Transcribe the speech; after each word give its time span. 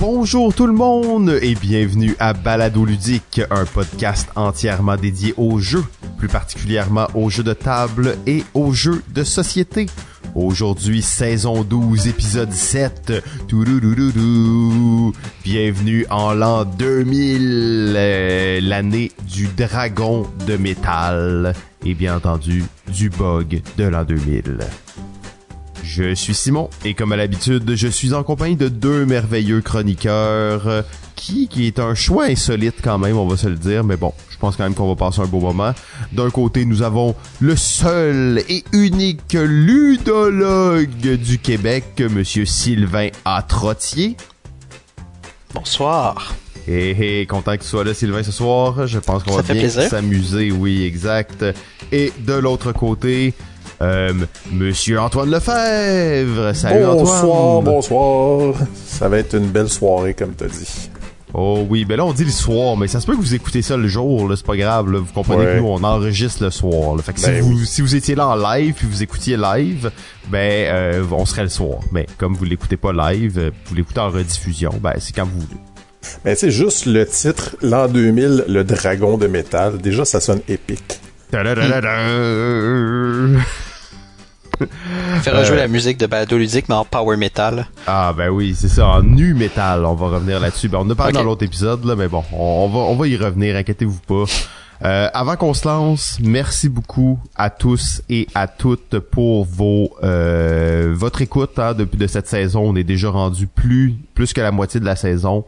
Bonjour 0.00 0.54
tout 0.54 0.66
le 0.66 0.72
monde 0.72 1.38
et 1.42 1.54
bienvenue 1.54 2.16
à 2.18 2.32
Balado 2.32 2.86
Ludique, 2.86 3.42
un 3.50 3.66
podcast 3.66 4.30
entièrement 4.34 4.96
dédié 4.96 5.34
aux 5.36 5.58
jeux, 5.58 5.84
plus 6.16 6.26
particulièrement 6.26 7.06
aux 7.12 7.28
jeux 7.28 7.42
de 7.42 7.52
table 7.52 8.16
et 8.26 8.42
aux 8.54 8.72
jeux 8.72 9.02
de 9.12 9.22
société. 9.24 9.88
Aujourd'hui, 10.34 11.02
saison 11.02 11.64
12, 11.64 12.06
épisode 12.08 12.50
7. 12.50 13.22
Touloulouloulou. 13.46 15.12
Bienvenue 15.44 16.06
en 16.08 16.32
l'an 16.32 16.64
2000, 16.64 17.92
euh, 17.94 18.60
l'année 18.62 19.12
du 19.28 19.48
dragon 19.48 20.26
de 20.46 20.56
métal 20.56 21.52
et 21.84 21.92
bien 21.92 22.16
entendu 22.16 22.64
du 22.88 23.10
bug 23.10 23.60
de 23.76 23.84
l'an 23.84 24.04
2000. 24.04 24.60
Je 25.92 26.14
suis 26.14 26.34
Simon 26.34 26.70
et 26.84 26.94
comme 26.94 27.10
à 27.10 27.16
l'habitude, 27.16 27.74
je 27.74 27.88
suis 27.88 28.14
en 28.14 28.22
compagnie 28.22 28.54
de 28.54 28.68
deux 28.68 29.04
merveilleux 29.06 29.60
chroniqueurs 29.60 30.68
euh, 30.68 30.82
qui 31.16 31.48
qui 31.48 31.66
est 31.66 31.80
un 31.80 31.96
choix 31.96 32.26
insolite 32.26 32.76
quand 32.80 32.96
même, 32.96 33.16
on 33.16 33.26
va 33.26 33.36
se 33.36 33.48
le 33.48 33.56
dire, 33.56 33.82
mais 33.82 33.96
bon, 33.96 34.14
je 34.30 34.36
pense 34.36 34.54
quand 34.54 34.62
même 34.62 34.74
qu'on 34.74 34.86
va 34.86 34.94
passer 34.94 35.20
un 35.20 35.26
beau 35.26 35.40
moment. 35.40 35.74
D'un 36.12 36.30
côté, 36.30 36.64
nous 36.64 36.82
avons 36.82 37.16
le 37.40 37.56
seul 37.56 38.40
et 38.48 38.62
unique 38.70 39.32
ludologue 39.32 41.16
du 41.16 41.40
Québec, 41.40 42.00
monsieur 42.08 42.44
Sylvain 42.44 43.08
A. 43.24 43.42
Trottier. 43.42 44.16
Bonsoir. 45.52 46.36
Et 46.68 47.26
content 47.28 47.56
que 47.56 47.62
tu 47.62 47.68
sois 47.68 47.82
là, 47.82 47.94
Sylvain, 47.94 48.22
ce 48.22 48.30
soir. 48.30 48.86
Je 48.86 49.00
pense 49.00 49.24
qu'on 49.24 49.34
va 49.34 49.42
bien 49.42 49.68
s'amuser, 49.68 50.52
oui, 50.52 50.84
exact. 50.84 51.44
Et 51.90 52.12
de 52.20 52.34
l'autre 52.34 52.70
côté, 52.70 53.34
euh, 53.82 54.12
Monsieur 54.52 55.00
Antoine 55.00 55.30
Lefebvre. 55.30 56.54
Salut 56.54 56.84
bonsoir, 56.84 57.34
Antoine. 57.34 57.64
bonsoir. 57.74 58.54
Ça 58.86 59.08
va 59.08 59.18
être 59.18 59.34
une 59.36 59.48
belle 59.48 59.68
soirée, 59.68 60.14
comme 60.14 60.32
t'as 60.34 60.46
dit. 60.48 60.90
Oh 61.32 61.64
oui, 61.70 61.84
ben 61.84 61.96
là 61.96 62.04
on 62.04 62.12
dit 62.12 62.24
le 62.24 62.30
soir, 62.32 62.76
mais 62.76 62.88
ça 62.88 62.98
se 63.00 63.06
peut 63.06 63.12
que 63.14 63.20
vous 63.20 63.34
écoutez 63.36 63.62
ça 63.62 63.76
le 63.76 63.86
jour, 63.86 64.28
là, 64.28 64.34
c'est 64.34 64.44
pas 64.44 64.56
grave, 64.56 64.90
là. 64.90 64.98
vous 64.98 65.12
comprenez 65.14 65.44
Ouais. 65.46 65.52
que 65.54 65.58
nous 65.60 65.68
on 65.68 65.84
enregistre 65.84 66.42
le 66.42 66.50
soir. 66.50 66.96
Là. 66.96 67.02
Fait 67.04 67.12
que 67.12 67.20
si, 67.20 67.26
Ben 67.26 67.40
vous, 67.40 67.64
si 67.64 67.82
vous 67.82 67.94
étiez 67.94 68.16
là 68.16 68.26
en 68.26 68.34
live 68.34 68.74
puis 68.74 68.88
vous 68.90 69.04
écoutiez 69.04 69.36
live, 69.36 69.92
ben 70.28 70.66
euh, 70.68 71.04
on 71.12 71.24
serait 71.26 71.44
le 71.44 71.48
soir. 71.48 71.78
Mais 71.92 72.06
comme 72.18 72.34
vous 72.34 72.44
l'écoutez 72.44 72.76
pas 72.76 72.92
live, 72.92 73.38
euh, 73.38 73.50
vous 73.66 73.76
l'écoutez 73.76 74.00
en 74.00 74.10
rediffusion, 74.10 74.72
ben 74.82 74.94
c'est 74.98 75.14
quand 75.14 75.24
vous 75.24 75.38
voulez. 75.38 75.60
Mais 76.24 76.34
tu 76.34 76.40
sais, 76.40 76.50
juste 76.50 76.86
le 76.86 77.06
titre, 77.06 77.54
l'an 77.62 77.86
2000, 77.86 78.46
le 78.48 78.64
dragon 78.64 79.16
de 79.16 79.28
métal, 79.28 79.78
déjà 79.78 80.04
ça 80.04 80.18
sonne 80.18 80.40
épique. 80.48 80.98
Faire 85.22 85.38
rejouer 85.38 85.56
la 85.56 85.68
musique 85.68 85.98
de 85.98 86.06
Balado 86.06 86.36
Ludique, 86.36 86.68
mais 86.68 86.74
en 86.74 86.84
power 86.84 87.16
metal. 87.16 87.66
Ah 87.86 88.12
ben 88.16 88.28
oui, 88.28 88.54
c'est 88.56 88.68
ça, 88.68 88.86
en 88.88 89.02
nu 89.02 89.34
métal, 89.34 89.84
on 89.84 89.94
va 89.94 90.08
revenir 90.08 90.40
là-dessus. 90.40 90.68
Ben, 90.68 90.78
on 90.82 90.90
a 90.90 90.94
parlé 90.94 91.12
dans 91.12 91.22
l'autre 91.22 91.44
épisode, 91.44 91.84
là, 91.84 91.96
mais 91.96 92.08
bon, 92.08 92.22
on, 92.32 92.36
on 92.36 92.68
va, 92.68 92.78
on 92.78 92.96
va 92.96 93.08
y 93.08 93.16
revenir, 93.16 93.56
inquiétez-vous 93.56 94.00
pas. 94.06 94.24
Euh, 94.82 95.10
avant 95.12 95.36
qu'on 95.36 95.52
se 95.52 95.68
lance, 95.68 96.18
merci 96.22 96.70
beaucoup 96.70 97.18
à 97.36 97.50
tous 97.50 98.00
et 98.08 98.26
à 98.34 98.48
toutes 98.48 98.98
pour 98.98 99.44
vos 99.44 99.90
euh, 100.02 100.94
votre 100.96 101.20
écoute 101.20 101.58
hein, 101.58 101.74
depuis 101.74 101.98
de 101.98 102.06
cette 102.06 102.26
saison. 102.26 102.62
On 102.64 102.76
est 102.76 102.84
déjà 102.84 103.10
rendu 103.10 103.46
plus 103.46 103.94
plus 104.14 104.32
que 104.32 104.40
la 104.40 104.52
moitié 104.52 104.80
de 104.80 104.86
la 104.86 104.96
saison. 104.96 105.44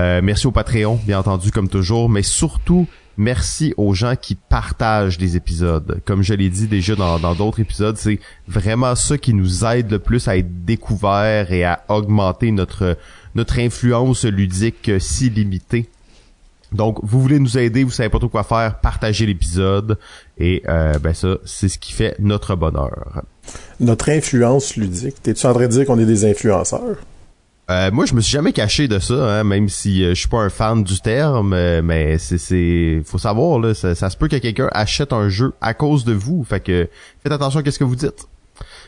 Euh, 0.00 0.20
merci 0.22 0.46
au 0.46 0.50
Patreon, 0.50 0.98
bien 1.06 1.20
entendu, 1.20 1.50
comme 1.52 1.68
toujours, 1.68 2.08
mais 2.08 2.22
surtout 2.22 2.86
merci 3.16 3.74
aux 3.76 3.94
gens 3.94 4.14
qui 4.16 4.34
partagent 4.34 5.18
les 5.18 5.36
épisodes. 5.36 6.00
Comme 6.04 6.22
je 6.22 6.34
l'ai 6.34 6.50
dit 6.50 6.66
déjà 6.66 6.94
dans 6.94 7.18
dans 7.18 7.34
d'autres 7.34 7.60
épisodes, 7.60 7.96
c'est 7.96 8.20
vraiment 8.48 8.94
ça 8.94 9.18
qui 9.18 9.34
nous 9.34 9.64
aide 9.64 9.90
le 9.90 9.98
plus 9.98 10.28
à 10.28 10.36
être 10.36 10.64
découverts 10.64 11.52
et 11.52 11.64
à 11.64 11.82
augmenter 11.88 12.50
notre 12.50 12.96
notre 13.34 13.58
influence 13.58 14.24
ludique 14.24 14.88
euh, 14.88 14.98
si 14.98 15.30
limitée. 15.30 15.88
Donc, 16.72 16.98
vous 17.02 17.20
voulez 17.20 17.38
nous 17.38 17.58
aider, 17.58 17.84
vous 17.84 17.90
savez 17.90 18.08
pas 18.08 18.18
trop 18.18 18.28
quoi 18.28 18.42
faire, 18.42 18.80
partagez 18.80 19.24
l'épisode 19.24 19.98
et 20.36 20.62
euh, 20.68 20.98
ben 20.98 21.14
ça, 21.14 21.36
c'est 21.44 21.68
ce 21.68 21.78
qui 21.78 21.92
fait 21.92 22.16
notre 22.18 22.56
bonheur. 22.56 23.22
Notre 23.78 24.10
influence 24.10 24.76
ludique, 24.76 25.22
t'es-tu 25.22 25.46
en 25.46 25.54
train 25.54 25.68
de 25.68 25.72
dire 25.72 25.86
qu'on 25.86 25.98
est 25.98 26.06
des 26.06 26.24
influenceurs? 26.24 26.96
Euh, 27.68 27.90
moi, 27.90 28.06
je 28.06 28.14
me 28.14 28.20
suis 28.20 28.30
jamais 28.32 28.52
caché 28.52 28.86
de 28.86 29.00
ça, 29.00 29.14
hein, 29.14 29.44
même 29.44 29.68
si 29.68 30.04
euh, 30.04 30.10
je 30.10 30.14
suis 30.14 30.28
pas 30.28 30.38
un 30.38 30.50
fan 30.50 30.84
du 30.84 31.00
terme, 31.00 31.52
euh, 31.52 31.82
mais 31.82 32.16
c'est, 32.18 32.38
c'est, 32.38 33.02
faut 33.04 33.18
savoir 33.18 33.58
là, 33.58 33.74
ça, 33.74 33.96
ça 33.96 34.08
se 34.08 34.16
peut 34.16 34.28
que 34.28 34.36
quelqu'un 34.36 34.68
achète 34.70 35.12
un 35.12 35.28
jeu 35.28 35.52
à 35.60 35.74
cause 35.74 36.04
de 36.04 36.12
vous, 36.12 36.44
fait 36.48 36.60
que 36.60 36.88
faites 37.24 37.32
attention 37.32 37.58
à 37.58 37.68
ce 37.70 37.76
que 37.78 37.82
vous 37.82 37.96
dites, 37.96 38.28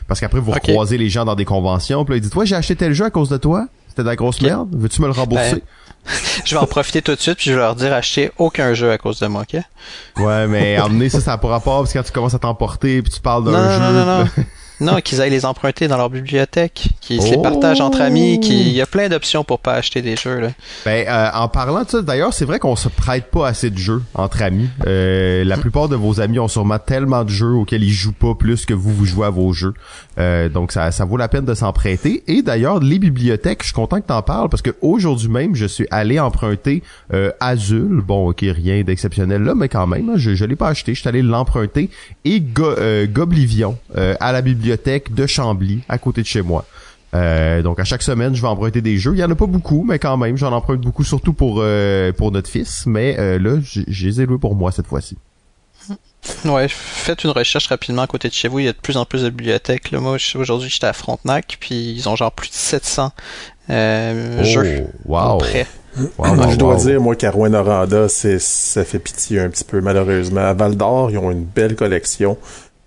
parce 0.07 0.21
qu'après 0.21 0.39
vous 0.39 0.51
Ok. 0.53 0.61
croisez 0.61 0.97
les 0.97 1.09
gens 1.09 1.25
dans 1.25 1.35
des 1.35 1.43
conventions, 1.43 2.05
puis 2.05 2.13
là 2.13 2.17
ils 2.19 2.21
disent, 2.21 2.33
ouais, 2.35 2.45
j'ai 2.45 2.55
acheté 2.55 2.77
tel 2.77 2.93
jeu 2.93 3.03
à 3.03 3.09
cause 3.09 3.27
de 3.27 3.35
toi, 3.35 3.67
c'était 3.89 4.03
de 4.03 4.07
la 4.07 4.15
grosse 4.15 4.41
merde, 4.41 4.69
veux-tu 4.71 5.01
me 5.01 5.07
le 5.07 5.13
rembourser? 5.13 5.55
Ben, 5.55 5.61
Je 6.45 6.55
vais 6.55 6.61
en 6.61 6.65
profiter 6.65 7.01
tout 7.01 7.13
de 7.13 7.19
suite, 7.19 7.35
puis 7.35 7.49
je 7.49 7.55
vais 7.55 7.59
leur 7.59 7.75
dire 7.75 7.91
acheter 7.93 8.31
aucun 8.37 8.73
jeu 8.73 8.89
à 8.91 8.97
cause 8.97 9.19
de 9.19 9.27
moi, 9.27 9.41
ok? 9.41 9.61
Ouais, 10.17 10.47
mais 10.47 10.79
emmener 10.79 11.09
ça, 11.09 11.19
ça 11.19 11.31
n'a 11.31 11.37
pas 11.37 11.49
rapport, 11.49 11.79
parce 11.81 11.91
que 11.91 11.97
quand 11.99 12.05
tu 12.05 12.13
commences 12.13 12.33
à 12.33 12.39
t'emporter, 12.39 13.01
puis 13.01 13.11
tu 13.11 13.19
parles 13.19 13.43
d'un 13.43 13.51
Non, 13.51 13.69
jeu, 13.69 13.79
non, 13.79 13.91
non, 13.91 14.19
non. 14.23 14.29
Non, 14.81 14.99
qu'ils 15.03 15.21
aillent 15.21 15.29
les 15.29 15.45
emprunter 15.45 15.87
dans 15.87 15.97
leur 15.97 16.09
bibliothèque, 16.09 16.89
qu'ils 17.01 17.21
se 17.21 17.29
les 17.31 17.35
Oh! 17.37 17.41
partagent 17.41 17.81
entre 17.81 18.01
amis, 18.01 18.39
qu'il 18.39 18.59
il 18.67 18.73
y 18.73 18.81
a 18.81 18.85
plein 18.85 19.09
d'options 19.09 19.43
pour 19.43 19.59
pas 19.59 19.73
acheter 19.73 20.01
des 20.01 20.15
jeux, 20.15 20.39
là. 20.39 20.49
Ben, 20.85 21.05
euh, 21.07 21.29
en 21.33 21.47
parlant 21.47 21.83
de 21.83 21.89
ça, 21.89 22.01
d'ailleurs, 22.01 22.33
c'est 22.33 22.45
vrai 22.45 22.59
qu'on 22.59 22.75
se 22.75 22.87
prête 22.89 23.25
pas 23.31 23.47
assez 23.47 23.69
de 23.69 23.77
jeux 23.77 24.01
entre 24.13 24.41
amis. 24.41 24.69
Euh, 24.87 25.43
la 25.43 25.57
plupart 25.57 25.89
de 25.89 25.95
vos 25.95 26.19
amis 26.21 26.39
ont 26.39 26.47
sûrement 26.47 26.79
tellement 26.79 27.23
de 27.23 27.29
jeux 27.29 27.51
auxquels 27.53 27.83
ils 27.83 27.91
jouent 27.91 28.11
pas 28.13 28.35
plus 28.35 28.65
que 28.65 28.73
vous, 28.73 28.93
vous 28.93 29.05
jouez 29.05 29.25
à 29.25 29.29
vos 29.29 29.51
jeux. 29.53 29.73
Euh, 30.19 30.49
donc, 30.49 30.71
ça, 30.71 30.91
ça 30.91 31.05
vaut 31.05 31.17
la 31.17 31.27
peine 31.27 31.45
de 31.45 31.53
s'en 31.53 31.73
prêter. 31.73 32.23
Et 32.27 32.41
d'ailleurs, 32.41 32.79
les 32.79 32.99
bibliothèques, 32.99 33.59
je 33.61 33.67
suis 33.67 33.73
content 33.73 33.99
que 34.01 34.07
t'en 34.07 34.21
parles 34.21 34.49
parce 34.49 34.61
que 34.61 34.71
aujourd'hui 34.81 35.29
même, 35.29 35.55
je 35.55 35.65
suis 35.65 35.87
allé 35.91 36.19
emprunter 36.19 36.83
euh, 37.13 37.31
Azul. 37.39 38.01
Bon, 38.05 38.29
ok, 38.29 38.41
rien 38.41 38.83
d'exceptionnel 38.83 39.41
là, 39.43 39.55
mais 39.55 39.67
quand 39.69 39.87
même, 39.87 40.09
hein, 40.09 40.13
je, 40.15 40.35
je 40.35 40.45
l'ai 40.45 40.55
pas 40.55 40.67
acheté. 40.69 40.93
Je 40.93 40.99
suis 41.01 41.09
allé 41.09 41.21
l'emprunter. 41.21 41.89
Et 42.25 42.39
Go- 42.39 42.75
euh, 42.77 43.07
Goblivion 43.07 43.77
euh, 43.97 44.15
à 44.19 44.31
la 44.31 44.41
bibliothèque 44.41 44.68
de 44.77 45.25
Chambly, 45.27 45.81
à 45.89 45.97
côté 45.97 46.21
de 46.21 46.27
chez 46.27 46.41
moi. 46.41 46.65
Euh, 47.15 47.61
donc 47.63 47.79
à 47.79 47.83
chaque 47.85 48.03
semaine, 48.03 48.35
je 48.35 48.41
vais 48.41 48.47
emprunter 48.47 48.81
des 48.81 48.97
jeux. 48.97 49.13
Il 49.15 49.19
y 49.19 49.23
en 49.23 49.31
a 49.31 49.35
pas 49.35 49.47
beaucoup, 49.47 49.83
mais 49.87 49.97
quand 49.97 50.15
même, 50.17 50.37
j'en 50.37 50.51
emprunte 50.51 50.81
beaucoup, 50.81 51.03
surtout 51.03 51.33
pour 51.33 51.57
euh, 51.59 52.11
pour 52.11 52.31
notre 52.31 52.49
fils. 52.49 52.85
Mais 52.85 53.15
euh, 53.19 53.39
là, 53.39 53.59
j- 53.63 53.83
je 53.87 54.07
les 54.07 54.21
ai 54.21 54.25
loués 54.27 54.37
pour 54.37 54.55
moi 54.55 54.71
cette 54.71 54.87
fois-ci. 54.87 55.17
Ouais, 56.45 56.67
faites 56.67 57.23
une 57.23 57.29
recherche 57.31 57.67
rapidement 57.67 58.01
à 58.01 58.07
côté 58.07 58.27
de 58.27 58.33
chez 58.33 58.49
vous. 58.49 58.59
Il 58.59 58.65
y 58.65 58.67
a 58.67 58.73
de 58.73 58.77
plus 58.77 58.97
en 58.97 59.05
plus 59.05 59.23
de 59.23 59.29
bibliothèques. 59.29 59.89
Là, 59.91 59.99
moi, 60.01 60.17
je- 60.17 60.37
aujourd'hui, 60.37 60.69
j'étais 60.69 60.85
à 60.85 60.93
Frontenac, 60.93 61.57
puis 61.61 61.93
ils 61.93 62.09
ont 62.09 62.15
genre 62.17 62.31
plus 62.33 62.49
de 62.49 62.53
700 62.55 63.11
euh, 63.69 64.43
jeux 64.43 64.87
wow. 65.05 65.37
prêts. 65.37 65.65
Wow, 66.17 66.35
Moi, 66.35 66.45
wow, 66.45 66.51
je 66.51 66.55
dois 66.57 66.75
wow. 66.75 66.81
dire, 66.81 67.01
moi, 67.01 67.15
qu'à 67.15 67.31
Rouen-Noranda, 67.31 68.09
c'est, 68.09 68.37
ça 68.39 68.83
fait 68.83 68.99
pitié 68.99 69.39
un 69.39 69.49
petit 69.49 69.63
peu, 69.63 69.79
malheureusement. 69.81 70.41
À 70.41 70.53
Val-d'Or, 70.53 71.09
ils 71.09 71.17
ont 71.17 71.31
une 71.31 71.45
belle 71.45 71.75
collection. 71.75 72.37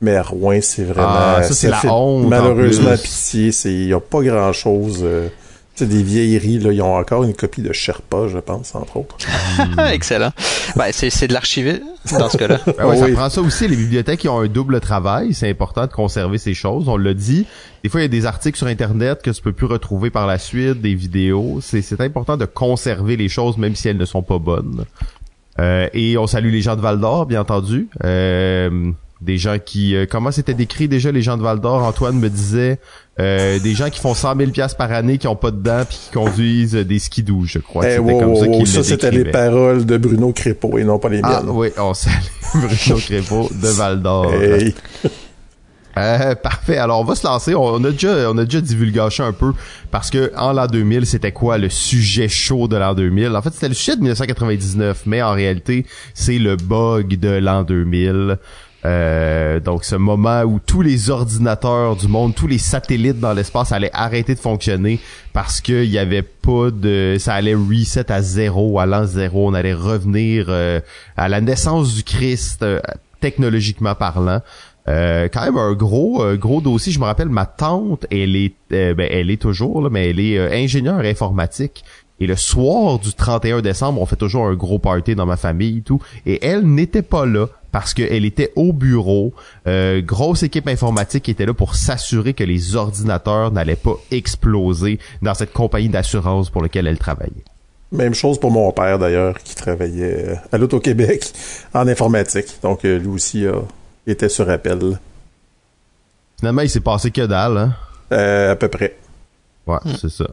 Mais 0.02 0.16
à 0.16 0.22
Rouen, 0.22 0.58
c'est 0.60 0.84
vraiment... 0.84 1.08
Ah, 1.08 1.42
ça, 1.42 1.54
c'est 1.54 1.70
la 1.70 1.76
fait 1.76 1.88
honte, 1.88 2.26
en 2.26 2.28
Malheureusement, 2.28 2.94
pitié. 2.96 3.52
C'est, 3.52 3.72
il 3.72 3.86
y 3.86 3.94
a 3.94 4.00
pas 4.00 4.20
grand-chose... 4.20 5.00
euh, 5.02 5.28
c'est 5.74 5.88
des 5.88 6.02
vieilleries, 6.02 6.58
là. 6.58 6.70
Ils 6.70 6.82
ont 6.82 6.96
encore 6.96 7.24
une 7.24 7.32
copie 7.32 7.62
de 7.62 7.72
Sherpa, 7.72 8.28
je 8.28 8.38
pense, 8.38 8.74
entre 8.74 8.98
autres. 8.98 9.16
Excellent. 9.90 10.30
Ben, 10.76 10.88
c'est, 10.92 11.08
c'est 11.08 11.28
de 11.28 11.32
l'archivé 11.32 11.80
dans 12.18 12.28
ce 12.28 12.36
cas-là. 12.36 12.58
Ben 12.66 12.86
ouais, 12.86 13.00
Oui. 13.00 13.08
Ça 13.08 13.14
prend 13.14 13.30
ça 13.30 13.40
aussi. 13.40 13.68
Les 13.68 13.76
bibliothèques 13.76 14.20
qui 14.20 14.28
ont 14.28 14.40
un 14.40 14.48
double 14.48 14.80
travail. 14.80 15.32
C'est 15.32 15.48
important 15.48 15.86
de 15.86 15.92
conserver 15.92 16.36
ces 16.36 16.52
choses. 16.52 16.88
On 16.90 16.98
l'a 16.98 17.14
dit. 17.14 17.46
Des 17.82 17.88
fois, 17.88 18.00
il 18.00 18.04
y 18.04 18.06
a 18.06 18.08
des 18.08 18.26
articles 18.26 18.58
sur 18.58 18.66
Internet 18.66 19.22
que 19.22 19.30
tu 19.30 19.40
peux 19.40 19.52
plus 19.52 19.66
retrouver 19.66 20.10
par 20.10 20.26
la 20.26 20.38
suite, 20.38 20.82
des 20.82 20.94
vidéos. 20.94 21.60
C'est, 21.62 21.80
c'est 21.80 22.00
important 22.02 22.36
de 22.36 22.44
conserver 22.44 23.16
les 23.16 23.30
choses, 23.30 23.56
même 23.56 23.74
si 23.74 23.88
elles 23.88 23.96
ne 23.96 24.04
sont 24.04 24.22
pas 24.22 24.38
bonnes. 24.38 24.84
Euh, 25.58 25.88
et 25.94 26.18
on 26.18 26.26
salue 26.26 26.50
les 26.52 26.60
gens 26.60 26.76
de 26.76 26.82
Val 26.82 27.00
d'Or, 27.00 27.24
bien 27.26 27.40
entendu. 27.40 27.88
Euh, 28.04 28.90
des 29.22 29.38
gens 29.38 29.56
qui... 29.64 29.94
euh, 29.96 30.04
comment 30.10 30.30
c'était 30.30 30.54
décrit 30.54 30.88
déjà 30.88 31.10
les 31.12 31.22
gens 31.22 31.36
de 31.36 31.42
Val 31.42 31.60
d'Or? 31.60 31.82
Antoine 31.82 32.18
me 32.18 32.28
disait... 32.28 32.78
euh, 33.20 33.58
des 33.60 33.74
gens 33.74 33.88
qui 33.90 34.00
font 34.00 34.14
100 34.14 34.36
000 34.36 34.50
piastres 34.50 34.76
par 34.76 34.90
année, 34.92 35.18
qui 35.18 35.28
ont 35.28 35.36
pas 35.36 35.50
de 35.50 35.62
dents, 35.62 35.84
puis 35.88 35.98
qui 36.04 36.10
conduisent 36.10 36.76
euh, 36.76 36.84
des 36.84 36.98
skidoo, 36.98 37.44
je 37.46 37.58
crois. 37.60 37.86
Eh, 37.86 37.90
C'était 37.90 38.00
wow, 38.00 38.18
comme 38.20 38.30
wow, 38.30 38.40
ça 38.40 38.48
qu'il 38.48 38.66
ça, 38.66 38.82
c'était 38.82 39.10
les 39.10 39.24
paroles 39.24 39.86
de 39.86 39.96
Bruno 39.96 40.32
Crépeau 40.32 40.76
et 40.78 40.84
non 40.84 40.98
pas 40.98 41.08
les 41.08 41.20
Ah 41.22 41.40
miennes. 41.42 41.50
oui, 41.54 41.68
on 41.78 41.94
salue 41.94 42.14
Bruno 42.54 43.00
Crépeau 43.00 43.48
de 43.52 43.68
Val 43.68 44.02
d'Or. 44.02 44.32
Hey. 44.34 44.74
Euh, 45.98 46.34
parfait. 46.34 46.78
Alors 46.78 47.00
on 47.00 47.04
va 47.04 47.14
se 47.14 47.26
lancer. 47.26 47.54
On 47.54 47.84
a 47.84 47.90
déjà, 47.90 48.30
on 48.30 48.38
a 48.38 48.44
déjà 48.46 48.62
divulgaché 48.62 49.22
un 49.22 49.32
peu 49.32 49.52
parce 49.90 50.08
que 50.08 50.32
en 50.38 50.54
l'an 50.54 50.66
2000, 50.66 51.04
c'était 51.04 51.32
quoi 51.32 51.58
le 51.58 51.68
sujet 51.68 52.28
chaud 52.28 52.66
de 52.66 52.76
l'an 52.76 52.94
2000 52.94 53.36
En 53.36 53.42
fait, 53.42 53.52
c'était 53.52 53.68
le 53.68 53.74
sujet 53.74 53.96
de 53.96 54.00
1999, 54.00 55.02
mais 55.04 55.20
en 55.20 55.32
réalité, 55.32 55.84
c'est 56.14 56.38
le 56.38 56.56
bug 56.56 57.18
de 57.20 57.28
l'an 57.28 57.62
2000. 57.62 58.38
Euh, 58.84 59.60
donc 59.60 59.84
ce 59.84 59.94
moment 59.94 60.42
où 60.42 60.58
tous 60.58 60.82
les 60.82 61.10
ordinateurs 61.10 61.94
du 61.94 62.08
monde, 62.08 62.34
tous 62.34 62.48
les 62.48 62.58
satellites 62.58 63.20
dans 63.20 63.32
l'espace 63.32 63.70
allaient 63.70 63.90
arrêter 63.92 64.34
de 64.34 64.40
fonctionner 64.40 64.98
parce 65.32 65.60
qu'il 65.60 65.84
y 65.84 65.98
avait 65.98 66.22
pas 66.22 66.70
de, 66.72 67.16
ça 67.18 67.34
allait 67.34 67.54
reset 67.54 68.10
à 68.10 68.22
zéro, 68.22 68.80
à 68.80 68.86
l'an 68.86 69.06
zéro, 69.06 69.48
on 69.48 69.54
allait 69.54 69.74
revenir 69.74 70.46
euh, 70.48 70.80
à 71.16 71.28
la 71.28 71.40
naissance 71.40 71.94
du 71.94 72.02
Christ 72.02 72.62
euh, 72.62 72.80
technologiquement 73.20 73.94
parlant. 73.94 74.40
Euh, 74.88 75.28
quand 75.32 75.44
même 75.44 75.56
un 75.56 75.74
gros 75.74 76.22
euh, 76.22 76.36
gros 76.36 76.60
dossier. 76.60 76.92
Je 76.92 76.98
me 76.98 77.04
rappelle 77.04 77.28
ma 77.28 77.46
tante, 77.46 78.06
elle 78.10 78.34
est 78.34 78.54
euh, 78.72 78.94
ben, 78.94 79.08
elle 79.10 79.30
est 79.30 79.40
toujours 79.40 79.80
là, 79.80 79.90
mais 79.90 80.10
elle 80.10 80.18
est 80.18 80.64
ingénieure 80.64 80.98
informatique 80.98 81.84
Et 82.18 82.26
le 82.26 82.34
soir 82.34 82.98
du 82.98 83.12
31 83.12 83.60
décembre, 83.60 84.00
on 84.00 84.06
fait 84.06 84.16
toujours 84.16 84.46
un 84.46 84.54
gros 84.54 84.80
party 84.80 85.14
dans 85.14 85.26
ma 85.26 85.36
famille 85.36 85.78
et 85.78 85.82
tout. 85.82 86.00
Et 86.26 86.44
elle 86.44 86.62
n'était 86.66 87.02
pas 87.02 87.26
là 87.26 87.46
parce 87.72 87.94
qu'elle 87.94 88.24
était 88.24 88.52
au 88.54 88.72
bureau. 88.72 89.32
Euh, 89.66 90.00
grosse 90.02 90.44
équipe 90.44 90.68
informatique 90.68 91.24
qui 91.24 91.30
était 91.32 91.46
là 91.46 91.54
pour 91.54 91.74
s'assurer 91.74 92.34
que 92.34 92.44
les 92.44 92.76
ordinateurs 92.76 93.50
n'allaient 93.50 93.74
pas 93.74 93.96
exploser 94.10 95.00
dans 95.22 95.34
cette 95.34 95.52
compagnie 95.52 95.88
d'assurance 95.88 96.50
pour 96.50 96.62
laquelle 96.62 96.86
elle 96.86 96.98
travaillait. 96.98 97.44
Même 97.90 98.14
chose 98.14 98.38
pour 98.38 98.50
mon 98.50 98.70
père 98.72 98.98
d'ailleurs, 98.98 99.38
qui 99.42 99.54
travaillait 99.54 100.28
euh, 100.28 100.34
à 100.52 100.58
l'Auto-Québec 100.58 101.32
en 101.74 101.88
informatique. 101.88 102.46
Donc 102.62 102.84
euh, 102.84 102.98
lui 102.98 103.08
aussi 103.08 103.44
était 104.06 104.28
sur 104.28 104.48
appel. 104.48 104.98
Finalement, 106.38 106.62
il 106.62 106.70
s'est 106.70 106.80
passé 106.80 107.10
que 107.10 107.26
dalle, 107.26 107.56
hein? 107.56 107.74
à 108.50 108.56
peu 108.56 108.68
près. 108.68 108.96
Ouais, 109.66 109.78
c'est 110.00 110.10
ça. 110.10 110.26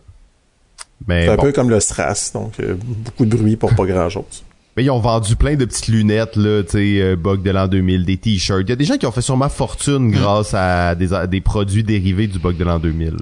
c'est 1.08 1.30
un 1.30 1.38
peu 1.38 1.54
comme 1.54 1.70
le 1.70 1.80
SRAS, 1.80 2.32
donc 2.34 2.60
beaucoup 2.60 3.26
de 3.26 3.38
bruit 3.38 3.56
pour 3.56 3.74
pas 3.76 3.86
grand-chose. 3.86 4.44
Mais 4.80 4.86
ils 4.86 4.92
ont 4.92 5.00
vendu 5.00 5.36
plein 5.36 5.58
de 5.58 5.66
petites 5.66 5.90
lunettes, 5.90 6.38
là, 6.38 6.64
tu 6.64 6.70
sais, 6.70 7.02
euh, 7.02 7.18
bug 7.18 7.42
de 7.42 7.52
l'an 7.52 7.68
2000, 7.68 8.06
des 8.06 8.16
t-shirts. 8.16 8.62
Il 8.62 8.70
y 8.70 8.72
a 8.72 8.78
des 8.78 8.86
gens 8.86 8.96
qui 8.96 9.06
ont 9.06 9.12
fait 9.12 9.20
sûrement 9.20 9.50
fortune 9.50 10.08
mm. 10.08 10.12
grâce 10.12 10.54
à 10.54 10.96
des, 10.96 11.10
des 11.28 11.42
produits 11.42 11.84
dérivés 11.84 12.28
du 12.28 12.40
bug 12.40 12.56
de 12.56 12.64
l'an 12.64 12.80
2000. 12.80 13.18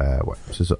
Euh, 0.00 0.18
ouais, 0.24 0.36
c'est 0.52 0.64
ça. 0.64 0.76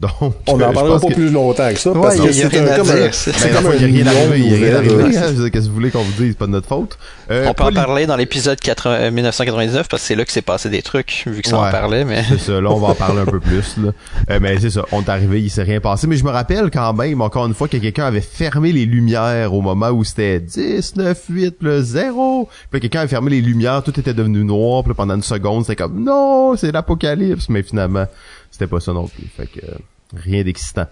Donc, 0.00 0.34
on 0.48 0.56
n'en 0.56 0.72
parlera 0.72 0.98
pas 0.98 1.06
plus 1.06 1.30
longtemps 1.30 1.68
que 1.70 1.78
ça. 1.78 1.92
parce 1.92 2.16
que 2.16 2.32
c'est 2.32 2.50
comme, 2.50 2.90
un, 2.90 3.12
c'est 3.12 3.52
comme 3.52 3.66
un 3.66 3.70
rien 3.70 4.06
arrivé, 4.06 4.38
il 4.38 4.46
n'y 4.48 4.54
a 4.54 4.56
rien 4.56 4.76
arrivé. 4.76 5.16
Hein, 5.16 5.48
Qu'est-ce 5.52 5.66
que 5.66 5.68
vous 5.68 5.74
voulez 5.74 5.90
qu'on 5.92 6.02
vous 6.02 6.12
dise? 6.20 6.32
C'est 6.32 6.38
pas 6.38 6.46
de 6.46 6.50
notre 6.50 6.66
faute. 6.66 6.98
Euh, 7.30 7.46
on 7.48 7.54
peut 7.54 7.62
en 7.62 7.72
parler 7.72 8.06
dans 8.06 8.16
l'épisode 8.16 8.58
1999 8.64 9.88
parce 9.88 10.02
que 10.02 10.06
c'est 10.08 10.16
là 10.16 10.24
que 10.24 10.32
s'est 10.32 10.42
passé 10.42 10.68
des 10.68 10.82
trucs, 10.82 11.22
vu 11.26 11.42
que 11.42 11.48
ça 11.48 11.58
en 11.58 11.70
parlait, 11.70 12.04
mais. 12.04 12.24
C'est 12.28 12.40
ça, 12.40 12.60
là, 12.60 12.72
on 12.72 12.78
va 12.78 12.88
en 12.88 12.94
parler 12.96 13.20
un 13.20 13.26
peu 13.26 13.40
plus, 13.40 13.76
là. 13.78 13.92
Euh, 14.30 14.38
mais 14.40 14.58
c'est 14.58 14.70
ça, 14.70 14.84
on 14.90 15.02
est 15.02 15.08
arrivé, 15.08 15.42
il 15.42 15.50
s'est 15.50 15.62
rien 15.62 15.80
passé. 15.80 16.06
Mais 16.06 16.16
je 16.16 16.24
me 16.24 16.30
rappelle 16.30 16.70
quand 16.70 16.94
même, 16.94 17.20
encore 17.20 17.46
une 17.46 17.52
fois, 17.52 17.68
que 17.68 17.76
quelqu'un 17.76 18.06
avait 18.06 18.22
fermé 18.22 18.72
les 18.72 18.86
lumières 18.86 19.52
au 19.52 19.60
moment 19.60 19.90
où 19.90 20.02
c'était 20.02 20.40
10, 20.40 20.96
9, 20.96 21.24
8, 21.28 21.56
le 21.60 21.82
0. 21.82 22.48
Puis 22.70 22.80
quelqu'un 22.80 23.00
avait 23.00 23.08
fermé 23.08 23.30
les 23.30 23.42
lumières, 23.42 23.82
tout 23.82 23.98
était 24.00 24.14
devenu 24.14 24.44
noir, 24.44 24.82
puis 24.82 24.94
pendant 24.94 25.14
une 25.14 25.22
seconde, 25.22 25.64
c'était 25.64 25.76
comme, 25.76 26.02
non, 26.02 26.56
c'est 26.56 26.72
l'apocalypse. 26.72 27.48
Mais 27.50 27.62
finalement, 27.62 28.06
c'était 28.54 28.68
pas 28.68 28.78
ça 28.78 28.92
non 28.92 29.08
plus. 29.08 29.26
Fait 29.26 29.48
que 29.48 29.66
rien 30.14 30.44
d'excitant. 30.44 30.86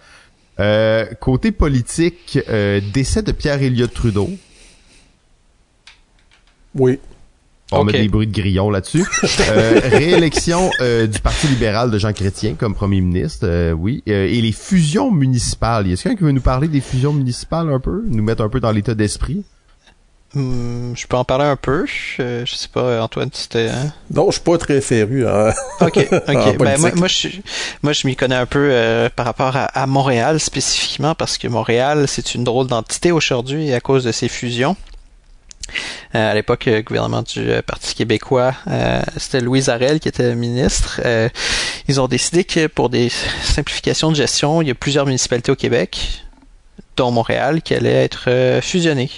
Euh, 0.58 1.06
côté 1.20 1.52
politique, 1.52 2.40
euh, 2.48 2.80
décès 2.92 3.22
de 3.22 3.30
Pierre 3.30 3.62
Elliott 3.62 3.94
Trudeau. 3.94 4.28
Oui. 6.74 6.98
On 7.70 7.84
met 7.84 7.92
des 7.92 8.08
bruits 8.08 8.26
de 8.26 8.32
grillon 8.32 8.68
là-dessus. 8.68 9.04
euh, 9.48 9.80
réélection 9.84 10.72
euh, 10.80 11.06
du 11.06 11.20
Parti 11.20 11.46
libéral 11.46 11.92
de 11.92 11.98
Jean 11.98 12.12
Chrétien 12.12 12.54
comme 12.54 12.74
premier 12.74 13.00
ministre, 13.00 13.72
oui. 13.74 14.02
et 14.06 14.40
les 14.42 14.52
fusions 14.52 15.12
municipales. 15.12 15.88
Est-ce 15.88 16.02
quelqu'un 16.02 16.18
qui 16.18 16.24
veut 16.24 16.32
nous 16.32 16.40
parler 16.40 16.66
des 16.66 16.80
fusions 16.80 17.12
municipales 17.12 17.70
un 17.70 17.78
peu? 17.78 18.02
Nous 18.08 18.24
mettre 18.24 18.42
un 18.42 18.48
peu 18.48 18.58
dans 18.58 18.72
l'état 18.72 18.96
d'esprit? 18.96 19.44
Hmm, 20.34 20.94
je 20.96 21.06
peux 21.06 21.16
en 21.16 21.24
parler 21.24 21.44
un 21.44 21.56
peu. 21.56 21.84
Je, 21.86 22.44
sais 22.46 22.68
pas, 22.68 23.02
Antoine, 23.02 23.28
c'était. 23.32 23.68
Hein? 23.68 23.92
Non, 24.10 24.26
je 24.28 24.32
suis 24.32 24.40
pas 24.40 24.56
très 24.56 24.80
féru. 24.80 25.26
Hein? 25.26 25.52
Ok, 25.80 25.98
ok. 26.10 26.56
ben, 26.58 26.78
moi, 26.78 26.90
moi, 26.94 27.08
je, 27.08 27.28
moi, 27.82 27.92
je 27.92 28.06
m'y 28.06 28.16
connais 28.16 28.36
un 28.36 28.46
peu 28.46 28.68
euh, 28.70 29.10
par 29.14 29.26
rapport 29.26 29.54
à, 29.54 29.86
Montréal 29.86 30.40
spécifiquement 30.40 31.14
parce 31.14 31.36
que 31.36 31.48
Montréal, 31.48 32.06
c'est 32.08 32.34
une 32.34 32.44
drôle 32.44 32.68
d'entité 32.68 33.12
aujourd'hui 33.12 33.72
à 33.74 33.80
cause 33.80 34.04
de 34.04 34.12
ses 34.12 34.28
fusions. 34.28 34.76
Euh, 36.14 36.30
à 36.30 36.34
l'époque, 36.34 36.64
le 36.66 36.80
gouvernement 36.82 37.22
du 37.22 37.50
euh, 37.50 37.62
Parti 37.62 37.94
québécois, 37.94 38.54
c'était 39.16 39.40
Louise 39.40 39.68
Arel 39.68 40.00
qui 40.00 40.08
était 40.08 40.34
ministre. 40.34 41.00
ils 41.88 42.00
ont 42.00 42.08
décidé 42.08 42.44
que 42.44 42.68
pour 42.68 42.88
des 42.88 43.10
simplifications 43.42 44.10
de 44.10 44.16
gestion, 44.16 44.62
il 44.62 44.68
y 44.68 44.70
a 44.70 44.74
plusieurs 44.74 45.04
municipalités 45.04 45.52
au 45.52 45.56
Québec, 45.56 46.24
dont 46.96 47.10
Montréal, 47.10 47.60
qui 47.60 47.74
allaient 47.74 48.04
être 48.04 48.60
fusionnées. 48.62 49.10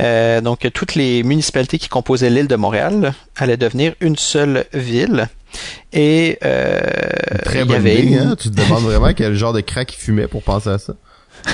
Euh, 0.00 0.40
donc, 0.40 0.66
toutes 0.72 0.94
les 0.94 1.22
municipalités 1.22 1.78
qui 1.78 1.88
composaient 1.88 2.30
l'île 2.30 2.48
de 2.48 2.56
Montréal 2.56 3.14
allaient 3.36 3.56
devenir 3.56 3.94
une 4.00 4.16
seule 4.16 4.66
ville. 4.72 5.28
Et 5.92 6.38
euh, 6.44 6.80
très 7.44 7.64
bonne 7.64 7.86
idée, 7.86 8.18
hein? 8.18 8.36
Tu 8.38 8.50
te 8.50 8.60
demandes 8.60 8.84
vraiment 8.84 9.12
quel 9.14 9.34
genre 9.34 9.52
de 9.52 9.60
crack 9.60 9.94
il 9.94 9.98
fumait 9.98 10.28
pour 10.28 10.42
penser 10.42 10.70
à 10.70 10.78
ça. 10.78 10.94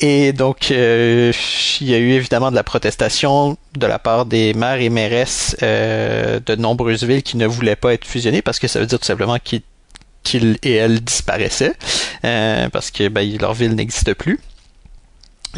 Et 0.00 0.32
donc, 0.32 0.72
euh, 0.72 1.32
il 1.80 1.88
y 1.88 1.94
a 1.94 1.98
eu 1.98 2.10
évidemment 2.10 2.50
de 2.50 2.56
la 2.56 2.64
protestation 2.64 3.56
de 3.76 3.86
la 3.86 4.00
part 4.00 4.26
des 4.26 4.52
maires 4.52 4.80
et 4.80 4.88
mairesses 4.88 5.56
de 5.60 6.56
nombreuses 6.56 7.04
villes 7.04 7.22
qui 7.22 7.36
ne 7.36 7.46
voulaient 7.46 7.76
pas 7.76 7.94
être 7.94 8.04
fusionnées 8.04 8.42
parce 8.42 8.58
que 8.58 8.66
ça 8.66 8.80
veut 8.80 8.86
dire 8.86 8.98
tout 8.98 9.04
simplement 9.04 9.36
qu'ils 9.38 10.58
et 10.64 10.72
elles 10.72 11.00
disparaissaient 11.00 11.74
parce 12.22 12.90
que 12.90 13.06
ben, 13.06 13.38
leur 13.38 13.54
ville 13.54 13.76
n'existe 13.76 14.12
plus. 14.14 14.40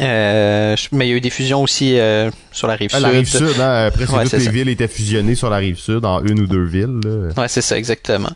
Euh, 0.01 0.75
mais 0.91 1.07
il 1.07 1.09
y 1.09 1.13
a 1.13 1.15
eu 1.15 1.21
des 1.21 1.29
fusions 1.29 1.61
aussi 1.63 1.97
euh, 1.97 2.29
sur 2.51 2.67
la 2.67 2.75
rive 2.75 2.91
sud. 2.91 2.99
La 2.99 3.09
rive 3.09 3.27
sud, 3.27 3.59
hein, 3.59 3.85
après 3.85 4.05
toutes 4.05 4.33
les 4.33 4.49
villes 4.49 4.69
étaient 4.69 4.89
fusionnées 4.89 5.35
sur 5.35 5.49
la 5.49 5.57
rive 5.57 5.77
sud 5.77 6.03
en 6.03 6.21
une 6.23 6.41
ou 6.41 6.47
deux 6.47 6.65
villes. 6.65 6.99
Là. 7.03 7.41
Ouais, 7.41 7.47
c'est 7.47 7.61
ça 7.61 7.77
exactement. 7.77 8.31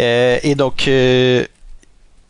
Euh, 0.00 0.38
et 0.42 0.54
donc 0.54 0.88
euh, 0.88 1.44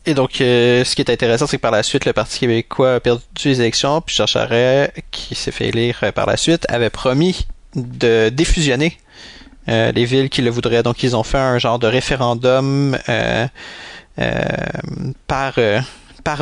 et 0.05 0.13
donc 0.13 0.31
ce 0.33 0.95
qui 0.95 1.01
est 1.01 1.09
intéressant, 1.09 1.47
c'est 1.47 1.57
que 1.57 1.61
par 1.61 1.71
la 1.71 1.83
suite, 1.83 2.05
le 2.05 2.13
Parti 2.13 2.39
québécois 2.39 2.95
a 2.95 2.99
perdu 2.99 3.23
les 3.45 3.61
élections, 3.61 4.01
puis 4.01 4.15
Jean 4.15 4.27
Charest, 4.27 4.91
qui 5.09 5.35
s'est 5.35 5.51
fait 5.51 5.69
élire 5.69 6.11
par 6.13 6.25
la 6.27 6.37
suite, 6.37 6.65
avait 6.69 6.91
promis 6.91 7.47
de 7.75 8.29
défusionner 8.29 8.97
les 9.67 10.05
villes 10.05 10.29
qui 10.29 10.43
le 10.43 10.51
voudraient. 10.51 10.83
Donc 10.83 11.01
ils 11.01 11.15
ont 11.15 11.23
fait 11.23 11.39
un 11.39 11.57
genre 11.57 11.79
de 11.79 11.87
référendum 11.87 12.95
par 15.27 15.53
par 16.25 16.41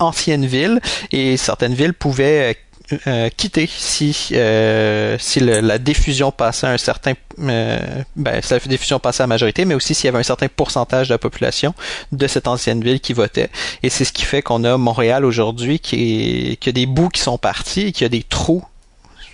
ancienne 0.00 0.44
ville, 0.44 0.80
et 1.12 1.36
certaines 1.38 1.72
villes 1.72 1.94
pouvaient 1.94 2.56
euh, 2.92 2.98
euh, 3.06 3.28
quitter 3.34 3.68
si 3.68 4.28
euh, 4.32 5.16
la 5.40 5.78
diffusion 5.78 6.30
passait 6.30 6.66
à 6.66 6.70
un 6.70 6.76
certain 6.76 7.14
ben, 7.38 8.40
si 8.42 8.52
la 8.52 8.58
diffusion 8.58 8.98
passait 8.98 9.22
à 9.22 9.26
majorité, 9.26 9.64
mais 9.64 9.74
aussi 9.74 9.94
s'il 9.94 10.06
y 10.06 10.08
avait 10.08 10.18
un 10.18 10.24
certain 10.24 10.48
pourcentage 10.48 11.08
de 11.08 11.14
la 11.14 11.18
population 11.18 11.74
de 12.12 12.26
cette 12.26 12.48
ancienne 12.48 12.82
ville 12.82 13.00
qui 13.00 13.12
votait. 13.12 13.50
Et 13.82 13.88
c'est 13.88 14.04
ce 14.04 14.12
qui 14.12 14.24
fait 14.24 14.42
qu'on 14.42 14.64
a 14.64 14.76
Montréal 14.76 15.24
aujourd'hui 15.24 15.78
qui, 15.78 16.58
qui 16.60 16.68
a 16.68 16.72
des 16.72 16.86
bouts 16.86 17.08
qui 17.08 17.20
sont 17.20 17.38
partis 17.38 17.88
et 17.88 17.92
qui 17.92 18.04
a 18.04 18.08
des 18.08 18.22
trous 18.22 18.64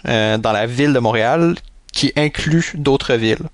dans 0.04 0.52
la 0.52 0.66
ville 0.66 0.92
de 0.92 0.98
Montréal 0.98 1.54
qui 1.92 2.12
incluent 2.16 2.72
d'autres 2.74 3.14
villes. 3.14 3.48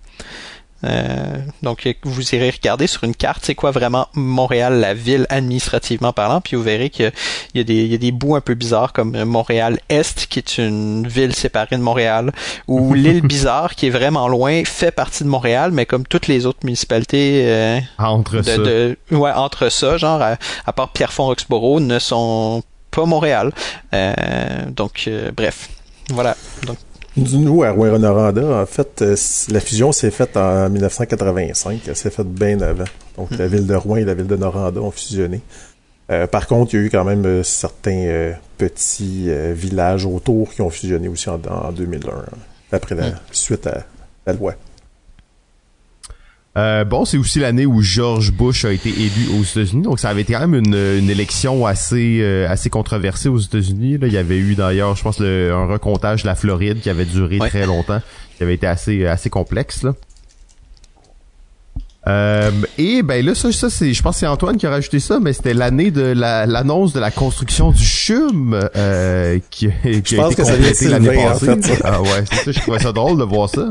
Euh, 0.85 1.39
donc 1.63 1.89
vous 2.05 2.35
irez 2.37 2.51
regarder 2.51 2.87
sur 2.87 3.03
une 3.03 3.15
carte 3.15 3.45
c'est 3.45 3.57
quoi 3.57 3.73
vraiment 3.73 4.07
Montréal, 4.15 4.79
la 4.79 4.95
ville 4.95 5.27
administrativement 5.29 6.13
parlant, 6.13 6.41
puis 6.41 6.57
vous 6.57 6.63
verrez 6.63 6.89
qu'il 6.89 7.13
y, 7.55 7.61
a 7.61 7.65
des, 7.65 7.83
il 7.83 7.91
y 7.91 7.95
a 7.95 7.99
des 7.99 8.13
bouts 8.13 8.37
un 8.37 8.41
peu 8.41 8.55
bizarres 8.55 8.93
comme 8.93 9.25
Montréal 9.25 9.81
Est, 9.89 10.27
qui 10.27 10.39
est 10.39 10.59
une 10.59 11.09
ville 11.09 11.35
séparée 11.35 11.77
de 11.77 11.83
Montréal, 11.83 12.33
ou 12.69 12.95
l'île 12.99 13.23
Bizarre, 13.23 13.75
qui 13.75 13.89
est 13.89 13.91
vraiment 13.91 14.29
loin, 14.29 14.63
fait 14.65 14.93
partie 14.93 15.25
de 15.25 15.29
Montréal, 15.29 15.73
mais 15.73 15.85
comme 15.85 16.07
toutes 16.07 16.29
les 16.29 16.47
autres 16.47 16.61
municipalités 16.63 17.43
euh, 17.47 17.81
entre 17.99 18.43
ça, 18.43 18.57
ouais, 19.11 19.33
entre 19.33 19.71
ça, 19.71 19.97
genre 19.97 20.23
à, 20.23 20.73
part 20.73 20.93
Pierrefonds-Roxborough, 20.93 21.81
ne 21.81 21.99
sont 21.99 22.63
pas 22.93 23.05
Montréal. 23.05 23.53
Euh, 23.95 24.15
donc 24.71 25.11
bref, 25.37 25.69
voilà. 26.11 26.37
Donc 26.67 26.79
nous, 27.19 27.63
à 27.63 27.71
Rouen-Noranda, 27.71 28.63
en 28.63 28.67
fait, 28.67 29.03
euh, 29.03 29.17
la 29.51 29.61
fusion 29.61 29.93
s'est 29.93 30.11
faite 30.11 30.37
en 30.37 30.69
1985. 30.69 31.81
Elle 31.87 31.97
s'est 31.97 32.11
faite 32.11 32.29
bien 32.29 32.61
avant. 32.61 32.85
Donc, 33.17 33.31
la 33.33 33.47
hmm. 33.47 33.51
ville 33.51 33.67
de 33.67 33.75
Rouen 33.75 33.97
et 33.97 34.05
la 34.05 34.15
ville 34.15 34.27
de 34.27 34.37
Noranda 34.37 34.81
ont 34.81 34.91
fusionné. 34.91 35.41
Euh, 36.11 36.27
par 36.27 36.47
contre, 36.47 36.75
il 36.75 36.81
y 36.81 36.83
a 36.83 36.87
eu 36.87 36.91
quand 36.91 37.05
même 37.05 37.27
euh, 37.27 37.43
certains 37.43 38.33
petits 38.57 39.31
villages 39.53 40.07
autour 40.07 40.51
qui 40.51 40.63
ont 40.63 40.71
fusionné 40.71 41.09
aussi 41.09 41.29
en, 41.29 41.39
2001, 41.39 42.25
après 42.73 42.95
la 42.95 43.11
hmm. 43.11 43.15
suite 43.31 43.67
à 43.67 43.85
la 44.27 44.33
loi. 44.33 44.55
Euh, 46.57 46.85
bon, 46.85 47.05
c'est 47.05 47.19
aussi 47.19 47.39
l'année 47.39 47.67
où 47.67 47.83
George 47.83 48.33
Bush 48.33 48.65
a 48.65 48.73
été 48.73 48.89
élu 48.89 49.29
aux 49.39 49.45
États-Unis, 49.45 49.83
donc 49.83 50.01
ça 50.01 50.09
avait 50.09 50.23
été 50.23 50.33
quand 50.33 50.49
même 50.49 50.55
une, 50.55 51.11
élection 51.11 51.67
assez 51.67 52.19
euh, 52.21 52.49
assez 52.49 52.69
controversée 52.71 53.29
aux 53.29 53.39
États-Unis. 53.39 53.99
Il 54.03 54.13
y 54.13 54.17
avait 54.17 54.39
eu 54.39 54.55
d'ailleurs, 54.55 54.97
je 54.97 55.03
pense, 55.03 55.21
un 55.21 55.67
recomptage 55.67 56.23
de 56.23 56.27
la 56.27 56.35
Floride 56.35 56.81
qui 56.81 56.91
avait 56.91 57.05
duré 57.05 57.39
très 57.39 57.67
longtemps, 57.67 58.01
qui 58.37 58.43
avait 58.43 58.55
été 58.55 58.67
assez 58.67 59.07
assez 59.07 59.31
complexe. 59.31 59.83
Là. 59.83 59.95
Euh, 62.09 62.51
et 62.79 63.03
ben 63.03 63.25
là, 63.25 63.35
ça, 63.35 63.53
ça 63.53 63.69
c'est, 63.71 63.93
je 63.93 64.03
pense 64.03 64.17
que 64.17 64.21
c'est 64.21 64.27
Antoine 64.27 64.57
qui 64.57 64.67
a 64.67 64.71
rajouté 64.71 64.99
ça, 64.99 65.19
mais 65.21 65.33
c'était 65.33 65.55
l'année 65.55 65.91
de 65.91 66.15
l'annonce 66.17 66.93
de 66.93 67.01
la 67.01 67.11
construction 67.11 67.71
du 67.71 67.85
CHUM 67.85 68.59
euh, 68.77 69.39
qui, 69.51 69.69
qui 70.05 70.19
a 70.19 70.29
été 70.29 70.43
complétée 70.43 70.89
l'année 70.89 71.15
passée. 71.15 71.51
En 71.51 71.61
fait. 71.61 71.81
Ah 71.85 72.01
ouais, 72.01 72.25
c'est 72.31 72.45
ça, 72.45 72.53
je 72.53 72.61
trouvais 72.61 72.79
ça 72.79 72.93
drôle 72.93 73.19
de 73.19 73.25
voir 73.25 73.49
ça. 73.51 73.67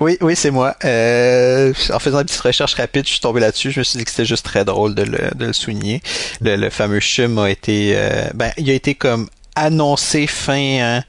Oui, 0.00 0.18
oui, 0.20 0.34
c'est 0.36 0.50
moi. 0.50 0.74
Euh, 0.84 1.72
en 1.92 1.98
faisant 1.98 2.18
une 2.18 2.26
petite 2.26 2.40
recherche 2.40 2.74
rapide, 2.74 3.04
je 3.06 3.12
suis 3.12 3.20
tombé 3.20 3.40
là-dessus. 3.40 3.70
Je 3.70 3.78
me 3.80 3.84
suis 3.84 3.98
dit 3.98 4.04
que 4.04 4.10
c'était 4.10 4.24
juste 4.24 4.44
très 4.44 4.64
drôle 4.64 4.94
de 4.94 5.02
le, 5.02 5.18
de 5.34 5.46
le 5.46 5.52
souligner. 5.52 6.02
Le, 6.40 6.56
le 6.56 6.70
fameux 6.70 7.00
CHUM 7.00 7.38
a 7.38 7.50
été, 7.50 7.94
euh, 7.96 8.28
ben, 8.34 8.50
il 8.58 8.68
a 8.70 8.74
été 8.74 8.94
comme 8.94 9.28
annoncé 9.54 10.26
fin 10.26 10.78
hein, 10.82 11.02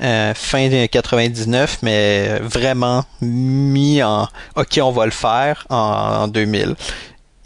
euh, 0.00 0.32
fin 0.34 0.86
99, 0.86 1.78
mais 1.82 2.38
vraiment 2.40 3.04
mis 3.20 4.02
en 4.02 4.28
OK, 4.56 4.78
on 4.82 4.90
va 4.90 5.04
le 5.04 5.10
faire 5.10 5.66
en, 5.70 6.28
2000. 6.28 6.76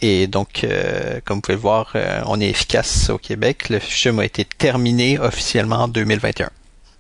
Et 0.01 0.27
donc, 0.27 0.67
comme 1.25 1.37
vous 1.37 1.41
pouvez 1.43 1.55
le 1.55 1.61
voir, 1.61 1.95
on 2.27 2.41
est 2.41 2.49
efficace 2.49 3.09
au 3.09 3.19
Québec. 3.19 3.69
Le 3.69 3.79
film 3.79 4.19
a 4.19 4.25
été 4.25 4.45
terminé 4.45 5.17
officiellement 5.21 5.83
en 5.83 5.89
2021. 5.89 6.51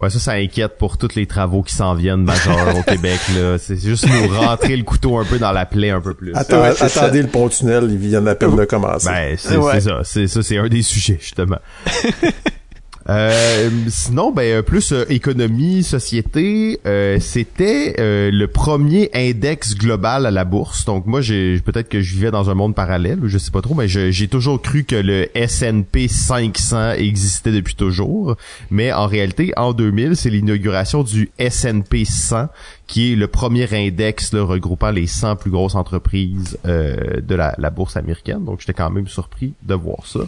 Ouais, 0.02 0.10
ça, 0.10 0.18
ça 0.18 0.32
inquiète 0.32 0.78
pour 0.78 0.98
tous 0.98 1.14
les 1.14 1.26
travaux 1.26 1.62
qui 1.62 1.72
s'en 1.72 1.94
viennent 1.94 2.24
majeurs 2.24 2.76
au 2.76 2.82
Québec. 2.82 3.20
Là, 3.36 3.56
c'est 3.60 3.80
juste 3.80 4.04
nous 4.08 4.36
rentrer 4.36 4.76
le 4.76 4.82
couteau 4.82 5.16
un 5.16 5.24
peu 5.24 5.38
dans 5.38 5.52
la 5.52 5.64
plaie 5.64 5.90
un 5.90 6.00
peu 6.00 6.12
plus. 6.12 6.34
attendez 6.34 7.22
le 7.22 7.28
pont 7.28 7.48
tunnel, 7.48 7.86
il 7.88 7.98
vient 7.98 8.26
à 8.26 8.34
peine 8.34 8.56
de 8.56 8.64
commencer. 8.64 9.08
Ben, 9.08 9.36
c'est 9.38 9.80
ça, 9.80 10.00
c'est 10.02 10.26
ça, 10.26 10.42
c'est 10.42 10.58
un 10.58 10.68
des 10.68 10.82
sujets 10.82 11.18
justement. 11.20 11.58
Euh, 13.08 13.70
sinon, 13.88 14.32
ben 14.32 14.42
euh, 14.42 14.62
plus 14.62 14.92
euh, 14.92 15.04
économie, 15.08 15.82
société, 15.82 16.80
euh, 16.86 17.18
c'était 17.20 17.94
le 17.98 18.46
premier 18.46 19.10
index 19.14 19.74
global 19.74 20.26
à 20.26 20.30
la 20.30 20.44
bourse. 20.44 20.84
Donc 20.84 21.06
moi, 21.06 21.20
j'ai 21.20 21.60
peut-être 21.60 21.88
que 21.88 22.00
je 22.00 22.14
vivais 22.14 22.30
dans 22.30 22.50
un 22.50 22.54
monde 22.54 22.74
parallèle, 22.74 23.20
je 23.24 23.38
sais 23.38 23.50
pas 23.50 23.62
trop, 23.62 23.74
mais 23.74 23.88
j'ai 23.88 24.28
toujours 24.28 24.60
cru 24.60 24.84
que 24.84 24.96
le 24.96 25.28
S&P 25.36 26.08
500 26.08 26.92
existait 26.92 27.52
depuis 27.52 27.74
toujours. 27.74 28.36
Mais 28.70 28.92
en 28.92 29.06
réalité, 29.06 29.52
en 29.56 29.72
2000, 29.72 30.16
c'est 30.16 30.30
l'inauguration 30.30 31.02
du 31.02 31.30
S&P 31.38 32.04
100 32.04 32.48
qui 32.86 33.12
est 33.12 33.16
le 33.16 33.26
premier 33.26 33.72
index 33.72 34.34
regroupant 34.34 34.90
les 34.90 35.06
100 35.06 35.36
plus 35.36 35.50
grosses 35.50 35.74
entreprises 35.74 36.58
de 36.64 37.34
la, 37.34 37.54
la 37.58 37.70
bourse 37.70 37.96
américaine. 37.96 38.44
Donc 38.44 38.60
j'étais 38.60 38.74
quand 38.74 38.90
même 38.90 39.08
surpris 39.08 39.54
de 39.62 39.74
voir 39.74 40.06
ça. 40.06 40.20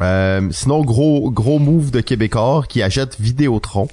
Euh, 0.00 0.48
sinon, 0.50 0.84
gros 0.84 1.30
gros 1.30 1.58
move 1.58 1.90
de 1.90 2.00
Québécois 2.00 2.64
qui 2.68 2.82
achète 2.82 3.20
Vidéotron. 3.20 3.88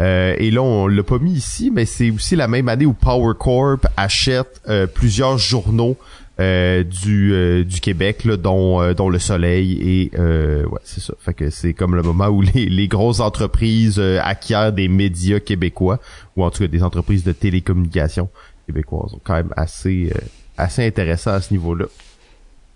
Euh, 0.00 0.34
et 0.38 0.50
là, 0.50 0.62
on 0.62 0.86
l'a 0.86 1.02
pas 1.02 1.18
mis 1.18 1.32
ici, 1.32 1.70
mais 1.70 1.84
c'est 1.84 2.10
aussi 2.10 2.34
la 2.36 2.48
même 2.48 2.68
année 2.68 2.86
où 2.86 2.94
Power 2.94 3.34
Corp 3.38 3.86
achète 3.96 4.60
euh, 4.68 4.86
plusieurs 4.86 5.38
journaux 5.38 5.96
du, 6.38 7.64
du 7.64 7.80
Québec, 7.80 8.24
là, 8.24 8.36
dont, 8.36 8.92
dont 8.94 9.08
Le 9.08 9.20
Soleil. 9.20 9.78
Et 9.80 10.10
ouais, 10.18 10.80
c'est 10.82 11.00
ça. 11.00 11.14
Fait 11.20 11.34
que 11.34 11.50
c'est 11.50 11.72
comme 11.72 11.94
le 11.94 12.02
moment 12.02 12.26
où 12.26 12.40
les, 12.54 12.66
les 12.66 12.88
grosses 12.88 13.20
entreprises 13.20 14.00
acquièrent 14.00 14.72
des 14.72 14.88
médias 14.88 15.38
québécois, 15.38 16.00
ou 16.36 16.42
en 16.42 16.50
tout 16.50 16.64
cas 16.64 16.66
des 16.66 16.82
entreprises 16.82 17.22
de 17.22 17.30
télécommunications 17.30 18.28
québécoises. 18.66 19.12
Donc 19.12 19.20
quand 19.22 19.34
même 19.34 19.52
assez, 19.56 20.12
assez 20.58 20.84
intéressant 20.84 21.30
à 21.30 21.40
ce 21.40 21.54
niveau-là. 21.54 21.86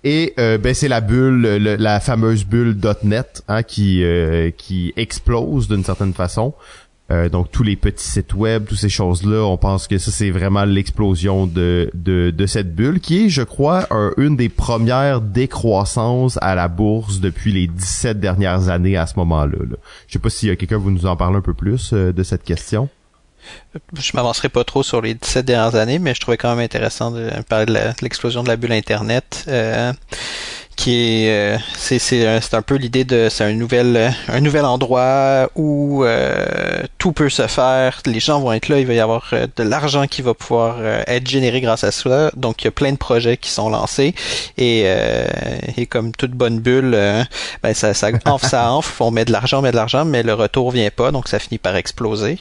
Et 0.08 0.34
euh, 0.38 0.56
ben 0.56 0.72
c'est 0.72 0.86
la 0.86 1.00
bulle, 1.00 1.42
la 1.42 1.98
fameuse 1.98 2.44
bulle 2.44 2.76
.net 3.02 3.42
hein, 3.48 3.64
qui 3.64 4.04
euh, 4.04 4.52
qui 4.56 4.92
explose 4.94 5.66
d'une 5.66 5.82
certaine 5.82 6.14
façon. 6.14 6.54
Euh, 7.10 7.28
donc 7.28 7.50
tous 7.50 7.64
les 7.64 7.74
petits 7.74 8.06
sites 8.06 8.32
web, 8.32 8.66
toutes 8.66 8.78
ces 8.78 8.88
choses-là, 8.88 9.42
on 9.42 9.56
pense 9.56 9.88
que 9.88 9.98
ça 9.98 10.12
c'est 10.12 10.30
vraiment 10.30 10.64
l'explosion 10.64 11.48
de, 11.48 11.90
de, 11.92 12.30
de 12.30 12.46
cette 12.46 12.72
bulle 12.72 13.00
qui 13.00 13.24
est, 13.24 13.28
je 13.30 13.42
crois, 13.42 13.88
une 14.16 14.36
des 14.36 14.48
premières 14.48 15.20
décroissances 15.20 16.38
à 16.40 16.54
la 16.54 16.68
bourse 16.68 17.18
depuis 17.18 17.50
les 17.50 17.66
17 17.66 18.20
dernières 18.20 18.68
années 18.68 18.96
à 18.96 19.08
ce 19.08 19.14
moment-là. 19.16 19.58
Là. 19.58 19.76
Je 20.06 20.12
sais 20.12 20.18
pas 20.20 20.30
s'il 20.30 20.50
y 20.50 20.52
a 20.52 20.56
quelqu'un 20.56 20.78
vous 20.78 20.92
nous 20.92 21.06
en 21.06 21.16
parler 21.16 21.38
un 21.38 21.42
peu 21.42 21.54
plus 21.54 21.92
de 21.92 22.22
cette 22.22 22.44
question. 22.44 22.88
Je 23.98 24.12
m'avancerai 24.14 24.48
pas 24.48 24.64
trop 24.64 24.82
sur 24.82 25.00
les 25.00 25.14
17 25.14 25.44
dernières 25.44 25.74
années, 25.74 25.98
mais 25.98 26.14
je 26.14 26.20
trouvais 26.20 26.36
quand 26.36 26.50
même 26.50 26.64
intéressant 26.64 27.10
de 27.10 27.30
parler 27.48 27.66
de 27.66 28.02
l'explosion 28.02 28.42
de, 28.42 28.48
la 28.48 28.56
bulle 28.56 28.72
Internet. 28.72 29.44
Euh, 29.48 29.92
qui 30.76 31.24
est 31.24 31.30
euh, 31.30 31.58
c'est 31.74 31.98
c'est 31.98 32.54
un, 32.54 32.62
peu 32.62 32.76
l'idée 32.76 33.04
de 33.04 33.28
c'est 33.30 33.44
un 33.44 33.54
nouvel 33.54 34.14
un 34.28 34.40
nouvel 34.40 34.66
endroit 34.66 35.50
où 35.54 36.04
euh, 36.04 36.82
tout 36.98 37.12
peut 37.12 37.30
se 37.30 37.46
faire. 37.46 38.02
Les 38.04 38.20
gens 38.20 38.40
vont 38.40 38.52
être 38.52 38.68
là 38.68 38.78
il 38.78 38.86
va 38.86 38.92
y 38.92 39.00
avoir 39.00 39.30
euh, 39.32 39.46
de 39.56 39.62
l'argent 39.62 40.06
qui 40.06 40.20
va 40.22 40.34
pouvoir 40.34 40.76
être 41.06 41.26
généré 41.26 41.60
grâce 41.62 41.82
à 41.82 41.90
ça 41.90 42.30
donc 42.36 42.62
il 42.62 42.66
y 42.66 42.68
a 42.68 42.70
plein 42.70 42.92
de 42.92 42.98
projets 42.98 43.38
qui 43.38 43.50
sont 43.50 43.70
lancés. 43.70 44.14
Et, 44.58 44.86
et 45.76 45.86
comme 45.86 46.12
toute 46.12 46.32
bonne 46.32 46.60
bulle 46.60 46.92
ben 47.62 47.74
ça 47.74 47.94
ça 47.94 48.10
enfle 48.26 48.46
ça 48.46 48.70
enfle. 48.70 49.02
On 49.02 49.10
met 49.10 49.24
de 49.24 49.32
l'argent 49.32 49.60
on 49.60 49.62
met 49.62 49.72
de 49.72 49.76
l'argent 49.76 50.04
mais 50.04 50.22
le 50.22 50.34
retour 50.34 50.70
vient 50.70 50.90
pas 50.90 51.10
donc 51.10 51.28
ça 51.28 51.38
finit 51.38 51.58
par 51.58 51.74
exploser. 51.76 52.38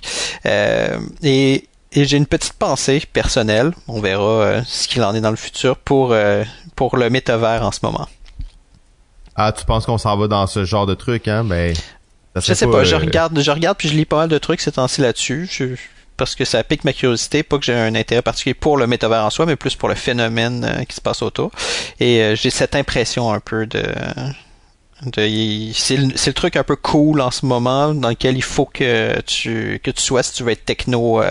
Et 1.23 1.63
et 1.97 2.03
j'ai 2.03 2.17
une 2.17 2.25
petite 2.25 2.53
pensée 2.53 3.01
personnelle, 3.13 3.71
on 3.87 4.01
verra 4.01 4.65
ce 4.65 4.89
qu'il 4.89 5.01
en 5.01 5.15
est 5.15 5.21
dans 5.21 5.29
le 5.29 5.37
futur 5.37 5.77
pour 5.77 6.13
pour 6.75 6.97
le 6.97 7.09
métavers 7.09 7.63
en 7.63 7.71
ce 7.71 7.79
moment. 7.83 8.07
Ah, 9.35 9.51
tu 9.51 9.65
penses 9.65 9.85
qu'on 9.85 9.97
s'en 9.97 10.15
va 10.17 10.27
dans 10.27 10.47
ce 10.47 10.63
genre 10.63 10.85
de 10.85 10.93
truc, 10.93 11.27
hein? 11.27 11.43
Ben. 11.43 11.75
je 12.35 12.53
sais 12.53 12.67
pas, 12.67 12.83
je 12.83 12.95
euh, 12.95 12.99
regarde, 12.99 13.39
je 13.39 13.51
regarde 13.51 13.77
puis 13.77 13.89
je 13.89 13.93
lis 13.93 14.05
pas 14.05 14.17
mal 14.17 14.29
de 14.29 14.37
trucs 14.37 14.61
ces 14.61 14.71
temps-ci 14.71 15.01
là-dessus. 15.01 15.49
parce 16.15 16.35
que 16.35 16.45
ça 16.45 16.63
pique 16.63 16.85
ma 16.85 16.93
curiosité, 16.93 17.43
pas 17.43 17.57
que 17.57 17.65
j'ai 17.65 17.73
un 17.73 17.95
intérêt 17.95 18.21
particulier 18.21 18.53
pour 18.53 18.77
le 18.77 18.87
métavers 18.87 19.25
en 19.25 19.29
soi, 19.29 19.45
mais 19.45 19.57
plus 19.57 19.75
pour 19.75 19.89
le 19.89 19.95
phénomène 19.95 20.63
euh, 20.63 20.83
qui 20.85 20.95
se 20.95 21.01
passe 21.01 21.21
autour. 21.21 21.51
Et 21.99 22.21
euh, 22.21 22.35
j'ai 22.35 22.49
cette 22.49 22.75
impression 22.77 23.33
un 23.33 23.41
peu 23.41 23.65
de, 23.65 23.83
de 25.03 25.73
c'est 25.73 25.97
le, 25.97 26.07
le, 26.07 26.33
truc 26.33 26.55
un 26.55 26.63
peu 26.63 26.77
cool 26.77 27.19
en 27.19 27.31
ce 27.31 27.45
moment 27.45 27.93
dans 27.93 28.09
lequel 28.09 28.37
il 28.37 28.43
faut 28.43 28.65
que 28.65 29.19
tu 29.23 29.81
que 29.83 29.91
tu 29.91 30.01
sois 30.01 30.23
si 30.23 30.31
tu 30.31 30.43
veux 30.43 30.51
être 30.51 30.63
techno 30.63 31.21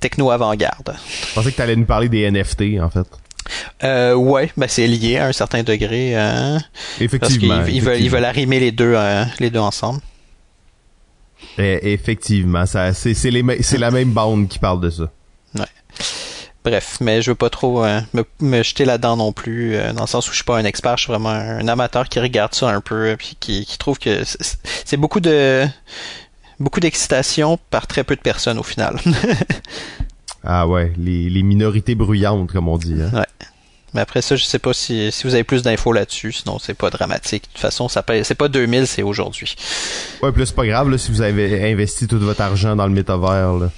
techno 0.00 0.30
avant-garde. 0.30 0.96
Je 1.28 1.34
pensais 1.34 1.50
que 1.50 1.56
tu 1.56 1.62
allais 1.62 1.76
nous 1.76 1.84
parler 1.84 2.08
des 2.08 2.30
NFT 2.30 2.80
en 2.80 2.88
fait. 2.88 3.06
Euh, 3.82 4.14
ouais, 4.14 4.50
ben 4.56 4.68
c'est 4.68 4.86
lié 4.86 5.18
à 5.18 5.26
un 5.26 5.32
certain 5.32 5.62
degré. 5.62 6.14
Effectivement. 7.00 7.56
Parce 7.56 7.68
qu'ils 7.70 7.82
veulent, 7.82 8.00
ils 8.00 8.10
veulent 8.10 8.24
arrimer 8.24 8.60
les 8.60 8.72
deux, 8.72 8.94
euh, 8.96 9.24
les 9.40 9.50
deux 9.50 9.60
ensemble. 9.60 10.00
Et, 11.58 11.92
effectivement, 11.92 12.66
ça, 12.66 12.92
c'est, 12.94 13.14
c'est, 13.14 13.30
les, 13.30 13.62
c'est 13.62 13.78
la 13.78 13.90
même 13.90 14.10
bande 14.10 14.48
qui 14.48 14.58
parle 14.58 14.80
de 14.80 14.90
ça. 14.90 15.10
Ouais. 15.54 15.66
Bref, 16.64 16.96
mais 17.00 17.20
je 17.20 17.30
veux 17.30 17.34
pas 17.34 17.50
trop 17.50 17.84
euh, 17.84 18.00
me, 18.14 18.24
me, 18.40 18.62
jeter 18.62 18.84
là-dedans 18.84 19.16
non 19.16 19.32
plus, 19.32 19.76
euh, 19.76 19.92
dans 19.92 20.02
le 20.04 20.08
sens 20.08 20.26
où 20.26 20.30
je 20.30 20.36
suis 20.36 20.44
pas 20.44 20.56
un 20.56 20.64
expert, 20.64 20.96
je 20.96 21.04
suis 21.04 21.12
vraiment 21.12 21.28
un, 21.28 21.68
amateur 21.68 22.08
qui 22.08 22.18
regarde 22.18 22.54
ça 22.54 22.70
un 22.70 22.80
peu, 22.80 23.14
puis 23.18 23.36
qui, 23.38 23.66
qui 23.66 23.78
trouve 23.78 23.98
que 23.98 24.24
c'est, 24.24 24.58
c'est 24.84 24.96
beaucoup 24.96 25.20
de 25.20 25.66
beaucoup 26.60 26.80
d'excitation 26.80 27.58
par 27.70 27.86
très 27.86 28.04
peu 28.04 28.16
de 28.16 28.20
personnes 28.20 28.58
au 28.58 28.62
final. 28.62 28.98
Ah 30.44 30.68
ouais, 30.68 30.92
les, 30.98 31.30
les 31.30 31.42
minorités 31.42 31.94
bruyantes, 31.94 32.52
comme 32.52 32.68
on 32.68 32.76
dit. 32.76 32.96
Hein. 33.00 33.10
Ouais. 33.12 33.46
Mais 33.94 34.00
après 34.00 34.22
ça, 34.22 34.34
je 34.34 34.44
sais 34.44 34.58
pas 34.58 34.74
si, 34.74 35.12
si 35.12 35.24
vous 35.24 35.34
avez 35.34 35.44
plus 35.44 35.62
d'infos 35.62 35.92
là-dessus, 35.92 36.32
sinon 36.32 36.58
c'est 36.58 36.74
pas 36.74 36.90
dramatique. 36.90 37.44
De 37.44 37.48
toute 37.48 37.60
façon, 37.60 37.88
ça 37.88 38.04
c'est 38.24 38.34
pas 38.34 38.48
2000, 38.48 38.88
c'est 38.88 39.02
aujourd'hui. 39.02 39.54
Ouais, 40.20 40.32
plus 40.32 40.46
c'est 40.46 40.56
pas 40.56 40.66
grave 40.66 40.90
là, 40.90 40.98
si 40.98 41.12
vous 41.12 41.22
avez 41.22 41.70
investi 41.70 42.08
tout 42.08 42.18
votre 42.18 42.40
argent 42.40 42.74
dans 42.74 42.86
le 42.86 42.92
métavers. 42.92 43.52
Là. 43.54 43.70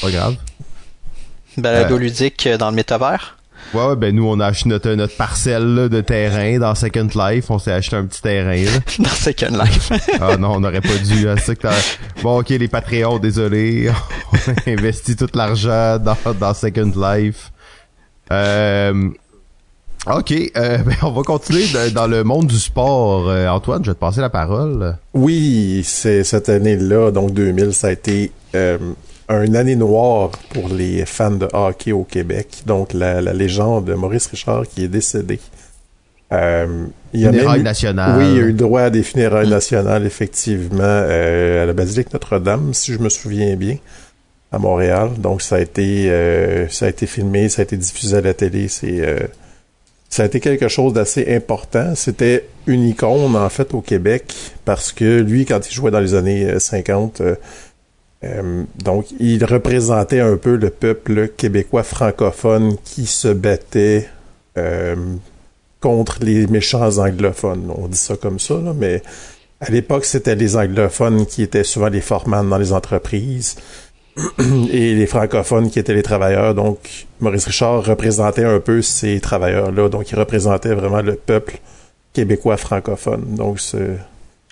Pas 0.00 0.10
grave. 0.12 0.36
Balado 1.56 1.96
euh... 1.96 1.98
ludique 1.98 2.48
dans 2.48 2.70
le 2.70 2.76
métavers? 2.76 3.36
Ouais, 3.72 3.86
ouais, 3.86 3.96
ben 3.96 4.14
nous, 4.14 4.26
on 4.26 4.38
a 4.40 4.46
acheté 4.46 4.68
notre, 4.68 4.90
notre 4.90 5.16
parcelle 5.16 5.74
là, 5.74 5.88
de 5.88 6.00
terrain 6.00 6.58
dans 6.58 6.74
Second 6.74 7.08
Life. 7.14 7.50
On 7.50 7.58
s'est 7.58 7.72
acheté 7.72 7.96
un 7.96 8.04
petit 8.04 8.22
terrain. 8.22 8.56
Là. 8.56 8.80
dans 8.98 9.08
Second 9.08 9.56
Life. 9.56 9.92
ah 10.20 10.36
non, 10.36 10.56
on 10.56 10.60
n'aurait 10.60 10.80
pas 10.80 10.98
dû. 11.04 11.28
Hein, 11.28 11.36
que 11.36 12.22
bon, 12.22 12.40
ok, 12.40 12.50
les 12.50 12.68
Patreons, 12.68 13.18
désolé. 13.18 13.90
on 14.32 14.36
a 14.36 14.70
investi 14.70 15.16
tout 15.16 15.28
l'argent 15.34 15.98
dans, 15.98 16.16
dans 16.38 16.54
Second 16.54 16.92
Life. 16.94 17.52
Euh, 18.32 19.10
OK, 20.06 20.32
euh, 20.32 20.78
ben 20.78 20.96
on 21.02 21.12
va 21.12 21.22
continuer 21.22 21.64
dans 21.94 22.06
le 22.06 22.24
monde 22.24 22.46
du 22.46 22.58
sport. 22.58 23.30
Euh, 23.30 23.48
Antoine, 23.48 23.82
je 23.82 23.90
vais 23.90 23.94
te 23.94 24.00
passer 24.00 24.20
la 24.20 24.28
parole. 24.28 24.98
Oui, 25.14 25.82
c'est 25.82 26.24
cette 26.24 26.50
année-là, 26.50 27.10
donc 27.10 27.32
2000, 27.32 27.72
ça 27.72 27.86
a 27.86 27.92
été 27.92 28.30
euh, 28.54 28.76
une 29.28 29.56
année 29.56 29.76
noire 29.76 30.30
pour 30.50 30.68
les 30.68 31.04
fans 31.06 31.30
de 31.30 31.48
hockey 31.52 31.92
au 31.92 32.04
Québec. 32.04 32.62
Donc, 32.66 32.92
la, 32.92 33.20
légende 33.20 33.86
de 33.86 33.94
Maurice 33.94 34.26
Richard 34.26 34.66
qui 34.68 34.84
est 34.84 34.88
décédé. 34.88 35.40
Euh, 36.32 36.86
il 37.12 37.20
y 37.20 37.26
a 37.26 37.32
même, 37.32 37.62
nationales. 37.62 38.18
Oui, 38.18 38.24
il 38.30 38.36
y 38.36 38.40
a 38.40 38.46
eu 38.46 38.52
droit 38.52 38.82
à 38.82 38.90
des 38.90 39.02
funérailles 39.02 39.48
nationales, 39.48 40.04
effectivement, 40.04 40.82
euh, 40.82 41.62
à 41.62 41.66
la 41.66 41.72
basilique 41.72 42.12
Notre-Dame, 42.12 42.74
si 42.74 42.92
je 42.92 42.98
me 42.98 43.08
souviens 43.08 43.54
bien, 43.56 43.76
à 44.50 44.58
Montréal. 44.58 45.10
Donc, 45.18 45.42
ça 45.42 45.56
a 45.56 45.60
été, 45.60 46.10
euh, 46.10 46.68
ça 46.68 46.86
a 46.86 46.88
été 46.88 47.06
filmé, 47.06 47.48
ça 47.48 47.62
a 47.62 47.64
été 47.64 47.76
diffusé 47.76 48.16
à 48.16 48.20
la 48.20 48.34
télé. 48.34 48.68
C'est, 48.68 49.06
euh, 49.06 49.20
ça 50.08 50.24
a 50.24 50.26
été 50.26 50.40
quelque 50.40 50.68
chose 50.68 50.92
d'assez 50.92 51.34
important. 51.34 51.94
C'était 51.94 52.48
une 52.66 52.82
icône, 52.82 53.36
en 53.36 53.48
fait, 53.48 53.72
au 53.74 53.80
Québec, 53.80 54.34
parce 54.64 54.92
que 54.92 55.20
lui, 55.20 55.44
quand 55.44 55.60
il 55.68 55.72
jouait 55.72 55.92
dans 55.92 56.00
les 56.00 56.14
années 56.14 56.58
50, 56.58 57.22
euh, 58.24 58.62
donc, 58.82 59.06
il 59.20 59.44
représentait 59.44 60.20
un 60.20 60.36
peu 60.36 60.56
le 60.56 60.70
peuple 60.70 61.28
québécois 61.28 61.82
francophone 61.82 62.76
qui 62.84 63.06
se 63.06 63.28
battait 63.28 64.08
euh, 64.56 64.96
contre 65.80 66.18
les 66.22 66.46
méchants 66.46 66.98
anglophones. 66.98 67.70
On 67.76 67.88
dit 67.88 67.98
ça 67.98 68.16
comme 68.16 68.38
ça, 68.38 68.54
mais 68.76 69.02
à 69.60 69.70
l'époque, 69.70 70.04
c'était 70.04 70.36
les 70.36 70.56
anglophones 70.56 71.26
qui 71.26 71.42
étaient 71.42 71.64
souvent 71.64 71.88
les 71.88 72.00
formans 72.00 72.44
dans 72.44 72.58
les 72.58 72.72
entreprises 72.72 73.56
et 74.70 74.94
les 74.94 75.06
francophones 75.06 75.70
qui 75.70 75.78
étaient 75.78 75.94
les 75.94 76.02
travailleurs. 76.02 76.54
Donc, 76.54 77.06
Maurice 77.20 77.46
Richard 77.46 77.84
représentait 77.84 78.44
un 78.44 78.60
peu 78.60 78.80
ces 78.80 79.20
travailleurs-là. 79.20 79.88
Donc, 79.88 80.10
il 80.10 80.18
représentait 80.18 80.74
vraiment 80.74 81.02
le 81.02 81.14
peuple 81.14 81.58
québécois 82.12 82.56
francophone. 82.56 83.34
Donc, 83.34 83.60
ce, 83.60 83.96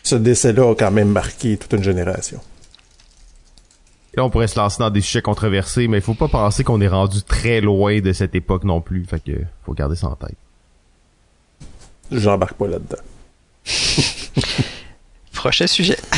ce 0.03 0.17
décès-là 0.17 0.71
a 0.71 0.75
quand 0.75 0.91
même 0.91 1.09
marqué 1.09 1.57
toute 1.57 1.73
une 1.73 1.85
génération. 1.85 2.41
Là, 4.15 4.25
on 4.25 4.31
pourrait 4.31 4.49
se 4.49 4.59
lancer 4.59 4.79
dans 4.79 4.91
des 4.91 5.01
sujets 5.01 5.23
controversés, 5.23 5.89
mais 5.89 5.99
il 5.99 6.03
faut 6.03 6.15
pas 6.15 6.29
penser 6.29 6.65
qu'on 6.65 6.81
est 6.81 6.89
rendu 6.89 7.23
très 7.23 7.61
loin 7.61 8.01
de 8.01 8.13
cette 8.13 8.35
époque 8.35 8.65
non 8.65 8.81
plus. 8.81 9.05
Fait 9.05 9.21
que 9.21 9.33
faut 9.65 9.75
garder 9.75 9.97
ça 9.97 10.09
en 10.09 10.17
tête. 10.17 10.37
J'embarque 12.11 12.55
pas 12.55 12.69
là-dedans. 12.69 12.99
Prochain 15.33 15.67
sujet. 15.67 15.97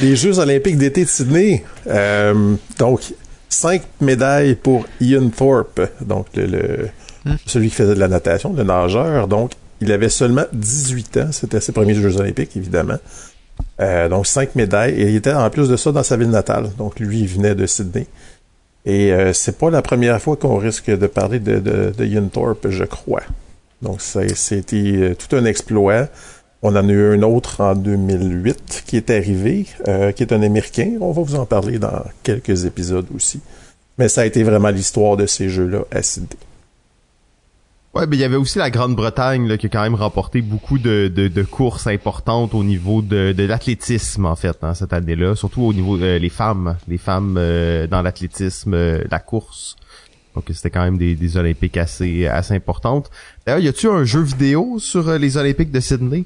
Les 0.00 0.16
Jeux 0.16 0.38
olympiques 0.38 0.78
d'été 0.78 1.04
de 1.04 1.08
Sydney. 1.08 1.64
Euh, 1.86 2.54
donc, 2.78 3.14
cinq 3.48 3.82
médailles 4.00 4.54
pour 4.54 4.86
Ian 5.00 5.28
Thorpe, 5.30 5.80
donc 6.00 6.26
le, 6.34 6.88
hmm. 7.24 7.36
celui 7.46 7.70
qui 7.70 7.76
faisait 7.76 7.94
de 7.94 8.00
la 8.00 8.08
natation, 8.08 8.52
le 8.52 8.64
nageur. 8.64 9.28
Donc, 9.28 9.52
il 9.80 9.90
avait 9.92 10.08
seulement 10.08 10.44
18 10.52 11.16
ans. 11.18 11.32
C'était 11.32 11.60
ses 11.60 11.72
premiers 11.72 11.94
Jeux 11.94 12.16
olympiques, 12.16 12.56
évidemment. 12.56 12.98
Euh, 13.80 14.08
donc, 14.08 14.26
cinq 14.26 14.54
médailles. 14.54 14.94
Et 14.94 15.08
il 15.08 15.16
était 15.16 15.32
en 15.32 15.48
plus 15.50 15.68
de 15.68 15.76
ça 15.76 15.92
dans 15.92 16.02
sa 16.02 16.16
ville 16.16 16.30
natale. 16.30 16.70
Donc, 16.78 17.00
lui, 17.00 17.20
il 17.20 17.28
venait 17.28 17.54
de 17.54 17.66
Sydney. 17.66 18.06
Et 18.84 19.12
euh, 19.12 19.32
c'est 19.32 19.58
pas 19.58 19.70
la 19.70 19.82
première 19.82 20.20
fois 20.20 20.36
qu'on 20.36 20.56
risque 20.56 20.90
de 20.90 21.06
parler 21.06 21.38
de, 21.38 21.58
de, 21.58 22.04
Ian 22.04 22.28
Thorpe, 22.28 22.68
je 22.68 22.84
crois. 22.84 23.22
Donc, 23.82 24.00
c'était 24.00 24.76
euh, 24.76 25.14
tout 25.14 25.34
un 25.36 25.44
exploit. 25.44 26.08
On 26.62 26.76
en 26.76 26.88
a 26.88 26.92
eu 26.92 27.14
un 27.14 27.22
autre 27.22 27.60
en 27.60 27.74
2008 27.74 28.84
qui 28.86 28.96
est 28.96 29.10
arrivé, 29.10 29.66
euh, 29.88 30.12
qui 30.12 30.22
est 30.22 30.32
un 30.32 30.42
Américain. 30.42 30.92
On 31.00 31.12
va 31.12 31.22
vous 31.22 31.34
en 31.36 31.46
parler 31.46 31.78
dans 31.78 32.04
quelques 32.22 32.64
épisodes 32.64 33.06
aussi. 33.14 33.40
Mais 33.98 34.08
ça 34.08 34.22
a 34.22 34.26
été 34.26 34.42
vraiment 34.42 34.70
l'histoire 34.70 35.16
de 35.16 35.26
ces 35.26 35.48
jeux-là 35.48 35.80
à 35.90 36.02
Sydney. 36.02 36.36
Ouais, 37.94 38.06
mais 38.08 38.16
il 38.16 38.20
y 38.20 38.24
avait 38.24 38.36
aussi 38.36 38.58
la 38.58 38.70
Grande-Bretagne 38.70 39.56
qui 39.56 39.66
a 39.66 39.68
quand 39.68 39.82
même 39.82 39.94
remporté 39.94 40.42
beaucoup 40.42 40.78
de, 40.78 41.06
de, 41.06 41.42
courses 41.42 41.86
importantes 41.86 42.52
au 42.54 42.64
niveau 42.64 43.02
de, 43.02 43.32
de 43.32 43.44
l'athlétisme 43.44 44.26
en 44.26 44.34
fait 44.34 44.56
hein, 44.62 44.74
cette 44.74 44.92
année-là, 44.92 45.36
surtout 45.36 45.62
au 45.62 45.72
niveau 45.72 45.96
des 45.96 46.04
euh, 46.04 46.28
femmes, 46.28 46.76
les 46.88 46.98
femmes 46.98 47.36
euh, 47.38 47.86
dans 47.86 48.02
l'athlétisme, 48.02 48.74
la 49.08 49.18
course. 49.20 49.76
Donc 50.34 50.46
c'était 50.52 50.70
quand 50.70 50.82
même 50.82 50.98
des, 50.98 51.14
des 51.14 51.36
Olympiques 51.36 51.76
assez 51.76 52.26
assez 52.26 52.54
importantes. 52.54 53.10
D'ailleurs, 53.46 53.60
y 53.60 53.68
a-tu 53.68 53.88
un 53.88 54.02
jeu 54.02 54.22
vidéo 54.22 54.80
sur 54.80 55.16
les 55.16 55.36
Olympiques 55.36 55.70
de 55.70 55.78
Sydney? 55.78 56.24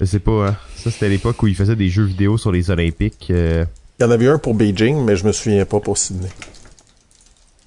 Je 0.00 0.06
sais 0.06 0.18
pas, 0.18 0.48
hein. 0.48 0.56
Ça, 0.76 0.90
c'était 0.90 1.10
l'époque 1.10 1.42
où 1.42 1.46
ils 1.46 1.54
faisaient 1.54 1.76
des 1.76 1.90
jeux 1.90 2.04
vidéo 2.04 2.38
sur 2.38 2.50
les 2.50 2.70
Olympiques. 2.70 3.28
Euh. 3.30 3.64
Il 3.98 4.04
y 4.04 4.06
en 4.06 4.10
avait 4.10 4.28
un 4.28 4.38
pour 4.38 4.54
Beijing, 4.54 5.04
mais 5.04 5.14
je 5.14 5.26
me 5.26 5.32
souviens 5.32 5.66
pas 5.66 5.78
pour 5.78 5.98
Sydney. 5.98 6.30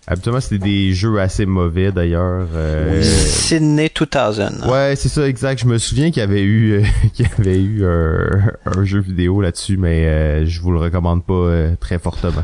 Habituellement, 0.05 0.41
c'était 0.41 0.57
des 0.57 0.93
jeux 0.93 1.19
assez 1.19 1.45
mauvais, 1.45 1.91
d'ailleurs. 1.91 2.47
Euh... 2.53 3.01
Sydney 3.01 3.89
2000. 3.89 4.69
Ouais, 4.69 4.95
c'est 4.97 5.07
ça, 5.07 5.27
exact. 5.27 5.61
Je 5.61 5.65
me 5.65 5.77
souviens 5.77 6.11
qu'il 6.11 6.19
y 6.19 6.23
avait 6.23 6.41
eu, 6.41 6.73
euh, 6.73 6.83
qu'il 7.13 7.25
y 7.25 7.29
avait 7.39 7.61
eu 7.61 7.85
un, 7.85 8.83
jeu 8.83 8.99
vidéo 8.99 9.41
là-dessus, 9.41 9.77
mais 9.77 10.05
euh, 10.05 10.45
je 10.45 10.61
vous 10.61 10.71
le 10.71 10.79
recommande 10.79 11.23
pas 11.23 11.75
très 11.79 11.99
fortement. 11.99 12.43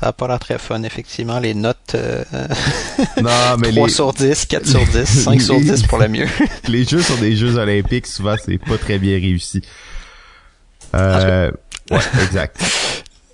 Ça 0.00 0.06
n'a 0.06 0.12
pas 0.12 0.26
l'air 0.28 0.38
très 0.38 0.58
fun, 0.58 0.82
effectivement. 0.82 1.38
Les 1.38 1.54
notes. 1.54 1.94
Euh, 1.94 2.24
non, 3.22 3.56
mais 3.58 3.70
3 3.70 3.88
sur 3.88 4.12
10, 4.12 4.46
4 4.46 4.66
sur 4.66 4.84
10, 4.84 5.04
5 5.04 5.40
sur 5.40 5.60
10 5.60 5.84
pour 5.84 5.98
le 5.98 6.08
mieux. 6.08 6.26
les 6.68 6.84
jeux 6.84 7.00
sur 7.00 7.16
des 7.18 7.36
Jeux 7.36 7.56
olympiques, 7.56 8.06
souvent, 8.06 8.34
c'est 8.42 8.58
pas 8.58 8.76
très 8.76 8.98
bien 8.98 9.18
réussi. 9.18 9.62
Euh, 10.94 11.50
ouais, 11.90 11.98
exact. 12.22 12.60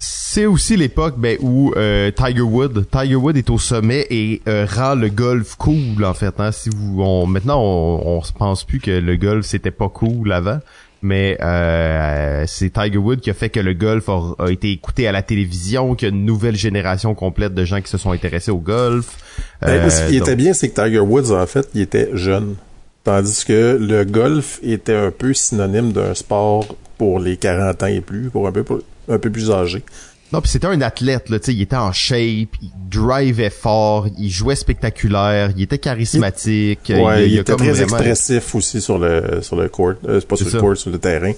C'est 0.03 0.47
aussi 0.47 0.77
l'époque 0.77 1.15
ben, 1.19 1.37
où 1.41 1.73
euh, 1.77 2.11
Tiger 2.11 2.41
Wood, 2.41 2.87
Tiger 2.91 3.17
Wood 3.17 3.37
est 3.37 3.51
au 3.51 3.59
sommet 3.59 4.07
et 4.11 4.41
euh, 4.49 4.67
rend 4.69 4.95
le 4.95 5.11
golf 5.11 5.57
cool 5.57 6.05
en 6.05 6.15
fait. 6.15 6.35
Hein. 6.39 6.53
Si 6.53 6.71
vous, 6.75 7.03
on, 7.03 7.27
maintenant 7.27 7.61
on, 7.63 8.17
on 8.17 8.23
se 8.23 8.33
pense 8.33 8.65
plus 8.65 8.81
que 8.81 8.91
le 8.91 9.17
golf 9.17 9.45
c'était 9.45 9.71
pas 9.71 9.89
cool 9.89 10.33
avant 10.33 10.61
mais 11.03 11.39
euh, 11.41 12.45
c'est 12.47 12.71
Tiger 12.71 12.99
Woods 12.99 13.19
qui 13.19 13.31
a 13.31 13.35
fait 13.35 13.49
que 13.49 13.61
le 13.61 13.73
golf 13.73 14.09
a, 14.09 14.51
été 14.51 14.71
écouté 14.71 15.09
à 15.09 15.13
la 15.13 15.23
télévision, 15.23 15.95
qu'il 15.95 16.09
y 16.09 16.11
a 16.11 16.15
une 16.15 16.27
nouvelle 16.27 16.57
génération 16.57 17.15
complète 17.15 17.55
de 17.55 17.65
gens 17.65 17.81
qui 17.81 17.91
se 17.91 17.99
sont 17.99 18.13
intéressés 18.13 18.51
au 18.51 18.59
golf. 18.59 19.17
Ben, 19.63 19.89
ce 19.89 20.09
qui 20.09 20.19
euh, 20.19 20.23
était 20.23 20.37
bien, 20.37 20.53
c'est 20.53 20.69
que 20.69 20.83
Tiger 20.83 21.01
Woods, 21.01 21.33
en 21.33 21.47
fait, 21.47 21.69
il 21.75 21.81
était 21.81 22.11
jeune. 22.13 22.57
Tandis 23.05 23.45
que 23.47 23.79
le 23.81 24.05
golf 24.05 24.61
était 24.63 24.95
un 24.95 25.11
peu 25.11 25.33
synonyme 25.33 25.93
d'un 25.93 26.15
sport 26.15 26.67
pour 26.99 27.19
les 27.19 27.39
40 27.39 27.83
ans 27.83 27.87
et 27.87 28.03
plus, 28.03 28.29
pour 28.29 28.47
un 28.47 28.53
peu, 28.53 28.65
un 29.09 29.19
peu 29.19 29.31
plus 29.31 29.51
âgé. 29.51 29.83
Non, 30.33 30.41
puis 30.41 30.49
c'était 30.49 30.69
un 30.69 30.81
athlète, 30.81 31.29
là, 31.29 31.39
il 31.49 31.61
était 31.61 31.75
en 31.75 31.93
shape, 31.93 32.55
il 32.63 32.71
drivait 32.89 33.51
fort, 33.51 34.07
il 34.17 34.31
jouait 34.31 34.55
spectaculaire, 34.55 35.51
il 35.57 35.63
était 35.63 35.79
charismatique. 35.79 36.93
Ouais, 36.95 37.29
il, 37.29 37.39
était 37.39 37.57
très 37.57 37.83
expressif 37.83 38.55
aussi 38.55 38.81
sur 38.81 38.99
le 38.99 39.41
sur 39.43 39.57
le 39.57 39.69
court, 39.69 39.95
euh, 40.09 40.21
pas 40.21 40.37
sur 40.37 40.47
le 40.47 40.61
court, 40.61 40.77
sur 40.77 40.91
le 40.91 40.99
terrain. 40.99 41.33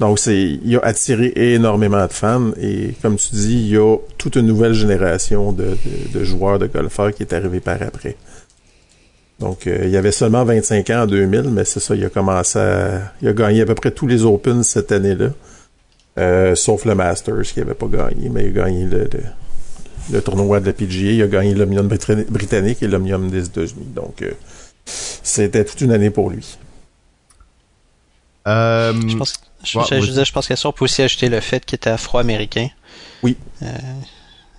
Donc 0.00 0.18
c'est, 0.18 0.58
il 0.64 0.76
a 0.76 0.80
attiré 0.80 1.32
énormément 1.36 2.04
de 2.04 2.12
fans 2.12 2.50
et 2.60 2.94
comme 3.00 3.14
tu 3.16 3.28
dis, 3.32 3.54
il 3.54 3.68
y 3.68 3.76
a 3.76 3.96
toute 4.18 4.34
une 4.34 4.46
nouvelle 4.46 4.72
génération 4.72 5.52
de, 5.52 5.76
de, 6.12 6.24
joueurs 6.24 6.58
de 6.58 6.66
golfeurs 6.66 7.14
qui 7.14 7.22
est 7.22 7.32
arrivée 7.32 7.60
par 7.60 7.80
après. 7.80 8.16
Donc, 9.38 9.66
euh, 9.66 9.80
il 9.84 9.90
y 9.90 9.96
avait 9.96 10.12
seulement 10.12 10.44
25 10.44 10.90
ans 10.90 11.02
en 11.02 11.06
2000, 11.06 11.50
mais 11.50 11.64
c'est 11.64 11.80
ça, 11.80 11.96
il 11.96 12.04
a 12.04 12.08
commencé 12.08 12.58
à... 12.58 13.12
Il 13.22 13.28
a 13.28 13.32
gagné 13.32 13.62
à 13.62 13.66
peu 13.66 13.74
près 13.74 13.90
tous 13.90 14.06
les 14.06 14.24
Opens 14.24 14.62
cette 14.62 14.92
année-là. 14.92 15.30
Euh, 16.18 16.54
sauf 16.54 16.84
le 16.84 16.94
Masters 16.94 17.42
qui 17.42 17.60
n'avait 17.60 17.74
pas 17.74 17.86
gagné, 17.86 18.28
mais 18.28 18.44
il 18.44 18.58
a 18.58 18.64
gagné 18.64 18.84
le, 18.84 19.08
le, 20.10 20.22
tournoi 20.22 20.60
de 20.60 20.66
la 20.66 20.72
PGA, 20.72 21.12
il 21.12 21.22
a 21.22 21.26
gagné 21.26 21.54
l'Omnium 21.54 21.88
britannique 21.88 22.82
et 22.82 22.86
l'Omnium 22.88 23.30
des 23.30 23.46
États-Unis. 23.46 23.86
Donc, 23.94 24.20
euh, 24.22 24.32
c'était 24.84 25.64
toute 25.64 25.80
une 25.80 25.92
année 25.92 26.10
pour 26.10 26.28
lui. 26.28 26.58
Euh, 28.46 28.92
je 29.08 29.16
pense, 29.16 29.34
je, 29.64 29.78
je, 29.80 30.32
pense 30.32 30.48
qu'on 30.48 30.72
peut 30.72 30.84
aussi 30.84 31.00
ajouter 31.00 31.28
le 31.28 31.40
fait 31.40 31.64
qu'il 31.64 31.76
était 31.76 31.90
afro-américain. 31.90 32.68
Oui. 33.22 33.36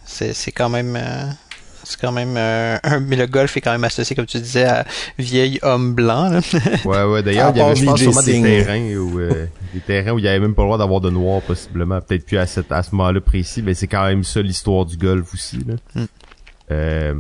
c'est 0.06 0.52
quand 0.54 0.70
même 0.70 0.98
c'est 1.84 2.00
quand 2.00 2.12
même 2.12 2.36
euh, 2.38 2.78
un, 2.84 3.00
mais 3.00 3.16
le 3.16 3.28
golf 3.28 3.56
est 3.58 3.62
quand 3.62 3.72
même 3.72 3.84
associé, 3.84 4.16
comme 4.16 4.26
tu 4.26 4.40
disais, 4.40 4.64
à 4.64 4.86
vieil 5.18 5.60
homme 5.62 5.94
blanc. 5.94 6.30
Là. 6.30 6.40
ouais, 6.86 7.04
ouais. 7.04 7.24
D'ailleurs, 7.24 7.52
il 7.54 7.58
y 7.58 7.62
avait, 7.62 7.76
je 7.76 7.86
pense, 7.86 8.00
sûrement 8.00 8.22
des 8.22 8.42
terrains 8.42 8.96
où 8.96 9.20
euh, 9.20 9.46
des 9.74 9.80
terrains 9.82 10.12
où 10.12 10.20
il 10.20 10.26
y 10.26 10.28
avait 10.28 10.40
même 10.40 10.56
pas 10.56 10.62
le 10.62 10.68
droit 10.68 10.78
d'avoir 10.78 11.02
de 11.02 11.10
noir, 11.10 11.42
possiblement. 11.42 12.00
Peut-être 12.02 12.26
plus 12.26 12.38
à, 12.38 12.46
cette, 12.46 12.72
à 12.72 12.84
ce 12.84 12.92
moment-là 12.96 13.22
précis, 13.22 13.62
mais 13.62 13.74
c'est 13.74 13.88
quand 13.88 14.06
même 14.06 14.24
ça 14.24 14.42
l'histoire 14.42 14.86
du 14.86 14.98
golf 14.98 15.34
aussi. 15.34 15.60
Là. 15.68 15.76
Hmm. 15.96 16.06
Euh, 16.72 17.14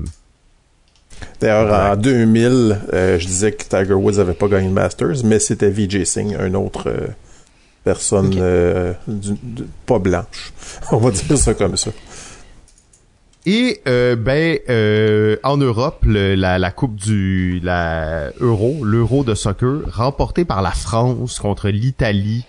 D'ailleurs, 1.39 1.91
en 1.91 1.95
2000, 1.95 2.79
je 2.91 3.25
disais 3.25 3.51
que 3.53 3.63
Tiger 3.63 3.93
Woods 3.93 4.19
avait 4.19 4.33
pas 4.33 4.47
gagné 4.47 4.67
le 4.67 4.73
Masters, 4.73 5.23
mais 5.23 5.39
c'était 5.39 5.69
Vijay 5.69 6.03
Singh, 6.03 6.35
un 6.35 6.53
autre 6.53 6.91
personne 7.85 8.35
pas 9.85 9.99
blanche. 9.99 10.53
On 10.91 10.97
va 10.97 11.11
dire 11.11 11.37
ça 11.37 11.53
comme 11.53 11.77
ça. 11.77 11.91
Et 13.45 13.81
euh, 13.87 14.15
ben 14.15 14.57
euh, 14.69 15.35
en 15.43 15.57
Europe, 15.57 16.05
la, 16.05 16.57
la, 16.57 16.71
coupe 16.71 16.95
du 16.95 17.59
la 17.61 18.31
Euro, 18.39 18.85
l'Euro 18.85 19.25
de 19.25 19.35
soccer, 19.35 19.81
remporté 19.91 20.45
par 20.45 20.61
la 20.61 20.71
France 20.71 21.39
contre 21.39 21.67
l'Italie 21.67 22.45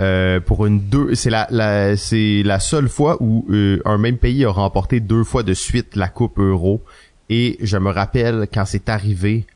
euh, 0.00 0.38
pour 0.38 0.66
une 0.66 0.80
deux. 0.80 1.14
C'est 1.14 1.30
la, 1.30 1.46
la 1.50 1.96
c'est 1.96 2.42
la 2.44 2.60
seule 2.60 2.90
fois 2.90 3.16
où 3.20 3.46
euh, 3.50 3.80
un 3.86 3.96
même 3.96 4.18
pays 4.18 4.44
a 4.44 4.50
remporté 4.50 5.00
deux 5.00 5.24
fois 5.24 5.42
de 5.42 5.54
suite 5.54 5.96
la 5.96 6.08
coupe 6.08 6.38
Euro. 6.38 6.82
Et 7.30 7.56
je 7.62 7.78
me 7.78 7.90
rappelle 7.90 8.48
quand 8.52 8.66
c'est 8.66 8.90
arrivé, 8.90 9.46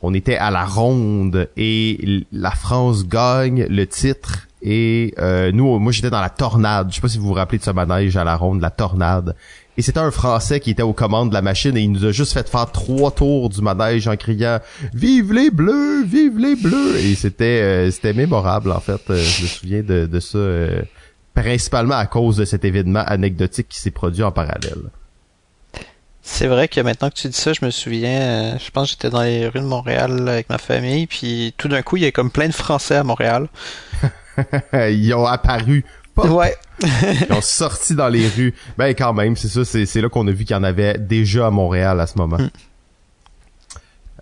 on 0.00 0.14
était 0.14 0.36
à 0.36 0.52
la 0.52 0.64
ronde 0.64 1.48
et 1.56 2.24
la 2.30 2.52
France 2.52 3.06
gagne 3.06 3.66
le 3.68 3.84
titre. 3.86 4.46
Et 4.62 5.14
euh, 5.18 5.52
nous, 5.52 5.78
moi 5.78 5.92
j'étais 5.92 6.10
dans 6.10 6.20
la 6.20 6.28
tornade. 6.28 6.88
Je 6.90 6.96
sais 6.96 7.00
pas 7.00 7.08
si 7.08 7.18
vous 7.18 7.26
vous 7.28 7.32
rappelez 7.32 7.58
de 7.58 7.64
ce 7.64 7.70
manège 7.70 8.16
à 8.16 8.24
la 8.24 8.36
ronde, 8.36 8.60
la 8.60 8.70
tornade. 8.70 9.34
Et 9.80 9.82
c'était 9.82 10.00
un 10.00 10.10
Français 10.10 10.60
qui 10.60 10.72
était 10.72 10.82
aux 10.82 10.92
commandes 10.92 11.30
de 11.30 11.34
la 11.34 11.40
machine 11.40 11.74
et 11.74 11.80
il 11.80 11.90
nous 11.90 12.04
a 12.04 12.12
juste 12.12 12.34
fait 12.34 12.46
faire 12.46 12.70
trois 12.70 13.10
tours 13.12 13.48
du 13.48 13.62
manège 13.62 14.06
en 14.08 14.16
criant 14.16 14.58
Vive 14.92 15.32
les 15.32 15.50
bleus, 15.50 16.04
vive 16.04 16.38
les 16.38 16.54
bleus 16.54 16.98
Et 16.98 17.14
c'était 17.14 17.62
euh, 17.62 17.90
c'était 17.90 18.12
mémorable 18.12 18.72
en 18.72 18.80
fait. 18.80 19.00
Euh, 19.08 19.16
je 19.16 19.42
me 19.42 19.48
souviens 19.48 19.82
de, 19.82 20.04
de 20.04 20.20
ça 20.20 20.36
euh, 20.36 20.82
principalement 21.34 21.94
à 21.94 22.04
cause 22.04 22.36
de 22.36 22.44
cet 22.44 22.66
événement 22.66 23.02
anecdotique 23.06 23.68
qui 23.70 23.80
s'est 23.80 23.90
produit 23.90 24.22
en 24.22 24.32
parallèle. 24.32 24.90
C'est 26.20 26.48
vrai 26.48 26.68
que 26.68 26.82
maintenant 26.82 27.08
que 27.08 27.14
tu 27.14 27.28
dis 27.28 27.36
ça, 27.36 27.54
je 27.54 27.64
me 27.64 27.70
souviens, 27.70 28.58
je 28.58 28.70
pense 28.70 28.88
que 28.88 28.90
j'étais 28.90 29.08
dans 29.08 29.22
les 29.22 29.48
rues 29.48 29.60
de 29.60 29.64
Montréal 29.64 30.28
avec 30.28 30.50
ma 30.50 30.58
famille, 30.58 31.06
puis 31.06 31.54
tout 31.56 31.68
d'un 31.68 31.80
coup, 31.80 31.96
il 31.96 32.02
y 32.02 32.06
a 32.06 32.12
comme 32.12 32.30
plein 32.30 32.48
de 32.48 32.52
Français 32.52 32.96
à 32.96 33.02
Montréal. 33.02 33.48
Ils 34.72 35.14
ont 35.14 35.26
apparu 35.26 35.84
Ouais. 36.28 36.54
Ils 36.82 37.32
ont 37.32 37.40
sorti 37.40 37.94
dans 37.94 38.08
les 38.08 38.28
rues. 38.28 38.54
Ben 38.78 38.94
quand 38.94 39.12
même, 39.12 39.36
c'est 39.36 39.48
ça, 39.48 39.64
c'est 39.64 40.00
là 40.00 40.08
qu'on 40.08 40.26
a 40.28 40.32
vu 40.32 40.44
qu'il 40.44 40.56
y 40.56 40.58
en 40.58 40.62
avait 40.62 40.98
déjà 40.98 41.46
à 41.46 41.50
Montréal 41.50 42.00
à 42.00 42.06
ce 42.06 42.18
moment. 42.18 42.38
Hmm. 42.38 42.48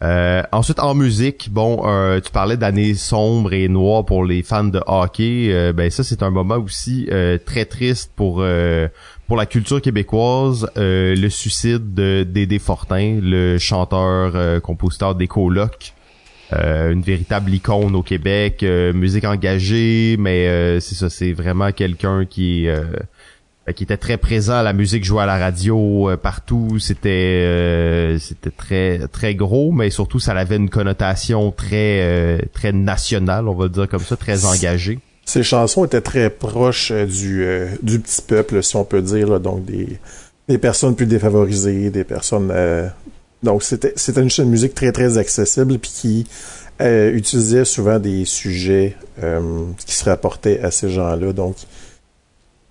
Euh, 0.01 0.43
ensuite, 0.53 0.79
en 0.79 0.95
musique, 0.95 1.49
bon, 1.51 1.83
euh, 1.85 2.21
tu 2.21 2.31
parlais 2.31 2.57
d'années 2.57 2.95
sombres 2.95 3.53
et 3.53 3.67
noires 3.69 4.05
pour 4.05 4.25
les 4.25 4.45
fans 4.45 4.63
de 4.63 4.81
hockey. 4.87 5.49
Euh, 5.51 5.73
ben 5.73 5.91
ça, 5.91 6.05
c'est 6.05 6.23
un 6.23 6.31
moment 6.31 6.57
aussi 6.57 7.09
très 7.45 7.65
triste 7.65 8.13
pour 8.15 8.45
pour 9.27 9.37
la 9.37 9.47
culture 9.47 9.83
québécoise. 9.83 10.69
le 10.77 11.29
suicide 11.29 11.95
de 11.95 12.25
Dédé 12.29 12.59
Fortin, 12.59 13.19
le 13.21 13.59
chanteur, 13.59 14.63
compositeur 14.63 15.15
des 15.15 15.27
colocs. 15.27 15.95
Une 16.53 17.03
véritable 17.03 17.53
icône 17.53 17.95
au 17.95 18.03
Québec, 18.03 18.65
musique 18.95 19.25
engagée, 19.25 20.17
mais 20.19 20.81
c'est 20.81 20.95
ça, 20.95 21.11
c'est 21.11 21.33
vraiment 21.33 21.73
quelqu'un 21.73 22.25
qui 22.25 22.67
qui 23.77 23.85
était 23.85 23.99
très 23.99 24.17
présent. 24.17 24.55
À 24.55 24.63
la 24.63 24.73
musique 24.73 25.05
jouée 25.05 25.23
à 25.23 25.27
la 25.27 25.37
radio 25.37 26.11
partout. 26.23 26.79
C'était 26.79 28.17
c'était 28.19 28.51
très 28.51 29.07
très 29.09 29.35
gros 29.35 29.73
mais 29.73 29.91
surtout 29.91 30.21
ça 30.21 30.33
avait 30.33 30.57
une 30.57 30.71
connotation 30.71 31.51
très 31.51 32.49
très 32.55 32.73
nationale 32.73 33.47
on 33.47 33.55
va 33.55 33.65
le 33.65 33.71
dire 33.71 33.89
comme 33.89 34.01
ça 34.01 34.17
très 34.17 34.47
engagée. 34.47 35.01
Ces 35.29 35.43
chansons 35.43 35.85
étaient 35.85 36.01
très 36.01 36.31
proches 36.31 36.91
euh, 36.91 37.05
du, 37.05 37.45
euh, 37.45 37.69
du 37.83 38.01
petit 38.01 38.23
peuple, 38.23 38.63
si 38.63 38.77
on 38.77 38.85
peut 38.87 39.03
dire, 39.03 39.39
donc 39.41 39.63
des, 39.67 39.99
des 40.49 40.57
personnes 40.57 40.97
plus 40.97 41.05
défavorisées, 41.05 41.91
des 41.91 42.05
personnes... 42.05 42.51
Euh, 42.51 42.89
donc 43.43 43.63
c'était 43.63 43.93
c'était 43.97 44.23
une, 44.23 44.31
une 44.39 44.51
musique 44.51 44.75
très 44.75 44.93
très 44.93 45.19
accessible 45.19 45.79
puis 45.79 45.91
qui 45.91 46.27
utilisait 46.81 47.65
souvent 47.65 47.99
des 47.99 48.25
sujets 48.25 48.97
qui 49.85 49.95
se 49.95 50.05
rapportaient 50.05 50.61
à 50.61 50.71
ces 50.71 50.89
gens-là. 50.91 51.33
Donc 51.33 51.57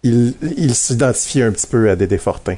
il, 0.04 0.34
il 0.58 0.74
s'identifiait 0.76 1.44
un 1.44 1.52
petit 1.52 1.68
peu 1.68 1.90
à 1.90 1.98
Dédé 1.98 2.18
Fortin. 2.18 2.56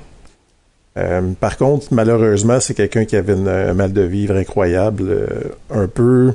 par 1.40 1.58
contre, 1.58 1.88
malheureusement, 1.92 2.60
c'est 2.60 2.76
quelqu'un 2.76 3.06
qui 3.06 3.16
avait 3.16 3.34
un 3.34 3.74
mal 3.74 3.94
de 3.94 4.02
vivre 4.02 4.36
incroyable, 4.36 5.28
un 5.72 5.88
peu 5.88 6.34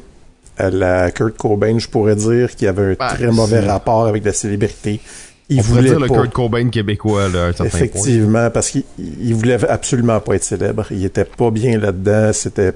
à 0.56 0.70
la 0.70 1.10
Kurt 1.10 1.36
Cobain, 1.36 1.78
je 1.78 1.88
pourrais 1.88 2.16
dire 2.16 2.54
qu'il 2.54 2.68
avait 2.68 2.92
un 2.92 2.94
ben, 2.94 3.08
très 3.08 3.30
mauvais 3.30 3.60
rapport 3.60 4.06
avec 4.06 4.24
la 4.24 4.32
célébrité. 4.32 5.00
Il 5.48 5.60
On 5.60 5.62
voulait 5.62 5.82
dire 5.82 6.00
le 6.00 6.08
Kurt 6.08 6.32
Cobain 6.32 6.68
québécois, 6.70 7.28
là, 7.28 7.44
à 7.44 7.48
un 7.48 7.52
certain 7.52 7.64
Effectivement, 7.64 8.50
parce 8.50 8.70
qu'il 8.70 9.34
voulait 9.34 9.62
absolument 9.68 10.20
pas 10.20 10.36
être 10.36 10.44
célèbre. 10.44 10.86
Il 10.90 11.04
était 11.04 11.24
pas 11.24 11.50
bien 11.50 11.78
là-dedans. 11.78 12.32
C'était 12.32 12.72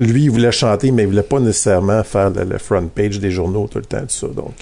lui, 0.00 0.24
il 0.24 0.30
voulait 0.30 0.52
chanter, 0.52 0.90
mais 0.90 1.02
il 1.02 1.08
voulait 1.08 1.22
pas 1.22 1.40
nécessairement 1.40 2.02
faire 2.04 2.30
le, 2.30 2.58
front 2.58 2.86
page 2.88 3.20
des 3.20 3.30
journaux 3.30 3.68
tout 3.70 3.78
le 3.78 3.84
temps, 3.84 4.00
tout 4.00 4.08
ça. 4.08 4.28
Donc, 4.28 4.54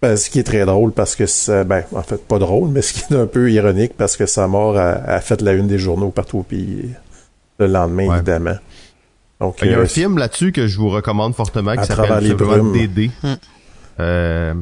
ben, 0.00 0.16
ce 0.16 0.30
qui 0.30 0.38
est 0.38 0.44
très 0.44 0.64
drôle 0.64 0.92
parce 0.92 1.16
que 1.16 1.26
ça, 1.26 1.64
ben, 1.64 1.82
en 1.92 2.02
fait, 2.02 2.24
pas 2.24 2.38
drôle, 2.38 2.68
mais 2.70 2.82
ce 2.82 2.94
qui 2.94 3.12
est 3.12 3.16
un 3.16 3.26
peu 3.26 3.50
ironique 3.50 3.92
parce 3.96 4.16
que 4.16 4.26
sa 4.26 4.46
mort 4.46 4.76
a, 4.76 5.20
fait 5.20 5.42
la 5.42 5.52
une 5.52 5.66
des 5.66 5.78
journaux 5.78 6.10
partout 6.10 6.38
au 6.38 6.42
pays 6.42 6.90
le 7.58 7.66
lendemain, 7.66 8.16
évidemment 8.16 8.56
il 9.62 9.70
y 9.70 9.74
a 9.74 9.78
un 9.78 9.80
euh, 9.82 9.86
film 9.86 10.18
là-dessus 10.18 10.52
que 10.52 10.66
je 10.66 10.78
vous 10.78 10.90
recommande 10.90 11.34
fortement 11.34 11.76
qui 11.76 11.84
s'appelle 11.84 12.34
brumes. 12.34 12.72
Dédé. 12.72 13.10
Hmm. 13.22 13.34
Euh, 14.00 14.54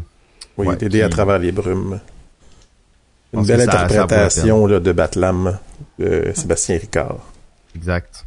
oui, 0.58 0.76
Dédé 0.76 1.02
à 1.02 1.08
travers 1.08 1.38
les 1.38 1.52
brumes. 1.52 2.00
Une 3.32 3.44
belle 3.44 3.62
interprétation 3.62 4.66
de 4.66 4.92
Batlam 4.92 5.58
de 5.98 6.32
Sébastien 6.34 6.78
Ricard. 6.78 7.18
Exact. 7.76 8.24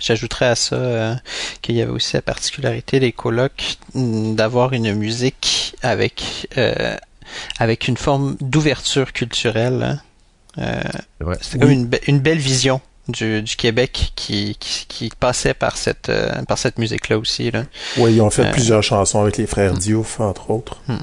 J'ajouterais 0.00 0.46
à 0.46 0.54
ça 0.54 0.76
euh, 0.76 1.14
qu'il 1.60 1.74
y 1.74 1.82
avait 1.82 1.90
aussi 1.90 2.14
la 2.14 2.22
particularité 2.22 3.00
des 3.00 3.10
colloques 3.10 3.78
d'avoir 3.94 4.72
une 4.72 4.94
musique 4.94 5.74
avec 5.82 6.48
avec 7.58 7.88
une 7.88 7.96
forme 7.96 8.36
d'ouverture 8.40 9.12
culturelle. 9.12 10.00
Hein. 10.56 10.82
C'était 11.40 11.58
comme 11.58 11.70
une, 11.70 11.90
une, 12.06 12.20
belle 12.20 12.38
vision 12.38 12.80
du, 13.08 13.42
du 13.42 13.56
Québec 13.56 14.12
qui, 14.14 14.56
qui, 14.60 14.86
qui, 14.86 15.10
passait 15.18 15.54
par 15.54 15.76
cette, 15.76 16.08
euh, 16.08 16.42
par 16.42 16.58
cette 16.58 16.78
musique-là 16.78 17.18
aussi. 17.18 17.50
Là. 17.50 17.64
Oui, 17.96 18.14
ils 18.14 18.20
ont 18.20 18.30
fait 18.30 18.46
euh, 18.46 18.52
plusieurs 18.52 18.82
chansons 18.82 19.22
avec 19.22 19.36
les 19.36 19.46
frères 19.46 19.74
hmm. 19.74 19.78
Diouf, 19.78 20.20
entre 20.20 20.50
autres. 20.50 20.80
Hmm. 20.86 20.96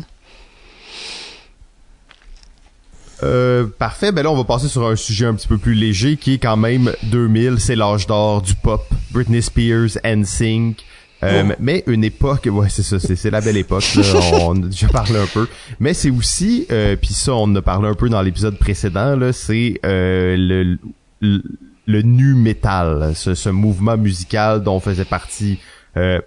Euh, 3.24 3.66
parfait, 3.66 4.12
ben 4.12 4.24
là 4.24 4.32
on 4.32 4.36
va 4.36 4.44
passer 4.44 4.68
sur 4.68 4.86
un 4.86 4.96
sujet 4.96 5.26
un 5.26 5.36
petit 5.36 5.48
peu 5.48 5.58
plus 5.58 5.74
léger 5.74 6.18
qui 6.18 6.34
est 6.34 6.38
quand 6.38 6.58
même 6.58 6.92
2000, 7.04 7.60
c'est 7.60 7.76
l'âge 7.76 8.08
d'or 8.08 8.42
du 8.42 8.56
pop, 8.56 8.86
Britney 9.12 9.42
Spears, 9.42 9.98
NSYNC, 10.04 10.84
euh, 11.24 11.44
oh. 11.46 11.54
Mais 11.60 11.84
une 11.88 12.04
époque, 12.04 12.48
ouais, 12.52 12.68
c'est 12.70 12.84
ça, 12.84 13.00
c'est 13.00 13.32
la 13.32 13.42
belle 13.42 13.58
époque. 13.58 13.86
Là, 13.96 14.04
on 14.42 14.62
a 14.64 14.68
déjà 14.68 14.88
parlé 14.88 15.18
un 15.18 15.26
peu. 15.28 15.48
Mais 15.80 15.94
c'est 15.94 16.10
aussi, 16.10 16.68
euh, 16.72 16.96
puis 16.96 17.14
ça, 17.14 17.34
on 17.34 17.44
en 17.44 17.56
a 17.56 17.62
parlé 17.62 17.88
un 17.88 17.94
peu 17.94 18.10
dans 18.10 18.22
l'épisode 18.22 18.58
précédent. 18.60 19.16
Là, 19.16 19.32
c'est 19.32 19.80
euh, 19.86 20.36
le, 20.38 21.42
le 21.88 22.02
nu 22.02 22.34
metal, 22.36 23.14
ce, 23.16 23.34
ce, 23.34 23.50
mouvement 23.50 23.98
musical 23.98 24.62
dont 24.64 24.80
faisait 24.80 25.06
partie 25.06 25.60
euh, 25.98 26.20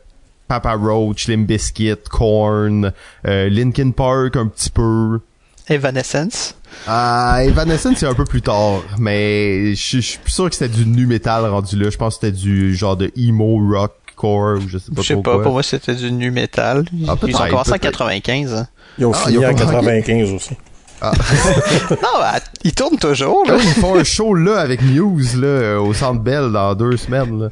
Papa 0.46 0.74
Roach, 0.74 1.28
Limp 1.28 1.46
Bizkit, 1.46 2.08
Korn, 2.10 2.92
euh, 3.26 3.48
Linkin 3.48 3.90
Park 3.90 4.36
un 4.36 4.46
petit 4.46 4.70
peu. 4.70 5.20
Evanescence. 5.68 6.54
Ah, 6.86 7.40
Evanescence 7.44 7.96
c'est 7.98 8.06
un 8.06 8.14
peu 8.14 8.24
plus 8.24 8.42
tard, 8.42 8.82
mais 8.98 9.74
je 9.74 9.82
suis 9.82 10.18
sûr 10.26 10.48
que 10.48 10.56
c'était 10.56 10.74
du 10.74 10.86
nu 10.86 11.06
metal 11.06 11.44
rendu 11.46 11.76
là. 11.76 11.90
Je 11.90 11.96
pense 11.96 12.16
que 12.16 12.26
c'était 12.26 12.36
du 12.36 12.74
genre 12.74 12.96
de 12.96 13.10
emo 13.16 13.58
rock 13.72 13.92
core 14.16 14.58
ou 14.58 14.68
je 14.68 14.78
sais 14.78 14.90
pas 14.90 15.02
Je 15.02 15.06
sais 15.06 15.16
pas, 15.16 15.38
pour 15.38 15.52
moi 15.52 15.62
c'était 15.62 15.94
du 15.94 16.10
nu 16.10 16.30
metal. 16.30 16.84
Ah, 17.06 17.14
Ils 17.26 17.36
ont 17.36 17.48
commencé 17.48 17.72
en 17.72 17.78
95. 17.78 18.54
Hein. 18.54 18.66
Ils 18.98 19.06
ont 19.06 19.12
ah, 19.14 19.18
fini 19.18 19.44
en 19.44 19.54
95 19.54 20.32
aussi. 20.32 20.56
Ah. 21.00 21.12
non, 21.90 22.18
bah, 22.18 22.40
ils 22.64 22.74
tournent 22.74 22.98
toujours. 22.98 23.44
Là. 23.46 23.56
ils 23.56 23.80
font 23.80 23.96
un 23.96 24.04
show 24.04 24.34
là 24.34 24.58
avec 24.58 24.82
Muse 24.82 25.36
là, 25.36 25.46
euh, 25.46 25.78
au 25.78 25.94
Centre 25.94 26.20
Bell 26.20 26.50
dans 26.50 26.74
deux 26.74 26.96
semaines. 26.96 27.44
Là. 27.44 27.48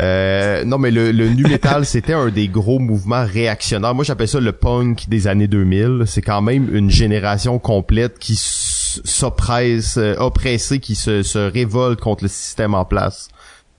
Euh, 0.00 0.64
non, 0.64 0.78
mais 0.78 0.90
le, 0.90 1.12
le 1.12 1.28
nu 1.28 1.44
metal, 1.44 1.86
c'était 1.86 2.12
un 2.12 2.28
des 2.28 2.48
gros 2.48 2.78
mouvements 2.78 3.24
réactionnaires. 3.24 3.94
Moi, 3.94 4.04
j'appelle 4.04 4.28
ça 4.28 4.40
le 4.40 4.52
punk 4.52 5.08
des 5.08 5.26
années 5.26 5.48
2000. 5.48 6.04
C'est 6.06 6.22
quand 6.22 6.42
même 6.42 6.74
une 6.74 6.90
génération 6.90 7.58
complète 7.58 8.18
qui 8.18 8.34
s'oppresse, 8.36 9.96
euh, 9.96 10.14
oppressée, 10.18 10.80
qui 10.80 10.94
se, 10.94 11.22
se 11.22 11.38
révolte 11.38 12.00
contre 12.00 12.24
le 12.24 12.28
système 12.28 12.74
en 12.74 12.84
place. 12.84 13.28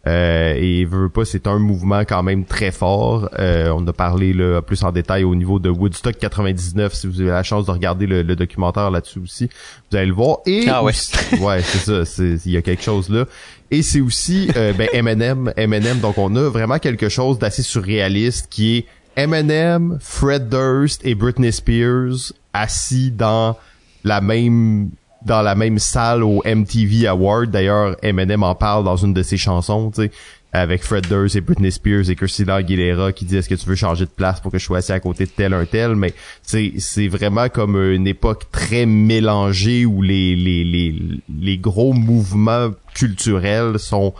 Euh, 0.08 0.54
et 0.56 0.86
veut 0.86 1.10
pas, 1.10 1.26
c'est 1.26 1.48
un 1.48 1.58
mouvement 1.58 2.02
quand 2.02 2.22
même 2.22 2.46
très 2.46 2.72
fort. 2.72 3.30
Euh, 3.40 3.74
on 3.76 3.86
a 3.88 3.94
parlé 3.94 4.34
là, 4.34 4.62
plus 4.62 4.84
en 4.84 4.92
détail 4.92 5.24
au 5.24 5.34
niveau 5.34 5.58
de 5.58 5.70
Woodstock 5.70 6.18
99. 6.18 6.94
Si 6.94 7.08
vous 7.08 7.22
avez 7.22 7.32
la 7.32 7.42
chance 7.42 7.66
de 7.66 7.72
regarder 7.72 8.06
le, 8.06 8.24
documentaire 8.36 8.92
là-dessus 8.92 9.20
aussi, 9.20 9.50
vous 9.90 9.98
allez 9.98 10.08
le 10.08 10.14
voir. 10.14 10.40
Et 10.46 10.68
ah 10.70 10.84
ouais, 10.84 10.94
ouais, 11.40 11.62
c'est 11.62 12.06
ça. 12.06 12.24
Il 12.46 12.52
y 12.52 12.58
a 12.58 12.62
quelque 12.62 12.84
chose 12.84 13.10
là. 13.10 13.26
Et 13.72 13.82
c'est 13.82 14.02
aussi 14.02 14.50
euh, 14.56 14.74
ben, 14.74 14.88
Eminem, 14.94 15.52
Eminem. 15.58 16.00
Donc 16.00 16.18
on 16.18 16.36
a 16.36 16.50
vraiment 16.50 16.78
quelque 16.78 17.10
chose 17.10 17.40
d'assez 17.40 17.64
surréaliste 17.64 18.48
qui 18.52 18.78
est 18.78 18.86
Eminem, 19.16 19.98
Fred 20.02 20.50
Durst 20.50 21.02
et 21.04 21.16
Britney 21.16 21.52
Spears 21.52 22.34
assis 22.54 23.10
dans 23.10 23.58
la 24.04 24.22
même 24.22 24.92
dans 25.26 25.42
la 25.42 25.56
même 25.56 25.80
salle 25.80 26.24
au 26.24 26.42
MTV 26.46 27.08
Award. 27.08 27.52
D'ailleurs, 27.52 27.98
Eminem 28.02 28.44
en 28.44 28.56
parle 28.56 28.84
dans 28.84 28.96
une 28.96 29.14
de 29.14 29.24
ses 29.24 29.38
chansons, 29.38 29.92
tu 29.92 30.04
sais, 30.04 30.12
avec 30.54 30.84
Fred 30.84 31.08
Durst 31.08 31.36
et 31.36 31.42
Britney 31.42 31.72
Spears 31.72 32.10
et 32.10 32.16
Christina 32.16 32.56
Aguilera 32.56 33.12
qui 33.12 33.26
dit 33.26 33.36
est-ce 33.36 33.50
que 33.50 33.56
tu 33.56 33.68
veux 33.68 33.76
changer 33.76 34.06
de 34.06 34.10
place 34.10 34.40
pour 34.40 34.52
que 34.52 34.58
je 34.58 34.64
sois 34.64 34.78
assis 34.78 34.94
à 34.94 35.00
côté 35.00 35.26
de 35.26 35.32
tel 35.32 35.54
un 35.54 35.66
tel, 35.66 35.96
mais 35.96 36.14
c'est 36.44 37.08
vraiment 37.08 37.50
comme 37.50 37.76
une 37.76 38.08
époque 38.08 38.50
très 38.52 38.86
mélangée 38.86 39.86
où 39.86 40.02
les 40.02 40.36
les 40.36 40.64
les 40.64 40.96
les 41.38 41.58
gros 41.58 41.94
mouvements 41.94 42.70
culturels 42.94 43.80
sont 43.80 44.14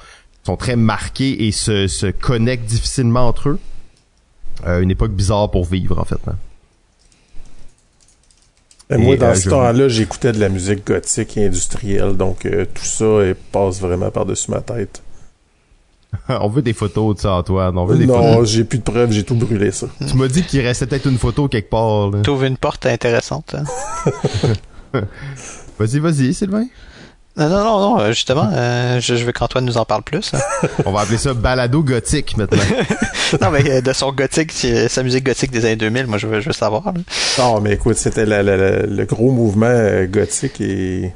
sont 0.44 0.58
très 0.58 0.76
marqués 0.76 1.48
et 1.48 1.52
se 1.52 1.88
se 1.88 2.08
connectent 2.08 2.66
difficilement 2.66 3.28
entre 3.28 3.50
eux. 3.50 3.60
Euh, 4.66 4.82
une 4.82 4.92
époque 4.92 5.12
bizarre 5.12 5.52
pour 5.52 5.66
vivre 5.66 6.00
en 6.00 6.06
fait. 6.06 6.20
Hein 6.28 6.36
moi, 8.90 9.18
dans 9.18 9.28
euh, 9.28 9.36
ce 9.36 9.50
temps-là, 9.50 9.88
j'écoutais 9.88 10.32
de 10.32 10.40
la 10.40 10.50
musique 10.50 10.86
gothique 10.86 11.38
et 11.38 11.48
industrielle, 11.48 12.16
donc 12.16 12.46
euh, 12.46 12.66
tout 12.72 12.86
ça 12.86 13.20
passe 13.52 13.82
vraiment 13.82 14.12
par-dessus 14.12 14.52
ma 14.52 14.62
tête. 14.62 15.02
on 16.30 16.48
veut 16.48 16.62
des 16.62 16.74
photos 16.74 17.16
de 17.16 17.22
ça, 17.22 17.34
Antoine. 17.34 17.78
On 17.78 17.86
veut 17.86 17.98
des 17.98 18.06
non, 18.06 18.44
j'ai 18.44 18.64
plus 18.64 18.80
de 18.80 18.84
preuves, 18.84 19.12
j'ai 19.12 19.24
tout 19.24 19.36
brûlé, 19.36 19.72
ça. 19.72 19.88
Tu 20.08 20.16
m'as 20.16 20.28
dit 20.28 20.44
qu'il 20.44 20.62
restait 20.62 20.86
peut-être 20.86 21.08
une 21.08 21.18
photo 21.18 21.48
quelque 21.48 21.70
part. 21.70 22.12
T'ouvres 22.24 22.44
une 22.44 22.58
porte 22.58 22.86
intéressante. 22.86 23.56
Hein? 23.56 23.64
vas-y, 25.80 26.00
vas-y, 26.00 26.34
Sylvain. 26.34 26.68
Non, 27.38 27.50
non, 27.50 27.64
non, 27.64 27.80
non, 27.80 28.00
euh, 28.00 28.12
justement, 28.14 28.50
euh, 28.54 29.02
je, 29.02 29.14
veux 29.16 29.34
qu'Antoine 29.34 29.66
nous 29.66 29.78
en 29.78 29.84
parle 29.84 30.04
plus. 30.04 30.34
Hein. 30.34 30.40
On 30.86 30.92
va 30.92 31.02
appeler 31.02 31.18
ça 31.18 31.34
balado 31.34 31.84
gothique 31.84 32.38
maintenant. 32.38 32.64
non, 33.42 33.52
mais 33.52 33.70
euh, 33.70 33.82
de 33.82 33.92
son 33.92 34.14
gothique, 34.14 34.54
sa 34.54 35.04
musique 35.04 35.26
gothique 35.26 35.52
des 35.52 35.66
années 35.66 35.76
2000, 35.76 36.08
moi 36.08 36.18
je 36.18 36.28
veux, 36.28 36.40
je 36.40 36.48
veux 36.48 36.54
savoir. 36.54 36.94
Non, 37.38 37.60
mais 37.60 37.74
écoute, 37.74 37.98
c'était 37.98 38.26
le 38.26 39.04
gros 39.04 39.32
mouvement 39.32 40.06
gothique 40.06 40.62
et... 40.62 41.12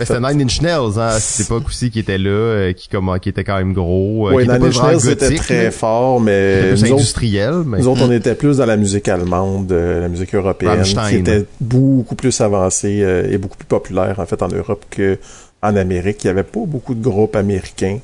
C'était 0.00 0.20
Nine 0.20 0.42
Inch 0.42 0.60
Nails, 0.62 0.96
hein, 0.96 1.08
à 1.08 1.18
cette 1.18 1.46
époque 1.46 1.66
aussi, 1.66 1.90
qui 1.90 1.98
était 1.98 2.18
là, 2.18 2.72
qui, 2.72 2.88
comment, 2.88 3.18
qui 3.18 3.30
était 3.30 3.42
quand 3.42 3.56
même 3.56 3.72
gros. 3.72 4.30
Oui, 4.32 4.46
Nine 4.46 4.62
Inch 4.62 4.80
Nails 4.80 5.10
était 5.10 5.34
très 5.34 5.70
fort, 5.70 6.20
mais... 6.20 6.68
Plus 6.68 6.84
industriel, 6.84 7.62
mais... 7.66 7.78
Nous 7.78 7.88
autres, 7.88 8.02
on 8.04 8.12
était 8.12 8.36
plus 8.36 8.58
dans 8.58 8.66
la 8.66 8.76
musique 8.76 9.08
allemande, 9.08 9.72
la 9.72 10.08
musique 10.08 10.34
européenne, 10.34 10.82
qui 10.82 11.16
était 11.16 11.46
beaucoup 11.60 12.14
plus 12.14 12.40
avancée 12.40 13.04
et 13.28 13.38
beaucoup 13.38 13.56
plus 13.56 13.66
populaire, 13.66 14.20
en 14.20 14.26
fait, 14.26 14.40
en 14.42 14.48
Europe 14.48 14.84
que 14.88 15.18
en 15.62 15.76
Amérique. 15.76 16.24
Il 16.24 16.26
n'y 16.26 16.30
avait 16.30 16.42
pas 16.42 16.60
beaucoup 16.66 16.94
de 16.94 17.02
groupes 17.02 17.36
américains, 17.36 18.00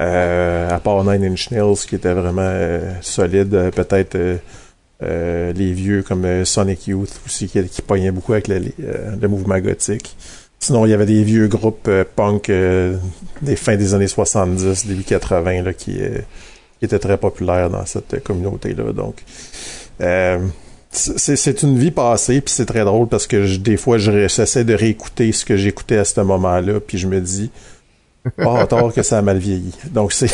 euh, 0.00 0.70
à 0.70 0.80
part 0.80 1.04
Nine 1.04 1.24
Inch 1.24 1.50
Nails, 1.50 1.76
qui 1.86 1.94
était 1.94 2.14
vraiment 2.14 2.42
euh, 2.42 2.94
solide. 3.02 3.54
Euh, 3.54 3.70
peut-être 3.70 4.18
les 5.00 5.72
vieux 5.72 6.02
comme 6.02 6.46
Sonic 6.46 6.86
Youth 6.86 7.20
aussi, 7.26 7.48
qui, 7.48 7.62
qui 7.64 7.82
pognaient 7.82 8.10
beaucoup 8.10 8.32
avec 8.32 8.48
le, 8.48 9.28
mouvement 9.28 9.58
gothique. 9.58 10.16
Sinon, 10.64 10.86
il 10.86 10.90
y 10.90 10.94
avait 10.94 11.06
des 11.06 11.24
vieux 11.24 11.46
groupes 11.46 11.90
punk 12.16 12.50
des 12.50 13.56
fins 13.56 13.76
des 13.76 13.92
années 13.92 14.06
70, 14.06 14.86
début 14.86 15.02
80, 15.02 15.62
là, 15.62 15.72
qui 15.74 15.98
qui 16.78 16.84
était 16.84 16.98
très 16.98 17.18
populaire 17.18 17.70
dans 17.70 17.86
cette 17.86 18.22
communauté-là. 18.22 18.92
Donc, 18.92 19.22
euh, 20.00 20.38
c'est 20.90 21.62
une 21.62 21.78
vie 21.78 21.90
passée, 21.90 22.40
puis 22.40 22.54
c'est 22.54 22.66
très 22.66 22.84
drôle 22.84 23.08
parce 23.08 23.26
que 23.26 23.56
des 23.56 23.76
fois, 23.76 23.98
j'essaie 23.98 24.64
de 24.64 24.74
réécouter 24.74 25.32
ce 25.32 25.44
que 25.44 25.56
j'écoutais 25.56 25.96
à 25.96 26.04
ce 26.04 26.20
moment-là, 26.20 26.80
puis 26.80 26.98
je 26.98 27.08
me 27.08 27.20
dis, 27.20 27.50
oh, 28.44 28.58
tort 28.68 28.92
que 28.92 29.02
ça 29.02 29.18
a 29.18 29.22
mal 29.22 29.38
vieilli. 29.38 29.72
Donc, 29.90 30.12
c'est 30.12 30.30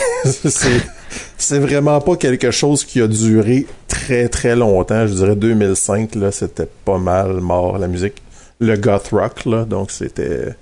c'est 1.38 1.58
vraiment 1.58 2.00
pas 2.00 2.16
quelque 2.16 2.50
chose 2.50 2.84
qui 2.84 3.00
a 3.00 3.08
duré 3.08 3.66
très, 3.88 4.28
très 4.28 4.54
longtemps. 4.54 5.06
Je 5.06 5.14
dirais 5.14 5.36
2005, 5.36 6.14
là, 6.16 6.30
c'était 6.30 6.68
pas 6.84 6.98
mal 6.98 7.40
mort, 7.40 7.78
la 7.78 7.88
musique. 7.88 8.22
Le 8.60 8.76
goth 8.76 9.08
rock, 9.12 9.44
là, 9.46 9.64
donc 9.64 9.90
c'était... 9.90 10.54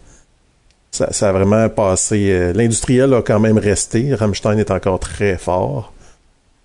Ça, 0.91 1.13
ça, 1.13 1.29
a 1.29 1.33
vraiment 1.33 1.69
passé... 1.69 2.31
Euh, 2.31 2.53
l'industriel 2.53 3.13
a 3.13 3.23
quand 3.23 3.41
même 3.41 3.59
resté. 3.59 4.15
Rammstein 4.15 4.59
est 4.59 4.71
encore 4.71 4.99
très 4.99 5.37
fort. 5.37 5.93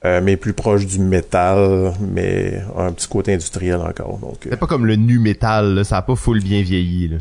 Euh, 0.06 0.22
mais 0.22 0.36
plus 0.36 0.54
proche 0.54 0.86
du 0.86 1.00
métal, 1.00 1.93
mais 2.02 2.62
un 2.78 2.91
petit 2.91 3.08
côté 3.08 3.34
industriel 3.34 3.78
encore. 3.78 4.17
Donc, 4.19 4.36
c'est 4.43 4.60
pas 4.60 4.67
comme 4.67 4.86
le 4.86 4.98
nu 4.98 5.17
métal, 5.17 5.86
ça 5.86 5.98
a 5.98 6.02
pas 6.02 6.15
full 6.17 6.41
bien 6.41 6.62
vieilli. 6.62 7.08
Là. 7.08 7.17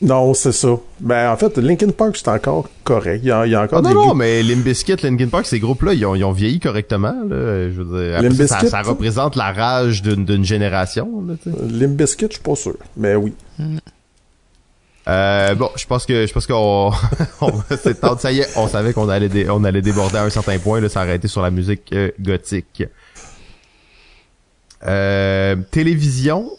Non, 0.00 0.32
c'est 0.32 0.52
ça. 0.52 0.68
Ben, 1.00 1.32
en 1.32 1.36
fait, 1.36 1.58
Linkin 1.58 1.90
Park, 1.90 2.16
c'est 2.16 2.28
encore 2.28 2.68
correct. 2.84 3.20
Il 3.24 3.28
y 3.28 3.32
a, 3.32 3.46
il 3.46 3.50
y 3.50 3.54
a 3.56 3.62
encore 3.62 3.80
ah, 3.84 3.88
des 3.88 3.94
Non, 3.94 4.08
non, 4.08 4.14
mais 4.14 4.42
Limp 4.44 4.62
Bizkit, 4.62 4.96
Linkin 5.02 5.26
Park, 5.26 5.46
ces 5.46 5.58
groupes-là, 5.58 5.94
ils 5.94 6.06
ont, 6.06 6.14
ils 6.14 6.24
ont 6.24 6.32
vieilli 6.32 6.60
correctement. 6.60 7.14
Là. 7.28 7.68
Je 7.68 7.82
veux 7.82 7.84
dire, 7.84 8.16
après, 8.18 8.46
ça, 8.46 8.60
ça, 8.66 8.82
représente 8.82 9.34
la 9.34 9.52
rage 9.52 10.02
d'une 10.02 10.44
génération. 10.44 11.24
Là, 11.26 11.86
Bizkit, 11.88 12.26
je 12.28 12.34
suis 12.34 12.42
pas 12.42 12.54
sûr. 12.54 12.76
Mais 12.96 13.16
oui. 13.16 13.32
Mm. 13.58 13.78
Euh, 15.08 15.54
bon, 15.54 15.70
je 15.74 15.86
pense 15.86 16.04
que 16.04 16.26
je 16.26 16.32
pense 16.32 16.46
qu'on 16.46 16.92
ça 18.18 18.30
y 18.30 18.40
est, 18.40 18.56
on 18.56 18.68
savait 18.68 18.92
qu'on 18.92 19.08
allait 19.08 19.48
on 19.48 19.64
allait 19.64 19.80
déborder 19.80 20.18
à 20.18 20.24
un 20.24 20.30
certain 20.30 20.58
point 20.58 20.80
là, 20.80 20.90
ça 20.90 21.00
a 21.00 21.26
sur 21.26 21.40
la 21.40 21.50
musique 21.50 21.90
euh, 21.94 22.10
gothique. 22.20 22.84
Euh, 24.86 25.56
télévision, 25.70 26.50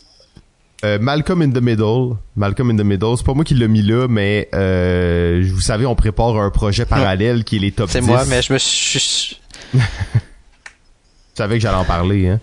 euh, 0.84 1.00
Malcolm 1.00 1.42
in 1.42 1.52
the 1.52 1.62
Middle. 1.62 2.18
Malcolm 2.36 2.72
in 2.72 2.78
the 2.78 2.86
Middle, 2.86 3.18
c'est 3.18 3.26
pas 3.26 3.34
moi 3.34 3.44
qui 3.44 3.54
l'ai 3.54 3.68
mis 3.68 3.82
là, 3.82 4.08
mais 4.08 4.50
euh, 4.54 5.44
vous 5.54 5.62
savez, 5.62 5.86
on 5.86 5.96
prépare 5.96 6.38
un 6.38 6.50
projet 6.50 6.86
parallèle 6.88 7.44
qui 7.44 7.58
est 7.58 7.60
les 7.60 7.72
top 7.72 7.88
10. 7.88 7.94
C'est 7.94 8.02
moi, 8.02 8.24
mais 8.28 8.42
je 8.42 8.54
me 8.54 8.58
suis... 8.58 9.40
je 9.74 9.80
savais 11.36 11.56
que 11.56 11.62
j'allais 11.62 11.78
en 11.78 11.86
parler, 11.86 12.28
hein? 12.28 12.40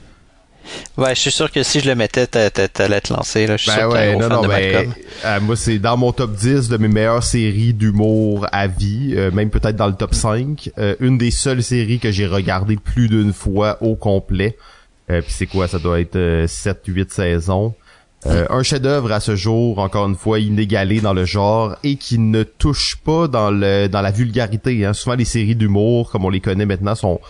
Ouais, 0.97 1.15
je 1.15 1.21
suis 1.21 1.31
sûr 1.31 1.51
que 1.51 1.63
si 1.63 1.81
je 1.81 1.89
le 1.89 1.95
mettais, 1.95 2.27
t'allais 2.27 3.01
te 3.01 3.13
lancer. 3.13 3.47
Là. 3.47 3.57
Je 3.57 3.63
suis 3.63 3.71
ben 3.71 3.79
sûr 3.79 3.89
ouais, 3.91 4.17
non, 4.17 4.29
non, 4.29 4.47
ben, 4.47 4.93
euh, 5.25 5.41
moi, 5.41 5.57
c'est 5.57 5.79
dans 5.79 5.97
mon 5.97 6.13
top 6.13 6.35
10 6.35 6.69
de 6.69 6.77
mes 6.77 6.89
meilleures 6.89 7.23
séries 7.23 7.75
d'humour 7.75 8.47
à 8.53 8.67
vie, 8.67 9.15
euh, 9.17 9.31
même 9.31 9.51
peut-être 9.51 9.77
dans 9.77 9.87
le 9.87 9.95
top 9.95 10.15
5. 10.15 10.71
Euh, 10.79 10.95
une 11.01 11.19
des 11.19 11.31
seules 11.31 11.63
séries 11.63 11.99
que 11.99 12.11
j'ai 12.11 12.27
regardé 12.27 12.77
plus 12.77 13.09
d'une 13.09 13.33
fois 13.33 13.79
au 13.83 13.95
complet. 13.95 14.57
Puis 15.09 15.23
c'est 15.29 15.47
quoi, 15.47 15.69
ça 15.69 15.79
doit 15.79 16.01
être 16.01 16.19
7-8 16.47 17.13
saisons. 17.13 17.75
Euh, 18.29 18.45
un 18.51 18.63
chef-d'œuvre 18.65 19.13
à 19.13 19.21
ce 19.21 19.37
jour, 19.37 19.79
encore 19.79 20.09
une 20.09 20.17
fois, 20.17 20.41
inégalé 20.41 21.01
dans 21.01 21.13
le 21.13 21.25
genre 21.25 21.77
et 21.85 21.97
qui 21.97 22.19
ne 22.19 22.43
touche 22.43 22.97
pas 22.97 23.29
dans 23.29 23.51
le 23.51 23.87
dans 23.87 24.01
la 24.01 24.11
vulgarité. 24.11 24.85
Hein. 24.85 24.95
Souvent, 24.95 25.15
les 25.15 25.25
séries 25.25 25.55
d'humour, 25.55 26.11
comme 26.11 26.25
on 26.25 26.29
les 26.29 26.41
connaît 26.41 26.67
maintenant, 26.67 26.97
sont 26.97 27.21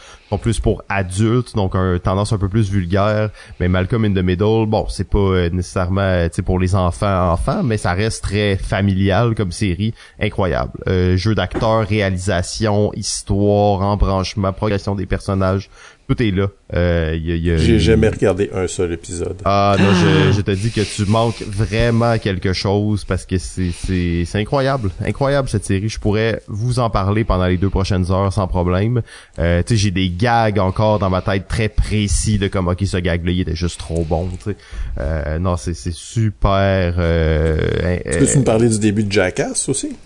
plus 0.41 0.59
pour 0.59 0.83
adultes, 0.89 1.55
donc 1.55 1.75
un 1.75 1.99
tendance 1.99 2.33
un 2.33 2.39
peu 2.39 2.49
plus 2.49 2.71
vulgaire. 2.71 3.31
Mais 3.61 3.69
Malcolm 3.69 4.05
in 4.07 4.13
the 4.13 4.25
Middle, 4.25 4.67
bon, 4.67 4.87
c'est 4.89 5.09
pas 5.09 5.19
euh, 5.19 5.51
nécessairement 5.51 6.01
euh, 6.01 6.29
pour 6.45 6.59
les 6.59 6.75
enfants 6.75 7.31
enfants, 7.31 7.63
mais 7.63 7.77
ça 7.77 7.93
reste 7.93 8.25
très 8.25 8.57
familial 8.57 9.35
comme 9.35 9.53
série, 9.53 9.95
incroyable. 10.21 10.73
jeu 11.17 11.35
d'acteur, 11.35 11.87
réalisation, 11.87 12.93
histoire, 12.95 13.83
embranchement, 13.83 14.53
progression 14.53 14.95
des 14.95 15.07
personnages, 15.07 15.69
tout 16.09 16.23
est 16.23 16.31
là. 16.31 16.49
Euh, 16.75 17.19
J'ai 17.59 17.79
jamais 17.79 18.09
regardé 18.09 18.51
un 18.55 18.67
seul 18.67 18.93
épisode. 18.93 19.37
Ah 19.45 19.77
non, 19.79 19.93
je, 19.95 20.33
je, 20.33 20.41
te 20.41 20.51
dis 20.53 20.71
que 20.71 20.81
tu 20.81 21.05
manques 21.11 21.43
vraiment 21.43 22.19
quelque 22.19 22.53
chose 22.53 23.05
parce 23.05 23.27
que 23.27 23.39
c'est 23.39 23.73
c'est 23.73 24.39
incroyable, 24.39 24.91
incroyable 25.05 25.49
cette 25.49 25.65
série. 25.65 25.89
Je 25.89 25.99
pourrais 25.99 26.43
vous 26.49 26.79
en 26.79 26.91
parler 26.91 27.25
pendant 27.25 27.47
les 27.47 27.57
deux 27.57 27.71
prochaines 27.71 28.11
heures 28.11 28.33
sans 28.33 28.47
problème. 28.47 29.03
Euh, 29.39 29.63
tu 29.63 29.75
sais, 29.75 29.77
j'ai 29.77 29.91
des 29.91 30.11
gags 30.11 30.59
encore 30.59 30.99
dans 30.99 31.11
ma 31.11 31.23
tête 31.23 31.49
très 31.49 31.69
précis 31.69 32.39
de 32.39 32.49
comme 32.49 32.69
ok 32.69 32.83
ce 32.85 32.97
gag 32.99 33.25
là 33.25 33.33
il 33.33 33.41
était 33.41 33.57
juste 33.57 33.79
trop 33.79 34.05
bon. 34.05 34.29
Tu 34.29 34.51
sais, 34.51 34.57
euh, 35.01 35.39
non 35.39 35.57
c'est 35.57 35.75
c'est 35.75 35.95
super. 35.95 36.95
Euh, 36.99 37.99
tu 38.11 38.19
peux-tu 38.19 38.39
me 38.39 38.45
parler 38.45 38.69
du 38.69 38.79
début 38.79 39.05
de 39.05 39.13
Jackass 39.13 39.69
aussi? 39.69 39.97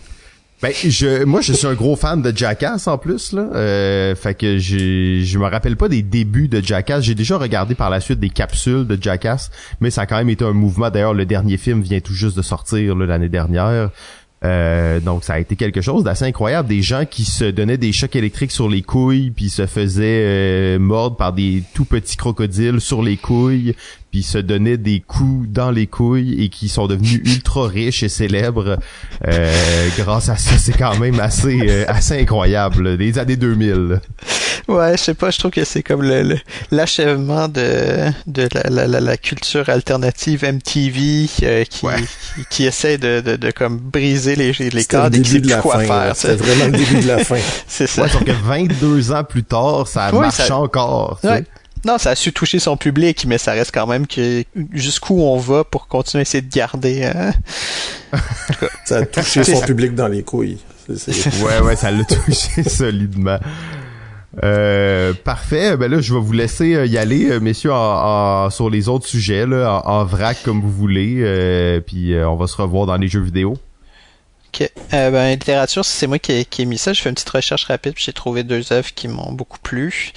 Ben, 0.63 0.73
je, 0.75 1.25
moi, 1.25 1.41
je 1.41 1.55
suis 1.55 1.67
un 1.67 1.73
gros 1.73 1.97
fan 1.97 2.21
de 2.21 2.37
Jackass 2.37 2.87
en 2.87 2.99
plus 2.99 3.33
là. 3.33 3.49
Euh, 3.55 4.15
fait 4.15 4.35
que 4.35 4.59
je, 4.59 5.23
je 5.25 5.39
me 5.39 5.47
rappelle 5.47 5.77
pas 5.77 5.89
des 5.89 6.03
débuts 6.03 6.49
de 6.49 6.63
Jackass. 6.63 7.03
J'ai 7.03 7.15
déjà 7.15 7.39
regardé 7.39 7.75
par 7.75 7.89
la 7.89 8.01
suite 8.01 8.21
des 8.21 8.29
capsules 8.29 8.87
de 8.87 8.99
Jackass, 9.01 9.51
mais 9.81 9.91
ça 9.91 10.03
a 10.03 10.07
quand 10.07 10.19
même 10.19 10.29
été 10.29 10.45
un 10.45 10.53
mouvement. 10.53 10.91
D'ailleurs, 10.91 11.15
le 11.15 11.25
dernier 11.25 11.57
film 11.57 11.81
vient 11.81 12.01
tout 12.01 12.13
juste 12.13 12.37
de 12.37 12.43
sortir 12.43 12.95
l'année 12.95 13.31
dernière. 13.31 13.91
Euh, 14.43 15.01
donc 15.01 15.23
ça 15.23 15.35
a 15.35 15.39
été 15.39 15.55
quelque 15.55 15.81
chose 15.81 16.05
d'assez 16.05 16.25
incroyable. 16.25 16.69
Des 16.69 16.83
gens 16.83 17.05
qui 17.05 17.25
se 17.25 17.45
donnaient 17.45 17.77
des 17.77 17.93
chocs 17.93 18.17
électriques 18.17 18.53
sur 18.53 18.69
les 18.69 18.83
couilles, 18.83 19.31
puis 19.31 19.51
se 19.51 19.67
faisaient 19.67 20.25
euh, 20.25 20.79
mordre 20.79 21.17
par 21.17 21.33
des 21.33 21.63
tout 21.75 21.85
petits 21.85 22.17
crocodiles 22.17 22.81
sur 22.81 23.03
les 23.03 23.17
couilles, 23.17 23.75
puis 24.11 24.23
se 24.23 24.39
donnaient 24.39 24.77
des 24.77 25.01
coups 25.01 25.49
dans 25.49 25.71
les 25.71 25.87
couilles 25.87 26.43
et 26.43 26.49
qui 26.49 26.69
sont 26.69 26.87
devenus 26.87 27.21
ultra 27.25 27.67
riches 27.69 28.03
et 28.03 28.09
célèbres 28.09 28.79
euh, 29.27 29.89
grâce 29.99 30.29
à 30.29 30.37
ça. 30.37 30.59
C'est 30.59 30.77
quand 30.77 30.99
même 30.99 31.21
assez 31.21 31.61
euh, 31.69 31.85
assez 31.89 32.21
incroyable. 32.21 32.97
Des 32.97 33.19
années 33.19 33.37
2000. 33.37 34.01
Ouais, 34.69 34.97
je 34.97 35.03
sais 35.03 35.15
pas, 35.15 35.31
je 35.31 35.39
trouve 35.39 35.51
que 35.51 35.65
c'est 35.65 35.83
comme 35.83 36.03
le 36.03 36.37
l'achèvement 36.71 37.49
de 37.49 38.11
de 38.27 38.49
la, 38.55 38.87
la, 38.87 39.01
la, 39.01 39.17
culture 39.17 39.69
alternative 39.69 40.45
MTV 40.45 41.29
euh, 41.43 41.65
qui, 41.65 41.87
qui, 42.51 42.67
essaie 42.67 42.99
de, 42.99 43.21
de, 43.21 43.37
de 43.37 43.51
comme 43.51 43.79
briser 43.79 44.37
les 44.37 44.53
les 44.53 44.85
cadres 44.85 45.17
et 45.17 45.23
qui 45.23 45.31
sait 45.31 45.41
plus 45.41 45.57
quoi 45.57 45.79
fin, 45.79 45.85
faire. 45.85 46.17
C'est 46.17 46.37
vraiment 46.37 46.67
le 46.67 46.73
début 46.73 47.01
de 47.01 47.09
la 47.09 47.19
fin. 47.19 47.39
c'est 47.67 47.87
ça. 47.87 48.03
Ouais, 48.03 48.09
sauf 48.09 48.25
que 48.25 48.33
22 48.33 49.13
ans 49.13 49.25
plus 49.25 49.45
tard, 49.45 49.89
ça 49.89 50.13
marche 50.13 50.51
encore. 50.51 51.19
Ouais. 51.25 51.45
Non, 51.85 51.99
ça 51.99 52.11
a 52.11 52.15
su 52.15 52.33
toucher 52.33 52.59
son 52.59 52.77
public, 52.77 53.25
mais 53.27 53.39
ça 53.39 53.53
reste 53.53 53.73
quand 53.73 53.87
même 53.87 54.07
que 54.07 54.45
jusqu'où 54.73 55.21
on 55.21 55.39
va 55.39 55.65
pour 55.65 55.89
continuer 55.89 56.21
à 56.21 56.23
essayer 56.23 56.43
de 56.43 56.53
garder. 56.53 57.05
Hein? 57.05 57.33
ça 58.85 58.99
a 58.99 59.07
touché 59.07 59.45
son 59.45 59.61
public 59.61 59.95
dans 59.95 60.09
les 60.09 60.23
couilles. 60.23 60.59
ouais, 60.89 61.61
ouais, 61.63 61.77
ça 61.77 61.91
l'a 61.91 62.05
touché 62.27 62.63
solidement. 62.65 63.39
Euh, 64.45 65.13
parfait. 65.25 65.77
Ben 65.77 65.91
là, 65.91 66.01
je 66.01 66.15
vais 66.15 66.21
vous 66.21 66.33
laisser 66.33 66.75
euh, 66.75 66.87
y 66.87 66.99
aller, 66.99 67.31
euh, 67.31 67.41
messieurs, 67.41 67.73
en, 67.73 68.49
sur 68.51 68.71
les 68.71 68.89
autres 68.89 69.07
sujets, 69.07 69.47
là, 69.47 69.83
en, 69.85 70.05
vrac 70.05 70.39
comme 70.45 70.61
vous 70.61 70.71
voulez. 70.71 71.81
puis 71.87 72.15
on 72.17 72.37
va 72.37 72.47
se 72.47 72.57
revoir 72.57 72.87
dans 72.87 72.97
les 72.97 73.09
jeux 73.09 73.21
vidéo. 73.21 73.57
Ok. 74.53 74.69
Euh, 74.95 75.11
ben, 75.11 75.31
littérature, 75.31 75.85
c'est 75.85 76.07
moi 76.07 76.19
qui 76.19 76.33
ai, 76.33 76.65
mis 76.65 76.79
ça. 76.79 76.93
J'ai 76.93 77.03
fait 77.03 77.09
une 77.09 77.15
petite 77.15 77.31
recherche 77.31 77.65
rapide, 77.67 77.95
puis 77.95 78.05
j'ai 78.05 78.13
trouvé 78.13 78.43
deux 78.43 78.73
œuvres 78.73 78.93
qui 78.95 79.07
m'ont 79.07 79.33
beaucoup 79.33 79.59
plu. 79.61 80.13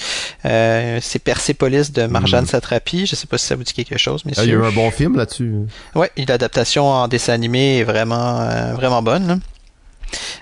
Euh, 0.45 0.99
c'est 1.01 1.19
Persepolis 1.19 1.91
de 1.91 2.07
Marjane 2.07 2.45
mm. 2.45 2.47
Satrapi. 2.47 3.05
Je 3.05 3.15
sais 3.15 3.27
pas 3.27 3.37
si 3.37 3.45
ça 3.45 3.55
vous 3.55 3.63
dit 3.63 3.73
quelque 3.73 3.97
chose, 3.97 4.23
mais 4.25 4.33
ah, 4.37 4.43
il 4.43 4.49
y 4.49 4.53
a 4.53 4.55
eu 4.55 4.63
un 4.63 4.71
bon 4.71 4.89
film 4.89 5.17
là-dessus. 5.17 5.53
Ouais, 5.93 6.11
l'adaptation 6.27 6.87
en 6.87 7.07
dessin 7.07 7.33
animé 7.33 7.79
est 7.79 7.83
vraiment, 7.83 8.41
euh, 8.41 8.73
vraiment 8.73 9.03
bonne. 9.03 9.39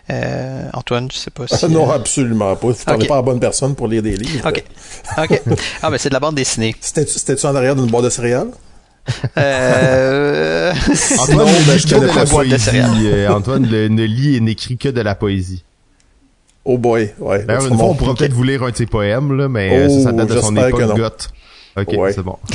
Euh, 0.10 0.69
Antoine, 0.73 1.10
je 1.12 1.17
sais 1.17 1.32
pas 1.32 1.47
si. 1.47 1.65
non, 1.67 1.89
absolument 1.89 2.56
pas. 2.56 2.73
Tu 2.73 2.97
n'es 2.97 3.08
pas 3.08 3.17
la 3.17 3.21
bonne 3.21 3.39
personne 3.39 3.75
pour 3.75 3.88
lire 3.88 4.04
des 4.04 4.15
livres. 4.15 4.47
Ok. 4.47 4.63
Ok. 5.17 5.41
ah, 5.82 5.89
ben 5.89 5.97
c'est 5.97 6.10
de 6.10 6.13
la 6.13 6.19
bande 6.19 6.36
dessinée. 6.36 6.75
C'était-tu 6.80 7.45
en 7.45 7.56
arrière 7.56 7.75
d'une 7.75 7.88
boîte 7.88 8.06
de 8.06 8.10
céréales? 8.10 8.51
Euh... 9.38 10.74
Antoine, 11.20 11.48
ne, 11.48 12.00
de 12.00 12.16
la 12.16 12.26
poésie. 12.26 13.06
Euh, 13.06 13.30
Antoine 13.30 13.64
ne 13.64 14.04
lit 14.04 14.36
et 14.36 14.40
n'écrit 14.40 14.78
que 14.78 14.90
de 14.90 15.02
la 15.02 15.16
poésie. 15.16 15.64
Oh 16.64 16.78
boy, 16.78 17.14
ouais. 17.20 17.44
Ben, 17.44 17.60
une 17.60 17.76
fois, 17.76 17.88
on 17.88 17.96
pourrait 17.96 18.14
peut-être 18.14 18.34
vous 18.34 18.44
lire 18.44 18.64
un 18.64 18.70
de 18.70 18.76
ses 18.76 18.86
poèmes, 18.86 19.36
là, 19.36 19.50
mais 19.50 19.88
oh, 19.90 20.04
ça, 20.04 20.12
date 20.12 20.30
de 20.30 20.40
son 20.40 20.56
époque 20.56 20.96
goth. 20.96 21.30
Ok, 21.78 21.96
c'est 22.14 22.24
bon. 22.24 22.38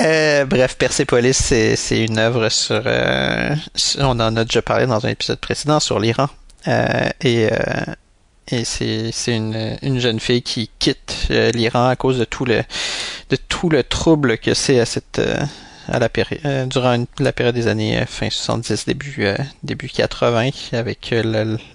Euh, 0.00 0.46
bref, 0.46 0.76
Persepolis, 0.76 1.34
c'est 1.34 2.04
une 2.04 2.18
œuvre 2.18 2.48
sur, 2.48 2.82
euh, 2.86 3.54
On 3.98 4.18
en 4.18 4.34
a 4.34 4.44
déjà 4.44 4.62
parlé 4.62 4.86
dans 4.86 5.04
un 5.04 5.10
épisode 5.10 5.38
précédent 5.38 5.78
sur 5.78 5.98
l'Iran. 5.98 6.28
Euh, 6.68 7.08
et 7.22 7.48
et 8.52 8.64
c'est 8.64 9.12
une, 9.36 9.76
une 9.82 10.00
jeune 10.00 10.20
fille 10.20 10.42
qui 10.42 10.70
quitte 10.78 11.28
euh, 11.30 11.50
l'Iran 11.52 11.88
à 11.88 11.96
cause 11.96 12.18
de 12.18 12.24
tout 12.24 12.44
le 12.44 12.62
de 13.30 13.36
tout 13.36 13.68
le 13.68 13.84
trouble 13.84 14.38
que 14.38 14.54
c'est 14.54 14.80
à 14.80 14.86
cette 14.86 15.20
euh, 15.20 15.40
à 15.88 15.98
la 15.98 16.08
période 16.08 16.40
euh, 16.44 16.66
durant 16.66 17.04
la 17.18 17.32
période 17.32 17.54
des 17.54 17.68
années 17.68 18.04
fin 18.06 18.28
70 18.28 18.86
début 18.86 19.26
début 19.62 19.88
80 19.88 20.50
avec 20.72 21.14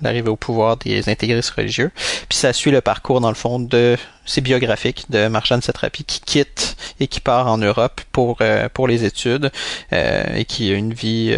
l'arrivée 0.01 0.29
au 0.29 0.35
pouvoir 0.35 0.77
des 0.77 1.09
intégristes 1.09 1.51
religieux. 1.51 1.91
Puis 2.29 2.37
ça 2.37 2.53
suit 2.53 2.71
le 2.71 2.81
parcours 2.81 3.21
dans 3.21 3.29
le 3.29 3.35
fond 3.35 3.59
de 3.59 3.97
c'est 4.25 4.41
biographique 4.41 5.05
de 5.09 5.27
Marjane 5.27 5.61
Satrapi 5.61 6.03
qui 6.03 6.19
quitte 6.19 6.75
et 6.99 7.07
qui 7.07 7.19
part 7.19 7.47
en 7.47 7.57
Europe 7.57 8.01
pour 8.11 8.39
pour 8.73 8.87
les 8.87 9.03
études 9.05 9.51
et 9.91 10.45
qui 10.45 10.71
a 10.71 10.75
une 10.75 10.93
vie 10.93 11.37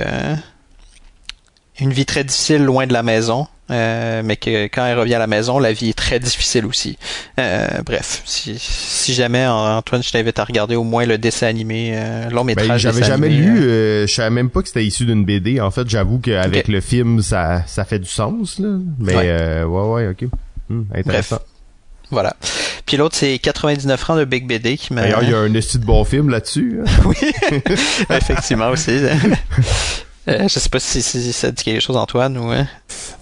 une 1.80 1.94
vie 1.94 2.06
très 2.06 2.24
difficile 2.24 2.64
loin 2.64 2.88
de 2.88 2.94
la 2.94 3.04
maison 3.04 3.48
euh, 3.70 4.22
mais 4.24 4.38
que 4.38 4.66
quand 4.66 4.86
elle 4.86 4.98
revient 4.98 5.16
à 5.16 5.20
la 5.20 5.28
maison, 5.28 5.60
la 5.60 5.74
vie 5.74 5.90
est 5.90 5.98
très 5.98 6.20
difficile 6.20 6.66
aussi. 6.66 6.98
Euh, 7.40 7.68
bref, 7.86 8.22
si, 8.26 8.56
si 8.58 9.14
jamais 9.14 9.46
Antoine, 9.46 10.04
je 10.04 10.12
t'invite 10.12 10.40
à 10.40 10.44
regarder 10.44 10.76
au 10.76 10.84
moins 10.84 11.06
le 11.06 11.18
dessin 11.18 11.48
animé, 11.48 11.92
euh, 11.94 12.30
long 12.30 12.44
métrage. 12.44 12.68
Ben, 12.68 12.78
j'avais 12.78 13.04
jamais 13.04 13.30
lu, 13.30 13.60
euh, 13.60 14.08
je 14.08 14.14
savais 14.14 14.30
même 14.30 14.50
pas 14.50 14.62
que 14.62 14.68
c'était 14.68 14.86
issu 14.86 15.06
d'une 15.06 15.26
BD. 15.26 15.60
En 15.60 15.72
fait, 15.72 15.88
j'avoue 15.90 16.20
qu'avec 16.20 16.68
le 16.68 16.82
film, 16.82 17.22
ça, 17.22 17.64
ça 17.68 17.86
fait 17.86 18.00
du 18.00 18.10
sens, 18.10 18.60
là. 18.60 18.78
Mais 19.00 19.16
ouais, 19.16 19.30
euh, 19.30 19.66
ouais, 19.66 20.06
ouais, 20.06 20.08
ok. 20.10 20.30
Hmm, 20.70 20.84
intéressant. 20.94 21.36
Bref. 21.38 21.48
Voilà. 22.10 22.36
Puis 22.86 22.96
l'autre, 22.96 23.16
c'est 23.18 23.38
99 23.38 24.00
francs 24.00 24.18
de 24.18 24.24
Big 24.24 24.48
BD 24.48 24.78
qui 24.78 24.94
m'a... 24.94 25.02
D'ailleurs, 25.02 25.24
il 25.24 25.30
y 25.30 25.34
a 25.34 25.40
un 25.40 25.54
esti 25.54 25.78
de 25.78 25.86
bon 25.86 26.06
film 26.06 26.30
là-dessus. 26.30 26.80
Hein. 26.82 26.90
oui, 27.06 27.16
effectivement 28.10 28.70
aussi. 28.70 28.98
Euh, 30.28 30.48
je 30.48 30.60
sais 30.60 30.70
pas 30.70 30.80
si, 30.80 31.02
si, 31.02 31.32
ça 31.32 31.52
dit 31.52 31.64
quelque 31.64 31.82
chose, 31.82 31.96
Antoine, 31.96 32.38
ou... 32.38 32.52
Hein? 32.52 32.68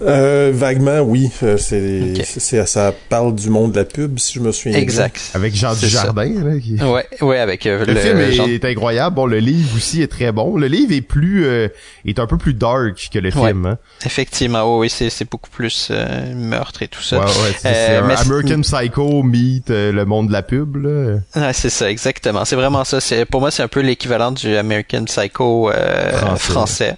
Euh, 0.02 0.52
vaguement, 0.54 1.00
oui. 1.00 1.30
Euh, 1.44 1.58
c'est, 1.58 2.14
okay. 2.14 2.66
ça 2.66 2.94
parle 3.10 3.36
du 3.36 3.50
monde 3.50 3.72
de 3.72 3.78
la 3.78 3.86
pub, 3.86 4.20
si 4.20 4.34
je 4.34 4.40
me 4.40 4.52
souviens 4.52 4.78
Exact. 4.78 5.32
Avec 5.34 5.56
Jean 5.56 5.74
Dujardin. 5.74 6.32
Là, 6.44 6.60
qui... 6.60 6.82
Ouais, 6.82 7.06
ouais, 7.22 7.40
avec 7.40 7.66
euh, 7.66 7.86
le, 7.86 7.94
le, 7.94 8.00
film 8.00 8.20
est, 8.20 8.56
est, 8.56 8.66
incroyable. 8.66 9.16
Bon, 9.16 9.26
le 9.26 9.38
livre 9.38 9.76
aussi 9.76 10.02
est 10.02 10.08
très 10.08 10.32
bon. 10.32 10.58
Le 10.58 10.68
livre 10.68 10.94
est 10.94 11.02
plus, 11.02 11.46
euh, 11.46 11.68
est 12.06 12.20
un 12.20 12.28
peu 12.28 12.38
plus 12.38 12.54
dark 12.54 13.10
que 13.12 13.20
le 13.20 13.30
ouais. 13.30 13.50
film. 13.50 13.66
Hein? 13.66 13.78
Effectivement, 14.06 14.80
oui, 14.80 14.90
c'est, 14.90 15.10
c'est 15.10 15.30
beaucoup 15.30 15.50
plus 15.50 15.90
euh, 15.92 16.34
meurtre 16.34 16.82
et 16.82 16.88
tout 16.88 17.02
ça. 17.02 17.20
Ouais, 17.20 17.26
ouais, 17.26 17.56
c'est, 17.58 17.74
c'est 17.74 17.96
un 17.98 18.10
American 18.10 18.62
Psycho 18.62 19.24
meet 19.24 19.70
le 19.70 20.04
monde 20.06 20.28
de 20.28 20.34
la 20.34 20.44
pub. 20.44 20.76
Là. 20.78 21.20
Ouais, 21.36 21.54
c'est 21.54 21.70
ça, 21.70 21.90
exactement. 21.90 22.44
C'est 22.46 22.56
vraiment 22.56 22.84
ça. 22.84 23.00
C'est, 23.00 23.26
pour 23.26 23.40
moi, 23.40 23.52
c'est 23.52 23.64
un 23.64 23.68
peu 23.68 23.82
l'équivalent 23.82 24.32
du 24.32 24.58
American 24.58 25.06
Psycho 25.06 25.72
français. 25.72 26.52
français. 26.52 26.95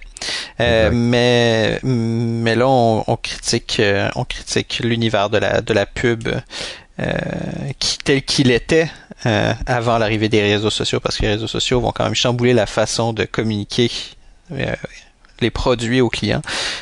Euh, 0.59 0.89
mais 0.93 1.79
mais 1.83 2.55
là 2.55 2.67
on, 2.67 3.03
on 3.07 3.15
critique 3.15 3.77
euh, 3.79 4.09
on 4.15 4.25
critique 4.25 4.81
l'univers 4.83 5.29
de 5.29 5.37
la 5.37 5.61
de 5.61 5.73
la 5.73 5.85
pub 5.85 6.27
euh, 6.99 7.13
qui 7.79 7.97
tel 7.99 8.23
qu'il 8.23 8.51
était 8.51 8.89
euh, 9.25 9.53
avant 9.65 9.97
l'arrivée 9.97 10.29
des 10.29 10.41
réseaux 10.41 10.69
sociaux 10.69 10.99
parce 10.99 11.17
que 11.17 11.23
les 11.23 11.33
réseaux 11.33 11.47
sociaux 11.47 11.79
vont 11.79 11.91
quand 11.91 12.05
même 12.05 12.15
chambouler 12.15 12.53
la 12.53 12.65
façon 12.65 13.13
de 13.13 13.25
communiquer 13.25 13.91
les 15.41 15.51
produits 15.51 16.01
aux 16.01 16.09
clients. 16.09 16.41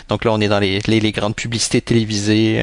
Donc 0.09 0.23
là 0.25 0.31
on 0.31 0.39
est 0.41 0.47
dans 0.47 0.59
les 0.59 0.79
les, 0.87 0.99
les 0.99 1.11
grandes 1.11 1.35
publicités 1.35 1.81
télévisées 1.81 2.61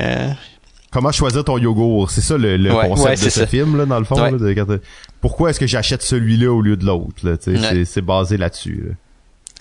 Comment 0.93 1.11
choisir 1.11 1.43
ton 1.43 1.57
yogourt? 1.57 2.11
C'est 2.11 2.21
ça 2.21 2.37
le, 2.37 2.59
le 2.59 2.71
ouais, 2.71 2.89
concept 2.89 3.09
ouais, 3.09 3.15
de 3.25 3.31
ce 3.31 3.41
ça. 3.41 3.47
film 3.47 3.79
là, 3.79 3.87
dans 3.87 3.99
le 3.99 4.05
fond. 4.05 4.15
Ouais. 4.23 4.31
Là, 4.31 4.65
de, 4.65 4.83
pourquoi 5.23 5.49
est-ce 5.49 5.59
que 5.59 5.67
j'achète 5.67 6.03
celui-là 6.03 6.53
au 6.53 6.61
lieu 6.61 6.77
de 6.77 6.85
l'autre 6.85 7.39
C'est, 7.41 7.85
c'est 7.87 8.03
basé 8.03 8.37
là-dessus. 8.37 8.85
Là? 8.89 8.95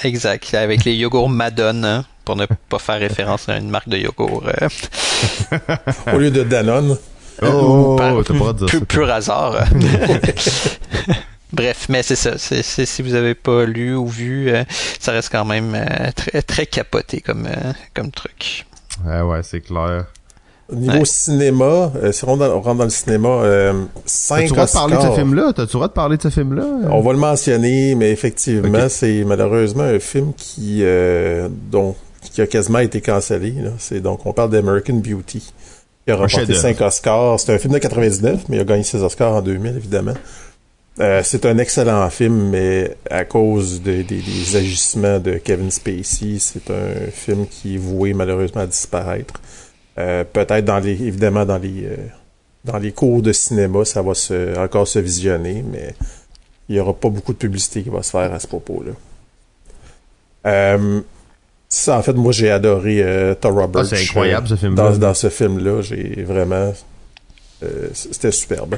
Exact, 0.03 0.53
avec 0.53 0.83
les 0.83 0.95
yogourts 0.95 1.29
Madone, 1.29 1.85
hein, 1.85 2.05
pour 2.25 2.35
ne 2.35 2.45
pas 2.45 2.79
faire 2.79 2.99
référence 2.99 3.49
à 3.49 3.57
une 3.57 3.69
marque 3.69 3.89
de 3.89 3.97
yogourt. 3.97 4.43
Euh... 4.47 4.69
Au 6.13 6.17
lieu 6.17 6.31
de 6.31 6.43
Danone. 6.43 6.97
Oh, 7.41 7.95
par, 7.97 8.23
t'as 8.23 8.37
pas 8.37 8.53
de 8.53 8.65
pur, 8.65 8.79
ça. 8.79 8.85
pur 8.85 9.09
hasard. 9.09 9.55
Bref, 11.53 11.87
mais 11.89 12.03
c'est 12.03 12.15
ça. 12.15 12.37
C'est, 12.37 12.61
c'est, 12.61 12.85
si 12.85 13.01
vous 13.01 13.13
avez 13.13 13.35
pas 13.35 13.65
lu 13.65 13.95
ou 13.95 14.07
vu, 14.07 14.49
euh, 14.49 14.63
ça 14.99 15.11
reste 15.11 15.31
quand 15.31 15.45
même 15.45 15.75
euh, 15.75 16.11
très 16.15 16.41
très 16.41 16.65
capoté 16.65 17.19
comme 17.19 17.45
euh, 17.45 17.73
comme 17.93 18.11
truc. 18.11 18.65
Ouais, 19.05 19.21
ouais, 19.21 19.43
c'est 19.43 19.61
clair. 19.61 20.05
Au 20.71 20.75
niveau 20.75 20.99
ouais. 20.99 21.05
cinéma, 21.05 21.91
euh, 22.01 22.11
si 22.13 22.23
on 22.23 22.27
rentre, 22.27 22.47
dans, 22.47 22.55
on 22.55 22.61
rentre 22.61 22.77
dans 22.77 22.83
le 22.85 22.89
cinéma, 22.89 23.27
euh, 23.27 23.73
5 24.05 24.35
T'as-tu 24.35 24.49
droit 24.53 24.65
de 24.65 24.71
parler 24.71 24.95
de 24.95 25.01
ce 25.01 25.11
film-là? 25.11 25.53
T'as-tu 25.53 25.73
droit 25.73 25.87
de 25.87 25.93
parler 25.93 26.17
de 26.17 26.21
ce 26.21 26.29
film-là? 26.29 26.65
On 26.89 27.01
va 27.01 27.11
le 27.11 27.19
mentionner, 27.19 27.95
mais 27.95 28.11
effectivement, 28.11 28.77
okay. 28.77 28.89
c'est 28.89 29.23
malheureusement 29.25 29.83
un 29.83 29.99
film 29.99 30.31
qui, 30.35 30.79
euh, 30.81 31.49
dont, 31.69 31.95
qui 32.21 32.41
a 32.41 32.47
quasiment 32.47 32.79
été 32.79 33.01
cancellé. 33.01 33.51
Là. 33.51 33.71
C'est, 33.79 33.99
donc, 33.99 34.25
on 34.25 34.31
parle 34.31 34.51
d'American 34.51 34.93
Beauty. 34.93 35.51
Il 36.07 36.13
a 36.13 36.15
remporté 36.15 36.53
5 36.53 36.79
Oscars. 36.79 37.39
C'est 37.39 37.53
un 37.53 37.57
film 37.57 37.73
de 37.73 37.79
99, 37.79 38.45
mais 38.47 38.55
il 38.55 38.59
a 38.61 38.63
gagné 38.63 38.83
6 38.83 39.03
Oscars 39.03 39.35
en 39.35 39.41
2000, 39.41 39.75
évidemment. 39.75 40.13
Euh, 40.99 41.21
c'est 41.23 41.45
un 41.45 41.57
excellent 41.57 42.09
film, 42.09 42.49
mais 42.49 42.95
à 43.09 43.25
cause 43.25 43.81
de, 43.81 43.97
de, 43.97 44.03
des 44.03 44.55
agissements 44.55 45.19
de 45.19 45.33
Kevin 45.33 45.71
Spacey, 45.71 46.37
c'est 46.39 46.69
un 46.69 47.09
film 47.11 47.45
qui 47.47 47.75
est 47.75 47.77
voué 47.77 48.13
malheureusement 48.13 48.61
à 48.61 48.67
disparaître. 48.67 49.33
Euh, 49.97 50.23
peut-être 50.23 50.63
dans 50.63 50.79
les 50.79 50.91
évidemment 51.03 51.45
dans 51.45 51.57
les 51.57 51.83
euh, 51.85 51.97
dans 52.63 52.77
les 52.77 52.93
cours 52.93 53.21
de 53.21 53.33
cinéma 53.33 53.83
ça 53.83 54.01
va 54.01 54.13
se 54.13 54.57
encore 54.57 54.87
se 54.87 54.99
visionner 54.99 55.65
mais 55.69 55.93
il 56.69 56.77
y 56.77 56.79
aura 56.79 56.93
pas 56.93 57.09
beaucoup 57.09 57.33
de 57.33 57.37
publicité 57.37 57.83
qui 57.83 57.89
va 57.89 58.01
se 58.01 58.11
faire 58.11 58.33
à 58.33 58.39
ce 58.39 58.47
propos 58.47 58.83
là 58.83 58.93
euh, 60.45 61.01
ça 61.67 61.97
en 61.97 62.01
fait 62.01 62.13
moi 62.13 62.31
j'ai 62.31 62.49
adoré 62.49 63.03
euh, 63.03 63.33
Thor 63.35 63.53
Roberts 63.53 63.81
ah, 63.91 63.95
c'est 63.95 64.01
incroyable 64.01 64.47
ce 64.47 64.55
film 64.55 64.75
dans, 64.75 64.95
dans 64.97 65.13
ce 65.13 65.29
film 65.29 65.59
là 65.59 65.81
j'ai 65.81 66.23
vraiment 66.23 66.71
euh, 67.63 67.89
c'était 67.93 68.31
superbe 68.31 68.77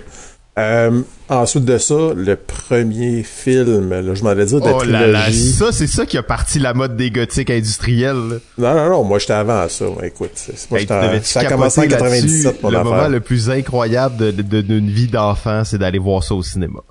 euh, 0.60 1.02
ensuite 1.30 1.66
de 1.66 1.80
ça, 1.80 1.96
le 2.16 2.36
premier 2.36 3.24
film, 3.24 3.90
là, 3.90 4.14
je 4.14 4.24
m'en 4.24 4.30
allais 4.30 4.46
dire 4.46 4.62
de 4.62 4.70
oh 4.70 4.78
trilogie. 4.78 4.92
Là 4.92 5.08
là, 5.08 5.32
ça, 5.32 5.72
c'est 5.72 5.88
ça 5.88 6.06
qui 6.06 6.16
a 6.18 6.24
parti 6.24 6.60
la 6.60 6.76
mode 6.76 6.96
des 6.96 7.10
gothiques 7.10 7.50
industriels. 7.50 8.16
Là. 8.30 8.36
Non, 8.60 8.76
non, 8.76 8.90
non, 8.90 9.04
moi 9.04 9.18
j'étais 9.18 9.34
avant 9.34 9.68
ça. 9.68 9.86
Écoute, 10.04 10.32
moi, 10.70 10.80
hey, 10.80 10.88
ça 11.24 11.40
a 11.40 11.46
commencé 11.46 11.82
en 11.82 11.88
97 11.88 12.62
mon 12.62 12.70
Le 12.70 12.78
affaire. 12.78 12.92
moment 12.92 13.08
le 13.08 13.20
plus 13.20 13.50
incroyable 13.50 14.18
de, 14.18 14.30
de, 14.30 14.62
d'une 14.62 14.90
vie 14.90 15.08
d'enfant, 15.08 15.64
c'est 15.64 15.80
d'aller 15.80 15.98
voir 16.00 16.24
ça 16.24 16.36
au 16.36 16.44
cinéma. 16.44 16.82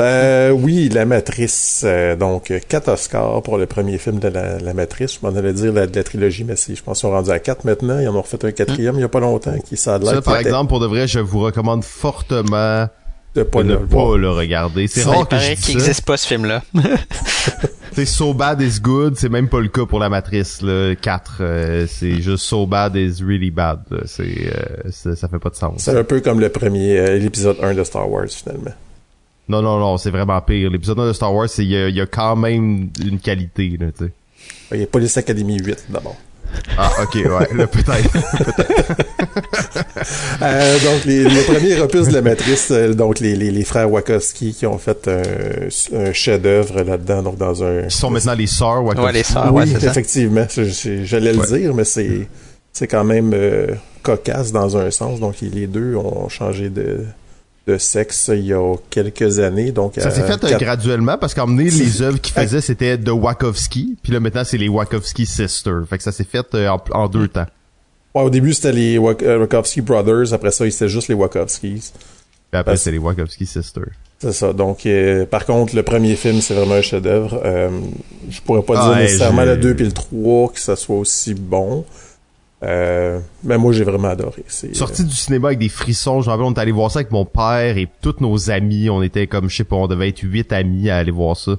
Euh, 0.00 0.50
oui, 0.50 0.88
La 0.88 1.04
Matrice. 1.04 1.82
Euh, 1.84 2.16
donc, 2.16 2.52
quatre 2.68 2.88
Oscars 2.88 3.42
pour 3.42 3.58
le 3.58 3.66
premier 3.66 3.98
film 3.98 4.18
de 4.18 4.26
La, 4.26 4.58
la 4.58 4.74
Matrice. 4.74 5.18
Je 5.20 5.26
m'en 5.26 5.36
allais 5.36 5.52
dire 5.52 5.72
la, 5.72 5.86
de 5.86 5.94
la 5.94 6.02
trilogie, 6.02 6.42
mais 6.42 6.56
c'est, 6.56 6.74
je 6.74 6.82
pense 6.82 6.98
qu'ils 6.98 7.08
sont 7.08 7.14
rendus 7.14 7.30
à 7.30 7.38
quatre 7.38 7.64
maintenant. 7.64 8.00
Ils 8.00 8.08
en 8.08 8.16
ont 8.16 8.22
refait 8.22 8.44
un 8.44 8.50
quatrième 8.50 8.94
mmh. 8.94 8.98
il 8.98 9.00
n'y 9.00 9.04
a 9.04 9.08
pas 9.08 9.20
longtemps. 9.20 9.54
Qui, 9.64 9.76
ça, 9.76 10.00
ça 10.02 10.22
par 10.22 10.38
exemple, 10.38 10.68
pour 10.68 10.80
de 10.80 10.86
vrai, 10.86 11.06
je 11.06 11.20
vous 11.20 11.40
recommande 11.40 11.84
fortement 11.84 12.88
de 13.34 13.42
pas, 13.42 13.62
de 13.62 13.68
le, 13.68 13.80
ne 13.80 13.86
pas 13.86 14.16
le 14.16 14.30
regarder. 14.30 14.86
C'est 14.86 15.02
rare 15.02 15.26
que 15.26 15.38
je 15.38 15.54
qu'il 15.54 15.76
n'existe 15.76 16.04
pas 16.04 16.16
ce 16.16 16.26
film-là. 16.26 16.62
c'est 17.92 18.06
So 18.06 18.32
Bad 18.32 18.60
is 18.60 18.80
Good, 18.80 19.16
c'est 19.16 19.28
même 19.28 19.48
pas 19.48 19.60
le 19.60 19.68
cas 19.68 19.86
pour 19.86 19.98
la 19.98 20.08
Matrice 20.08 20.62
là, 20.62 20.94
4. 20.94 21.36
Euh, 21.40 21.86
c'est 21.88 22.20
juste 22.20 22.44
So 22.44 22.66
Bad 22.66 22.96
is 22.96 23.22
Really 23.22 23.50
Bad. 23.50 23.80
C'est, 24.06 24.22
euh, 24.24 25.14
ça 25.14 25.28
fait 25.28 25.38
pas 25.38 25.50
de 25.50 25.56
sens. 25.56 25.74
C'est 25.78 25.96
un 25.96 26.04
peu 26.04 26.20
comme 26.20 26.40
le 26.40 26.48
premier, 26.48 26.98
euh, 26.98 27.18
l'épisode 27.18 27.56
1 27.62 27.74
de 27.74 27.84
Star 27.84 28.10
Wars 28.10 28.28
finalement. 28.28 28.74
Non, 29.48 29.60
non, 29.60 29.78
non, 29.78 29.98
c'est 29.98 30.10
vraiment 30.10 30.40
pire. 30.40 30.70
L'épisode 30.70 31.00
1 31.00 31.08
de 31.08 31.12
Star 31.12 31.34
Wars, 31.34 31.48
il 31.58 31.64
y, 31.64 31.92
y, 31.92 32.00
a 32.00 32.06
quand 32.06 32.34
même 32.36 32.88
une 33.04 33.18
qualité. 33.18 33.76
Là, 33.78 33.88
tu 33.96 34.06
sais. 34.06 34.12
Il 34.72 34.80
y 34.80 34.82
a 34.82 34.86
Police 34.86 35.16
Academy 35.16 35.58
8 35.58 35.86
d'abord. 35.90 36.16
Ah, 36.76 36.90
ok, 37.02 37.14
ouais, 37.14 37.56
là, 37.56 37.66
peut-être. 37.66 38.16
euh, 40.42 40.78
donc, 40.80 41.04
les, 41.04 41.24
le 41.24 41.52
premier 41.52 41.80
opus 41.80 42.08
de 42.08 42.12
la 42.12 42.22
Matrice, 42.22 42.68
euh, 42.70 42.94
donc 42.94 43.20
les, 43.20 43.36
les, 43.36 43.50
les, 43.50 43.64
frères 43.64 43.90
Wachowski 43.90 44.54
qui 44.54 44.66
ont 44.66 44.78
fait 44.78 45.08
un, 45.08 45.98
un 45.98 46.12
chef-d'œuvre 46.12 46.82
là-dedans, 46.82 47.22
donc 47.22 47.38
dans 47.38 47.62
un... 47.62 47.82
Qui 47.82 47.96
sont 47.96 48.10
maintenant 48.10 48.34
les 48.34 48.46
sœurs 48.46 48.82
Wachowski. 48.84 49.06
Ouais, 49.06 49.12
les 49.12 49.22
sœurs, 49.22 49.54
oui, 49.54 49.64
ouais, 49.64 49.84
effectivement. 49.84 50.46
J'allais 50.48 51.32
le 51.32 51.38
ouais. 51.38 51.58
dire, 51.58 51.74
mais 51.74 51.84
c'est 51.84 52.28
c'est 52.74 52.88
quand 52.88 53.04
même 53.04 53.30
euh, 53.34 53.68
cocasse 54.02 54.50
dans 54.52 54.76
un 54.76 54.90
sens. 54.90 55.20
Donc, 55.20 55.36
les 55.40 55.66
deux 55.66 55.94
ont 55.94 56.28
changé 56.28 56.68
de 56.68 57.04
de 57.66 57.78
sexe 57.78 58.30
il 58.32 58.46
y 58.46 58.52
a 58.52 58.74
quelques 58.90 59.38
années. 59.38 59.72
Donc 59.72 59.94
ça 59.96 60.10
s'est 60.10 60.22
fait 60.22 60.40
quatre... 60.40 60.58
graduellement 60.58 61.16
parce 61.18 61.34
qu'emmener 61.34 61.70
les 61.70 62.02
œuvres 62.02 62.20
qu'ils 62.20 62.34
faisaient 62.34 62.60
c'était 62.60 62.98
de 62.98 63.10
Wachowski, 63.10 63.96
puis 64.02 64.12
là 64.12 64.20
maintenant 64.20 64.44
c'est 64.44 64.58
les 64.58 64.68
Wachowski 64.68 65.26
Sisters. 65.26 65.86
Fait 65.88 65.98
que 65.98 66.04
ça 66.04 66.12
s'est 66.12 66.24
fait 66.24 66.46
euh, 66.54 66.68
en, 66.68 66.82
en, 66.92 67.08
deux 67.08 67.28
temps. 67.28 67.46
Ouais, 68.14 68.22
au 68.22 68.30
début 68.30 68.52
c'était 68.52 68.72
les 68.72 68.98
Wachowski 68.98 69.80
Brothers, 69.80 70.32
après 70.32 70.50
ça 70.50 70.68
c'était 70.70 70.88
juste 70.88 71.08
les 71.08 71.14
Wachowskis. 71.14 71.92
Puis 72.50 72.60
après 72.60 72.76
c'est 72.76 72.92
les 72.92 72.98
Wachowski 72.98 73.46
Sisters. 73.46 73.92
C'est 74.18 74.32
ça. 74.32 74.52
Donc 74.52 74.84
euh, 74.86 75.24
par 75.26 75.46
contre 75.46 75.74
le 75.74 75.82
premier 75.82 76.16
film 76.16 76.40
c'est 76.40 76.54
vraiment 76.54 76.74
un 76.74 76.82
chef-d'œuvre. 76.82 77.40
Euh, 77.44 77.70
je 78.28 78.40
pourrais 78.42 78.62
pas 78.62 78.74
ah, 78.76 78.88
dire 78.88 79.02
nécessairement 79.02 79.44
le 79.44 79.56
2 79.56 79.74
puis 79.74 79.86
le 79.86 79.92
3 79.92 80.52
que 80.52 80.60
ça 80.60 80.76
soit 80.76 80.96
aussi 80.96 81.34
bon. 81.34 81.84
Euh, 82.64 83.20
mais 83.42 83.58
moi, 83.58 83.72
j'ai 83.72 83.84
vraiment 83.84 84.08
adoré. 84.08 84.44
C'est, 84.46 84.74
Sorti 84.74 85.02
euh... 85.02 85.06
du 85.06 85.14
cinéma 85.14 85.48
avec 85.48 85.58
des 85.58 85.68
frissons, 85.68 86.22
je 86.22 86.26
me 86.26 86.32
rappelle, 86.32 86.46
on 86.46 86.54
est 86.54 86.58
allé 86.58 86.72
voir 86.72 86.90
ça 86.90 87.00
avec 87.00 87.10
mon 87.10 87.24
père 87.24 87.76
et 87.76 87.88
tous 88.00 88.16
nos 88.20 88.50
amis. 88.50 88.88
On 88.90 89.02
était 89.02 89.26
comme, 89.26 89.48
je 89.48 89.56
sais 89.56 89.64
pas, 89.64 89.76
on 89.76 89.86
devait 89.86 90.08
être 90.08 90.22
huit 90.22 90.52
amis 90.52 90.90
à 90.90 90.96
aller 90.96 91.10
voir 91.10 91.36
ça. 91.36 91.56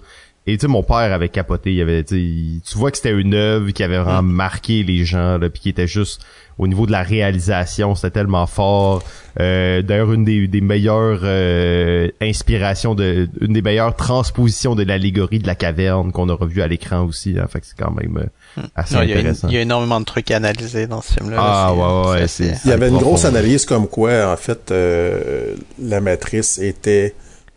Et 0.48 0.58
tu 0.58 0.62
sais, 0.62 0.68
mon 0.68 0.84
père 0.84 1.12
avait 1.12 1.30
capoté. 1.30 1.74
Il 1.74 1.82
avait, 1.82 2.04
tu 2.04 2.62
vois 2.76 2.92
que 2.92 2.98
c'était 2.98 3.14
une 3.14 3.34
œuvre 3.34 3.72
qui 3.72 3.84
avait 3.84 3.98
vraiment 3.98 4.22
marqué 4.22 4.84
les 4.84 5.04
gens, 5.06 5.38
là, 5.38 5.50
puis 5.50 5.62
qui 5.62 5.70
était 5.70 5.88
juste 5.88 6.22
au 6.58 6.68
niveau 6.68 6.86
de 6.86 6.92
la 6.92 7.04
réalisation, 7.04 7.96
c'était 7.96 8.12
tellement 8.12 8.48
fort. 8.48 9.04
Euh, 9.40 9.82
D'ailleurs, 9.82 10.14
une 10.14 10.24
des, 10.24 10.48
des 10.48 10.62
meilleures 10.62 11.20
euh, 11.24 12.10
inspirations, 12.22 12.96
de, 12.96 13.28
une 13.42 13.54
des 13.54 13.62
meilleures 13.62 13.96
transpositions 13.96 14.76
de 14.76 14.84
l'allégorie 14.84 15.40
de 15.40 15.48
la 15.48 15.56
caverne 15.56 16.12
qu'on 16.14 16.30
a 16.30 16.34
revu 16.34 16.62
à 16.62 16.68
l'écran 16.68 17.04
aussi. 17.04 17.36
Hein, 17.38 17.48
fait 17.50 17.60
que 17.60 17.68
c'est 17.68 17.78
quand 17.78 17.92
même 17.92 18.18
euh, 18.58 18.62
assez 18.76 18.96
non, 18.96 19.02
intéressant. 19.02 19.50
Il 19.50 19.56
y, 19.56 19.58
a 19.58 19.62
énormément 19.62 20.00
de 20.00 20.06
trucs 20.06 20.32
à 20.32 20.38
analyser 20.38 20.88
dans 20.88 21.02
ce 21.02 21.14
film-là. 21.14 21.38
Ah 21.40 21.74
ouais, 21.74 22.12
ouais, 22.12 22.28
c'est. 22.28 22.56
Il 22.64 22.70
y 22.70 22.74
avait 22.74 22.88
une 22.88 22.98
grosse 22.98 23.26
analyse 23.26 23.66
comme 23.66 23.88
quoi, 23.88 24.32
en 24.32 24.38
fait, 24.38 24.72
euh, 24.72 25.56
la 25.82 26.00
matrice 26.00 26.58
était 26.60 27.16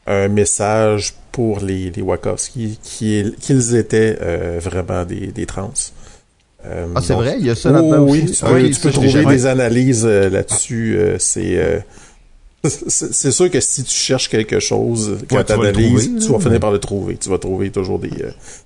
un 0.09 0.27
message 0.29 1.15
pour 1.31 1.61
les, 1.61 1.91
les 1.91 2.03
Wachowski 2.03 2.81
qui 2.83 3.33
qu'ils 3.41 3.77
étaient 3.77 4.19
euh, 4.21 4.59
vraiment 4.61 5.05
des, 5.05 5.29
des 5.29 5.47
trans. 5.47 5.71
Ah, 6.65 7.01
c'est 7.01 7.15
vrai? 7.15 7.37
Il 7.39 7.47
y 7.47 7.51
a 7.51 7.55
ça 7.55 7.71
là-dedans 7.71 8.03
oui, 8.03 8.25
aussi? 8.25 8.33
tu 8.35 8.45
peux, 8.45 8.71
tu 8.71 8.81
peux 8.81 8.91
trouver 8.91 9.25
des 9.25 9.47
analyses 9.47 10.05
là-dessus. 10.07 10.99
c'est 11.19 11.85
c'est 12.65 13.31
sûr 13.31 13.51
que 13.51 13.61
si 13.61 13.85
tu 13.85 13.95
cherches 13.95 14.29
quelque 14.29 14.59
chose, 14.59 15.19
quand 15.31 15.45
tu 15.45 15.53
analyses, 15.53 16.11
tu 16.25 16.33
vas 16.33 16.41
finir 16.41 16.61
par 16.61 16.73
le 16.73 16.81
trouver. 16.81 17.17
Tu 17.17 17.29
vas 17.29 17.39
trouver 17.39 17.71
toujours 17.71 17.99
des, 17.99 18.11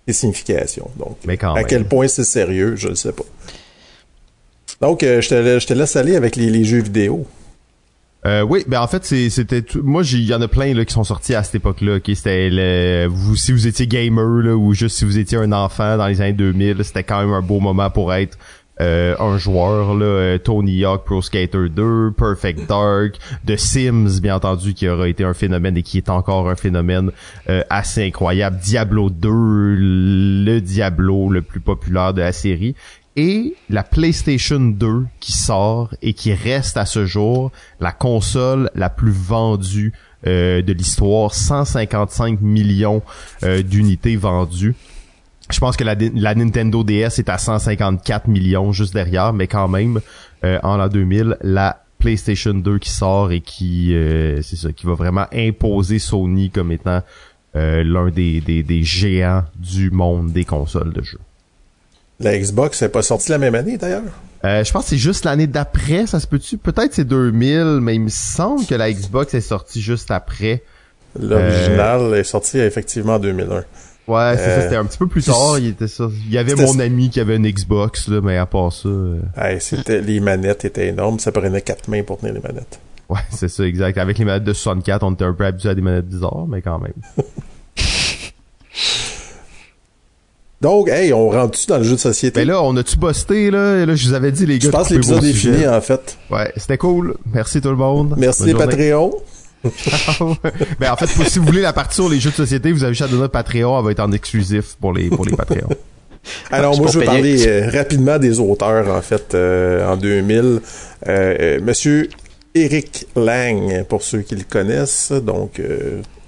des 0.07 0.13
significations. 0.13 0.91
Donc, 0.99 1.19
à 1.43 1.65
quel 1.65 1.85
point 1.85 2.09
c'est 2.09 2.25
sérieux, 2.25 2.75
je 2.77 2.89
ne 2.89 2.95
sais 2.95 3.13
pas. 3.13 3.25
Donc, 4.81 5.03
je, 5.03 5.29
te, 5.29 5.61
je 5.61 5.67
te 5.67 5.75
laisse 5.75 5.95
aller 5.95 6.17
avec 6.17 6.37
les, 6.37 6.51
les 6.51 6.65
jeux 6.65 6.83
vidéo. 6.83 7.27
Euh, 8.25 8.43
oui, 8.43 8.65
ben 8.69 8.81
en 8.81 8.87
fait 8.87 9.05
c'était 9.05 9.65
moi 9.83 10.03
il 10.05 10.25
y 10.25 10.33
en 10.33 10.41
a 10.41 10.47
plein 10.47 10.75
là 10.75 10.85
qui 10.85 10.95
sont 10.95 11.03
sortis 11.03 11.35
à 11.35 11.43
cette 11.43 11.57
époque-là. 11.57 11.99
qui 11.99 12.15
c'était 12.15 13.07
vous 13.09 13.35
si 13.35 13.51
vous 13.51 13.67
étiez 13.67 13.89
gamer 13.89 14.43
là 14.43 14.55
ou 14.55 14.75
juste 14.75 14.99
si 14.99 15.05
vous 15.05 15.19
étiez 15.19 15.39
un 15.39 15.51
enfant 15.51 15.97
dans 15.97 16.07
les 16.07 16.21
années 16.21 16.33
2000, 16.33 16.85
c'était 16.85 17.03
quand 17.03 17.21
même 17.21 17.33
un 17.33 17.41
beau 17.41 17.59
moment 17.59 17.91
pour 17.91 18.15
être 18.15 18.39
euh, 18.81 19.17
un 19.19 19.39
joueur 19.39 19.95
là, 19.95 20.05
euh, 20.05 20.39
Tony 20.39 20.85
Hawk 20.85 21.05
Pro 21.05 21.21
Skater 21.21 21.69
2, 21.69 22.13
Perfect 22.17 22.69
Dark, 22.69 23.19
The 23.45 23.57
Sims 23.57 24.21
bien 24.21 24.37
entendu 24.37 24.73
qui 24.73 24.89
aura 24.89 25.09
été 25.09 25.25
un 25.25 25.35
phénomène 25.35 25.77
et 25.77 25.83
qui 25.83 25.99
est 25.99 26.09
encore 26.09 26.49
un 26.49 26.57
phénomène 26.57 27.11
assez 27.71 28.07
incroyable, 28.07 28.59
Diablo 28.63 29.11
2, 29.11 29.29
le 29.31 30.61
Diablo 30.61 31.29
le 31.29 31.43
plus 31.43 31.61
populaire 31.61 32.15
de 32.15 32.21
la 32.21 32.33
série 32.33 32.77
et 33.17 33.55
la 33.69 33.83
PlayStation 33.83 34.61
2 34.61 35.05
qui 35.21 35.33
sort 35.33 35.95
et 36.03 36.15
qui 36.15 36.33
reste 36.33 36.77
à 36.77 36.87
ce 36.87 37.05
jour 37.05 37.53
la 37.81 37.93
console 37.93 38.71
la 38.75 38.89
plus 38.89 39.13
vendue 39.13 39.93
euh, 40.27 40.63
de 40.63 40.73
l'histoire, 40.73 41.35
155 41.35 42.41
millions 42.41 43.03
euh, 43.43 43.63
d'unités 43.63 44.17
vendues. 44.17 44.75
Je 45.51 45.59
pense 45.59 45.77
que 45.77 45.85
la, 45.85 46.35
Nintendo 46.35 46.85
DS 46.85 47.19
est 47.19 47.29
à 47.29 47.37
154 47.37 48.29
millions 48.29 48.73
juste 48.73 48.95
derrière, 48.95 49.33
mais 49.33 49.49
quand 49.49 49.69
même, 49.69 50.01
euh, 50.45 50.59
en 50.63 50.77
l'an 50.77 50.89
2000, 50.89 51.37
la 51.43 51.83
PlayStation 51.99 52.55
2 52.55 52.79
qui 52.79 52.91
sort 52.91 53.33
et 53.33 53.41
qui, 53.41 53.95
c'est 54.43 54.57
ça, 54.57 54.73
qui 54.73 54.87
va 54.87 54.95
vraiment 54.95 55.27
imposer 55.33 55.99
Sony 55.99 56.51
comme 56.51 56.73
étant 56.73 57.03
l'un 57.55 58.11
des, 58.11 58.41
des, 58.41 58.63
des 58.63 58.83
géants 58.83 59.45
du 59.57 59.91
monde 59.91 60.33
des 60.33 60.45
consoles 60.45 60.93
de 60.93 61.03
jeux. 61.03 61.21
La 62.23 62.39
Xbox 62.39 62.83
n'est 62.83 62.89
pas 62.89 63.03
sortie 63.03 63.31
la 63.31 63.39
même 63.39 63.55
année 63.55 63.77
d'ailleurs. 63.77 64.03
Euh, 64.45 64.65
je 64.65 64.73
pense 64.73 64.85
que 64.85 64.91
c'est 64.91 64.97
juste 64.97 65.25
l'année 65.25 65.47
d'après, 65.47 66.07
ça 66.07 66.19
se 66.19 66.27
peut-tu? 66.27 66.59
Peut-être 66.59 66.95
c'est 66.95 67.05
2000, 67.05 67.79
mais 67.81 67.95
il 67.95 68.01
me 68.01 68.09
semble 68.09 68.67
que 68.67 68.75
la 68.75 68.93
Xbox 68.93 69.35
est 69.35 69.41
sortie 69.41 69.81
juste 69.81 70.11
après. 70.11 70.63
L'original 71.21 72.15
est 72.15 72.25
sorti 72.25 72.59
effectivement 72.59 73.15
en 73.15 73.19
2001. 73.19 73.65
Ouais, 74.09 74.35
c'est 74.37 74.45
ça, 74.45 74.51
euh, 74.51 74.63
c'était 74.63 74.77
un 74.77 74.85
petit 74.85 74.99
peu 74.99 75.07
plus 75.07 75.23
tard, 75.23 75.59
il 75.59 75.69
était 75.69 75.87
ça. 75.87 76.09
Il 76.27 76.33
y 76.33 76.39
avait 76.39 76.57
mon 76.57 76.81
ami 76.81 77.09
qui 77.09 77.21
avait 77.21 77.37
une 77.37 77.49
Xbox, 77.49 78.09
là, 78.09 78.21
mais 78.21 78.37
à 78.37 78.47
part 78.47 78.73
ça... 78.73 78.89
Euh, 78.89 79.21
c'était, 79.61 80.01
les 80.01 80.19
manettes 80.19 80.65
étaient 80.65 80.89
énormes, 80.89 81.21
ça 81.21 81.31
prenait 81.31 81.61
quatre 81.61 81.89
mains 81.89 82.03
pour 82.03 82.19
tenir 82.19 82.35
les 82.35 82.41
manettes. 82.41 82.81
Ouais, 83.09 83.21
c'est 83.31 83.49
ça, 83.49 83.65
exact. 83.65 83.99
Avec 83.99 84.19
les 84.19 84.25
manettes 84.25 84.45
de 84.45 84.53
64, 84.53 85.05
on 85.05 85.13
était 85.13 85.25
un 85.25 85.35
peu 85.35 85.45
habitué 85.45 85.69
à 85.69 85.75
des 85.75 85.83
manettes 85.83 86.09
bizarres, 86.09 86.47
mais 86.49 86.63
quand 86.63 86.81
même. 86.81 86.95
Donc, 90.63 90.89
hey, 90.89 91.13
on 91.13 91.29
rentre-tu 91.29 91.67
dans 91.67 91.79
le 91.79 91.83
jeu 91.83 91.97
de 91.97 92.01
société? 92.01 92.41
Ben 92.41 92.47
là, 92.47 92.63
on 92.63 92.77
a-tu 92.77 92.97
busté, 92.97 93.51
là? 93.51 93.85
là, 93.85 93.97
je 93.97 94.07
vous 94.07 94.15
avais 94.15 94.31
dit, 94.31 94.47
les 94.47 94.61
gars. 94.61 94.67
Je 94.67 94.71
pense 94.71 94.89
que 94.89 94.95
l'épisode 94.95 95.25
est 95.25 95.33
fini, 95.33 95.67
en 95.67 95.81
fait. 95.81 96.17
Ouais, 96.31 96.53
c'était 96.57 96.79
cool. 96.79 97.17
Merci 97.35 97.61
tout 97.61 97.71
le 97.71 97.77
monde. 97.77 98.15
Merci 98.17 98.45
les 98.45 98.55
Patreons. 98.55 99.13
ben 99.65 100.91
en 100.93 100.97
fait, 100.97 101.07
si 101.29 101.41
vous 101.41 101.47
voulez 101.47 101.63
la 101.63 101.73
partie 101.73 101.97
sur 101.97 102.09
les 102.09 102.21
jeux 102.21 102.31
de 102.31 102.37
société, 102.37 102.71
vous 102.71 102.85
avez 102.85 102.95
juste 102.95 103.03
à 103.03 103.09
donner 103.09 103.23
notre 103.23 103.33
Patreon, 103.33 103.77
elle 103.77 103.85
va 103.85 103.91
être 103.91 104.01
en 104.01 104.13
exclusif 104.13 104.77
pour 104.81 104.93
les 104.93 105.09
pour 105.09 105.25
les 105.25 105.37
Patreons. 105.37 105.69
Alors 106.51 106.77
moi 106.77 106.89
je 106.91 106.99
vais 106.99 107.05
parler 107.05 107.47
euh, 107.47 107.71
rapidement 107.71 108.19
des 108.19 108.41
auteurs 108.41 108.89
en 108.89 109.03
fait 109.03 109.35
euh, 109.35 109.89
en 109.89 109.97
2000. 109.97 110.37
Euh, 110.37 110.61
euh, 111.07 111.61
Monsieur 111.63 112.09
Eric 112.57 113.07
Lang 113.15 113.85
pour 113.85 114.03
ceux 114.03 114.23
qui 114.23 114.35
le 114.35 114.43
connaissent, 114.43 115.13
donc 115.13 115.61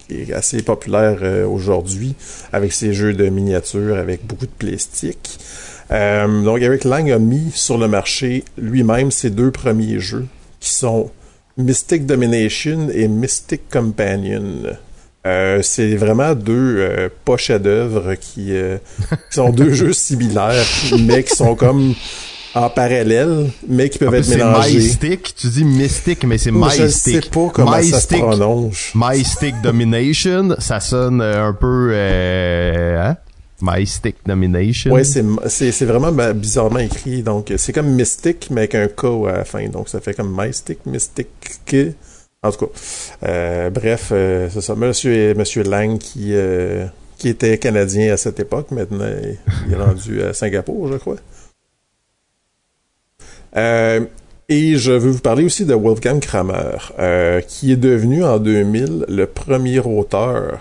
qui 0.07 0.23
est 0.23 0.33
assez 0.33 0.63
populaire 0.63 1.19
euh, 1.23 1.47
aujourd'hui 1.47 2.15
avec 2.53 2.73
ses 2.73 2.93
jeux 2.93 3.13
de 3.13 3.29
miniatures 3.29 3.97
avec 3.97 4.27
beaucoup 4.27 4.47
de 4.47 4.53
plastique. 4.53 5.39
Euh, 5.91 6.43
donc 6.43 6.61
Eric 6.61 6.85
Lang 6.85 7.11
a 7.11 7.19
mis 7.19 7.51
sur 7.55 7.79
le 7.79 7.89
marché 7.89 8.45
lui-même 8.57 9.11
ses 9.11 9.31
deux 9.31 9.51
premiers 9.51 10.01
jeux 10.01 10.27
qui 10.61 10.71
sont 10.71 11.11
Mystic 11.57 12.07
Domination 12.07 12.89
et 12.93 13.07
Mystic 13.09 13.69
Companion. 13.71 14.77
Euh, 15.27 15.63
c'est 15.63 15.95
vraiment 15.97 16.35
deux 16.35 17.11
pas 17.25 17.37
chefs-d'œuvre 17.37 18.15
qui, 18.15 18.53
qui, 18.53 19.17
sont 19.31 19.51
deux 19.51 19.73
jeux 19.75 19.93
similaires, 19.93 20.67
mais 21.01 21.23
qui 21.23 21.35
sont 21.35 21.55
comme 21.55 21.95
en 22.55 22.71
parallèle, 22.71 23.51
mais 23.69 23.89
qui 23.89 23.99
peuvent 23.99 24.15
être 24.15 24.29
mélangés. 24.29 24.79
Mystic, 24.79 25.35
tu 25.35 25.49
dis 25.49 25.65
mystique, 25.65 26.25
mais 26.25 26.39
c'est 26.39 26.51
mystic. 26.51 26.83
Je 26.83 26.89
sais 26.89 27.21
pas 27.21 27.49
comment 27.53 27.83
ça 27.83 28.01
se 28.01 28.07
prononce. 28.07 28.93
Mystic 28.95 29.61
Domination, 29.63 30.57
ça 30.59 30.81
sonne 30.81 31.21
euh, 31.21 31.49
un 31.49 31.53
peu, 31.53 31.91
euh, 31.93 33.11
hein? 33.11 33.17
Mystic 33.61 34.17
Domination. 34.27 34.93
Ouais, 34.93 35.05
c'est, 35.05 35.85
vraiment 35.85 36.13
bizarrement 36.35 36.81
écrit. 36.81 37.23
Donc, 37.23 37.53
c'est 37.57 37.73
comme 37.73 37.89
mystique, 37.89 38.49
mais 38.51 38.63
avec 38.63 38.75
un 38.75 38.89
K 38.89 39.05
à 39.29 39.39
la 39.39 39.45
fin. 39.45 39.67
Donc, 39.69 39.89
ça 39.89 40.01
fait 40.01 40.15
comme 40.15 40.35
Mystic, 40.39 40.85
Mystic, 40.87 41.29
en 42.45 42.53
tout 42.53 42.67
cas. 42.67 42.73
Euh, 43.27 43.71
bref, 43.71 44.11
euh, 44.13 44.49
c'est 44.53 44.61
ça. 44.61 44.75
Monsieur, 44.75 45.35
Monsieur 45.35 45.63
Lang 45.63 45.99
qui, 45.99 46.35
euh, 46.35 46.87
qui 47.17 47.29
était 47.29 47.59
canadien 47.59 48.13
à 48.13 48.17
cette 48.17 48.39
époque. 48.39 48.71
Maintenant, 48.71 49.07
il 49.67 49.73
est 49.73 49.77
rendu 49.77 50.23
à 50.23 50.35
Singapour, 50.35 50.93
je 50.93 50.99
crois. 50.99 51.17
Euh, 53.57 54.01
et 54.49 54.77
je 54.77 54.93
veux 54.93 55.11
vous 55.11 55.21
parler 55.21 55.45
aussi 55.45 55.65
de 55.65 55.75
Wolfgang 55.75 56.21
Kramer, 56.21 56.93
euh, 56.99 57.41
qui 57.41 57.73
est 57.73 57.77
devenu 57.77 58.25
en 58.25 58.39
2000 58.39 59.07
le 59.09 59.27
premier 59.27 59.81
auteur 59.81 60.61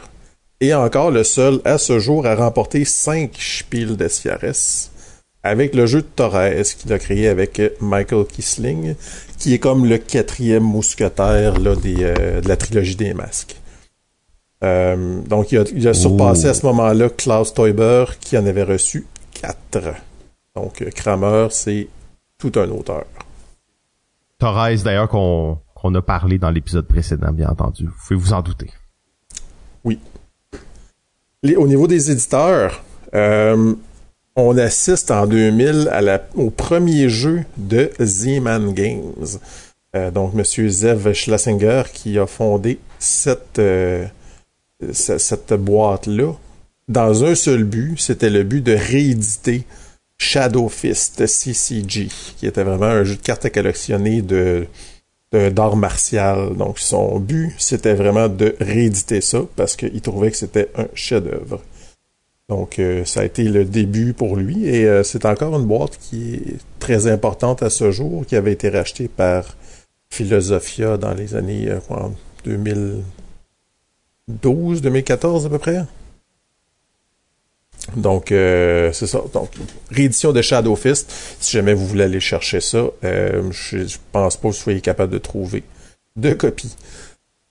et 0.61 0.73
encore 0.73 1.11
le 1.11 1.25
seul 1.25 1.59
à 1.65 1.77
ce 1.77 1.99
jour 1.99 2.25
à 2.25 2.35
remporter 2.35 2.85
5 2.85 3.31
Spiel 3.37 3.97
des 3.97 4.07
avec 5.43 5.75
le 5.75 5.85
jeu 5.85 6.01
de 6.01 6.07
Torres 6.07 6.63
qu'il 6.79 6.93
a 6.93 6.99
créé 6.99 7.27
avec 7.27 7.61
Michael 7.81 8.25
Kisling, 8.25 8.95
qui 9.37 9.53
est 9.53 9.59
comme 9.59 9.85
le 9.85 9.97
quatrième 9.97 10.63
mousquetaire 10.63 11.59
là, 11.59 11.75
des, 11.75 11.97
euh, 11.99 12.39
de 12.39 12.47
la 12.47 12.55
trilogie 12.55 12.95
des 12.95 13.13
masques. 13.13 13.57
Euh, 14.63 15.19
donc 15.27 15.51
il 15.51 15.57
a, 15.57 15.65
il 15.75 15.85
a 15.89 15.93
surpassé 15.93 16.47
à 16.47 16.53
ce 16.53 16.65
moment-là 16.67 17.09
Klaus 17.09 17.53
Teuber 17.53 18.05
qui 18.21 18.37
en 18.37 18.45
avait 18.45 18.63
reçu 18.63 19.05
4. 19.41 19.81
Donc 20.55 20.85
Kramer, 20.95 21.47
c'est 21.49 21.87
tout 22.43 22.59
un 22.59 22.69
auteur. 22.69 23.05
Torres, 24.37 24.83
d'ailleurs, 24.83 25.07
qu'on 25.07 25.95
a 25.95 26.01
parlé 26.01 26.37
dans 26.37 26.49
l'épisode 26.49 26.87
précédent, 26.87 27.31
bien 27.31 27.47
entendu. 27.47 27.85
Vous 27.85 27.93
pouvez 28.07 28.19
vous 28.19 28.33
en 28.33 28.41
douter. 28.41 28.69
Oui. 29.85 29.99
au 31.55 31.67
niveau 31.67 31.87
des 31.87 32.11
éditeurs, 32.11 32.83
euh, 33.13 33.73
on 34.35 34.57
assiste 34.57 35.11
en 35.11 35.27
2000 35.27 35.89
à 35.91 36.01
la, 36.01 36.21
au 36.35 36.49
premier 36.49 37.07
jeu 37.07 37.43
de 37.57 37.91
Z-Man 38.01 38.73
Games. 38.73 39.39
Euh, 39.95 40.11
donc, 40.11 40.33
M. 40.35 40.43
Zev 40.43 41.13
Schlesinger 41.13 41.83
qui 41.93 42.17
a 42.17 42.25
fondé 42.25 42.79
cette, 42.99 43.59
euh, 43.59 44.05
cette 44.91 45.53
boîte-là 45.53 46.33
dans 46.89 47.23
un 47.23 47.35
seul 47.35 47.63
but, 47.63 47.97
c'était 47.97 48.29
le 48.29 48.43
but 48.43 48.61
de 48.61 48.73
rééditer 48.73 49.65
Shadow 50.23 50.69
Fist 50.69 51.27
CCG, 51.27 52.07
qui 52.37 52.47
était 52.47 52.63
vraiment 52.63 52.85
un 52.85 53.03
jeu 53.03 53.17
de 53.17 53.21
cartes 53.21 53.43
à 53.43 53.49
collectionner 53.49 54.21
de 54.21 54.67
d'art 55.31 55.75
martial. 55.75 56.55
Donc 56.55 56.79
son 56.79 57.19
but, 57.19 57.53
c'était 57.57 57.95
vraiment 57.95 58.29
de 58.29 58.55
rééditer 58.59 59.19
ça 59.19 59.41
parce 59.55 59.75
qu'il 59.75 59.99
trouvait 59.99 60.29
que 60.31 60.37
c'était 60.37 60.69
un 60.75 60.85
chef-d'œuvre. 60.93 61.59
Donc 62.49 62.77
euh, 62.77 63.03
ça 63.03 63.21
a 63.21 63.25
été 63.25 63.45
le 63.45 63.65
début 63.65 64.13
pour 64.13 64.35
lui 64.35 64.67
et 64.67 64.85
euh, 64.85 65.01
c'est 65.03 65.25
encore 65.25 65.59
une 65.59 65.65
boîte 65.65 65.97
qui 65.97 66.35
est 66.35 66.59
très 66.79 67.07
importante 67.07 67.63
à 67.63 67.71
ce 67.71 67.89
jour, 67.89 68.27
qui 68.27 68.35
avait 68.35 68.53
été 68.53 68.69
rachetée 68.69 69.07
par 69.07 69.57
Philosophia 70.11 70.97
dans 70.97 71.15
les 71.15 71.33
années 71.35 71.67
2012, 72.45 74.81
2014 74.81 75.47
à 75.47 75.49
peu 75.49 75.57
près. 75.57 75.83
Donc, 77.95 78.31
euh, 78.31 78.91
c'est 78.93 79.07
ça. 79.07 79.21
Donc, 79.33 79.49
réédition 79.91 80.31
de 80.31 80.41
Shadow 80.41 80.75
Fist. 80.75 81.11
Si 81.39 81.51
jamais 81.51 81.73
vous 81.73 81.85
voulez 81.85 82.05
aller 82.05 82.19
chercher 82.19 82.61
ça, 82.61 82.85
euh, 83.03 83.43
je, 83.51 83.97
pense 84.11 84.37
pas 84.37 84.49
que 84.49 84.53
vous 84.53 84.59
soyez 84.59 84.81
capable 84.81 85.11
de 85.11 85.17
trouver 85.17 85.63
de 86.15 86.33
copies. 86.33 86.75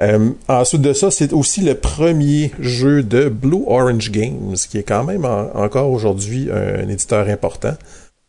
Euh, 0.02 0.30
ensuite 0.48 0.82
de 0.82 0.92
ça, 0.92 1.10
c'est 1.10 1.32
aussi 1.32 1.60
le 1.60 1.74
premier 1.74 2.50
jeu 2.58 3.02
de 3.02 3.28
Blue 3.28 3.62
Orange 3.66 4.10
Games, 4.10 4.56
qui 4.68 4.78
est 4.78 4.82
quand 4.82 5.04
même 5.04 5.24
encore 5.24 5.90
aujourd'hui 5.90 6.48
un, 6.50 6.88
éditeur 6.88 7.28
important. 7.28 7.74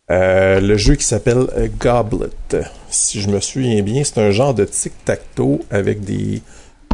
le 0.09 0.77
jeu 0.77 0.95
qui 0.95 1.05
s'appelle 1.05 1.47
Goblet. 1.79 2.29
Si 2.89 3.21
je 3.21 3.29
me 3.29 3.39
souviens 3.39 3.81
bien, 3.81 4.03
c'est 4.03 4.19
un 4.19 4.29
genre 4.29 4.53
de 4.53 4.65
tic-tac-toe 4.65 5.61
avec 5.71 6.01
des 6.01 6.43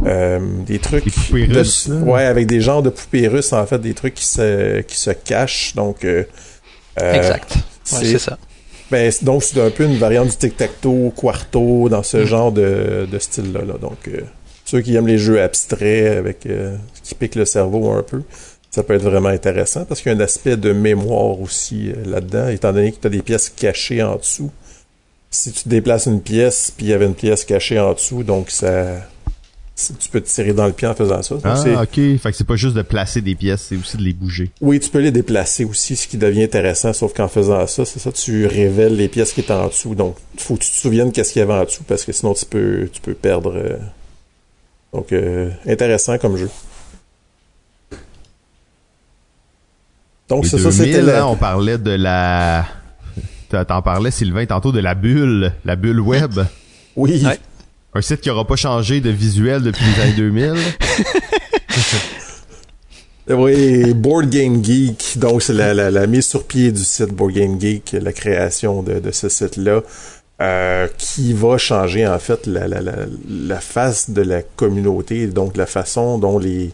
euh, 0.06 0.38
des 0.66 0.78
trucs 0.78 1.04
des 1.04 1.10
poupées 1.10 1.44
russes, 1.44 1.88
ouais 1.88 2.24
avec 2.24 2.46
des 2.46 2.60
genres 2.60 2.82
de 2.82 2.90
poupées 2.90 3.28
russes 3.28 3.52
en 3.52 3.66
fait 3.66 3.78
des 3.78 3.94
trucs 3.94 4.14
qui 4.14 4.26
se 4.26 4.80
qui 4.80 4.96
se 4.96 5.10
cachent 5.10 5.74
donc 5.74 6.04
euh, 6.04 6.24
euh 7.00 7.12
exact 7.14 7.56
c'est 7.84 8.18
ça. 8.18 8.38
Ben, 8.90 9.12
donc, 9.22 9.42
c'est 9.44 9.60
un 9.60 9.70
peu 9.70 9.84
une 9.84 9.96
variante 9.96 10.30
du 10.30 10.36
tic-tac-toe, 10.36 11.12
quarto, 11.14 11.88
dans 11.88 12.02
ce 12.02 12.18
mm. 12.18 12.24
genre 12.24 12.52
de, 12.52 13.06
de 13.10 13.18
style-là. 13.18 13.60
Là. 13.64 13.74
Donc, 13.80 14.08
euh, 14.08 14.20
ceux 14.64 14.80
qui 14.80 14.96
aiment 14.96 15.06
les 15.06 15.18
jeux 15.18 15.40
abstraits 15.40 16.16
avec 16.16 16.46
euh, 16.46 16.76
qui 17.04 17.14
piquent 17.14 17.36
le 17.36 17.44
cerveau 17.44 17.90
un 17.92 18.02
peu, 18.02 18.22
ça 18.70 18.82
peut 18.82 18.94
être 18.94 19.02
vraiment 19.02 19.28
intéressant 19.28 19.84
parce 19.84 20.00
qu'il 20.00 20.12
y 20.12 20.14
a 20.14 20.18
un 20.18 20.20
aspect 20.20 20.56
de 20.56 20.72
mémoire 20.72 21.40
aussi 21.40 21.90
euh, 21.90 22.04
là-dedans, 22.04 22.48
étant 22.48 22.72
donné 22.72 22.92
que 22.92 23.00
tu 23.00 23.06
as 23.06 23.10
des 23.10 23.22
pièces 23.22 23.48
cachées 23.48 24.02
en 24.02 24.16
dessous. 24.16 24.50
Si 25.30 25.52
tu 25.52 25.68
déplaces 25.68 26.06
une 26.06 26.20
pièce, 26.20 26.72
puis 26.76 26.86
il 26.86 26.88
y 26.90 26.92
avait 26.92 27.06
une 27.06 27.14
pièce 27.14 27.44
cachée 27.44 27.78
en 27.78 27.92
dessous, 27.92 28.24
donc 28.24 28.50
ça 28.50 28.96
tu 29.98 30.08
peux 30.10 30.20
te 30.20 30.28
tirer 30.28 30.52
dans 30.52 30.66
le 30.66 30.72
pied 30.72 30.86
en 30.86 30.94
faisant 30.94 31.22
ça. 31.22 31.36
ah, 31.44 31.82
ok. 31.82 31.94
Fait 31.94 32.30
que 32.30 32.32
c'est 32.32 32.46
pas 32.46 32.56
juste 32.56 32.74
de 32.74 32.82
placer 32.82 33.20
des 33.20 33.34
pièces, 33.34 33.66
c'est 33.68 33.76
aussi 33.76 33.96
de 33.96 34.02
les 34.02 34.12
bouger. 34.12 34.50
Oui, 34.60 34.80
tu 34.80 34.90
peux 34.90 35.00
les 35.00 35.10
déplacer 35.10 35.64
aussi, 35.64 35.96
ce 35.96 36.06
qui 36.06 36.16
devient 36.16 36.44
intéressant, 36.44 36.92
sauf 36.92 37.12
qu'en 37.14 37.28
faisant 37.28 37.66
ça, 37.66 37.84
c'est 37.84 37.98
ça, 37.98 38.12
tu 38.12 38.46
révèles 38.46 38.96
les 38.96 39.08
pièces 39.08 39.32
qui 39.32 39.40
étaient 39.40 39.52
en 39.52 39.68
dessous. 39.68 39.94
Donc, 39.94 40.16
il 40.34 40.40
faut 40.40 40.54
que 40.56 40.64
tu 40.64 40.70
te 40.70 40.76
souviennes 40.76 41.12
qu'est-ce 41.12 41.32
qu'il 41.32 41.40
y 41.40 41.42
avait 41.42 41.54
en 41.54 41.64
dessous, 41.64 41.82
parce 41.84 42.04
que 42.04 42.12
sinon 42.12 42.34
tu 42.34 42.44
peux, 42.44 42.88
tu 42.92 43.00
peux 43.00 43.14
perdre. 43.14 43.54
Euh. 43.56 43.76
Donc, 44.92 45.12
euh, 45.12 45.50
intéressant 45.66 46.18
comme 46.18 46.36
jeu. 46.36 46.50
Donc, 50.28 50.46
c'est 50.46 50.58
ça, 50.58 50.70
c'était 50.70 51.02
là. 51.02 51.26
on 51.26 51.36
parlait 51.36 51.78
de 51.78 51.90
la... 51.90 52.66
T'en 53.50 53.82
parlais, 53.82 54.12
Sylvain, 54.12 54.46
tantôt 54.46 54.70
de 54.70 54.78
la 54.78 54.94
bulle, 54.94 55.52
la 55.64 55.74
bulle 55.74 55.98
web. 55.98 56.38
Oui. 56.94 57.24
Un 57.92 58.02
site 58.02 58.20
qui 58.20 58.30
aura 58.30 58.46
pas 58.46 58.56
changé 58.56 59.00
de 59.00 59.10
visuel 59.10 59.62
depuis 59.62 59.84
les 59.84 60.02
années 60.02 60.12
2000. 60.12 60.54
oui, 63.30 63.94
Board 63.94 64.30
Game 64.30 64.64
Geek. 64.64 65.18
Donc, 65.18 65.42
c'est 65.42 65.52
la, 65.52 66.06
mise 66.06 66.26
sur 66.26 66.46
pied 66.46 66.70
du 66.70 66.84
site 66.84 67.08
Board 67.08 67.32
Game 67.32 67.60
Geek, 67.60 67.96
la 68.00 68.12
création 68.12 68.84
de, 68.84 69.10
ce 69.10 69.28
site-là, 69.28 69.82
euh, 70.40 70.86
qui 70.98 71.32
va 71.32 71.58
changer, 71.58 72.06
en 72.06 72.20
fait, 72.20 72.46
la, 72.46 72.68
la, 72.68 73.60
face 73.60 74.10
de 74.10 74.22
la 74.22 74.42
communauté, 74.42 75.26
donc 75.26 75.56
la 75.56 75.66
façon 75.66 76.18
dont 76.18 76.38
les 76.38 76.70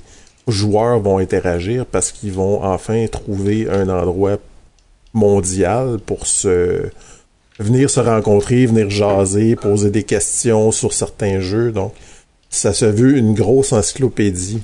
joueurs 0.48 1.00
vont 1.00 1.16
interagir, 1.16 1.86
parce 1.86 2.12
qu'ils 2.12 2.32
vont 2.32 2.62
enfin 2.62 3.06
trouver 3.10 3.70
un 3.70 3.88
endroit 3.88 4.36
mondial 5.14 5.98
pour 6.04 6.26
se 6.26 6.90
venir 7.58 7.90
se 7.90 8.00
rencontrer, 8.00 8.66
venir 8.66 8.90
jaser, 8.90 9.56
poser 9.56 9.90
des 9.90 10.02
questions 10.02 10.70
sur 10.72 10.92
certains 10.92 11.40
jeux. 11.40 11.72
Donc, 11.72 11.92
ça 12.50 12.72
se 12.72 12.84
veut 12.84 13.16
une 13.16 13.34
grosse 13.34 13.72
encyclopédie 13.72 14.62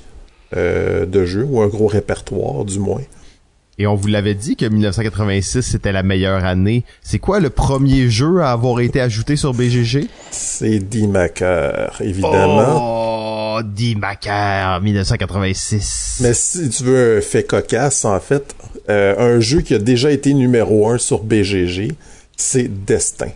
euh, 0.57 1.07
de 1.07 1.25
jeux, 1.25 1.45
ou 1.45 1.63
un 1.63 1.69
gros 1.69 1.87
répertoire 1.87 2.65
du 2.65 2.79
moins. 2.79 3.01
Et 3.79 3.87
on 3.87 3.95
vous 3.95 4.09
l'avait 4.09 4.35
dit 4.35 4.55
que 4.55 4.67
1986 4.67 5.63
c'était 5.63 5.93
la 5.93 6.03
meilleure 6.03 6.45
année. 6.45 6.85
C'est 7.01 7.19
quoi 7.19 7.41
le 7.41 7.49
premier 7.49 8.11
jeu 8.11 8.43
à 8.43 8.53
avoir 8.53 8.81
été 8.81 9.01
ajouté 9.01 9.35
sur 9.37 9.55
BGG? 9.55 10.09
C'est 10.31 10.79
D-Maker, 10.79 11.97
évidemment. 12.01 13.57
Oh, 13.57 13.63
D-Maker, 13.65 14.83
1986. 14.83 16.21
Mais 16.23 16.35
si 16.35 16.69
tu 16.69 16.85
veux 16.85 17.17
un 17.17 17.21
fait 17.23 17.45
cocasse, 17.45 18.05
en 18.05 18.21
fait, 18.21 18.55
euh, 18.91 19.37
un 19.37 19.41
jeu 19.41 19.63
qui 19.63 19.75
a 19.75 19.79
déjà 19.79 20.11
été 20.11 20.35
numéro 20.35 20.89
un 20.89 20.99
sur 20.99 21.23
BGG, 21.25 21.95
c'est 22.37 22.85
Destin. 22.85 23.31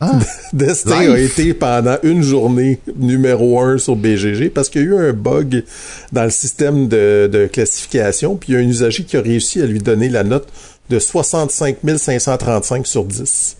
Ah, 0.00 0.18
Destin 0.54 1.12
a 1.12 1.18
été 1.18 1.52
pendant 1.52 1.96
une 2.02 2.22
journée 2.22 2.80
numéro 2.96 3.60
un 3.60 3.76
sur 3.76 3.96
BGG 3.96 4.50
parce 4.50 4.70
qu'il 4.70 4.82
y 4.82 4.84
a 4.84 4.88
eu 4.88 4.96
un 5.10 5.12
bug 5.12 5.64
dans 6.12 6.24
le 6.24 6.30
système 6.30 6.88
de, 6.88 7.48
classification, 7.52 8.36
puis 8.36 8.52
il 8.52 8.54
y 8.54 8.58
a 8.58 8.60
un 8.60 8.68
usager 8.68 9.04
qui 9.04 9.18
a 9.18 9.20
réussi 9.20 9.60
à 9.60 9.66
lui 9.66 9.78
donner 9.78 10.08
la 10.08 10.24
note 10.24 10.48
de 10.88 10.98
65 10.98 11.76
535 11.98 12.86
sur 12.86 13.04
10. 13.04 13.56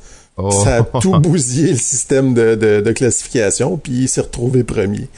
Ça 0.64 0.76
a 0.78 1.00
tout 1.00 1.12
bousillé 1.20 1.72
le 1.72 1.78
système 1.78 2.32
de, 2.32 2.92
classification, 2.92 3.76
puis 3.76 3.92
il 3.92 4.08
s'est 4.08 4.22
retrouvé 4.22 4.64
premier. 4.64 5.08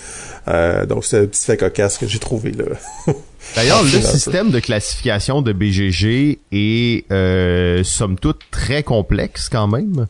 Euh, 0.49 0.87
donc 0.87 1.05
c'est 1.05 1.18
un 1.18 1.26
petit 1.26 1.45
fait 1.45 1.57
cocasse 1.57 1.99
que 1.99 2.09
j'ai 2.09 2.18
trouvé 2.18 2.51
là. 2.51 2.64
D'ailleurs, 3.55 3.82
le 3.82 4.01
système 4.01 4.51
de 4.51 4.61
classification 4.61 5.43
de 5.43 5.53
BGG 5.53 6.38
est 6.53 7.11
euh, 7.12 7.84
somme 7.84 8.18
toute 8.18 8.40
très 8.51 8.82
complexe 8.82 9.49
quand 9.49 9.68
même. 9.68 10.07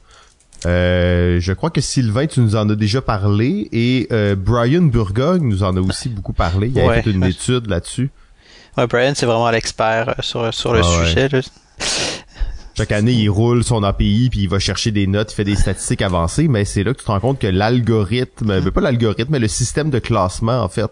Euh, 0.66 1.40
je 1.40 1.52
crois 1.52 1.70
que 1.70 1.80
Sylvain, 1.80 2.26
tu 2.26 2.40
nous 2.40 2.54
en 2.56 2.68
as 2.68 2.76
déjà 2.76 3.02
parlé 3.02 3.68
et 3.72 4.06
euh, 4.12 4.36
Brian 4.36 4.82
Burgogne 4.82 5.42
nous 5.42 5.62
en 5.62 5.76
a 5.76 5.80
aussi 5.80 6.08
beaucoup 6.08 6.32
parlé. 6.32 6.68
Il 6.68 6.74
y 6.74 6.80
a 6.80 7.06
une 7.06 7.24
étude 7.24 7.68
là-dessus. 7.68 8.10
Ouais, 8.76 8.86
Brian, 8.86 9.12
c'est 9.14 9.26
vraiment 9.26 9.50
l'expert 9.50 10.10
euh, 10.10 10.12
sur, 10.20 10.54
sur 10.54 10.72
le 10.72 10.80
ah 10.80 11.04
sujet. 11.04 11.28
Chaque 12.74 12.92
année, 12.92 13.12
il 13.12 13.28
roule 13.28 13.64
son 13.64 13.82
API 13.82 14.28
puis 14.30 14.40
il 14.42 14.48
va 14.48 14.58
chercher 14.58 14.92
des 14.92 15.06
notes, 15.06 15.32
il 15.32 15.34
fait 15.34 15.44
des 15.44 15.56
statistiques 15.56 16.00
avancées, 16.00 16.48
mais 16.48 16.64
c'est 16.64 16.84
là 16.84 16.94
que 16.94 16.98
tu 16.98 17.04
te 17.04 17.10
rends 17.10 17.20
compte 17.20 17.38
que 17.38 17.46
l'algorithme, 17.46 18.60
mm. 18.60 18.70
pas 18.70 18.80
l'algorithme, 18.80 19.32
mais 19.32 19.40
le 19.40 19.48
système 19.48 19.90
de 19.90 19.98
classement 19.98 20.62
en 20.62 20.68
fait 20.68 20.90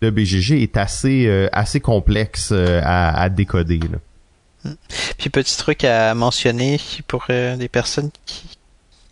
de 0.00 0.10
BGG 0.10 0.62
est 0.62 0.76
assez 0.76 1.26
euh, 1.26 1.48
assez 1.52 1.80
complexe 1.80 2.50
euh, 2.52 2.80
à, 2.84 3.28
décoder. 3.28 3.78
Là. 3.78 4.70
Puis 5.18 5.30
petit 5.30 5.56
truc 5.56 5.84
à 5.84 6.14
mentionner 6.14 6.80
pour 7.06 7.26
euh, 7.30 7.56
des 7.56 7.68
personnes 7.68 8.10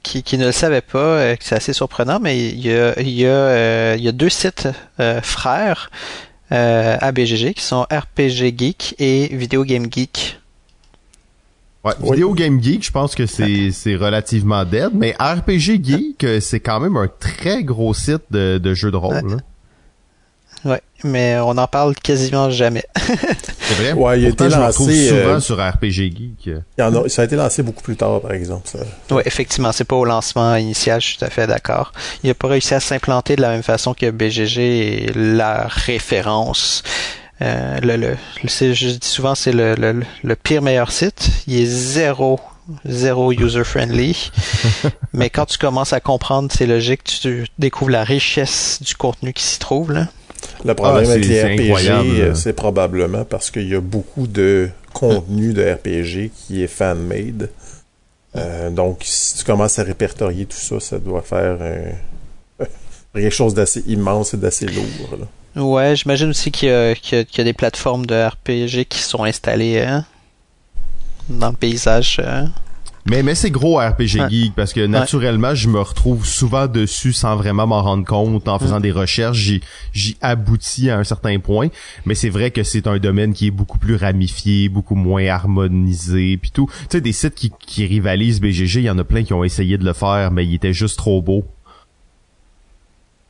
qui, 0.03 0.23
qui, 0.23 0.39
ne 0.39 0.47
le 0.47 0.53
savaient 0.53 0.81
pas, 0.81 1.37
que 1.37 1.45
c'est 1.45 1.55
assez 1.57 1.73
surprenant, 1.73 2.21
mais 2.21 2.49
il 2.49 2.61
y 2.61 2.73
a, 2.73 2.99
il 3.01 3.11
y 3.11 3.27
a, 3.27 3.95
il 3.95 4.03
y 4.03 4.09
a 4.09 4.13
deux 4.13 4.31
sites 4.31 4.69
frères 5.23 5.91
à 6.51 7.13
BGG 7.13 7.53
qui 7.53 7.63
sont 7.63 7.83
RPG 7.83 8.57
Geek 8.57 8.95
et 8.99 9.29
Video 9.37 9.65
Game 9.65 9.87
Geek. 9.91 10.41
Ouais, 11.85 11.93
Video 12.01 12.33
Game 12.33 12.63
Geek, 12.63 12.85
je 12.87 12.91
pense 12.91 13.15
que 13.15 13.27
c'est 13.27 13.71
c'est 13.73 13.97
relativement 13.97 14.65
dead, 14.65 14.91
mais 14.95 15.15
RPG 15.19 15.85
Geek, 15.85 16.27
c'est 16.41 16.61
quand 16.61 16.81
même 16.81 16.97
un 16.97 17.09
très 17.09 17.63
gros 17.63 17.93
site 17.93 18.23
de, 18.31 18.57
de 18.57 18.75
jeux 18.75 18.91
de 18.91 18.97
rôle. 18.97 19.27
Ouais, 19.27 19.37
mais 21.05 21.39
on 21.39 21.57
en 21.57 21.67
parle 21.67 21.95
quasiment 21.95 22.51
jamais. 22.51 22.85
c'est 22.97 23.75
vrai? 23.75 23.93
Ouais, 23.93 24.21
il 24.21 24.27
a 24.27 24.29
été 24.31 24.49
lancé 24.49 25.09
souvent 25.09 25.21
euh, 25.21 25.41
sur 25.41 25.57
RPG 25.57 25.93
Geek. 25.93 26.51
ça 27.09 27.23
a 27.23 27.25
été 27.25 27.37
lancé 27.37 27.63
beaucoup 27.63 27.83
plus 27.83 27.97
tard, 27.97 28.21
par 28.21 28.33
exemple. 28.33 28.69
Ça. 28.69 28.79
Ouais, 29.15 29.23
effectivement, 29.27 29.73
c'est 29.73 29.85
pas 29.85 29.97
au 29.97 30.05
lancement 30.05 30.57
initial, 30.57 31.01
je 31.01 31.07
suis 31.07 31.19
tout 31.19 31.25
à 31.25 31.31
fait 31.31 31.47
d'accord. 31.47 31.93
Il 32.25 32.31
a 32.31 32.35
pas 32.35 32.49
réussi 32.49 32.75
à 32.75 32.81
s'implanter 32.81 33.37
de 33.37 33.43
la 33.43 33.51
même 33.51 33.63
façon 33.63 33.95
que 33.95 34.11
BGG 34.11 34.59
et 34.59 35.13
la 35.15 35.67
référence. 35.69 36.83
Euh, 37.41 37.79
le, 37.81 37.97
le, 37.97 38.17
je 38.45 38.91
dis 38.91 39.07
souvent, 39.07 39.37
c'est 39.37 39.53
le, 39.53 39.75
le, 39.77 40.03
le 40.25 40.37
pire 40.37 40.63
meilleur 40.63 40.91
site. 40.91 41.31
Il 41.47 41.61
est 41.61 41.67
zéro 41.67 42.41
zéro 42.85 43.33
user 43.33 43.65
friendly. 43.65 44.31
mais 45.13 45.31
quand 45.31 45.47
tu 45.47 45.59
commences 45.59 45.93
à 45.93 46.01
comprendre, 46.01 46.51
c'est 46.53 46.67
logique, 46.67 47.05
tu 47.05 47.47
découvres 47.59 47.91
la 47.91 48.05
richesse 48.05 48.81
du 48.83 48.95
contenu 48.95 49.33
qui 49.33 49.43
s'y 49.43 49.59
trouve 49.59 49.93
là. 49.93 50.09
Le 50.65 50.75
problème 50.75 51.05
ah, 51.09 51.13
avec 51.13 51.25
les 51.27 51.43
RPG, 51.43 51.91
euh, 51.91 52.35
c'est 52.35 52.53
probablement 52.53 53.25
parce 53.25 53.51
qu'il 53.51 53.69
y 53.69 53.75
a 53.75 53.81
beaucoup 53.81 54.27
de 54.27 54.69
contenu 54.93 55.53
de 55.53 55.63
RPG 55.63 56.31
qui 56.35 56.63
est 56.63 56.69
fan-made. 56.69 57.51
Euh, 58.37 58.71
donc, 58.71 59.01
si 59.03 59.39
tu 59.39 59.45
commences 59.45 59.79
à 59.79 59.85
répertorier 59.85 60.47
tout 60.47 60.57
ça, 60.57 60.81
ça 60.81 60.99
doit 60.99 61.23
faire 61.23 61.59
quelque 63.15 63.35
chose 63.35 63.55
d'assez 63.55 63.83
immense 63.87 64.35
et 64.35 64.37
d'assez 64.37 64.67
lourd. 64.67 65.29
Ouais, 65.57 65.97
j'imagine 65.97 66.31
aussi 66.31 66.51
qu'il 66.51 66.69
y, 66.69 67.41
a 67.41 67.45
des 67.45 67.53
plateformes 67.53 68.07
de 68.07 68.15
RPG 68.15 68.85
qui 68.89 69.01
sont 69.01 69.25
installées 69.25 69.81
hein, 69.81 70.05
dans 71.29 71.51
le 71.51 71.57
paysage. 71.57 72.21
Hein. 72.25 72.51
Mais, 73.09 73.23
mais 73.23 73.35
c'est 73.35 73.51
gros 73.51 73.79
RPG 73.79 74.29
Geek 74.29 74.55
parce 74.55 74.75
que 74.75 74.87
naturellement, 74.87 75.55
je 75.55 75.69
me 75.69 75.81
retrouve 75.81 76.27
souvent 76.27 76.67
dessus 76.67 77.15
sans 77.15 77.37
vraiment 77.37 77.67
m'en 77.67 77.83
rendre 77.83 78.05
compte. 78.05 78.49
En 78.49 78.59
faisant 78.59 78.81
des 78.81 78.93
recherches, 78.93 79.39
j'y, 79.39 79.63
j'y 79.95 80.19
aboutis 80.21 80.91
à 80.91 80.99
un 80.99 81.05
certain 81.05 81.39
point. 81.39 81.69
Mais 82.05 82.15
c'est 82.15 82.29
vrai 82.29 82.51
que 82.51 82.63
c'est 82.63 82.87
un 82.87 82.99
domaine 82.99 83.33
qui 83.33 83.47
est 83.47 83.51
beaucoup 83.51 83.79
plus 83.79 83.97
ramifié, 83.97 84.69
beaucoup 84.69 84.95
moins 84.95 85.27
harmonisé, 85.27 86.37
puis 86.37 86.51
tout. 86.51 86.69
Tu 86.83 86.87
sais, 86.91 87.01
des 87.01 87.13
sites 87.13 87.35
qui, 87.35 87.51
qui 87.59 87.87
rivalisent 87.87 88.41
BGG, 88.41 88.77
il 88.77 88.83
y 88.83 88.91
en 88.91 88.99
a 88.99 89.05
plein 89.05 89.25
qui 89.25 89.33
ont 89.33 89.45
essayé 89.45 89.79
de 89.79 89.85
le 89.85 89.95
faire, 89.95 90.31
mais 90.31 90.45
il 90.45 90.55
était 90.55 90.75
juste 90.75 90.99
trop 90.99 91.23
beau. 91.23 91.45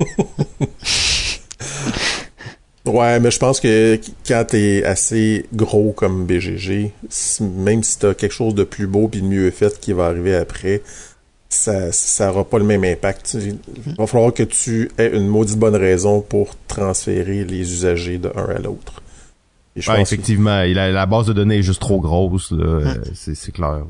Ouais, 2.89 3.20
mais 3.20 3.30
je 3.30 3.39
pense 3.39 3.61
que 3.61 4.01
quand 4.26 4.45
t'es 4.49 4.82
assez 4.84 5.47
gros 5.53 5.93
comme 5.93 6.24
BGG, 6.26 6.91
même 7.41 7.82
si 7.82 7.99
t'as 7.99 8.14
quelque 8.14 8.32
chose 8.32 8.55
de 8.55 8.64
plus 8.64 8.86
beau 8.86 9.09
puis 9.09 9.20
de 9.20 9.26
mieux 9.26 9.51
fait 9.51 9.78
qui 9.78 9.93
va 9.93 10.07
arriver 10.07 10.34
après, 10.34 10.82
ça 11.51 11.93
ça 11.93 12.30
aura 12.30 12.45
pas 12.45 12.59
le 12.59 12.64
même 12.64 12.84
impact. 12.84 13.36
Il 13.41 13.59
va 13.99 14.07
falloir 14.07 14.32
que 14.32 14.43
tu 14.43 14.91
aies 14.99 15.11
une 15.12 15.28
maudite 15.28 15.59
bonne 15.59 15.76
raison 15.76 16.20
pour 16.20 16.57
transférer 16.66 17.45
les 17.45 17.61
usagers 17.61 18.18
de 18.18 18.32
un 18.34 18.57
à 18.57 18.59
l'autre. 18.59 19.03
Ouais, 19.86 20.01
effectivement, 20.01 20.64
la, 20.64 21.07
base 21.07 21.26
de 21.26 21.32
données 21.32 21.59
est 21.59 21.62
juste 21.62 21.80
trop 21.80 22.01
grosse, 22.01 22.51
là. 22.51 22.95
c'est 23.14 23.53
clair. 23.53 23.82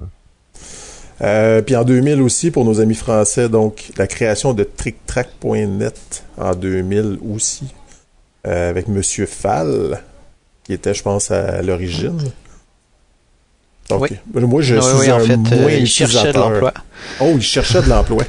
Euh, 1.21 1.63
puis 1.63 1.75
en 1.77 1.85
2000 1.85 2.21
aussi, 2.21 2.51
pour 2.51 2.65
nos 2.65 2.81
amis 2.81 2.95
français, 2.95 3.49
donc 3.49 3.91
la 3.97 4.07
création 4.07 4.53
de 4.53 4.65
TrickTrack.net 4.65 6.25
en 6.37 6.55
2000 6.55 7.19
aussi. 7.35 7.67
Euh, 8.49 8.71
avec 8.71 8.89
Monsieur 8.89 9.27
Fall, 9.27 10.01
qui 10.65 10.73
était, 10.73 10.95
je 10.95 11.03
pense, 11.03 11.31
à 11.31 11.61
l'origine. 11.61 12.19
Ok. 13.91 14.13
Moi, 14.33 14.63
je 14.63 14.77
Oui, 14.77 14.83
suis 14.83 14.93
oui, 15.01 15.11
un 15.11 15.17
en 15.17 15.21
fait, 15.21 15.37
moins 15.37 15.51
euh, 15.51 15.73
il 15.73 15.87
cherchait 15.87 16.33
de 16.33 16.39
l'emploi. 16.39 16.73
Oh, 17.21 17.33
il 17.37 17.43
cherchait 17.43 17.83
de 17.83 17.89
l'emploi. 17.89 18.25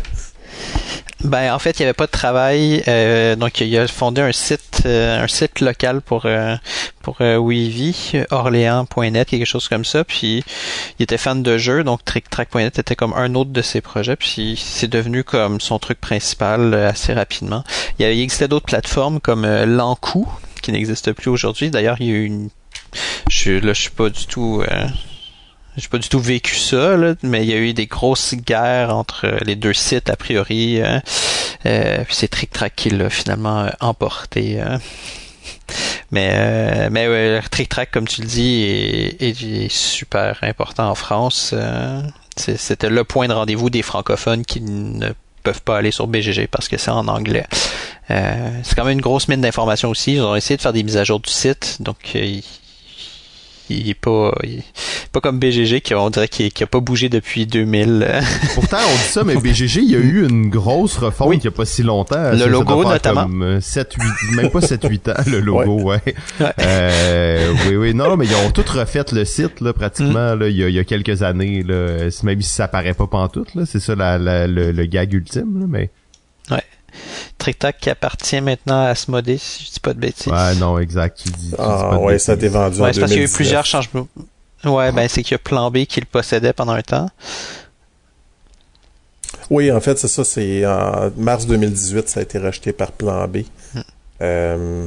Ben 1.23 1.53
en 1.53 1.59
fait, 1.59 1.79
il 1.79 1.81
n'y 1.81 1.85
avait 1.85 1.93
pas 1.93 2.05
de 2.05 2.11
travail, 2.11 2.81
euh, 2.87 3.35
donc 3.35 3.59
il 3.59 3.77
a 3.77 3.87
fondé 3.87 4.21
un 4.21 4.31
site, 4.31 4.83
euh, 4.85 5.21
un 5.21 5.27
site 5.27 5.59
local 5.59 5.99
pour 6.01 6.25
euh, 6.25 6.55
pour 7.01 7.17
euh, 7.21 7.37
Weavy, 7.37 8.13
Orléans.net, 8.29 9.27
quelque 9.27 9.45
chose 9.45 9.67
comme 9.67 9.83
ça. 9.83 10.03
Puis 10.03 10.43
il 10.97 11.03
était 11.03 11.17
fan 11.17 11.43
de 11.43 11.57
jeux, 11.57 11.83
donc 11.83 12.05
TrickTrack.net 12.05 12.79
était 12.79 12.95
comme 12.95 13.13
un 13.13 13.35
autre 13.35 13.49
de 13.51 13.61
ses 13.61 13.81
projets. 13.81 14.15
Puis 14.15 14.61
c'est 14.63 14.87
devenu 14.87 15.23
comme 15.23 15.59
son 15.59 15.79
truc 15.79 15.99
principal 15.99 16.73
euh, 16.73 16.89
assez 16.89 17.13
rapidement. 17.13 17.63
Il, 17.99 18.05
y 18.05 18.09
il 18.09 18.21
existait 18.21 18.47
d'autres 18.47 18.67
plateformes 18.67 19.19
comme 19.19 19.43
euh, 19.43 19.65
Lankou, 19.65 20.27
qui 20.61 20.71
n'existe 20.71 21.11
plus 21.13 21.29
aujourd'hui. 21.29 21.69
D'ailleurs, 21.69 21.97
il 21.99 22.07
y 22.07 22.11
a 22.11 22.13
eu 22.13 22.25
une, 22.25 22.49
je 23.29 23.51
là, 23.51 23.73
je 23.73 23.81
suis 23.81 23.91
pas 23.91 24.09
du 24.09 24.25
tout. 24.25 24.63
J'ai 25.79 25.87
pas 25.87 25.97
du 25.97 26.09
tout 26.09 26.19
vécu 26.19 26.55
ça, 26.55 26.95
mais 27.23 27.43
il 27.43 27.49
y 27.49 27.53
a 27.53 27.57
eu 27.57 27.73
des 27.73 27.87
grosses 27.87 28.35
guerres 28.35 28.95
entre 28.95 29.25
euh, 29.25 29.37
les 29.45 29.55
deux 29.55 29.73
sites 29.73 30.09
a 30.09 30.15
priori. 30.15 30.81
euh, 30.81 30.99
euh, 31.65 32.03
puis 32.05 32.15
c'est 32.15 32.27
Trick 32.27 32.51
Track 32.51 32.73
qui 32.75 32.89
l'a 32.89 33.09
finalement 33.09 33.61
euh, 33.61 33.69
emporté. 33.79 34.61
euh. 34.61 34.77
Mais 36.11 36.31
euh, 36.33 36.89
mais 36.91 37.41
Trick 37.51 37.69
Track, 37.69 37.91
comme 37.91 38.07
tu 38.07 38.21
le 38.21 38.27
dis, 38.27 38.63
est, 39.19 39.71
super 39.71 40.39
important 40.41 40.89
en 40.89 40.95
France. 40.95 41.53
C'est- 42.35 42.57
C'était 42.57 42.89
le 42.89 43.03
point 43.03 43.27
de 43.27 43.33
rendez-vous 43.33 43.69
des 43.69 43.83
francophones 43.83 44.43
qui 44.45 44.61
ne 44.61 45.09
peuvent 45.43 45.61
pas 45.61 45.77
aller 45.77 45.91
sur 45.91 46.07
BGG 46.07 46.47
parce 46.47 46.67
que 46.67 46.77
c'est 46.77 46.89
en 46.91 47.07
anglais. 47.07 47.45
C'est 48.07 48.75
quand 48.75 48.85
même 48.85 48.93
une 48.97 49.01
grosse 49.01 49.27
mine 49.27 49.41
d'informations 49.41 49.89
aussi. 49.89 50.13
Ils 50.15 50.21
ont 50.21 50.35
essayé 50.35 50.57
de 50.57 50.61
faire 50.63 50.73
des 50.73 50.81
mises 50.83 50.97
à 50.97 51.03
jour 51.03 51.19
du 51.19 51.29
site, 51.29 51.77
donc 51.81 51.97
euh, 52.15 52.39
il, 53.69 53.89
est 53.89 53.93
pas 53.93 54.33
il 54.43 54.59
est 54.59 54.63
pas 55.11 55.19
comme 55.21 55.39
BGG 55.39 55.81
qui 55.81 55.93
on 55.95 56.09
dirait 56.09 56.27
qu'il 56.27 56.51
qu'il 56.51 56.63
a 56.63 56.67
pas 56.67 56.79
bougé 56.79 57.09
depuis 57.09 57.45
2000. 57.45 58.05
euh. 58.07 58.21
Pourtant, 58.55 58.77
on 58.87 58.95
dit 58.95 59.01
ça, 59.03 59.23
mais 59.23 59.35
BGG, 59.41 59.77
il 59.83 59.91
y 59.91 59.95
a 59.95 59.99
eu 59.99 60.27
une 60.27 60.49
grosse 60.49 60.97
refonte 60.97 61.27
Oui. 61.29 61.37
il 61.37 61.45
y 61.45 61.47
a 61.47 61.51
pas 61.51 61.65
si 61.65 61.83
longtemps. 61.83 62.31
Le 62.31 62.45
logo, 62.47 62.83
notamment. 62.83 63.23
Comme 63.23 63.41
euh, 63.43 63.61
7, 63.61 63.93
8, 64.31 64.35
même 64.35 64.49
pas 64.51 64.61
7, 64.61 64.83
8 64.89 65.09
ans, 65.09 65.13
le 65.27 65.39
logo, 65.39 65.81
ouais. 65.83 66.01
Ouais. 66.39 66.53
Euh, 66.59 67.53
oui, 67.69 67.75
oui, 67.75 67.93
non, 67.93 68.15
mais 68.17 68.25
ils 68.25 68.35
ont 68.35 68.51
tout 68.51 68.63
refait 68.67 68.99
le 69.11 69.25
site, 69.25 69.61
là, 69.61 69.73
pratiquement, 69.73 70.35
Mm. 70.35 70.39
là, 70.39 70.47
il 70.49 70.55
y 70.57 70.63
a, 70.63 70.69
il 70.69 70.75
y 70.75 70.79
a 70.79 70.83
quelques 70.83 71.23
années, 71.23 71.63
là. 71.63 71.73
Euh, 71.73 72.09
Même 72.23 72.41
si 72.41 72.49
ça 72.53 72.67
paraît 72.67 72.93
pas 72.93 73.07
pantoute, 73.07 73.55
là. 73.55 73.63
C'est 73.65 73.79
ça, 73.79 73.95
la, 73.95 74.17
la- 74.17 74.47
le, 74.47 74.71
le 74.71 74.85
gag 74.85 75.13
ultime, 75.13 75.59
là, 75.59 75.65
mais. 75.69 75.89
Qui 77.79 77.89
appartient 77.89 78.41
maintenant 78.41 78.81
à 78.85 78.89
Asmodée, 78.89 79.37
si 79.37 79.65
je 79.65 79.71
dis 79.71 79.79
pas 79.79 79.93
de 79.93 79.99
bêtises. 79.99 80.31
Ouais, 80.31 80.55
non, 80.55 80.77
exact, 80.79 81.19
tu 81.23 81.29
dis. 81.29 81.35
tu 81.37 81.47
dis 81.49 81.55
Ah, 81.57 81.87
pas 81.91 81.97
ouais, 81.97 82.19
ça 82.19 82.33
a 82.33 82.35
été 82.35 82.47
vendu 82.47 82.79
Ouais, 82.81 82.89
en 82.89 82.93
c'est 82.93 82.99
parce 82.99 83.11
qu'il 83.11 83.19
y 83.19 83.23
a 83.23 83.25
eu 83.25 83.27
2019. 83.27 83.35
plusieurs 83.35 83.65
changements. 83.65 84.07
Ouais, 84.65 84.91
ben 84.91 85.07
c'est 85.07 85.23
qu'il 85.23 85.31
y 85.33 85.35
a 85.35 85.39
Plan 85.39 85.71
B 85.71 85.85
qui 85.85 85.99
le 86.01 86.05
possédait 86.05 86.53
pendant 86.53 86.73
un 86.73 86.81
temps. 86.81 87.09
Oui, 89.49 89.71
en 89.71 89.79
fait, 89.79 89.97
c'est 89.97 90.07
ça. 90.07 90.23
C'est 90.23 90.65
en 90.65 91.11
mars 91.17 91.45
2018, 91.47 92.09
ça 92.09 92.19
a 92.19 92.23
été 92.23 92.37
racheté 92.37 92.73
par 92.73 92.91
Plan 92.91 93.27
B. 93.27 93.37
Hmm. 93.73 93.79
Euh, 94.21 94.85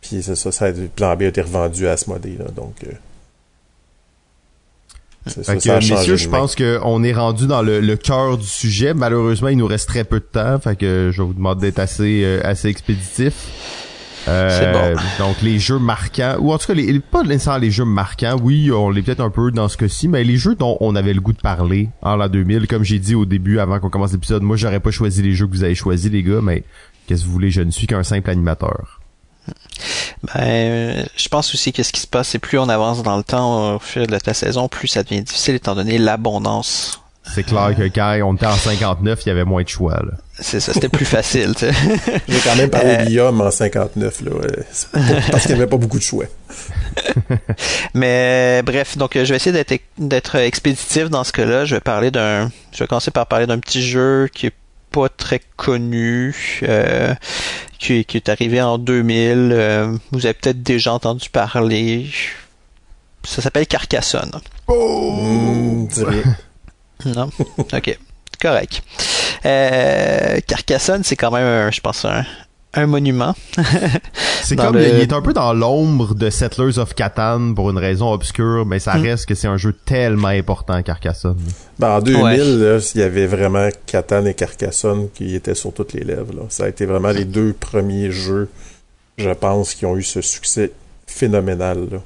puis 0.00 0.22
c'est 0.22 0.36
ça, 0.36 0.52
ça 0.52 0.66
a, 0.66 0.72
Plan 0.94 1.16
B 1.16 1.22
a 1.22 1.26
été 1.26 1.40
revendu 1.40 1.88
à 1.88 1.92
Asmodée, 1.92 2.36
là, 2.38 2.44
donc... 2.54 2.74
euh, 2.86 2.92
Fait 5.26 5.58
que, 5.58 5.92
messieurs, 5.94 6.16
je 6.16 6.28
pense 6.28 6.54
qu'on 6.54 7.02
est 7.02 7.12
rendu 7.12 7.46
dans 7.46 7.62
le, 7.62 7.80
le 7.80 7.96
cœur 7.96 8.38
du 8.38 8.46
sujet. 8.46 8.94
Malheureusement, 8.94 9.48
il 9.48 9.58
nous 9.58 9.66
reste 9.66 9.88
très 9.88 10.04
peu 10.04 10.20
de 10.20 10.24
temps. 10.24 10.58
Fait 10.60 10.76
que 10.76 11.10
je 11.12 11.20
vais 11.20 11.26
vous 11.26 11.34
demander 11.34 11.66
d'être 11.66 11.78
assez, 11.78 12.22
euh, 12.24 12.40
assez 12.44 12.68
expéditif. 12.68 13.34
Euh, 14.28 14.94
bon. 14.94 15.00
Donc, 15.18 15.42
les 15.42 15.58
jeux 15.58 15.78
marquants, 15.78 16.36
ou 16.40 16.52
en 16.52 16.58
tout 16.58 16.66
cas, 16.66 16.74
les, 16.74 16.98
pas 17.00 17.22
nécessairement 17.22 17.60
les 17.60 17.70
jeux 17.70 17.84
marquants. 17.84 18.36
Oui, 18.42 18.70
on 18.72 18.90
l'est 18.90 19.02
peut-être 19.02 19.20
un 19.20 19.30
peu 19.30 19.50
dans 19.50 19.68
ce 19.68 19.76
cas-ci, 19.76 20.08
mais 20.08 20.24
les 20.24 20.36
jeux 20.36 20.54
dont 20.54 20.76
on 20.80 20.96
avait 20.96 21.14
le 21.14 21.20
goût 21.20 21.32
de 21.32 21.40
parler 21.40 21.90
en 22.02 22.16
l'an 22.16 22.28
2000, 22.28 22.66
comme 22.66 22.82
j'ai 22.82 22.98
dit 22.98 23.14
au 23.14 23.24
début, 23.24 23.58
avant 23.58 23.78
qu'on 23.78 23.90
commence 23.90 24.12
l'épisode, 24.12 24.42
moi, 24.42 24.56
j'aurais 24.56 24.80
pas 24.80 24.90
choisi 24.90 25.22
les 25.22 25.32
jeux 25.32 25.46
que 25.46 25.52
vous 25.52 25.64
avez 25.64 25.74
choisis, 25.74 26.10
les 26.10 26.22
gars, 26.22 26.40
mais 26.42 26.64
qu'est-ce 27.06 27.22
que 27.22 27.26
vous 27.26 27.32
voulez, 27.32 27.50
je 27.50 27.62
ne 27.62 27.70
suis 27.70 27.86
qu'un 27.86 28.02
simple 28.02 28.30
animateur. 28.30 29.00
Ben, 30.22 30.40
euh, 30.40 31.04
je 31.16 31.28
pense 31.28 31.52
aussi 31.54 31.72
que 31.72 31.82
ce 31.82 31.92
qui 31.92 32.00
se 32.00 32.06
passe, 32.06 32.28
c'est 32.28 32.38
plus 32.38 32.58
on 32.58 32.68
avance 32.68 33.02
dans 33.02 33.16
le 33.16 33.22
temps 33.22 33.76
au 33.76 33.78
fil 33.78 34.06
de 34.06 34.18
ta 34.18 34.34
saison, 34.34 34.68
plus 34.68 34.88
ça 34.88 35.02
devient 35.02 35.22
difficile 35.22 35.54
étant 35.54 35.74
donné 35.74 35.98
l'abondance. 35.98 37.00
C'est 37.34 37.42
clair 37.42 37.74
que 37.76 37.82
quand 37.88 38.16
on 38.24 38.36
était 38.36 38.46
en 38.46 38.54
59, 38.54 39.18
il 39.24 39.28
y 39.28 39.32
avait 39.32 39.44
moins 39.44 39.64
de 39.64 39.68
choix, 39.68 39.94
là. 39.96 40.12
C'est 40.38 40.60
ça, 40.60 40.72
c'était 40.72 40.88
plus 40.88 41.04
facile. 41.04 41.54
tu 41.56 41.66
sais. 41.66 41.72
J'ai 42.28 42.38
quand 42.38 42.54
même 42.56 42.70
parlé 42.70 42.90
Euh, 42.90 42.96
de 43.02 43.06
Guillaume 43.06 43.40
en 43.40 43.50
59, 43.50 44.20
là, 44.22 44.30
parce 45.32 45.42
qu'il 45.42 45.54
n'y 45.56 45.60
avait 45.60 45.68
pas 45.68 45.76
beaucoup 45.76 45.98
de 45.98 46.04
choix. 46.04 46.26
Mais 47.94 48.62
bref, 48.62 48.96
donc 48.96 49.12
je 49.14 49.24
vais 49.24 49.36
essayer 49.36 49.52
d'être 49.52 49.80
d'être 49.98 50.36
expéditif 50.36 51.10
dans 51.10 51.24
ce 51.24 51.32
cas-là. 51.32 51.64
Je 51.64 51.74
vais 51.76 51.80
parler 51.80 52.10
d'un, 52.10 52.50
je 52.72 52.78
vais 52.78 52.86
commencer 52.86 53.10
par 53.10 53.26
parler 53.26 53.46
d'un 53.46 53.58
petit 53.58 53.82
jeu 53.82 54.28
qui 54.32 54.46
est 54.46 54.52
pas 54.96 55.08
très 55.10 55.40
connu, 55.56 56.34
euh, 56.62 57.14
qui, 57.78 58.04
qui 58.06 58.16
est 58.16 58.30
arrivé 58.30 58.62
en 58.62 58.78
2000. 58.78 59.50
euh, 59.52 59.96
vous 60.10 60.24
avez 60.24 60.32
peut-être 60.34 60.62
déjà 60.62 60.94
entendu 60.94 61.28
parler. 61.28 62.06
Ça 63.22 63.42
s'appelle 63.42 63.66
Carcassonne. 63.66 64.32
Non? 67.04 67.30
Ok. 67.58 67.98
Correct. 68.40 68.82
Euh, 69.44 70.40
Carcassonne, 70.46 71.04
c'est 71.04 71.16
quand 71.16 71.30
même, 71.30 71.44
un, 71.44 71.70
je 71.70 71.80
pense, 71.82 72.06
un, 72.06 72.24
un 72.76 72.86
monument. 72.86 73.34
C'est 74.42 74.54
comme, 74.56 74.76
le- 74.76 74.86
il 74.88 75.00
est 75.00 75.12
un 75.12 75.22
peu 75.22 75.32
dans 75.32 75.52
l'ombre 75.52 76.14
de 76.14 76.30
Settlers 76.30 76.78
of 76.78 76.94
Catan 76.94 77.54
pour 77.54 77.70
une 77.70 77.78
raison 77.78 78.12
obscure, 78.12 78.64
mais 78.66 78.78
ça 78.78 78.96
Mm. 78.96 79.02
reste 79.02 79.26
que 79.26 79.34
c'est 79.34 79.48
un 79.48 79.56
jeu 79.56 79.72
tellement 79.72 80.28
important, 80.28 80.80
Carcassonne. 80.82 81.38
Ben, 81.78 81.96
en 81.96 82.00
2000, 82.00 82.22
Ouais. 82.22 82.36
là, 82.36 82.78
il 82.94 83.00
y 83.00 83.02
avait 83.04 83.26
vraiment 83.26 83.68
Catan 83.86 84.24
et 84.26 84.34
Carcassonne 84.34 85.08
qui 85.12 85.34
étaient 85.34 85.54
sur 85.56 85.72
toutes 85.72 85.92
les 85.94 86.04
lèvres. 86.04 86.32
Là. 86.34 86.42
Ça 86.48 86.64
a 86.64 86.68
été 86.68 86.86
vraiment 86.86 87.10
les 87.10 87.24
deux 87.24 87.52
premiers 87.58 88.12
jeux, 88.12 88.48
je 89.18 89.30
pense, 89.30 89.74
qui 89.74 89.84
ont 89.86 89.96
eu 89.96 90.02
ce 90.04 90.20
succès 90.20 90.70
phénoménal. 91.08 91.88
Là. 91.90 91.98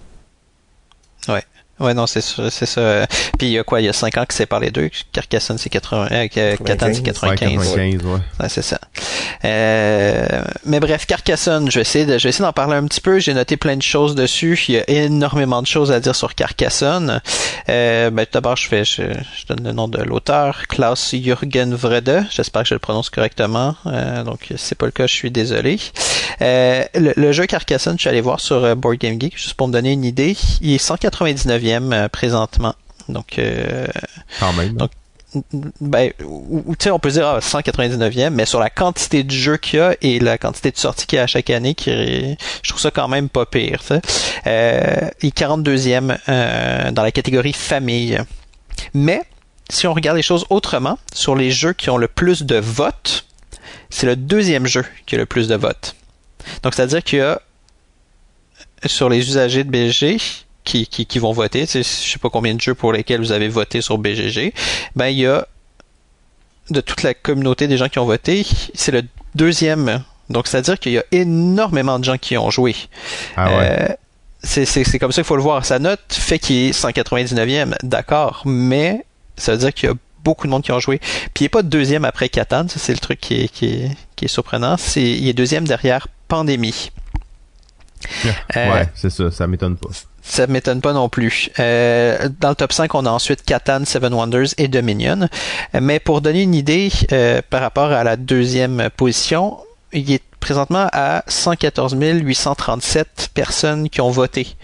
Ouais, 1.81 1.95
non, 1.95 2.07
c'est 2.07 2.20
ça, 2.20 2.51
c'est 2.51 2.66
ça. 2.66 3.07
Puis 3.39 3.49
il 3.49 3.53
y 3.53 3.59
a 3.59 3.64
quoi, 3.64 3.81
il 3.81 3.87
y 3.87 3.89
a 3.89 3.93
5 3.93 4.18
ans 4.18 4.24
que 4.26 4.35
c'est 4.35 4.47
par 4.47 4.61
les 4.61 4.70
deux? 4.70 4.91
Carcassonne, 5.12 5.59
c'est 5.59 5.70
80, 5.70 6.09
euh, 6.11 6.57
Catan, 6.57 6.93
c'est 6.93 7.03
95. 7.03 7.03
95. 7.03 7.59
Ouais, 7.59 7.91
95, 7.93 8.05
ouais. 8.05 8.18
Ouais, 8.39 8.49
c'est 8.49 8.62
ça. 8.62 8.78
Euh, 9.45 10.43
mais 10.64 10.78
bref, 10.81 11.07
Carcassonne, 11.07 11.70
je 11.70 11.76
vais 11.76 11.83
essayer 11.83 12.05
de, 12.05 12.18
je 12.18 12.24
vais 12.24 12.28
essayer 12.28 12.45
d'en 12.45 12.53
parler 12.53 12.76
un 12.76 12.85
petit 12.85 13.01
peu. 13.01 13.18
J'ai 13.18 13.33
noté 13.35 13.57
plein 13.57 13.76
de 13.76 13.83
choses 13.83 14.14
dessus. 14.14 14.62
Il 14.68 14.74
y 14.74 14.78
a 14.78 14.89
énormément 14.91 15.62
de 15.62 15.66
choses 15.66 15.91
à 15.91 16.01
dire 16.01 16.14
sur 16.14 16.35
Carcassonne. 16.35 17.20
Euh, 17.68 18.11
ben, 18.11 18.24
tout 18.26 18.33
d'abord, 18.35 18.57
je 18.57 18.68
fais, 18.68 18.85
je, 18.85 19.03
je 19.03 19.47
donne 19.49 19.64
le 19.64 19.72
nom 19.72 19.89
de 19.89 20.03
l'auteur, 20.03 20.66
Klaus 20.68 21.14
Jürgen 21.14 21.74
Vrede. 21.74 22.26
J'espère 22.31 22.62
que 22.62 22.68
je 22.68 22.74
le 22.74 22.81
prononce 22.81 23.09
correctement. 23.11 23.74
Euh, 23.87 24.22
donc, 24.22 24.41
si 24.51 24.55
c'est 24.59 24.74
pas 24.78 24.87
le 24.87 24.93
cas, 24.93 25.07
je 25.07 25.14
suis 25.14 25.31
désolé. 25.31 25.78
Euh, 26.43 26.85
le, 26.95 27.12
le 27.16 27.33
jeu 27.33 27.47
Carcassonne, 27.47 27.97
je 27.97 28.01
suis 28.01 28.09
allé 28.09 28.20
voir 28.20 28.41
sur 28.41 28.64
euh, 28.64 28.74
Board 28.74 28.97
Game 28.99 29.20
Geek, 29.20 29.37
juste 29.37 29.55
pour 29.55 29.68
me 29.68 29.72
donner 29.72 29.93
une 29.93 30.05
idée. 30.05 30.37
Il 30.61 30.72
est 30.72 30.85
199e 30.85 31.70
euh, 31.79 32.09
présentement. 32.09 32.75
Donc, 33.09 33.39
euh, 33.39 33.87
Quand 34.39 34.53
même. 34.53 34.75
Donc, 34.75 34.91
ben, 35.81 36.12
ou, 36.25 36.75
on 36.87 36.99
peut 36.99 37.11
dire 37.11 37.27
ah, 37.27 37.39
199e, 37.39 38.31
mais 38.31 38.47
sur 38.47 38.59
la 38.59 38.71
quantité 38.71 39.23
de 39.23 39.31
jeux 39.31 39.57
qu'il 39.57 39.79
y 39.79 39.83
a 39.83 39.95
et 40.03 40.18
la 40.18 40.39
quantité 40.39 40.73
de 40.73 40.77
sorties 40.77 41.07
qu'il 41.07 41.16
y 41.16 41.21
a 41.21 41.25
à 41.25 41.27
chaque 41.27 41.51
année, 41.51 41.75
qui, 41.75 41.91
je 41.91 42.68
trouve 42.68 42.81
ça 42.81 42.91
quand 42.91 43.07
même 43.07 43.29
pas 43.29 43.47
pire. 43.47 43.83
sais. 43.83 44.01
Euh, 44.47 45.09
il 45.23 45.29
est 45.29 45.39
42e 45.39 46.18
euh, 46.29 46.91
dans 46.91 47.03
la 47.03 47.12
catégorie 47.12 47.53
famille. 47.53 48.18
Mais, 48.93 49.23
si 49.68 49.87
on 49.87 49.95
regarde 49.95 50.16
les 50.16 50.23
choses 50.23 50.47
autrement, 50.51 50.99
sur 51.14 51.37
les 51.37 51.53
jeux 51.53 51.75
qui 51.75 51.91
ont 51.91 51.99
le 51.99 52.09
plus 52.09 52.43
de 52.43 52.57
votes, 52.57 53.25
c'est 53.89 54.07
le 54.07 54.16
deuxième 54.16 54.66
jeu 54.66 54.85
qui 55.07 55.14
a 55.14 55.18
le 55.18 55.27
plus 55.27 55.47
de 55.47 55.55
votes. 55.55 55.95
Donc, 56.64 56.75
c'est-à-dire 56.75 57.05
qu'il 57.05 57.21
y 57.21 57.23
a 57.23 57.41
sur 58.87 59.09
les 59.09 59.18
usagers 59.18 59.62
de 59.62 59.71
BG 59.71 60.18
qui, 60.65 60.87
qui, 60.87 61.07
qui 61.07 61.19
vont 61.19 61.33
voter, 61.33 61.67
je 61.67 61.83
sais 61.83 62.19
pas 62.19 62.31
combien 62.31 62.55
de 62.55 62.61
jeux 62.61 62.75
pour 62.75 62.93
lesquels 62.93 63.21
vous 63.21 63.33
avez 63.33 63.49
voté 63.49 63.81
sur 63.81 63.99
BGG, 63.99 64.53
ben 64.97 65.07
il 65.07 65.19
y 65.19 65.27
a 65.27 65.47
de 66.71 66.81
toute 66.81 67.03
la 67.03 67.15
communauté 67.15 67.67
des 67.67 67.77
gens 67.77 67.89
qui 67.89 67.99
ont 67.99 68.05
voté, 68.07 68.47
c'est 68.75 68.93
le 68.93 69.03
deuxième. 69.35 70.03
Donc 70.29 70.47
c'est-à-dire 70.47 70.79
qu'il 70.79 70.93
y 70.93 70.99
a 70.99 71.05
énormément 71.13 71.99
de 71.99 72.05
gens 72.05 72.19
qui 72.19 72.37
ont 72.39 72.51
joué. 72.51 72.77
Ah 73.37 73.57
ouais. 73.57 73.77
Euh, 73.81 73.89
c'est, 74.43 74.65
c'est, 74.65 74.85
c'est 74.85 74.99
comme 74.99 75.13
ça 75.13 75.23
qu'il 75.23 75.27
faut 75.27 75.37
le 75.37 75.43
voir. 75.43 75.65
Sa 75.67 75.79
note 75.79 76.01
fait 76.09 76.39
qu'il 76.39 76.57
est 76.57 76.71
199e, 76.71 77.75
d'accord, 77.83 78.43
mais 78.47 79.05
ça 79.37 79.53
veut 79.53 79.59
dire 79.59 79.75
qu'il 79.75 79.89
y 79.89 79.93
a 79.93 79.97
beaucoup 80.23 80.47
de 80.47 80.51
monde 80.51 80.63
qui 80.63 80.73
ont 80.73 80.81
joué. 80.81 80.99
Puis 80.99 81.41
il 81.41 81.43
n'est 81.45 81.49
pas 81.49 81.63
deuxième 81.63 82.05
après 82.05 82.29
Catan, 82.29 82.69
ça 82.69 82.79
c'est 82.79 82.93
le 82.93 82.99
truc 82.99 83.21
qui 83.21 83.43
est, 83.43 83.49
qui 83.49 83.67
est, 83.67 83.91
qui 84.17 84.27
est 84.27 84.29
surprenant. 84.29 84.77
C'est, 84.77 85.03
il 85.03 85.29
est 85.29 85.33
deuxième 85.33 85.67
derrière 85.67 86.09
Pandémie. 86.29 86.91
Euh, 88.57 88.73
ouais, 88.73 88.89
c'est 88.95 89.11
ça, 89.11 89.31
ça 89.31 89.47
m'étonne 89.47 89.77
pas. 89.77 89.91
Ça 90.23 90.47
m'étonne 90.47 90.81
pas 90.81 90.93
non 90.93 91.09
plus. 91.09 91.51
Euh, 91.59 92.29
dans 92.41 92.51
le 92.51 92.55
top 92.55 92.73
5, 92.73 92.95
on 92.95 93.07
a 93.07 93.11
ensuite 93.11 93.43
Catan, 93.43 93.85
Seven 93.85 94.12
Wonders 94.14 94.49
et 94.59 94.68
Dominion. 94.68 95.29
Mais 95.81 95.99
pour 95.99 96.21
donner 96.21 96.43
une 96.43 96.55
idée 96.55 96.91
euh, 97.12 97.41
par 97.49 97.61
rapport 97.62 97.91
à 97.93 98.05
la 98.05 98.16
deuxième 98.16 98.91
position, 98.97 99.59
il 99.93 100.12
est 100.12 100.23
présentement 100.41 100.89
à 100.93 101.23
114 101.27 101.97
837 101.99 103.31
personnes 103.35 103.89
qui 103.89 104.01
ont 104.01 104.11
voté 104.11 104.57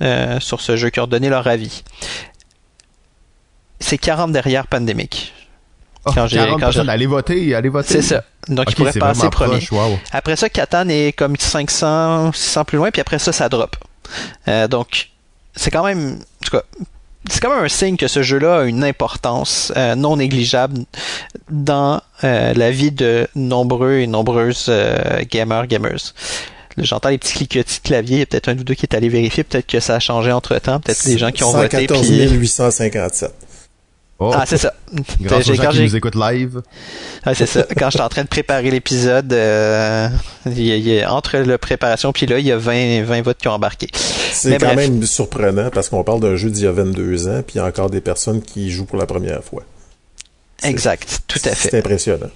euh, 0.00 0.38
sur 0.40 0.60
ce 0.60 0.76
jeu, 0.76 0.90
qui 0.90 1.00
ont 1.00 1.06
donné 1.06 1.28
leur 1.28 1.46
avis. 1.48 1.82
c'est 3.80 3.98
40 3.98 4.32
derrière 4.32 4.66
Pandemic. 4.66 5.32
Oh, 6.04 6.10
Quand 6.14 6.26
j'ai- 6.26 6.38
40 6.38 6.60
quand 6.60 6.70
j'ai- 6.70 6.88
allez 6.88 7.06
voter, 7.06 7.54
allez 7.54 7.68
voter. 7.68 7.88
C'est 7.92 8.02
ça. 8.02 8.24
Donc, 8.48 8.66
il 8.70 8.74
pourrait 8.76 8.92
passer 8.92 9.28
premier. 9.30 9.58
proche, 9.58 9.72
wow. 9.72 9.98
Après 10.12 10.36
ça, 10.36 10.48
Catan 10.48 10.88
est 10.88 11.12
comme 11.12 11.36
500, 11.36 12.32
600 12.32 12.64
plus 12.64 12.78
loin, 12.78 12.90
puis 12.90 13.00
après 13.00 13.18
ça, 13.18 13.32
ça 13.32 13.48
drop. 13.48 13.76
Euh, 14.48 14.68
donc, 14.68 15.10
c'est 15.54 15.70
quand 15.70 15.84
même, 15.84 16.18
en 16.18 16.44
tout 16.44 16.56
cas, 16.56 16.62
c'est 17.30 17.40
quand 17.40 17.54
même 17.54 17.64
un 17.64 17.68
signe 17.68 17.96
que 17.96 18.08
ce 18.08 18.22
jeu-là 18.22 18.60
a 18.60 18.64
une 18.64 18.84
importance 18.84 19.72
euh, 19.76 19.94
non 19.94 20.16
négligeable 20.16 20.84
dans 21.50 22.00
euh, 22.24 22.54
la 22.54 22.70
vie 22.70 22.90
de 22.90 23.28
nombreux 23.34 23.98
et 23.98 24.06
nombreuses 24.06 24.70
gamers, 25.30 25.66
gamers. 25.66 26.14
J'entends 26.78 27.08
les 27.08 27.18
petits 27.18 27.34
cliquetis 27.34 27.80
de 27.82 27.88
clavier, 27.88 28.16
il 28.16 28.20
y 28.20 28.22
a 28.22 28.26
peut-être 28.26 28.48
un 28.48 28.56
ou 28.56 28.62
deux 28.62 28.74
qui 28.74 28.86
est 28.86 28.94
allé 28.94 29.08
vérifier, 29.08 29.42
peut-être 29.42 29.66
que 29.66 29.80
ça 29.80 29.96
a 29.96 29.98
changé 29.98 30.30
entre 30.30 30.56
temps, 30.58 30.78
peut-être 30.78 31.04
des 31.06 31.18
gens 31.18 31.32
qui 31.32 31.42
ont 31.42 31.50
voté. 31.50 31.88
114 31.88 32.06
Puis... 32.06 32.18
857. 34.18 34.20
Oh, 34.20 34.32
Ah, 34.34 34.44
c'est 34.46 34.58
ça. 34.58 34.74
grâce 35.20 35.44
J'ai- 35.44 35.52
aux 35.52 35.54
gens 35.54 35.62
quand 35.64 35.68
qui 35.70 35.76
j'ai- 35.76 35.82
nous 35.84 35.96
écoutent 35.96 36.14
live. 36.16 36.60
Ouais, 37.26 37.34
c'est 37.34 37.46
ça. 37.46 37.64
Quand 37.76 37.90
j'étais 37.90 38.02
en 38.04 38.08
train 38.08 38.22
de 38.24 38.28
préparer 38.28 38.70
l'épisode, 38.70 39.32
euh, 39.32 40.08
il 40.46 40.60
y 40.66 40.72
a- 40.72 40.76
il 40.76 40.88
y 40.88 41.00
a- 41.02 41.12
entre 41.12 41.38
la 41.38 41.58
préparation 41.58 42.12
puis 42.12 42.26
là, 42.26 42.38
il 42.38 42.46
y 42.46 42.52
a 42.52 42.56
20, 42.56 43.02
20 43.04 43.22
votes 43.22 43.38
qui 43.38 43.48
ont 43.48 43.52
embarqué. 43.52 43.88
C'est 43.94 44.58
quand 44.58 44.66
bref. 44.66 44.76
même 44.76 45.04
surprenant 45.04 45.70
parce 45.70 45.88
qu'on 45.88 46.02
parle 46.04 46.20
d'un 46.20 46.36
jeu 46.36 46.50
d'il 46.50 46.64
y 46.64 46.66
a 46.66 46.72
22 46.72 47.28
ans, 47.28 47.42
puis 47.46 47.56
il 47.56 47.58
y 47.58 47.60
a 47.60 47.64
encore 47.66 47.90
des 47.90 48.00
personnes 48.00 48.42
qui 48.42 48.70
jouent 48.70 48.86
pour 48.86 48.98
la 48.98 49.06
première 49.06 49.42
fois. 49.44 49.62
Exact, 50.64 51.20
tout 51.28 51.38
à 51.44 51.50
fait. 51.54 51.70
C'est 51.70 51.78
impressionnant. 51.78 52.30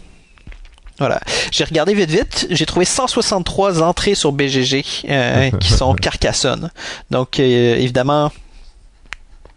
Voilà. 0.98 1.20
J'ai 1.50 1.64
regardé 1.64 1.94
vite 1.94 2.10
vite, 2.10 2.46
j'ai 2.50 2.66
trouvé 2.66 2.84
163 2.84 3.82
entrées 3.82 4.14
sur 4.14 4.30
BGG 4.30 4.84
euh, 5.08 5.50
qui 5.60 5.72
sont 5.72 5.94
Carcassonne. 5.94 6.70
Donc 7.10 7.40
euh, 7.40 7.74
évidemment 7.76 8.30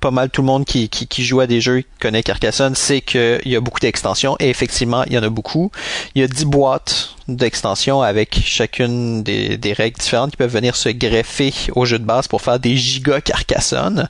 pas 0.06 0.12
mal 0.12 0.30
tout 0.30 0.44
le 0.44 0.46
monde 0.46 0.66
qui, 0.66 0.88
qui, 0.88 1.08
qui 1.08 1.26
joue 1.26 1.40
à 1.40 1.48
des 1.48 1.62
jeux 1.62 1.80
qui 1.80 1.88
connaît 2.00 2.22
Carcassonne 2.22 2.76
sait 2.76 3.02
qu'il 3.02 3.42
y 3.46 3.56
a 3.56 3.60
beaucoup 3.60 3.80
d'extensions 3.80 4.36
et 4.40 4.52
effectivement 4.52 5.04
il 5.06 5.14
y 5.14 5.18
en 5.18 5.24
a 5.24 5.30
beaucoup. 5.30 5.72
Il 6.14 6.22
y 6.22 6.24
a 6.24 6.28
10 6.28 6.46
boîtes 6.46 7.16
d'extensions 7.28 8.04
avec 8.04 8.40
chacune 8.46 9.24
des, 9.24 9.58
des 9.58 9.74
règles 9.74 9.98
différentes 9.98 10.30
qui 10.30 10.38
peuvent 10.38 10.54
venir 10.54 10.76
se 10.76 10.90
greffer 10.90 11.52
au 11.74 11.86
jeu 11.86 11.98
de 11.98 12.04
base 12.04 12.28
pour 12.28 12.44
faire 12.44 12.60
des 12.60 12.78
giga 12.78 13.20
Carcassonne. 13.20 14.08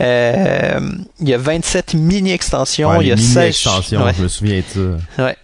Euh, 0.00 0.80
il 1.20 1.28
y 1.28 1.34
a 1.34 1.38
27 1.38 1.94
mini-extensions, 1.94 2.90
Ouais, 2.90 3.04
il 3.04 3.06
y 3.06 3.12
a 3.12 3.14
les 3.14 3.22
16 3.22 3.36
mini-extensions, 3.36 4.02
ouais. 4.02 4.14
je 4.18 4.22
me 4.24 4.28
souviens 4.28 4.62
de 4.74 4.96
ça. 5.16 5.24
Ouais. 5.26 5.36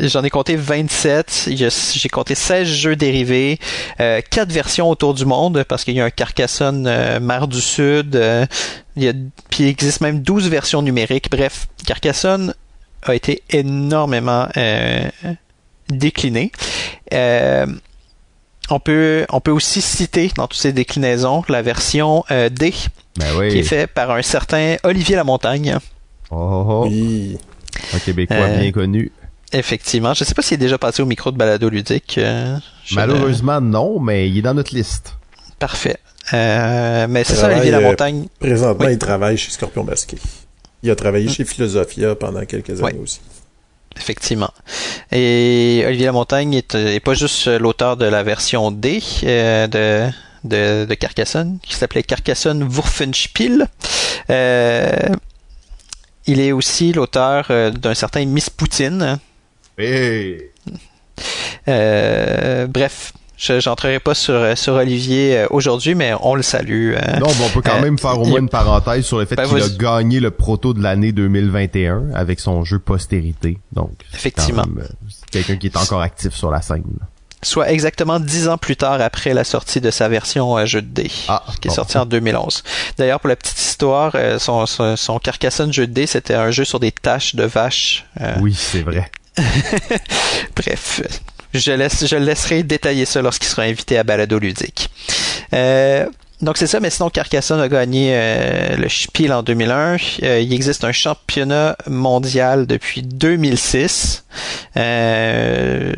J'en 0.00 0.22
ai 0.24 0.30
compté 0.30 0.56
27. 0.56 1.44
Il 1.48 1.60
y 1.60 1.64
a- 1.64 1.92
J'ai 1.94 2.08
compté 2.08 2.34
16 2.34 2.66
jeux 2.68 2.96
dérivés, 2.96 3.58
euh, 4.00 4.20
4 4.30 4.50
versions 4.52 4.88
autour 4.90 5.14
du 5.14 5.24
monde, 5.24 5.64
parce 5.68 5.84
qu'il 5.84 5.94
y 5.94 6.00
a 6.00 6.04
un 6.04 6.10
Carcassonne 6.10 6.86
euh, 6.86 7.20
Mer 7.20 7.46
du 7.48 7.60
Sud. 7.60 8.16
euh, 8.16 8.46
il 8.96 9.04
y 9.04 9.08
a, 9.08 9.12
puis 9.50 9.64
il 9.64 9.66
existe 9.68 10.00
même 10.00 10.20
12 10.22 10.48
versions 10.48 10.82
numériques. 10.82 11.30
Bref, 11.30 11.68
Carcassonne 11.86 12.54
a 13.02 13.14
été 13.14 13.42
énormément 13.50 14.48
euh, 14.56 15.08
décliné. 15.88 16.50
Euh, 17.12 17.66
on 18.70 18.80
peut, 18.80 19.26
on 19.30 19.40
peut 19.40 19.52
aussi 19.52 19.80
citer 19.80 20.32
dans 20.36 20.48
toutes 20.48 20.58
ces 20.60 20.72
déclinaisons 20.72 21.44
la 21.48 21.62
version 21.62 22.24
euh, 22.32 22.48
D, 22.48 22.74
Ben 23.16 23.26
qui 23.50 23.58
est 23.58 23.62
faite 23.62 23.90
par 23.92 24.10
un 24.10 24.22
certain 24.22 24.76
Olivier 24.82 25.14
Lamontagne. 25.14 25.78
Oh, 26.30 26.36
oh, 26.36 26.64
oh. 26.68 26.86
Oui. 26.88 27.38
Un 27.94 27.98
Québécois 28.00 28.36
Euh, 28.38 28.58
bien 28.60 28.72
connu. 28.72 29.12
Effectivement. 29.58 30.12
Je 30.14 30.24
sais 30.24 30.34
pas 30.34 30.42
s'il 30.42 30.54
est 30.54 30.58
déjà 30.58 30.76
passé 30.78 31.02
au 31.02 31.06
micro 31.06 31.30
de 31.30 31.36
balado 31.36 31.68
ludique. 31.68 32.18
euh, 32.18 32.56
Malheureusement, 32.92 33.60
non, 33.60 33.98
mais 34.00 34.28
il 34.28 34.38
est 34.38 34.42
dans 34.42 34.54
notre 34.54 34.74
liste. 34.74 35.14
Parfait. 35.58 35.96
Euh, 36.34 37.06
mais 37.08 37.24
c'est 37.24 37.36
ça, 37.36 37.46
Olivier 37.48 37.72
euh, 37.72 37.80
Lamontagne. 37.80 38.26
Présentement, 38.38 38.84
Oui. 38.86 38.92
il 38.92 38.98
travaille 38.98 39.38
chez 39.38 39.50
Scorpion 39.50 39.84
Masqué. 39.84 40.18
Il 40.82 40.90
a 40.90 40.96
travaillé 40.96 41.28
chez 41.28 41.44
Philosophia 41.44 42.14
pendant 42.14 42.44
quelques 42.44 42.82
années 42.82 42.98
aussi. 43.02 43.20
Effectivement. 43.96 44.50
Et 45.10 45.82
Olivier 45.86 46.06
Lamontagne 46.06 46.52
est, 46.54 46.74
est 46.74 47.00
pas 47.00 47.14
juste 47.14 47.46
l'auteur 47.46 47.96
de 47.96 48.04
la 48.04 48.22
version 48.22 48.70
D 48.70 49.02
euh, 49.24 49.66
de, 49.68 50.10
de, 50.44 50.84
de 50.84 50.94
Carcassonne, 50.94 51.58
qui 51.62 51.74
s'appelait 51.74 52.02
Carcassonne 52.02 52.62
Wurfenspiel. 52.62 53.68
Euh, 54.28 54.90
il 56.26 56.40
est 56.40 56.52
aussi 56.52 56.92
l'auteur 56.92 57.46
euh, 57.50 57.70
d'un 57.70 57.94
certain 57.94 58.24
Miss 58.26 58.50
Poutine. 58.50 59.18
Hey. 59.78 60.50
Euh, 61.68 62.66
bref, 62.66 63.12
je 63.36 63.60
j'entrerai 63.60 63.98
pas 64.00 64.14
sur, 64.14 64.56
sur 64.56 64.74
Olivier 64.74 65.36
euh, 65.38 65.46
aujourd'hui, 65.50 65.94
mais 65.94 66.12
on 66.22 66.34
le 66.34 66.42
salue. 66.42 66.94
euh, 66.94 67.18
Non, 67.18 67.26
bon, 67.26 67.44
on 67.46 67.48
peut 67.50 67.60
quand 67.62 67.76
Euh, 67.78 67.82
même 67.82 67.98
faire 67.98 68.18
au 68.18 68.24
il- 68.24 68.30
moins 68.30 68.40
une 68.40 68.48
parenthèse 68.48 69.04
sur 69.04 69.18
le 69.18 69.26
fait 69.26 69.34
Ben, 69.36 69.46
qu'il 69.46 69.60
a 69.62 69.68
gagné 69.68 70.20
le 70.20 70.30
proto 70.30 70.72
de 70.72 70.82
l'année 70.82 71.12
2021 71.12 72.10
avec 72.14 72.40
son 72.40 72.64
jeu 72.64 72.78
Postérité. 72.78 73.58
Donc, 73.72 73.90
Effectivement. 74.14 74.64
euh, 74.78 74.84
quelqu'un 75.30 75.56
qui 75.56 75.66
est 75.66 75.76
encore 75.76 76.00
actif 76.00 76.34
sur 76.34 76.50
la 76.50 76.62
scène. 76.62 76.84
soit 77.42 77.70
exactement 77.70 78.18
dix 78.18 78.48
ans 78.48 78.56
plus 78.58 78.76
tard 78.76 79.00
après 79.00 79.34
la 79.34 79.44
sortie 79.44 79.80
de 79.80 79.90
sa 79.90 80.08
version 80.08 80.56
euh, 80.56 80.64
jeu 80.66 80.80
de 80.82 80.88
dés, 80.88 81.10
Ah, 81.28 81.42
qui 81.60 81.68
est 81.68 81.70
bon. 81.70 81.74
sorti 81.74 81.98
en 81.98 82.06
2011. 82.06 82.62
D'ailleurs, 82.96 83.20
pour 83.20 83.28
la 83.28 83.36
petite 83.36 83.58
histoire, 83.60 84.12
euh, 84.14 84.38
son, 84.38 84.64
son, 84.66 84.96
son 84.96 85.18
Carcassonne 85.18 85.72
jeu 85.72 85.86
de 85.86 85.92
dés, 85.92 86.06
c'était 86.06 86.34
un 86.34 86.50
jeu 86.50 86.64
sur 86.64 86.80
des 86.80 86.92
taches 86.92 87.34
de 87.34 87.44
vaches. 87.44 88.06
Euh, 88.20 88.34
Oui, 88.40 88.54
c'est 88.56 88.80
vrai. 88.82 89.10
Bref, 90.56 91.02
je, 91.52 91.72
laisse, 91.72 92.06
je 92.06 92.16
laisserai 92.16 92.62
détailler 92.62 93.04
ça 93.04 93.22
lorsqu'il 93.22 93.48
sera 93.48 93.62
invité 93.62 93.98
à 93.98 94.04
Balado 94.04 94.38
Ludique. 94.38 94.90
Euh, 95.52 96.06
donc 96.42 96.58
c'est 96.58 96.66
ça, 96.66 96.80
mais 96.80 96.90
sinon 96.90 97.08
Carcassonne 97.08 97.60
a 97.60 97.68
gagné 97.68 98.10
euh, 98.12 98.76
le 98.76 98.90
Spiel 98.90 99.32
en 99.32 99.42
2001. 99.42 99.96
Euh, 100.22 100.40
il 100.40 100.52
existe 100.52 100.84
un 100.84 100.92
championnat 100.92 101.76
mondial 101.88 102.66
depuis 102.66 103.00
2006. 103.02 104.24
Euh, 104.76 105.92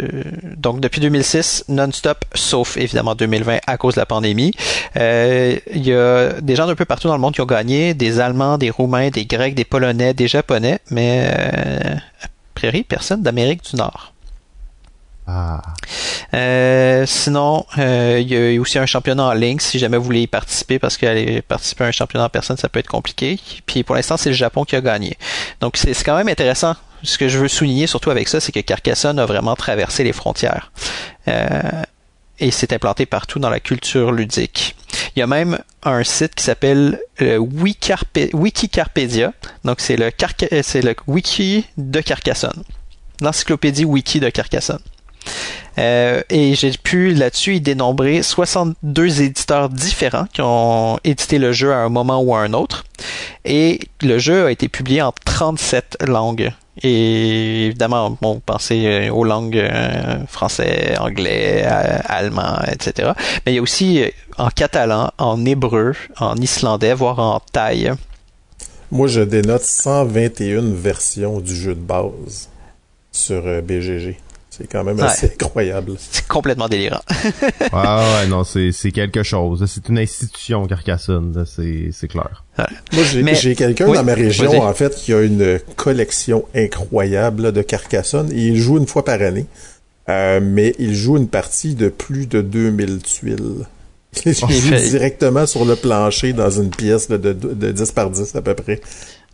donc 0.57 0.79
depuis 0.79 1.01
2006, 1.01 1.65
non-stop, 1.69 2.25
sauf 2.35 2.77
évidemment 2.77 3.17
2020 3.17 3.59
à 3.67 3.77
cause 3.79 3.97
de 3.97 4.01
la 4.01 4.07
pandémie. 4.07 4.53
Il 4.95 5.61
y 5.75 5.93
a 5.93 6.41
des 6.41 6.55
gens 6.55 6.69
d'un 6.69 6.77
peu 6.77 6.85
partout 6.85 7.09
dans 7.09 7.15
le 7.15 7.21
monde 7.21 7.35
qui 7.35 7.41
ont 7.41 7.47
gagné, 7.47 7.95
des 7.95 8.21
Allemands, 8.21 8.59
des 8.59 8.71
Roumains, 8.71 9.11
des 9.11 9.27
Grecs, 9.27 9.57
des 9.57 9.65
Polonais, 9.65 10.15
des 10.15 10.29
Japonais, 10.29 10.79
mais 10.91 11.29
personne 12.87 13.23
d'Amérique 13.23 13.63
du 13.71 13.77
Nord. 13.77 14.13
Ah. 15.31 15.61
Euh, 16.33 17.05
sinon, 17.07 17.67
euh, 17.77 18.19
il 18.19 18.29
y 18.29 18.35
a 18.35 18.51
eu 18.53 18.59
aussi 18.59 18.79
un 18.79 18.87
championnat 18.87 19.25
en 19.25 19.33
ligne 19.35 19.59
si 19.59 19.79
jamais 19.79 19.99
vous 19.99 20.05
voulez 20.05 20.23
y 20.23 20.27
participer 20.27 20.79
parce 20.79 20.97
qu'aller 20.97 21.43
participer 21.43 21.85
à 21.85 21.89
un 21.89 21.93
championnat 21.93 22.25
en 22.25 22.29
personne, 22.31 22.57
ça 22.57 22.71
peut 22.71 22.79
être 22.79 22.89
compliqué. 22.89 23.39
Puis 23.67 23.83
pour 23.83 23.95
l'instant, 23.95 24.17
c'est 24.17 24.31
le 24.31 24.35
Japon 24.35 24.65
qui 24.65 24.75
a 24.75 24.81
gagné. 24.81 25.19
Donc 25.61 25.77
c'est 25.77 25.93
c'est 25.93 26.05
quand 26.05 26.17
même 26.17 26.29
intéressant. 26.29 26.75
Ce 27.03 27.19
que 27.19 27.29
je 27.29 27.39
veux 27.39 27.49
souligner 27.49 27.87
surtout 27.87 28.11
avec 28.11 28.27
ça, 28.27 28.41
c'est 28.41 28.53
que 28.53 28.61
Carcassonne 28.61 29.19
a 29.19 29.27
vraiment 29.27 29.55
traversé 29.55 30.03
les 30.03 30.13
frontières. 30.13 30.73
Euh, 31.29 31.83
et 32.41 32.51
s'est 32.51 32.73
implanté 32.73 33.05
partout 33.05 33.39
dans 33.39 33.51
la 33.51 33.61
culture 33.61 34.13
ludique. 34.13 34.77
Il 35.19 35.23
y 35.23 35.25
a 35.25 35.27
même 35.27 35.59
un 35.83 36.05
site 36.05 36.37
qui 36.37 36.45
s'appelle 36.45 37.01
euh, 37.23 37.39
Wikicarpedia. 37.39 39.33
Donc 39.65 39.79
euh, 39.91 40.63
c'est 40.63 40.81
le 40.81 40.95
wiki 41.09 41.65
de 41.77 42.01
Carcassonne. 42.01 42.63
L'encyclopédie 43.21 43.85
wiki 43.85 44.21
de 44.21 44.31
Carcassonne. 44.31 44.79
Euh, 45.79 46.23
et 46.29 46.55
j'ai 46.55 46.73
pu 46.73 47.15
là-dessus 47.15 47.57
y 47.57 47.61
dénombrer 47.61 48.23
62 48.23 49.23
éditeurs 49.23 49.69
différents 49.69 50.27
qui 50.33 50.41
ont 50.43 50.99
édité 51.05 51.39
le 51.39 51.53
jeu 51.53 51.73
à 51.73 51.79
un 51.79 51.89
moment 51.89 52.21
ou 52.21 52.35
à 52.35 52.41
un 52.41 52.53
autre. 52.53 52.85
Et 53.45 53.81
le 54.03 54.19
jeu 54.19 54.47
a 54.47 54.51
été 54.51 54.69
publié 54.69 55.03
en 55.03 55.13
37 55.25 55.99
langues. 56.07 56.53
Et 56.83 57.67
évidemment, 57.67 58.17
bon, 58.21 58.41
pensez 58.45 58.87
euh, 58.87 59.13
aux 59.13 59.25
langues 59.25 59.57
euh, 59.57 60.25
français, 60.27 60.97
anglais, 60.99 61.65
allemand, 61.65 62.59
etc. 62.71 63.13
Mais 63.45 63.53
il 63.53 63.57
y 63.57 63.59
a 63.59 63.63
aussi 63.63 64.03
en 64.37 64.49
catalan, 64.49 65.11
en 65.19 65.45
hébreu, 65.45 65.95
en 66.19 66.37
islandais, 66.37 66.95
voire 66.95 67.19
en 67.19 67.41
thaï. 67.53 67.93
Moi, 68.91 69.07
je 69.07 69.21
dénote 69.21 69.63
121 69.63 70.73
versions 70.73 71.41
du 71.41 71.55
jeu 71.55 71.75
de 71.75 71.81
base 71.81 72.49
sur 73.13 73.43
BGG. 73.63 74.17
C'est 74.59 74.67
quand 74.67 74.83
même 74.83 74.97
Ouais. 74.99 75.05
assez 75.05 75.27
incroyable. 75.27 75.93
C'est 75.99 76.27
complètement 76.27 76.69
délirant. 76.69 77.01
Ah 77.73 78.05
ouais, 78.23 78.27
non, 78.29 78.43
c'est 78.45 78.73
c'est 78.73 78.91
quelque 78.91 79.23
chose. 79.23 79.65
C'est 79.73 79.89
une 79.89 79.99
institution, 79.99 80.67
Carcassonne, 80.67 81.45
c'est 81.47 81.91
c'est 81.93 82.09
clair. 82.09 82.45
Moi, 82.93 83.05
j'ai 83.05 83.23
Mais- 83.23 83.35
quelqu'un 83.55 83.87
Oui, 83.87 83.97
dans 83.97 84.03
ma 84.05 84.15
région, 84.15 84.61
en 84.63 84.75
fait, 84.75 84.95
qui 84.97 85.13
a 85.13 85.21
une 85.23 85.61
collection 85.77 86.45
incroyable 86.55 87.45
là, 87.45 87.53
de 87.53 87.63
Carcassonne. 87.63 88.33
Et 88.33 88.49
il 88.49 88.57
joue 88.57 88.79
une 88.79 88.87
fois 88.89 89.05
par 89.05 89.23
année. 89.23 89.47
Euh, 90.09 90.41
mais 90.43 90.75
il 90.79 90.95
joue 90.95 91.17
une 91.19 91.29
partie 91.29 91.75
de 91.75 91.89
plus 91.89 92.27
de 92.27 92.41
2000 92.41 92.99
tuiles. 93.03 93.67
Il 94.25 94.35
joue 94.35 94.47
Il 94.49 94.61
fait- 94.63 94.89
directement 94.89 95.45
sur 95.47 95.67
le 95.67 95.77
plancher 95.77 96.33
dans 96.33 96.51
une 96.51 96.71
pièce 96.71 97.11
là, 97.11 97.19
de, 97.19 97.35
de 97.35 97.71
10 97.71 97.93
par 97.93 98.09
10 98.11 98.35
à 98.35 98.41
peu 98.41 98.55
près. 98.55 98.81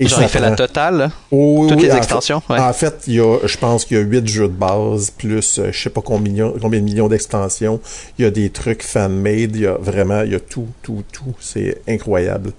Et 0.00 0.08
Genre, 0.08 0.18
ça 0.18 0.24
il 0.24 0.28
fait 0.28 0.40
la 0.40 0.50
totale. 0.56 0.96
là? 0.96 1.10
Oh, 1.30 1.66
toutes 1.68 1.78
oui, 1.78 1.84
les 1.86 1.92
en 1.92 1.96
extensions, 1.98 2.40
Fait, 2.40 2.54
ouais. 2.54 2.60
En 2.60 2.72
fait, 2.72 3.04
il 3.06 3.14
y 3.14 3.20
a, 3.20 3.38
je 3.46 3.56
pense 3.56 3.84
qu'il 3.84 3.96
y 3.96 4.00
a 4.00 4.02
8 4.02 4.26
jeux 4.26 4.48
de 4.48 4.52
base, 4.52 5.10
plus 5.10 5.58
euh, 5.60 5.70
je 5.70 5.82
sais 5.82 5.90
pas 5.90 6.00
combien, 6.00 6.52
combien 6.60 6.80
de 6.80 6.84
millions 6.84 7.06
d'extensions. 7.06 7.80
Il 8.18 8.24
y 8.24 8.26
a 8.26 8.30
des 8.32 8.50
trucs 8.50 8.82
fan-made, 8.82 9.54
il 9.54 9.60
y 9.62 9.66
a 9.66 9.74
vraiment, 9.74 10.22
il 10.22 10.32
y 10.32 10.34
a 10.34 10.40
tout, 10.40 10.66
tout, 10.82 11.04
tout. 11.12 11.34
C'est 11.38 11.80
incroyable. 11.88 12.50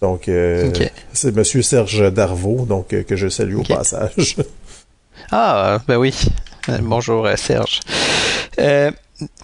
Donc, 0.00 0.28
euh, 0.28 0.72
c'est 1.12 1.36
Monsieur 1.36 1.60
Serge 1.62 2.10
Darvaux, 2.12 2.64
donc 2.66 2.92
euh, 2.94 3.02
que 3.02 3.16
je 3.16 3.28
salue 3.28 3.56
au 3.56 3.62
passage. 3.62 4.36
Ah, 5.30 5.78
ben 5.86 5.96
oui. 5.98 6.12
Euh, 6.68 6.78
Bonjour 6.82 7.28
Serge. 7.36 7.80
Euh, 8.58 8.90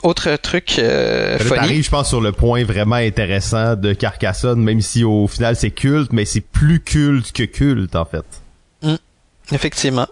autre 0.02 0.36
truc, 0.36 0.76
euh, 0.78 1.38
Là, 1.38 1.44
funny. 1.62 1.82
je 1.82 1.90
pense, 1.90 2.08
sur 2.08 2.20
le 2.20 2.32
point 2.32 2.64
vraiment 2.64 2.96
intéressant 2.96 3.74
de 3.76 3.92
Carcassonne, 3.92 4.60
même 4.62 4.80
si 4.80 5.04
au 5.04 5.26
final 5.28 5.56
c'est 5.56 5.70
culte, 5.70 6.12
mais 6.12 6.24
c'est 6.24 6.40
plus 6.40 6.80
culte 6.80 7.32
que 7.32 7.42
culte, 7.44 7.94
en 7.96 8.04
fait. 8.04 8.24
Effectivement. 9.50 10.06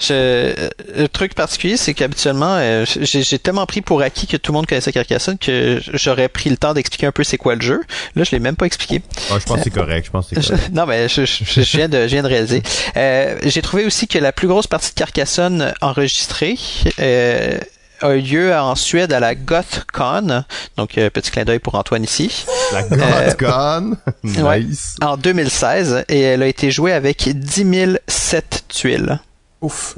Je, 0.00 0.52
le 0.96 1.06
truc 1.06 1.34
particulier, 1.34 1.76
c'est 1.76 1.94
qu'habituellement, 1.94 2.56
euh, 2.56 2.84
j'ai 3.00 3.22
j'ai 3.22 3.38
tellement 3.38 3.64
pris 3.64 3.80
pour 3.80 4.02
acquis 4.02 4.26
que 4.26 4.36
tout 4.36 4.50
le 4.50 4.56
monde 4.56 4.66
connaissait 4.66 4.90
Carcassonne 4.90 5.38
que 5.38 5.80
j'aurais 5.94 6.28
pris 6.28 6.50
le 6.50 6.56
temps 6.56 6.74
d'expliquer 6.74 7.06
un 7.06 7.12
peu 7.12 7.22
c'est 7.22 7.36
quoi 7.36 7.54
le 7.54 7.60
jeu. 7.60 7.80
Là, 8.16 8.24
je 8.24 8.32
l'ai 8.32 8.40
même 8.40 8.56
pas 8.56 8.66
expliqué. 8.66 9.00
Ah, 9.30 9.34
je 9.38 9.44
pense 9.44 9.58
que 9.58 9.62
c'est 9.62 9.70
correct, 9.70 10.06
je 10.06 10.10
pense 10.10 10.26
que 10.28 10.40
c'est 10.42 10.48
correct. 10.48 10.64
Je- 10.72 10.74
non, 10.76 10.86
mais 10.86 11.08
je, 11.08 11.24
je- 11.24 11.44
je 11.62 11.76
viens 11.76 11.88
de, 11.88 12.02
je 12.02 12.06
viens 12.08 12.24
de 12.24 12.28
réaliser. 12.28 12.60
Euh, 12.96 13.38
j'ai 13.44 13.62
trouvé 13.62 13.84
aussi 13.86 14.08
que 14.08 14.18
la 14.18 14.32
plus 14.32 14.48
grosse 14.48 14.66
partie 14.66 14.90
de 14.90 14.94
Carcassonne 14.98 15.72
enregistrée 15.80 16.58
euh, 16.98 17.60
a 18.02 18.14
eu 18.14 18.20
lieu 18.20 18.54
en 18.54 18.74
Suède 18.74 19.12
à 19.12 19.20
la 19.20 19.34
GothCon. 19.34 20.44
Donc, 20.76 20.98
euh, 20.98 21.10
petit 21.10 21.30
clin 21.30 21.44
d'œil 21.44 21.58
pour 21.58 21.74
Antoine 21.74 22.04
ici. 22.04 22.44
La 22.72 22.82
GodCon, 22.82 23.96
ouais. 24.24 24.60
nice. 24.60 24.96
En 25.02 25.16
2016. 25.16 26.04
Et 26.08 26.20
elle 26.20 26.42
a 26.42 26.46
été 26.46 26.70
jouée 26.70 26.92
avec 26.92 27.28
10 27.28 27.98
007 28.08 28.64
tuiles. 28.68 29.20
Ouf. 29.60 29.96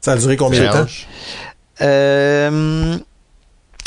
Ça 0.00 0.12
a 0.12 0.16
duré 0.16 0.36
combien 0.36 0.62
de 0.62 0.72
temps? 0.72 0.86
Euh, 1.80 2.96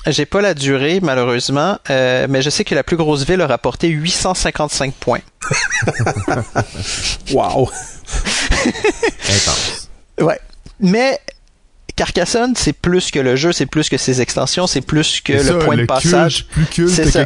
j'ai 0.08 0.26
pas 0.26 0.42
la 0.42 0.54
durée, 0.54 1.00
malheureusement, 1.02 1.78
euh, 1.90 2.28
mais 2.30 2.42
je 2.42 2.50
sais 2.50 2.64
que 2.64 2.76
la 2.76 2.84
plus 2.84 2.98
grosse 2.98 3.26
ville 3.26 3.42
a 3.42 3.48
rapporté 3.48 3.88
855 3.90 4.94
points. 4.94 5.22
Wow. 7.32 7.70
Intense. 8.66 9.90
Ouais. 10.20 10.40
Mais 10.82 11.18
Carcassonne, 12.00 12.54
c'est 12.56 12.72
plus 12.74 13.12
que 13.12 13.20
le 13.20 13.36
jeu, 13.36 13.52
c'est 13.52 13.66
plus 13.66 13.90
que 13.90 13.98
ses 13.98 14.22
extensions, 14.22 14.68
c'est 14.68 14.80
plus 14.82 15.20
que 15.20 15.34
le 15.34 15.60
point 15.66 15.76
de 15.76 15.82
passage. 15.86 16.46
C'est 16.88 17.04
ça. 17.12 17.20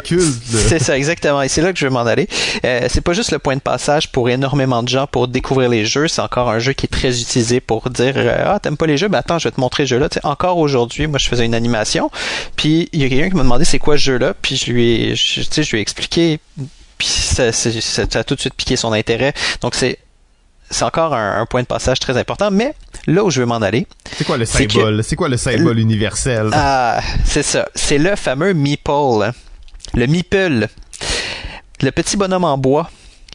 C'est 0.68 0.80
ça, 0.80 0.98
exactement. 0.98 1.42
Et 1.44 1.48
c'est 1.48 1.62
là 1.62 1.72
que 1.72 1.78
je 1.80 1.86
veux 1.86 1.92
m'en 1.92 2.02
aller. 2.08 2.28
Euh, 2.66 2.88
c'est 2.90 3.02
pas 3.02 3.14
juste 3.14 3.32
le 3.32 3.38
point 3.40 3.56
de 3.56 3.62
passage 3.62 4.12
pour 4.12 4.30
énormément 4.30 4.82
de 4.82 4.90
gens 4.90 5.06
pour 5.06 5.28
découvrir 5.28 5.70
les 5.70 5.86
jeux. 5.86 6.08
C'est 6.08 6.22
encore 6.22 6.50
un 6.50 6.58
jeu 6.58 6.74
qui 6.74 6.88
est 6.88 6.90
très 6.90 7.22
utilisé 7.22 7.60
pour 7.60 7.90
dire 7.92 8.14
euh, 8.18 8.44
ah 8.46 8.60
t'aimes 8.60 8.78
pas 8.78 8.88
les 8.88 8.98
jeux, 8.98 9.10
ben 9.10 9.20
attends 9.20 9.38
je 9.38 9.48
vais 9.48 9.52
te 9.52 9.60
montrer 9.62 9.86
ce 9.86 9.90
jeu-là. 9.92 10.10
Tu 10.10 10.16
sais, 10.16 10.26
encore 10.26 10.58
aujourd'hui, 10.58 11.06
moi 11.06 11.20
je 11.20 11.28
faisais 11.28 11.46
une 11.46 11.54
animation, 11.56 12.10
puis 12.56 12.90
il 12.94 13.02
y 13.02 13.06
a 13.06 13.10
quelqu'un 13.10 13.30
qui 13.30 13.36
m'a 13.36 13.44
demandé 13.44 13.66
c'est 13.66 13.80
quoi 13.80 13.96
ce 13.98 14.04
jeu-là, 14.04 14.34
puis 14.42 14.56
je 14.58 14.72
lui 14.72 14.92
ai, 15.12 15.16
je, 15.16 15.42
je 15.42 15.72
lui 15.72 15.78
ai 15.78 15.82
expliqué, 15.82 16.40
puis 16.98 17.08
ça, 17.08 17.52
c'est- 17.52 17.80
ça, 17.82 18.04
ça 18.10 18.20
a 18.20 18.24
tout 18.24 18.34
de 18.36 18.40
suite 18.40 18.54
piqué 18.56 18.76
son 18.76 18.92
intérêt. 18.94 19.34
Donc 19.62 19.76
c'est 19.76 20.00
c'est 20.70 20.84
encore 20.86 21.14
un, 21.14 21.40
un 21.42 21.46
point 21.46 21.62
de 21.62 21.68
passage 21.68 22.00
très 22.00 22.18
important. 22.18 22.52
Mais 22.52 22.74
là 23.08 23.24
où 23.24 23.30
je 23.30 23.42
veux 23.42 23.46
m'en 23.46 23.58
aller, 23.62 23.86
C'est 24.18 24.24
quoi 24.26 24.38
le 24.38 24.46
symbole? 24.46 25.04
C'est 25.04 25.16
quoi 25.16 25.30
le 25.30 25.38
symbole 25.38 25.80
universel? 25.80 26.50
ah, 26.54 27.00
c'est 27.26 27.44
ça. 27.44 27.68
C'est 27.76 27.98
le 27.98 28.16
fameux 28.16 28.54
meeple. 28.54 28.92
hein. 29.24 29.32
Le 29.94 30.08
meeple. 30.08 30.68
Le 31.82 31.92
petit 31.92 32.18
bonhomme 32.18 32.46
en 32.46 32.58
bois 32.58 32.90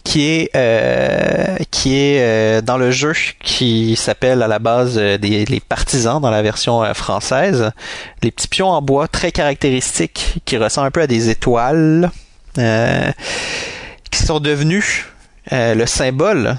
qui 0.05 0.25
est 0.25 0.51
euh, 0.57 1.57
qui 1.71 1.95
est 1.97 2.21
euh, 2.23 2.61
dans 2.63 2.79
le 2.79 2.91
jeu 2.91 3.13
qui 3.43 3.95
s'appelle 3.95 4.43
à 4.43 4.49
la 4.49 4.59
base 4.59 4.95
euh, 4.97 5.19
des 5.19 5.45
les 5.45 5.61
partisans 5.61 6.19
dans 6.19 6.31
la 6.31 6.41
version 6.41 6.83
euh, 6.83 6.95
française. 6.95 7.73
Les 8.23 8.31
petits 8.31 8.49
pions 8.49 8.71
en 8.71 8.81
bois 8.81 9.07
très 9.07 9.33
caractéristiques 9.33 10.37
qui 10.47 10.57
ressemblent 10.57 10.87
un 10.87 10.91
peu 10.93 11.03
à 11.03 11.07
des 11.07 11.29
étoiles 11.29 12.11
euh, 12.57 13.11
qui 14.11 14.23
sont 14.25 14.41
devenus 14.41 15.05
euh, 15.53 15.75
le 15.75 15.85
symbole 15.85 16.57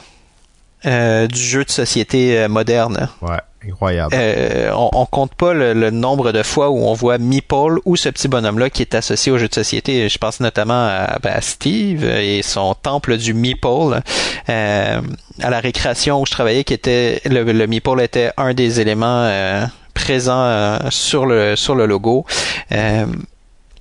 euh, 0.86 1.28
du 1.28 1.42
jeu 1.42 1.64
de 1.64 1.70
société 1.72 2.38
euh, 2.38 2.48
moderne. 2.48 3.10
Ouais, 3.22 3.38
incroyable. 3.68 4.14
Euh, 4.18 4.72
on, 4.74 4.90
on 4.94 5.06
compte 5.06 5.34
pas 5.36 5.54
le, 5.54 5.74
le 5.74 5.92
nombre 5.92 6.32
de 6.32 6.44
fois 6.44 6.70
où 6.70 6.86
on 6.86 6.94
voit 6.94 7.18
Meeple 7.18 7.80
ou 7.86 7.96
ce 7.96 8.10
petit 8.10 8.28
bonhomme-là 8.28 8.70
qui 8.70 8.82
est 8.82 8.96
associé 8.96 9.32
au 9.32 9.38
jeu 9.38 9.48
de 9.48 9.54
société. 9.54 10.08
Je 10.08 10.18
pense 10.18 10.40
notamment 10.40 10.88
à, 10.88 11.20
ben, 11.22 11.34
à 11.34 11.42
Steve 11.42 12.04
et 12.06 12.42
son 12.42 12.74
temple 12.76 13.18
du 13.18 13.34
Meeple. 13.34 14.02
Euh, 14.50 15.02
à 15.42 15.50
la 15.50 15.60
récréation 15.60 16.22
où 16.22 16.26
je 16.26 16.32
travaillais, 16.32 16.64
qui 16.64 16.74
était 16.74 17.22
le, 17.26 17.44
le 17.44 17.68
Meeple 17.68 18.02
était 18.02 18.32
un 18.38 18.54
des 18.54 18.80
éléments 18.82 19.24
euh, 19.26 19.66
présents 19.94 20.44
euh, 20.44 20.78
sur 20.90 21.26
le 21.26 21.56
sur 21.56 21.76
le 21.76 21.86
logo. 21.86 22.26
Euh, 22.72 23.06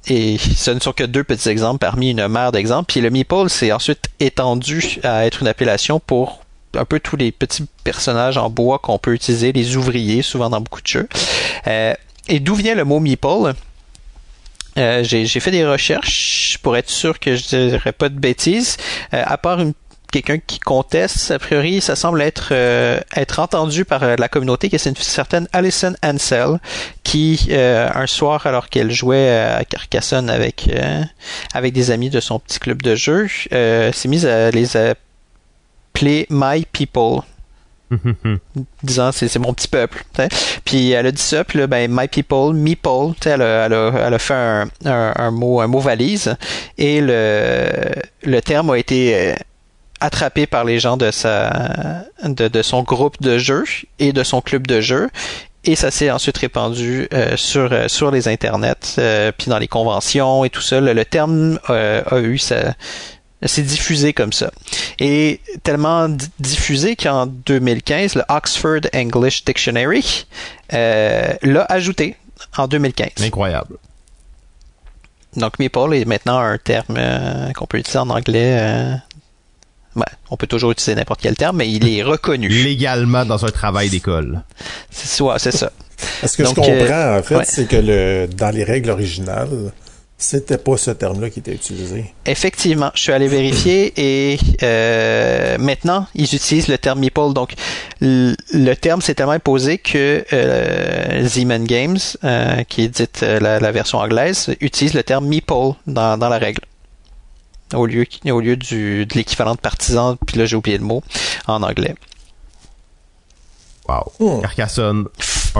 et 0.06 0.38
ce 0.38 0.70
ne 0.70 0.80
sont 0.80 0.92
que 0.92 1.04
deux 1.04 1.24
petits 1.24 1.48
exemples 1.48 1.78
parmi 1.80 2.10
une 2.12 2.28
mer 2.28 2.50
d'exemples. 2.50 2.92
Puis 2.92 3.00
le 3.00 3.10
Meeple 3.10 3.48
s'est 3.48 3.72
ensuite 3.72 4.04
étendu 4.20 4.98
à 5.04 5.26
être 5.26 5.42
une 5.42 5.48
appellation 5.48 6.00
pour 6.00 6.40
un 6.78 6.84
peu 6.84 7.00
tous 7.00 7.16
les 7.16 7.32
petits 7.32 7.66
personnages 7.84 8.38
en 8.38 8.50
bois 8.50 8.78
qu'on 8.78 8.98
peut 8.98 9.14
utiliser, 9.14 9.52
les 9.52 9.76
ouvriers, 9.76 10.22
souvent 10.22 10.50
dans 10.50 10.60
beaucoup 10.60 10.82
de 10.82 10.86
jeux. 10.86 11.08
Euh, 11.66 11.94
et 12.28 12.40
d'où 12.40 12.54
vient 12.54 12.74
le 12.74 12.84
mot 12.84 13.00
Meeple? 13.00 13.54
Euh, 14.76 15.02
j'ai 15.02 15.40
fait 15.40 15.50
des 15.50 15.66
recherches 15.66 16.58
pour 16.62 16.76
être 16.76 16.90
sûr 16.90 17.18
que 17.18 17.34
je 17.34 17.68
dirais 17.68 17.92
pas 17.92 18.08
de 18.08 18.18
bêtises. 18.18 18.76
Euh, 19.12 19.22
à 19.26 19.36
part 19.36 19.58
quelqu'un 20.12 20.38
qui 20.38 20.60
conteste, 20.60 21.32
a 21.32 21.38
priori, 21.38 21.80
ça 21.80 21.96
semble 21.96 22.22
être 22.22 22.52
être 22.52 23.40
entendu 23.40 23.84
par 23.84 24.16
la 24.16 24.28
communauté 24.28 24.70
que 24.70 24.78
c'est 24.78 24.88
une 24.88 24.96
certaine 24.96 25.48
Alison 25.52 25.94
Ansel 26.02 26.60
qui 27.02 27.50
un 27.52 28.06
soir 28.06 28.46
alors 28.46 28.70
qu'elle 28.70 28.90
jouait 28.90 29.28
à 29.30 29.64
Carcassonne 29.64 30.30
avec 30.30 30.70
des 31.74 31.90
amis 31.90 32.08
de 32.08 32.20
son 32.20 32.38
petit 32.38 32.58
club 32.58 32.80
de 32.80 32.94
jeu, 32.94 33.26
s'est 33.50 34.08
mise 34.08 34.24
à 34.24 34.50
les 34.50 34.78
My 36.02 36.64
People 36.72 37.20
disant 38.82 39.12
c'est 39.12 39.28
c'est 39.28 39.38
mon 39.38 39.54
petit 39.54 39.68
peuple. 39.68 40.04
t'sais. 40.12 40.28
Puis 40.64 40.90
elle 40.90 41.06
a 41.06 41.12
dit 41.12 41.22
ça, 41.22 41.42
puis 41.44 41.58
là, 41.58 41.66
ben 41.66 41.90
my 41.90 42.06
people, 42.06 42.52
meeple, 42.52 43.14
elle 43.24 43.40
a, 43.40 43.64
elle, 43.66 43.72
a, 43.72 43.92
elle 44.06 44.14
a 44.14 44.18
fait 44.18 44.34
un, 44.34 44.68
un, 44.84 45.12
un 45.16 45.30
mot 45.30 45.60
un 45.60 45.66
mot 45.66 45.80
valise 45.80 46.36
et 46.76 47.00
le 47.00 47.70
le 48.24 48.40
terme 48.42 48.70
a 48.70 48.78
été 48.78 49.16
euh, 49.16 49.34
attrapé 50.00 50.46
par 50.46 50.64
les 50.64 50.78
gens 50.78 50.96
de 50.96 51.10
sa 51.10 52.04
de, 52.24 52.48
de 52.48 52.62
son 52.62 52.82
groupe 52.82 53.20
de 53.22 53.38
jeu 53.38 53.64
et 53.98 54.12
de 54.12 54.22
son 54.22 54.40
club 54.42 54.66
de 54.66 54.80
jeu 54.80 55.08
et 55.64 55.74
ça 55.74 55.90
s'est 55.90 56.10
ensuite 56.10 56.38
répandu 56.38 57.08
euh, 57.12 57.36
sur 57.36 57.72
euh, 57.72 57.88
sur 57.88 58.10
les 58.10 58.28
internets 58.28 58.96
euh, 58.98 59.32
puis 59.36 59.48
dans 59.48 59.58
les 59.58 59.66
conventions 59.66 60.44
et 60.44 60.50
tout 60.50 60.60
ça 60.60 60.80
le, 60.80 60.92
le 60.92 61.04
terme 61.04 61.58
a 61.68 62.18
eu 62.20 62.38
sa 62.38 62.74
c'est 63.46 63.62
diffusé 63.62 64.12
comme 64.12 64.32
ça. 64.32 64.50
Et 64.98 65.40
tellement 65.62 66.08
di- 66.08 66.26
diffusé 66.40 66.96
qu'en 66.96 67.26
2015, 67.26 68.14
le 68.16 68.22
Oxford 68.28 68.80
English 68.94 69.44
Dictionary 69.44 70.26
euh, 70.72 71.32
l'a 71.42 71.64
ajouté 71.68 72.16
en 72.56 72.66
2015. 72.66 73.10
Incroyable. 73.22 73.76
Donc 75.36 75.58
Maple 75.58 75.94
est 75.94 76.04
maintenant 76.04 76.38
un 76.38 76.58
terme 76.58 76.96
euh, 76.98 77.52
qu'on 77.52 77.66
peut 77.66 77.78
utiliser 77.78 77.98
en 77.98 78.10
anglais. 78.10 78.58
euh, 78.60 78.94
ouais, 79.94 80.04
on 80.30 80.36
peut 80.36 80.46
toujours 80.46 80.72
utiliser 80.72 80.94
n'importe 80.96 81.20
quel 81.20 81.36
terme, 81.36 81.58
mais 81.58 81.70
il 81.70 81.86
est 81.88 82.02
reconnu. 82.14 82.48
Légalement 82.48 83.24
dans 83.24 83.44
un 83.44 83.50
travail 83.50 83.88
d'école. 83.90 84.42
C'est 84.90 85.06
soit- 85.08 85.38
c'est 85.38 85.52
ça. 85.52 85.70
Ce 86.24 86.36
que 86.36 86.42
Donc, 86.44 86.56
je 86.56 86.60
comprends, 86.60 86.72
euh, 86.72 87.18
en 87.18 87.22
fait, 87.22 87.36
ouais. 87.36 87.44
c'est 87.44 87.66
que 87.68 87.76
le 87.76 88.28
dans 88.28 88.50
les 88.54 88.64
règles 88.64 88.90
originales, 88.90 89.72
c'était 90.20 90.58
pas 90.58 90.76
ce 90.76 90.90
terme-là 90.90 91.30
qui 91.30 91.38
était 91.38 91.54
utilisé. 91.54 92.12
Effectivement, 92.26 92.90
je 92.94 93.02
suis 93.02 93.12
allé 93.12 93.28
vérifier 93.28 93.92
et 93.96 94.38
euh, 94.64 95.56
maintenant 95.58 96.08
ils 96.16 96.34
utilisent 96.34 96.66
le 96.66 96.76
terme 96.76 96.98
meeple. 96.98 97.32
Donc 97.32 97.52
le 98.00 98.74
terme 98.74 99.00
s'est 99.00 99.14
tellement 99.14 99.32
imposé 99.32 99.78
que 99.78 100.24
euh, 100.32 101.24
Zeman 101.28 101.64
Games, 101.64 101.98
euh, 102.24 102.64
qui 102.64 102.82
est 102.82 102.88
dite 102.88 103.22
euh, 103.22 103.38
la, 103.38 103.60
la 103.60 103.70
version 103.70 103.98
anglaise, 103.98 104.54
utilise 104.60 104.94
le 104.94 105.04
terme 105.04 105.26
meeple 105.26 105.74
dans, 105.86 106.18
dans 106.18 106.28
la 106.28 106.38
règle. 106.38 106.62
Au 107.72 107.86
lieu, 107.86 108.04
au 108.26 108.40
lieu 108.40 108.56
du, 108.56 109.06
de 109.06 109.14
l'équivalent 109.14 109.54
de 109.54 109.60
partisan, 109.60 110.16
puis 110.26 110.36
là 110.38 110.46
j'ai 110.46 110.56
oublié 110.56 110.78
le 110.78 110.84
mot, 110.84 111.04
en 111.46 111.62
anglais. 111.62 111.94
Wow. 113.88 114.12
Hmm. 114.18 114.40
Carcassonne, 114.42 115.06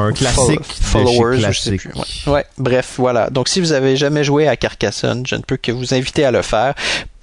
un 0.01 0.13
classique 0.13 0.61
Fol- 0.81 1.05
de 1.05 1.09
chez 1.09 1.15
followers, 1.17 1.37
je 1.37 1.41
sais 1.41 1.77
classique. 1.77 1.81
plus. 1.91 2.01
Ouais. 2.27 2.33
Ouais, 2.35 2.45
bref, 2.59 2.95
voilà. 2.99 3.31
Donc 3.31 3.49
si 3.49 3.61
vous 3.61 3.73
avez 3.73 3.97
jamais 3.97 4.25
joué 4.25 4.49
à 4.49 4.57
Carcassonne, 4.57 5.25
je 5.27 5.35
ne 5.37 5.43
peux 5.43 5.57
que 5.57 5.73
vous 5.73 5.95
inviter 5.95 6.25
à 6.25 6.31
le 6.31 6.43
faire 6.43 6.75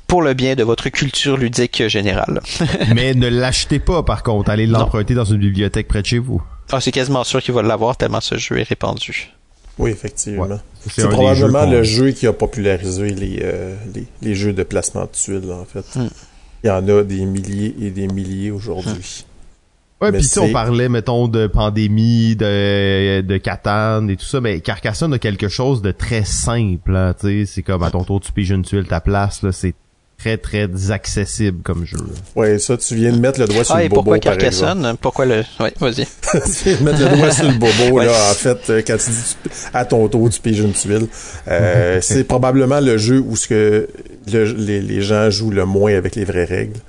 pour 0.07 0.21
le 0.21 0.33
bien 0.33 0.55
de 0.55 0.63
votre 0.63 0.89
culture 0.89 1.37
ludique 1.37 1.87
générale. 1.87 2.41
Mais 2.95 3.13
ne 3.13 3.27
l'achetez 3.27 3.79
pas, 3.79 4.03
par 4.03 4.23
contre. 4.23 4.49
Allez 4.49 4.67
l'emprunter 4.67 5.13
dans 5.13 5.25
une 5.25 5.39
bibliothèque 5.39 5.87
près 5.87 6.01
de 6.01 6.07
chez 6.07 6.19
vous. 6.19 6.41
Ah, 6.71 6.79
c'est 6.81 6.91
quasiment 6.91 7.23
sûr 7.23 7.41
qu'il 7.41 7.53
va 7.53 7.61
l'avoir 7.61 7.97
tellement 7.97 8.21
ce 8.21 8.37
jeu 8.37 8.59
est 8.59 8.63
répandu. 8.67 9.31
Oui, 9.77 9.91
effectivement. 9.91 10.43
Ouais. 10.45 10.55
C'est 10.89 11.07
probablement 11.09 11.65
jeux 11.69 11.77
le 11.77 11.83
jeu 11.83 12.11
qui 12.11 12.27
a 12.27 12.33
popularisé 12.33 13.09
les, 13.09 13.39
euh, 13.43 13.75
les, 13.93 14.05
les 14.21 14.35
jeux 14.35 14.53
de 14.53 14.63
placement 14.63 15.03
de 15.03 15.09
tuiles, 15.11 15.51
en 15.51 15.65
fait. 15.65 15.99
Hmm. 15.99 16.07
Il 16.63 16.67
y 16.67 16.69
en 16.71 16.87
a 16.87 17.03
des 17.03 17.25
milliers 17.25 17.75
et 17.81 17.89
des 17.91 18.07
milliers 18.07 18.51
aujourd'hui. 18.51 19.25
Ouais, 20.01 20.11
puis 20.11 20.21
tu 20.21 20.27
sais, 20.27 20.39
on 20.41 20.51
parlait, 20.51 20.89
mettons, 20.89 21.27
de 21.29 21.47
pandémie, 21.47 22.35
de, 22.35 23.21
de 23.21 23.37
Catane 23.37 24.09
et 24.09 24.17
tout 24.17 24.25
ça, 24.25 24.41
mais 24.41 24.59
Carcassonne 24.59 25.13
a 25.13 25.19
quelque 25.19 25.47
chose 25.47 25.81
de 25.81 25.91
très 25.91 26.25
simple, 26.25 26.95
hein, 26.95 27.13
tu 27.19 27.45
sais, 27.45 27.51
c'est 27.53 27.61
comme 27.63 27.81
à 27.83 27.91
ton 27.91 28.03
tour 28.03 28.19
tu 28.19 28.31
piges 28.33 28.49
une 28.51 28.63
tuile 28.63 28.85
ta 28.85 28.99
place, 28.99 29.41
là, 29.41 29.51
c'est 29.53 29.73
très 30.17 30.37
très 30.37 30.69
accessible 30.91 31.61
comme 31.63 31.85
jeu. 31.85 31.97
Ouais, 32.35 32.57
ça, 32.59 32.77
tu 32.77 32.95
viens 32.95 33.11
de 33.11 33.19
mettre 33.19 33.39
le 33.39 33.47
doigt 33.47 33.63
sur 33.63 33.75
Ah, 33.75 33.79
le 33.79 33.85
et 33.85 33.89
bobo, 33.89 34.01
pourquoi 34.03 34.19
par 34.19 34.37
Carcassonne? 34.37 34.95
Pourquoi 35.01 35.25
le... 35.25 35.43
Ouais, 35.59 35.73
vas-y. 35.79 36.05
tu 36.31 36.69
viens 36.69 36.77
de 36.77 36.83
mettre 36.83 36.99
le 37.11 37.17
doigt 37.17 37.31
sur 37.31 37.45
le 37.45 37.53
bobo, 37.57 37.97
Ouais. 37.97 38.05
là, 38.05 38.11
en 38.31 38.33
fait, 38.33 38.69
euh, 38.69 38.81
quand 38.85 38.97
tu 38.97 39.09
dis 39.11 39.35
tu- 39.43 39.49
à 39.73 39.85
ton 39.85 40.07
tour, 40.09 40.29
tu 40.29 40.39
piges 40.41 40.59
une 40.59 40.71
tuile. 40.73 41.07
Euh, 41.49 41.99
c'est 42.01 42.23
probablement 42.25 42.79
le 42.81 42.97
jeu 42.97 43.19
où 43.19 43.35
ce 43.35 43.47
que 43.47 43.87
le- 44.31 44.43
les, 44.53 44.81
les 44.81 45.01
gens 45.01 45.29
jouent 45.29 45.51
le 45.51 45.65
moins 45.65 45.93
avec 45.95 46.15
les 46.15 46.25
vraies 46.25 46.45
règles. 46.45 46.79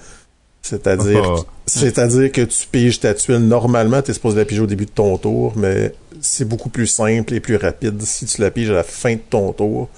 C'est-à-dire, 0.69 1.23
Ah. 1.39 1.41
c'est-à-dire 1.67 2.33
que 2.33 2.43
tu 2.43 2.67
piges 2.71 3.01
ta 3.01 3.14
tuile 3.14 3.39
normalement, 3.39 4.03
tu 4.03 4.11
es 4.11 4.14
supposé 4.14 4.37
la 4.39 4.45
piger 4.45 4.61
au 4.62 4.67
début 4.67 4.87
de 4.87 4.91
ton 4.91 5.17
tour, 5.19 5.53
mais 5.57 5.93
c'est 6.21 6.47
beaucoup 6.49 6.69
plus 6.71 6.87
simple 6.87 7.35
et 7.35 7.41
plus 7.41 7.57
rapide 7.57 8.01
si 8.03 8.27
tu 8.27 8.41
la 8.41 8.51
piges 8.51 8.71
à 8.71 8.75
la 8.75 8.83
fin 8.83 9.14
de 9.14 9.21
ton 9.31 9.53
tour. 9.53 9.89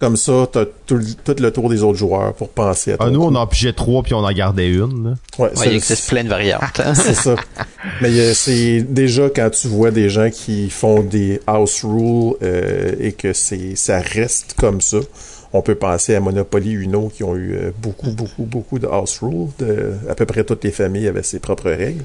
Comme 0.00 0.16
ça, 0.16 0.46
t'as 0.50 0.64
tout, 0.86 0.96
le- 0.96 1.04
tout 1.24 1.36
le 1.40 1.50
tour 1.50 1.70
des 1.70 1.82
autres 1.82 1.96
joueurs 1.98 2.34
pour 2.34 2.48
penser 2.48 2.92
à 2.92 2.98
ton 2.98 3.04
Ah, 3.06 3.10
nous, 3.10 3.20
coup. 3.20 3.26
on 3.26 3.34
en 3.36 3.46
pigeait 3.46 3.72
trois 3.72 4.02
puis 4.02 4.12
on 4.12 4.18
en 4.24 4.32
gardait 4.32 4.68
une. 4.68 5.16
Ouais, 5.38 5.46
Ouais, 5.46 5.50
ça, 5.54 5.66
il 5.66 5.74
existe 5.76 6.08
plein 6.08 6.24
de 6.24 6.28
variantes. 6.28 6.60
hein. 6.84 6.94
c'est 6.94 7.14
ça. 7.14 7.36
Mais 8.02 8.10
euh, 8.10 8.34
c'est 8.34 8.80
déjà 8.82 9.30
quand 9.30 9.48
tu 9.50 9.68
vois 9.68 9.90
des 9.92 10.08
gens 10.10 10.30
qui 10.30 10.68
font 10.68 11.00
des 11.00 11.40
house 11.46 11.84
rules 11.84 12.34
euh, 12.42 12.92
et 13.00 13.12
que 13.12 13.32
c'est 13.32 13.76
ça 13.76 14.00
reste 14.00 14.54
comme 14.58 14.80
ça. 14.80 14.98
On 15.54 15.62
peut 15.62 15.76
penser 15.76 16.14
à 16.14 16.20
Monopoly 16.20 16.72
Uno 16.72 17.08
qui 17.08 17.24
ont 17.24 17.36
eu 17.36 17.54
euh, 17.54 17.70
beaucoup, 17.80 18.10
beaucoup, 18.10 18.42
beaucoup 18.42 18.78
de 18.78 18.86
house 18.86 19.20
rules. 19.22 19.48
De, 19.58 19.94
à 20.10 20.14
peu 20.14 20.26
près 20.26 20.44
toutes 20.44 20.64
les 20.64 20.72
familles 20.72 21.08
avaient 21.08 21.22
ses 21.22 21.38
propres 21.38 21.70
règles. 21.70 22.04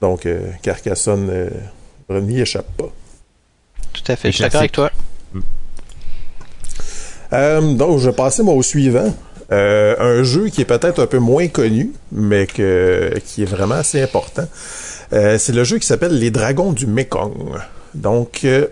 Donc 0.00 0.24
euh, 0.24 0.40
Carcassonne 0.62 1.28
euh, 1.28 2.20
n'y 2.20 2.40
échappe 2.40 2.70
pas. 2.76 2.90
Tout 3.92 4.12
à 4.12 4.16
fait. 4.16 4.28
Et 4.28 4.32
Je 4.32 4.36
suis 4.36 4.44
d'accord 4.44 4.60
avec 4.60 4.72
toi. 4.72 4.90
Euh, 7.32 7.74
donc, 7.74 7.98
je 7.98 8.08
vais 8.08 8.16
passer 8.16 8.42
moi 8.42 8.54
au 8.54 8.62
suivant. 8.62 9.14
Euh, 9.50 9.96
un 9.98 10.22
jeu 10.22 10.48
qui 10.48 10.60
est 10.60 10.66
peut-être 10.66 11.02
un 11.02 11.06
peu 11.06 11.18
moins 11.18 11.48
connu, 11.48 11.92
mais 12.12 12.46
que, 12.46 13.12
qui 13.24 13.42
est 13.42 13.46
vraiment 13.46 13.76
assez 13.76 14.00
important. 14.00 14.46
Euh, 15.12 15.38
c'est 15.38 15.52
le 15.52 15.64
jeu 15.64 15.78
qui 15.78 15.86
s'appelle 15.86 16.18
Les 16.18 16.30
Dragons 16.30 16.72
du 16.72 16.86
Mekong. 16.86 17.58
Donc, 17.94 18.40
euh, 18.44 18.68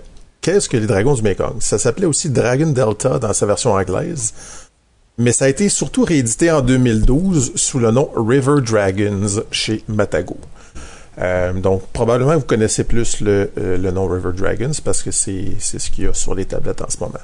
qu'est-ce 0.47 0.69
que 0.69 0.77
les 0.77 0.87
Dragons 0.87 1.15
du 1.15 1.23
Mekong? 1.23 1.57
Ça 1.59 1.77
s'appelait 1.77 2.07
aussi 2.07 2.31
Dragon 2.31 2.69
Delta 2.69 3.19
dans 3.19 3.33
sa 3.33 3.47
version 3.47 3.73
anglaise. 3.73 4.33
Mais 5.19 5.33
ça 5.33 5.47
a 5.47 5.49
été 5.49 5.69
surtout 5.69 6.05
réédité 6.05 6.53
en 6.53 6.61
2012 6.61 7.57
sous 7.57 7.81
le 7.81 7.91
nom 7.91 8.09
River 8.15 8.61
Dragons 8.63 9.43
chez 9.51 9.83
Matago. 9.89 10.37
Euh, 11.19 11.53
donc, 11.53 11.83
probablement, 11.93 12.37
vous 12.37 12.45
connaissez 12.45 12.85
plus 12.85 13.21
le, 13.23 13.51
euh, 13.59 13.77
le 13.77 13.91
nom 13.91 14.07
River 14.07 14.31
Dragons 14.37 14.71
parce 14.85 15.03
que 15.03 15.11
c'est 15.11 15.57
ce 15.59 15.91
qu'il 15.91 16.05
y 16.05 16.07
a 16.07 16.15
sur 16.15 16.37
les 16.37 16.45
tablettes 16.45 16.83
en 16.83 16.91
ce 16.91 16.99
moment. 17.01 17.15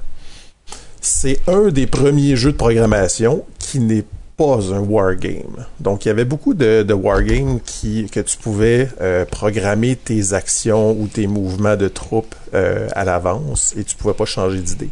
C'est 1.01 1.39
un 1.47 1.69
des 1.69 1.87
premiers 1.87 2.35
jeux 2.35 2.53
de 2.53 2.57
programmation 2.57 3.45
qui 3.61 3.79
n'est 3.79 4.05
pas 4.37 4.73
un 4.73 4.81
wargame. 4.81 5.67
Donc, 5.81 6.05
il 6.05 6.09
y 6.09 6.11
avait 6.11 6.25
beaucoup 6.25 6.55
de, 6.55 6.93
wargames 6.93 7.61
qui, 7.61 8.09
que 8.11 8.21
tu 8.21 8.37
pouvais 8.39 8.89
euh, 9.01 9.25
programmer 9.25 9.97
tes 9.97 10.33
actions 10.33 10.93
ou 10.93 11.07
tes 11.07 11.27
mouvements 11.27 11.77
de 11.77 11.89
troupes 11.89 12.35
euh, 12.55 12.89
à 12.93 13.05
l'avance 13.05 13.75
et 13.77 13.85
tu 13.85 13.97
pouvais 13.97 14.15
pas 14.15 14.25
changer 14.25 14.61
d'idée. 14.61 14.91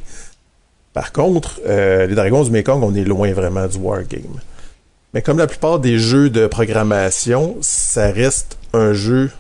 Par 0.93 1.13
contre, 1.13 1.61
euh, 1.67 2.07
les 2.07 2.15
Dragons 2.15 2.45
du 2.45 2.51
Mekong, 2.51 2.83
on 2.83 2.95
est 2.95 3.05
loin 3.05 3.33
vraiment 3.33 3.67
du 3.67 3.79
wargame. 3.79 4.41
Mais 5.15 5.23
comme 5.23 5.39
la 5.39 5.47
plupart 5.47 5.79
des 5.79 5.99
jeux 5.99 6.31
de 6.31 6.47
programmation, 6.47 7.57
ça 7.61 8.11
reste 8.11 8.59
un 8.73 8.93
jeu 8.93 9.31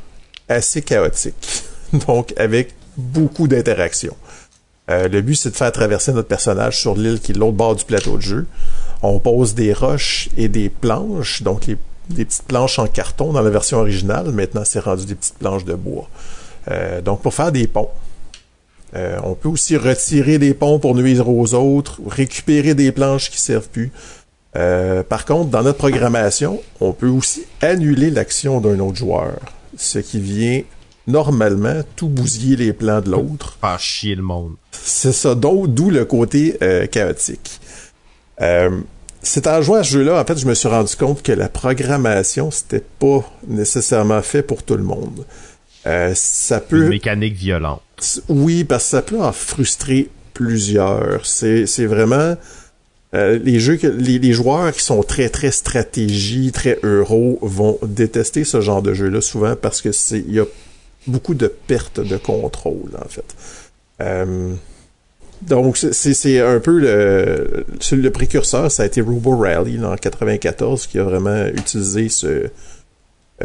assez 0.48 0.82
chaotique. 0.82 1.64
Donc, 2.06 2.32
avec 2.36 2.74
beaucoup 2.96 3.48
d'interactions. 3.48 4.16
Euh, 4.90 5.08
le 5.08 5.20
but, 5.20 5.36
c'est 5.36 5.50
de 5.50 5.56
faire 5.56 5.72
traverser 5.72 6.12
notre 6.12 6.28
personnage 6.28 6.80
sur 6.80 6.96
l'île 6.96 7.20
qui 7.20 7.32
est 7.32 7.34
l'autre 7.34 7.52
bord 7.52 7.76
du 7.76 7.84
plateau 7.84 8.16
de 8.16 8.22
jeu. 8.22 8.46
On 9.02 9.18
pose 9.18 9.54
des 9.54 9.72
roches 9.72 10.28
et 10.36 10.48
des 10.48 10.68
planches, 10.68 11.42
donc 11.42 11.66
des 11.66 12.24
petites 12.24 12.42
planches 12.42 12.78
en 12.78 12.86
carton 12.86 13.32
dans 13.32 13.42
la 13.42 13.50
version 13.50 13.78
originale. 13.78 14.32
Maintenant, 14.32 14.62
c'est 14.64 14.80
rendu 14.80 15.06
des 15.06 15.14
petites 15.14 15.38
planches 15.38 15.64
de 15.64 15.74
bois. 15.74 16.08
Euh, 16.70 17.00
donc, 17.00 17.22
pour 17.22 17.32
faire 17.34 17.52
des 17.52 17.66
ponts. 17.66 17.88
Euh, 18.96 19.18
on 19.22 19.34
peut 19.34 19.48
aussi 19.48 19.76
retirer 19.76 20.38
des 20.38 20.52
ponts 20.52 20.80
pour 20.80 20.96
nuire 20.96 21.28
aux 21.28 21.54
autres, 21.54 22.00
récupérer 22.08 22.74
des 22.74 22.90
planches 22.90 23.30
qui 23.30 23.40
servent 23.40 23.68
plus. 23.68 23.92
Par 24.52 25.24
contre, 25.26 25.50
dans 25.50 25.62
notre 25.62 25.78
programmation, 25.78 26.60
on 26.80 26.92
peut 26.92 27.08
aussi 27.08 27.44
annuler 27.62 28.10
l'action 28.10 28.60
d'un 28.60 28.80
autre 28.80 28.96
joueur, 28.96 29.36
ce 29.76 30.00
qui 30.00 30.18
vient 30.18 30.62
normalement 31.06 31.82
tout 31.96 32.08
bousiller 32.08 32.56
les 32.56 32.72
plans 32.72 33.00
de 33.00 33.10
l'autre. 33.10 33.56
Faire 33.60 33.80
chier 33.80 34.14
le 34.14 34.22
monde. 34.22 34.54
C'est 34.72 35.12
ça, 35.12 35.34
d'où 35.34 35.90
le 35.90 36.04
côté 36.04 36.56
euh, 36.62 36.86
chaotique. 36.86 37.60
Euh, 38.40 38.80
c'est 39.22 39.46
en 39.46 39.60
jouant 39.60 39.76
à 39.76 39.84
ce 39.84 39.90
jeu-là, 39.92 40.20
en 40.20 40.24
fait, 40.24 40.38
je 40.38 40.46
me 40.46 40.54
suis 40.54 40.68
rendu 40.68 40.96
compte 40.96 41.22
que 41.22 41.32
la 41.32 41.48
programmation, 41.48 42.50
c'était 42.50 42.84
pas 42.98 43.22
nécessairement 43.46 44.22
fait 44.22 44.42
pour 44.42 44.62
tout 44.62 44.76
le 44.76 44.82
monde. 44.82 45.26
Euh, 45.86 46.12
ça 46.14 46.56
Une 46.56 46.62
peut... 46.62 46.88
mécanique 46.88 47.34
violente. 47.34 47.82
Oui, 48.28 48.64
parce 48.64 48.84
que 48.84 48.90
ça 48.90 49.02
peut 49.02 49.20
en 49.20 49.32
frustrer 49.32 50.08
plusieurs. 50.32 51.26
C'est, 51.26 51.66
vraiment 51.86 52.36
euh, 53.14 53.38
les 53.42 53.60
jeux 53.60 53.76
que 53.76 53.86
les, 53.86 54.18
les 54.18 54.32
joueurs 54.32 54.72
qui 54.72 54.82
sont 54.82 55.02
très 55.02 55.28
très 55.28 55.50
stratégie, 55.50 56.52
très 56.52 56.78
euro 56.82 57.38
vont 57.42 57.78
détester 57.82 58.44
ce 58.44 58.60
genre 58.60 58.82
de 58.82 58.94
jeu-là 58.94 59.20
souvent 59.20 59.54
parce 59.56 59.82
que 59.82 59.92
c'est 59.92 60.20
il 60.20 60.34
y 60.34 60.40
a 60.40 60.46
beaucoup 61.06 61.34
de 61.34 61.46
pertes 61.48 62.00
de 62.00 62.16
contrôle 62.16 62.90
en 63.02 63.08
fait. 63.08 63.24
Euh, 64.00 64.54
donc 65.42 65.78
c'est, 65.78 66.40
un 66.40 66.60
peu 66.60 66.78
le, 66.78 67.64
le 67.92 68.10
précurseur, 68.10 68.70
ça 68.70 68.82
a 68.82 68.86
été 68.86 69.00
Robo 69.00 69.36
Rally 69.36 69.78
là, 69.78 69.90
en 69.90 69.96
94 69.96 70.86
qui 70.86 70.98
a 70.98 71.02
vraiment 71.02 71.46
utilisé 71.46 72.08
ce, 72.10 72.26
euh, 72.26 72.48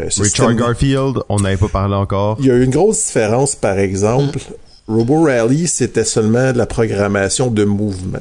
ce 0.10 0.22
Richard 0.24 0.50
système- 0.50 0.56
Garfield, 0.58 1.20
on 1.30 1.40
n'avait 1.40 1.58
pas 1.58 1.70
parlé 1.70 1.96
encore. 1.96 2.38
il 2.40 2.48
y 2.48 2.52
a 2.52 2.58
une 2.58 2.72
grosse 2.72 3.06
différence, 3.06 3.56
par 3.56 3.80
exemple. 3.80 4.40
Robo 4.88 5.24
Rally, 5.24 5.68
c'était 5.68 6.04
seulement 6.04 6.52
de 6.52 6.58
la 6.58 6.66
programmation 6.66 7.50
de 7.50 7.64
mouvement. 7.64 8.20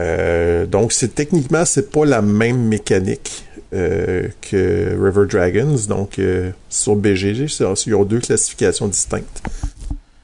Euh, 0.00 0.66
donc, 0.66 0.92
c'est 0.92 1.14
techniquement, 1.14 1.64
c'est 1.64 1.90
pas 1.90 2.04
la 2.04 2.22
même 2.22 2.68
mécanique 2.68 3.44
que 3.72 4.96
River 4.98 5.26
Dragons. 5.26 5.76
Donc, 5.88 6.18
euh, 6.18 6.50
sur 6.68 6.96
BGG, 6.96 7.46
ils 7.86 7.94
ont 7.94 8.04
deux 8.04 8.20
classifications 8.20 8.88
distinctes. 8.88 9.42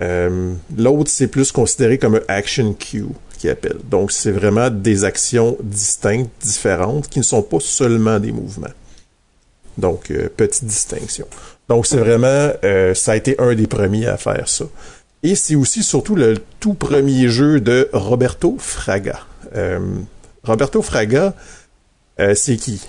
Euh, 0.01 0.53
L'autre, 0.77 1.11
c'est 1.11 1.29
plus 1.29 1.51
considéré 1.51 1.99
comme 1.99 2.17
un 2.17 2.23
action 2.29 2.75
queue 2.75 3.09
qui 3.39 3.49
appelle. 3.49 3.79
Donc, 3.85 4.13
c'est 4.13 4.33
vraiment 4.33 4.71
des 4.71 5.05
actions 5.05 5.57
distinctes, 5.63 6.31
différentes, 6.41 7.09
qui 7.09 7.19
ne 7.19 7.25
sont 7.25 7.43
pas 7.43 7.61
seulement 7.61 8.19
des 8.19 8.33
mouvements. 8.33 8.67
Donc, 9.77 10.11
euh, 10.11 10.29
petite 10.35 10.65
distinction. 10.65 11.27
Donc, 11.69 11.87
c'est 11.87 11.99
vraiment, 11.99 12.51
euh, 12.65 12.95
ça 12.95 13.13
a 13.13 13.17
été 13.17 13.39
un 13.41 13.55
des 13.55 13.67
premiers 13.67 14.07
à 14.07 14.17
faire 14.17 14.49
ça. 14.49 14.65
Et 15.23 15.35
c'est 15.35 15.55
aussi 15.55 15.83
surtout 15.83 16.15
le 16.15 16.37
tout 16.61 16.75
premier 16.75 17.29
jeu 17.29 17.61
de 17.61 17.89
Roberto 17.93 18.57
Fraga. 18.59 19.21
Euh, 19.55 19.79
Roberto 20.45 20.83
Fraga, 20.83 21.35
euh, 22.21 22.35
c'est 22.35 22.57
qui? 22.57 22.81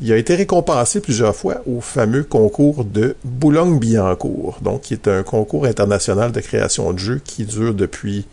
Il 0.00 0.12
a 0.12 0.16
été 0.16 0.36
récompensé 0.36 1.00
plusieurs 1.00 1.34
fois 1.34 1.62
au 1.66 1.80
fameux 1.80 2.22
concours 2.22 2.84
de 2.84 3.16
Boulogne-Billancourt, 3.24 4.58
donc 4.62 4.82
qui 4.82 4.94
est 4.94 5.08
un 5.08 5.24
concours 5.24 5.66
international 5.66 6.30
de 6.30 6.40
création 6.40 6.92
de 6.92 6.98
jeux 6.98 7.20
qui 7.24 7.44
dure 7.44 7.74
depuis 7.74 8.26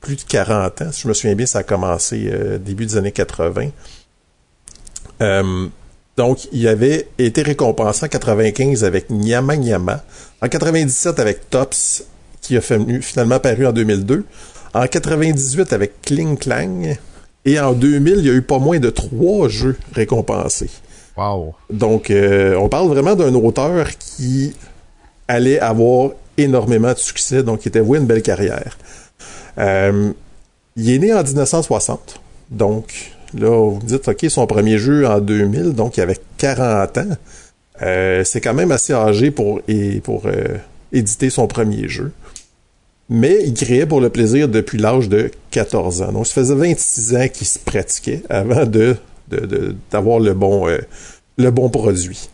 plus 0.00 0.16
de 0.16 0.22
40 0.22 0.82
ans. 0.82 0.92
Si 0.92 1.02
je 1.02 1.08
me 1.08 1.14
souviens 1.14 1.34
bien, 1.34 1.46
ça 1.46 1.60
a 1.60 1.62
commencé 1.62 2.28
euh, 2.30 2.58
début 2.58 2.84
des 2.84 2.96
années 2.98 3.12
80. 3.12 3.70
Euh, 5.22 5.66
donc, 6.18 6.48
il 6.52 6.68
avait 6.68 7.08
été 7.18 7.42
récompensé 7.42 8.04
en 8.04 8.08
95 8.08 8.84
avec 8.84 9.08
Nyama 9.08 9.56
Nyama, 9.56 10.04
en 10.42 10.48
97 10.48 11.20
avec 11.20 11.48
Tops, 11.48 12.04
qui 12.42 12.56
a 12.56 12.60
finalement 12.60 13.40
paru 13.40 13.66
en 13.66 13.72
2002, 13.72 14.24
en 14.74 14.86
98 14.86 15.72
avec 15.72 16.02
Kling 16.02 16.36
Klang, 16.36 16.98
et 17.44 17.58
en 17.60 17.72
2000, 17.72 18.16
il 18.18 18.26
y 18.26 18.30
a 18.30 18.34
eu 18.34 18.42
pas 18.42 18.58
moins 18.58 18.78
de 18.78 18.90
trois 18.90 19.48
jeux 19.48 19.76
récompensés. 19.92 20.70
Donc, 21.70 22.10
euh, 22.10 22.54
on 22.56 22.68
parle 22.68 22.88
vraiment 22.88 23.14
d'un 23.14 23.34
auteur 23.34 23.88
qui 23.98 24.54
allait 25.26 25.58
avoir 25.58 26.10
énormément 26.36 26.92
de 26.92 26.98
succès, 26.98 27.42
donc 27.42 27.60
qui 27.60 27.68
était 27.68 27.80
voué 27.80 27.98
une 27.98 28.06
belle 28.06 28.22
carrière. 28.22 28.78
Euh, 29.58 30.12
il 30.76 30.90
est 30.90 30.98
né 30.98 31.12
en 31.12 31.22
1960, 31.22 32.20
donc 32.50 33.12
là, 33.34 33.48
vous 33.48 33.80
me 33.82 33.86
dites, 33.86 34.06
OK, 34.06 34.26
son 34.28 34.46
premier 34.46 34.78
jeu 34.78 35.06
en 35.08 35.18
2000, 35.18 35.72
donc 35.72 35.96
il 35.96 36.02
avait 36.02 36.18
40 36.38 36.98
ans. 36.98 37.16
Euh, 37.82 38.22
c'est 38.24 38.40
quand 38.40 38.54
même 38.54 38.70
assez 38.70 38.92
âgé 38.92 39.30
pour, 39.32 39.60
éditer 40.92 41.30
son 41.30 41.46
premier 41.48 41.88
jeu. 41.88 42.12
Mais 43.10 43.38
il 43.44 43.54
créait 43.54 43.86
pour 43.86 44.00
le 44.00 44.10
plaisir 44.10 44.48
depuis 44.48 44.78
l'âge 44.78 45.08
de 45.08 45.30
14 45.50 46.02
ans. 46.02 46.12
Donc, 46.12 46.26
ça 46.26 46.34
faisait 46.34 46.54
26 46.54 47.16
ans 47.16 47.28
qu'il 47.28 47.46
se 47.46 47.58
pratiquait 47.58 48.22
avant 48.28 48.66
de 48.66 48.96
de- 49.30 49.46
de- 49.46 49.76
d'avoir 49.90 50.18
le 50.20 50.34
bon 50.34 50.68
euh, 50.68 50.78
le 51.36 51.50
bon 51.50 51.68
produit. 51.70 52.28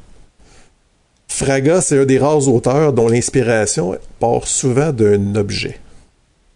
Fraga, 1.29 1.81
c'est 1.81 1.99
un 1.99 2.05
des 2.05 2.19
rares 2.19 2.49
auteurs 2.49 2.93
dont 2.93 3.09
l'inspiration 3.09 3.99
part 4.21 4.47
souvent 4.47 4.93
d'un 4.93 5.35
objet. 5.35 5.79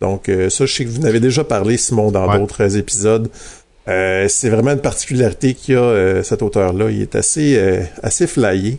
Donc 0.01 0.28
euh, 0.28 0.49
ça, 0.51 0.66
je 0.66 0.72
sais 0.74 0.84
que 0.84 0.91
vous 0.91 1.01
en 1.01 1.05
avez 1.05 1.20
déjà 1.20 1.43
parlé, 1.45 1.76
Simon, 1.76 2.11
dans 2.12 2.28
Ouais. 2.30 2.39
d'autres 2.39 2.76
épisodes. 2.76 3.28
c'est 3.86 4.51
vraiment 4.51 4.72
une 4.72 4.80
particularité 4.82 5.55
qu'il 5.55 5.74
a, 5.76 5.80
euh, 5.80 6.22
cet 6.22 6.43
auteur-là. 6.43 6.91
Il 6.91 7.01
est 7.03 7.14
assez, 7.16 7.59
assez 8.03 8.26
flyé. 8.26 8.78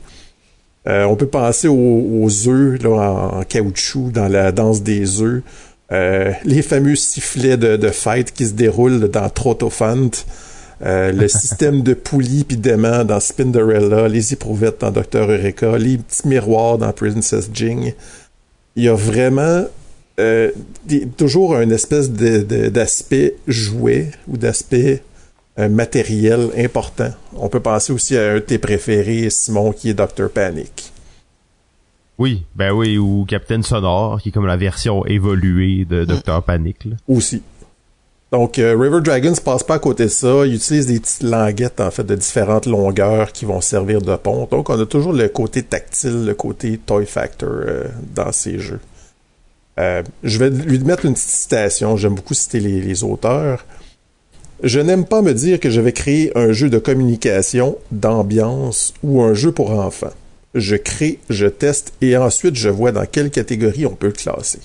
on 0.85 1.15
peut 1.15 1.27
penser 1.27 1.67
aux, 1.67 2.47
œufs 2.47 2.81
là, 2.83 2.89
en, 3.39 3.43
caoutchouc 3.43 4.11
dans 4.11 4.27
la 4.27 4.51
danse 4.51 4.81
des 4.83 5.21
œufs. 5.21 5.41
les 5.91 6.61
fameux 6.61 6.95
sifflets 6.95 7.57
de, 7.57 7.75
de 7.75 7.89
fight 7.89 8.31
qui 8.31 8.45
se 8.45 8.53
déroulent 8.53 9.09
dans 9.09 9.29
Trotofant. 9.29 10.11
Euh, 10.81 11.11
le 11.11 11.27
système 11.27 11.83
de 11.83 11.93
poulies 11.93 12.45
puis 12.45 12.55
d'aimants 12.55 13.03
dans 13.03 13.19
Spinderella, 13.19 14.07
les 14.07 14.33
éprouvettes 14.33 14.79
dans 14.79 14.91
Docteur 14.91 15.29
Eureka, 15.29 15.77
les 15.77 15.97
petits 15.97 16.27
miroirs 16.27 16.77
dans 16.77 16.93
Princess 16.93 17.49
Jing. 17.53 17.93
Il 18.77 18.83
y 18.83 18.87
a 18.87 18.95
vraiment 18.95 19.65
euh, 20.19 20.51
toujours 21.17 21.55
un 21.55 21.69
espèce 21.69 22.09
d'aspect 22.11 23.35
jouet 23.47 24.11
ou 24.27 24.37
d'aspect 24.37 25.03
euh, 25.59 25.67
matériel 25.67 26.49
important. 26.57 27.11
On 27.35 27.49
peut 27.49 27.59
penser 27.59 27.91
aussi 27.91 28.15
à 28.15 28.31
un 28.31 28.35
de 28.35 28.39
tes 28.39 28.57
préférés, 28.57 29.29
Simon, 29.29 29.73
qui 29.73 29.89
est 29.89 29.93
Docteur 29.93 30.29
Panic. 30.29 30.93
Oui, 32.17 32.43
ben 32.55 32.71
oui, 32.71 32.97
ou 32.97 33.25
Captain 33.27 33.61
Sonore, 33.61 34.21
qui 34.21 34.29
est 34.29 34.31
comme 34.31 34.45
la 34.45 34.57
version 34.57 35.05
évoluée 35.05 35.85
de 35.85 36.05
Docteur 36.05 36.43
Panic. 36.43 36.87
Aussi. 37.07 37.41
Donc, 38.31 38.59
euh, 38.59 38.75
River 38.77 39.01
Dragons 39.01 39.33
passe 39.43 39.63
pas 39.63 39.75
à 39.75 39.79
côté 39.79 40.03
de 40.03 40.09
ça. 40.09 40.45
Il 40.45 40.53
utilise 40.53 40.85
des 40.85 40.99
petites 40.99 41.23
languettes, 41.23 41.79
en 41.79 41.89
fait, 41.89 42.03
de 42.03 42.15
différentes 42.15 42.67
longueurs 42.67 43.31
qui 43.31 43.45
vont 43.45 43.59
servir 43.59 44.01
de 44.01 44.15
pont. 44.15 44.47
Donc, 44.49 44.69
on 44.69 44.79
a 44.79 44.85
toujours 44.85 45.13
le 45.13 45.27
côté 45.29 45.63
tactile, 45.63 46.25
le 46.25 46.33
côté 46.35 46.77
toy 46.77 47.07
factor 47.07 47.49
euh, 47.49 47.87
dans 48.13 48.31
ces 48.31 48.59
jeux. 48.59 48.79
Euh, 49.79 50.03
je 50.23 50.37
vais 50.37 50.51
lui 50.51 50.79
mettre 50.79 51.05
une 51.05 51.13
petite 51.13 51.29
citation. 51.29 51.97
J'aime 51.97 52.15
beaucoup 52.15 52.35
citer 52.35 52.59
les, 52.59 52.81
les 52.81 53.03
auteurs. 53.03 53.65
Je 54.61 54.79
n'aime 54.79 55.05
pas 55.05 55.21
me 55.21 55.33
dire 55.33 55.59
que 55.59 55.69
je 55.69 55.81
vais 55.81 55.93
créer 55.93 56.37
un 56.37 56.51
jeu 56.51 56.69
de 56.69 56.77
communication, 56.77 57.77
d'ambiance 57.91 58.93
ou 59.01 59.21
un 59.21 59.33
jeu 59.33 59.51
pour 59.53 59.71
enfants. 59.71 60.13
Je 60.53 60.75
crée, 60.75 61.19
je 61.29 61.47
teste 61.47 61.93
et 62.01 62.17
ensuite 62.17 62.55
je 62.55 62.69
vois 62.69 62.91
dans 62.91 63.05
quelle 63.05 63.31
catégorie 63.31 63.85
on 63.85 63.95
peut 63.95 64.07
le 64.07 64.13
classer. 64.13 64.59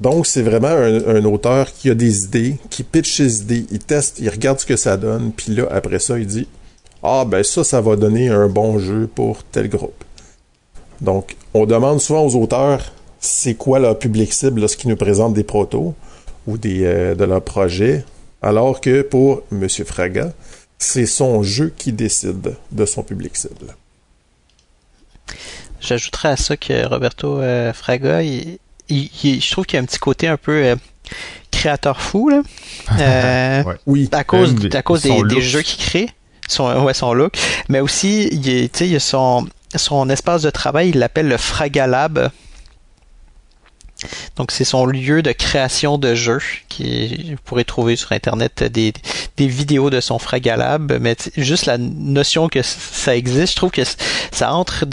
Donc, 0.00 0.26
c'est 0.26 0.42
vraiment 0.42 0.68
un, 0.68 1.24
auteur 1.24 1.72
qui 1.72 1.88
a 1.88 1.94
des 1.94 2.24
idées, 2.24 2.56
qui 2.68 2.82
pitch 2.82 3.16
ses 3.16 3.42
idées, 3.42 3.66
il 3.70 3.78
teste, 3.78 4.18
il 4.18 4.28
regarde 4.28 4.58
ce 4.58 4.66
que 4.66 4.76
ça 4.76 4.96
donne, 4.96 5.32
puis 5.32 5.54
là, 5.54 5.68
après 5.70 6.00
ça, 6.00 6.18
il 6.18 6.26
dit 6.26 6.48
Ah, 7.02 7.24
ben 7.26 7.44
ça, 7.44 7.62
ça 7.62 7.80
va 7.80 7.96
donner 7.96 8.28
un 8.28 8.48
bon 8.48 8.78
jeu 8.78 9.08
pour 9.12 9.44
tel 9.44 9.68
groupe. 9.68 10.04
Donc, 11.00 11.36
on 11.54 11.66
demande 11.66 12.00
souvent 12.00 12.26
aux 12.26 12.34
auteurs 12.34 12.92
c'est 13.24 13.54
quoi 13.54 13.78
leur 13.78 13.98
public 13.98 14.32
cible 14.32 14.60
lorsqu'ils 14.60 14.90
nous 14.90 14.96
présentent 14.96 15.34
des 15.34 15.44
protos 15.44 15.94
ou 16.46 16.58
euh, 16.66 17.14
de 17.14 17.24
leurs 17.24 17.42
projets, 17.42 18.04
alors 18.42 18.80
que 18.80 19.00
pour 19.02 19.42
M. 19.50 19.66
Fraga, 19.68 20.32
c'est 20.78 21.06
son 21.06 21.42
jeu 21.42 21.72
qui 21.74 21.92
décide 21.92 22.54
de 22.70 22.84
son 22.84 23.02
public 23.02 23.36
cible. 23.36 23.74
J'ajouterais 25.80 26.30
à 26.30 26.36
ça 26.36 26.56
que 26.56 26.86
Roberto 26.86 27.40
euh, 27.40 27.72
Fraga, 27.72 28.22
il, 28.22 28.58
je 28.88 29.50
trouve 29.50 29.66
qu'il 29.66 29.76
y 29.76 29.80
a 29.80 29.82
un 29.82 29.86
petit 29.86 29.98
côté 29.98 30.28
un 30.28 30.36
peu 30.36 30.52
euh, 30.52 30.76
créateur 31.50 32.00
fou 32.00 32.28
là. 32.28 32.42
Euh, 33.00 33.62
oui. 33.86 34.10
À 34.12 34.24
cause, 34.24 34.54
à 34.74 34.82
cause 34.82 35.02
des, 35.02 35.40
jeux 35.40 35.62
qu'il 35.62 35.82
crée, 35.82 36.10
son, 36.48 36.84
ouais, 36.84 36.92
son 36.92 37.14
look, 37.14 37.38
mais 37.70 37.80
aussi 37.80 38.28
il, 38.30 38.46
il 38.46 38.96
a 38.96 39.00
son 39.00 39.48
son 39.74 40.08
espace 40.10 40.42
de 40.42 40.50
travail, 40.50 40.90
il 40.90 40.98
l'appelle 40.98 41.28
le 41.28 41.36
Fragalab. 41.36 42.30
Donc 44.36 44.50
c'est 44.50 44.64
son 44.64 44.86
lieu 44.86 45.22
de 45.22 45.32
création 45.32 45.98
de 45.98 46.14
jeux 46.14 46.40
qui 46.68 47.30
vous 47.30 47.38
pourrez 47.44 47.64
trouver 47.64 47.96
sur 47.96 48.12
internet 48.12 48.64
des, 48.64 48.92
vidéos 49.38 49.90
de 49.90 50.00
son 50.00 50.18
Fragalab, 50.18 50.98
mais 51.00 51.16
juste 51.36 51.66
la 51.66 51.78
notion 51.78 52.48
que 52.48 52.62
ça 52.62 53.16
existe, 53.16 53.52
je 53.52 53.56
trouve 53.56 53.70
que 53.70 53.82
ça 54.32 54.52
entre 54.52 54.84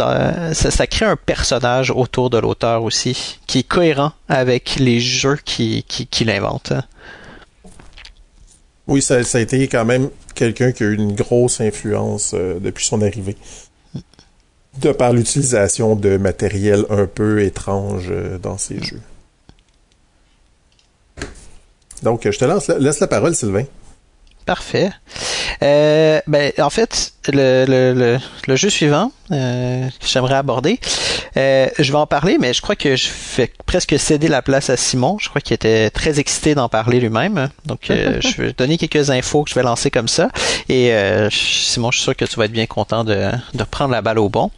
ça, 0.53 0.87
crée 0.87 1.05
un 1.05 1.15
personnage 1.15 1.91
autour 1.91 2.29
de 2.29 2.37
l'auteur 2.37 2.83
aussi 2.83 3.39
qui 3.47 3.59
est 3.59 3.63
cohérent 3.63 4.13
avec 4.29 4.75
les 4.77 4.99
jeux 4.99 5.37
qu'il 5.43 5.83
qui, 5.83 6.07
qui 6.07 6.29
invente. 6.29 6.73
Oui, 8.87 9.01
ça, 9.01 9.23
ça, 9.23 9.37
a 9.37 9.41
été 9.41 9.67
quand 9.67 9.85
même 9.85 10.09
quelqu'un 10.35 10.71
qui 10.71 10.83
a 10.83 10.87
eu 10.87 10.95
une 10.95 11.15
grosse 11.15 11.61
influence 11.61 12.33
euh, 12.33 12.59
depuis 12.59 12.85
son 12.85 13.01
arrivée. 13.01 13.37
De 14.79 14.91
par 14.91 15.11
l'utilisation 15.11 15.95
de 15.95 16.17
matériel 16.17 16.85
un 16.89 17.05
peu 17.05 17.43
étrange 17.43 18.07
euh, 18.09 18.37
dans 18.37 18.57
ses 18.57 18.81
jeux. 18.81 19.01
Donc, 22.03 22.29
je 22.29 22.37
te 22.37 22.45
lance, 22.45 22.69
laisse 22.69 22.99
la 22.99 23.07
parole, 23.07 23.35
Sylvain. 23.35 23.65
Parfait. 24.45 24.91
Euh, 25.63 26.19
ben, 26.25 26.51
en 26.57 26.69
fait, 26.71 27.13
le, 27.31 27.65
le, 27.67 28.17
le, 28.47 28.55
jeu 28.55 28.69
suivant 28.69 29.11
euh, 29.31 29.87
que 29.87 30.07
j'aimerais 30.07 30.35
aborder, 30.35 30.79
euh, 31.37 31.67
je 31.77 31.91
vais 31.91 31.97
en 31.97 32.07
parler, 32.07 32.37
mais 32.39 32.53
je 32.53 32.61
crois 32.61 32.75
que 32.75 32.95
je 32.95 33.07
fais 33.07 33.51
presque 33.67 33.99
céder 33.99 34.27
la 34.27 34.41
place 34.41 34.71
à 34.71 34.77
Simon. 34.77 35.17
Je 35.19 35.29
crois 35.29 35.41
qu'il 35.41 35.53
était 35.53 35.91
très 35.91 36.19
excité 36.19 36.55
d'en 36.55 36.69
parler 36.69 36.99
lui-même. 36.99 37.49
Donc, 37.65 37.79
je 37.89 38.41
vais 38.41 38.53
donner 38.53 38.77
quelques 38.77 39.11
infos 39.11 39.43
que 39.43 39.51
je 39.51 39.55
vais 39.55 39.63
lancer 39.63 39.91
comme 39.91 40.07
ça. 40.07 40.29
Et 40.69 40.91
Simon, 41.29 41.91
je 41.91 41.97
suis 41.97 42.03
sûr 42.03 42.15
que 42.15 42.25
tu 42.25 42.37
vas 42.37 42.45
être 42.45 42.51
bien 42.51 42.65
content 42.65 43.03
de, 43.03 43.29
de 43.53 43.63
prendre 43.63 43.91
la 43.91 44.01
balle 44.01 44.19
au 44.19 44.29
bon. 44.29 44.49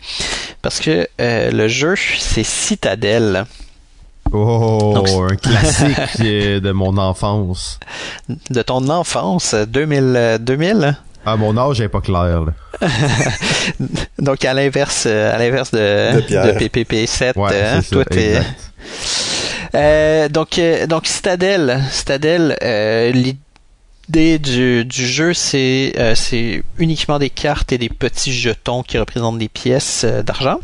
Parce 0.62 0.80
que 0.80 1.08
le 1.20 1.68
jeu, 1.68 1.96
c'est 2.20 2.44
Citadel. 2.44 3.46
Oh, 4.34 5.28
un 5.30 5.36
classique 5.36 6.20
de 6.20 6.72
mon 6.72 6.98
enfance. 6.98 7.80
De 8.50 8.64
ton 8.64 8.90
enfance, 8.90 9.54
2000, 9.54 10.40
2000? 10.42 10.98
À 11.26 11.38
mon 11.38 11.56
âge 11.56 11.80
n'est 11.80 11.88
pas 11.88 12.02
clair. 12.02 12.42
donc 14.20 14.44
à 14.44 14.54
l'inverse, 14.56 15.06
à 15.06 15.38
l'inverse 15.38 15.72
de, 15.72 16.58
PPP 16.58 17.08
7, 17.08 17.38
hein, 17.38 17.80
toi 17.90 18.04
euh, 19.76 20.30
donc 20.30 20.60
euh, 20.60 20.86
donc 20.86 21.08
Citadel, 21.08 21.82
Citadel, 21.90 22.58
euh, 22.62 23.12
l'idée 23.12 24.38
du, 24.38 24.86
du 24.86 25.08
jeu 25.08 25.34
c'est 25.34 25.94
c'est 26.16 26.64
uniquement 26.78 27.20
des 27.20 27.30
cartes 27.30 27.72
et 27.72 27.78
des 27.78 27.90
petits 27.90 28.34
jetons 28.34 28.84
qui 28.84 28.98
représentent 28.98 29.40
des 29.40 29.50
pièces 29.50 30.06
d'argent. 30.26 30.60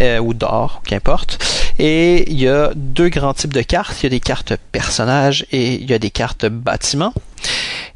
Euh, 0.00 0.18
ou 0.18 0.34
d'or, 0.34 0.82
qu'importe. 0.84 1.38
Et 1.78 2.30
il 2.30 2.40
y 2.40 2.48
a 2.48 2.70
deux 2.74 3.08
grands 3.08 3.34
types 3.34 3.52
de 3.52 3.62
cartes. 3.62 4.00
Il 4.00 4.04
y 4.04 4.06
a 4.06 4.10
des 4.10 4.20
cartes 4.20 4.54
personnages 4.72 5.46
et 5.52 5.74
il 5.74 5.90
y 5.90 5.94
a 5.94 5.98
des 5.98 6.10
cartes 6.10 6.46
bâtiments. 6.46 7.14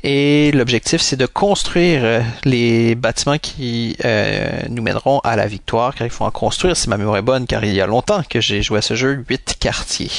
Et 0.02 0.52
l'objectif, 0.52 1.00
c'est 1.00 1.16
de 1.16 1.26
construire 1.26 2.04
euh, 2.04 2.20
les 2.44 2.94
bâtiments 2.94 3.38
qui 3.38 3.96
euh, 4.04 4.60
nous 4.68 4.82
mèneront 4.82 5.20
à 5.20 5.36
la 5.36 5.46
victoire, 5.46 5.94
car 5.94 6.06
il 6.06 6.10
faut 6.10 6.24
en 6.24 6.30
construire, 6.30 6.76
si 6.76 6.88
ma 6.88 6.96
mémoire 6.96 7.16
est 7.16 7.22
bonne, 7.22 7.46
car 7.46 7.64
il 7.64 7.74
y 7.74 7.80
a 7.80 7.86
longtemps 7.86 8.22
que 8.28 8.40
j'ai 8.40 8.62
joué 8.62 8.78
à 8.78 8.82
ce 8.82 8.94
jeu, 8.94 9.24
huit 9.28 9.56
quartiers. 9.58 10.10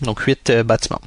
Donc 0.00 0.20
huit 0.20 0.50
bâtiments. 0.64 1.00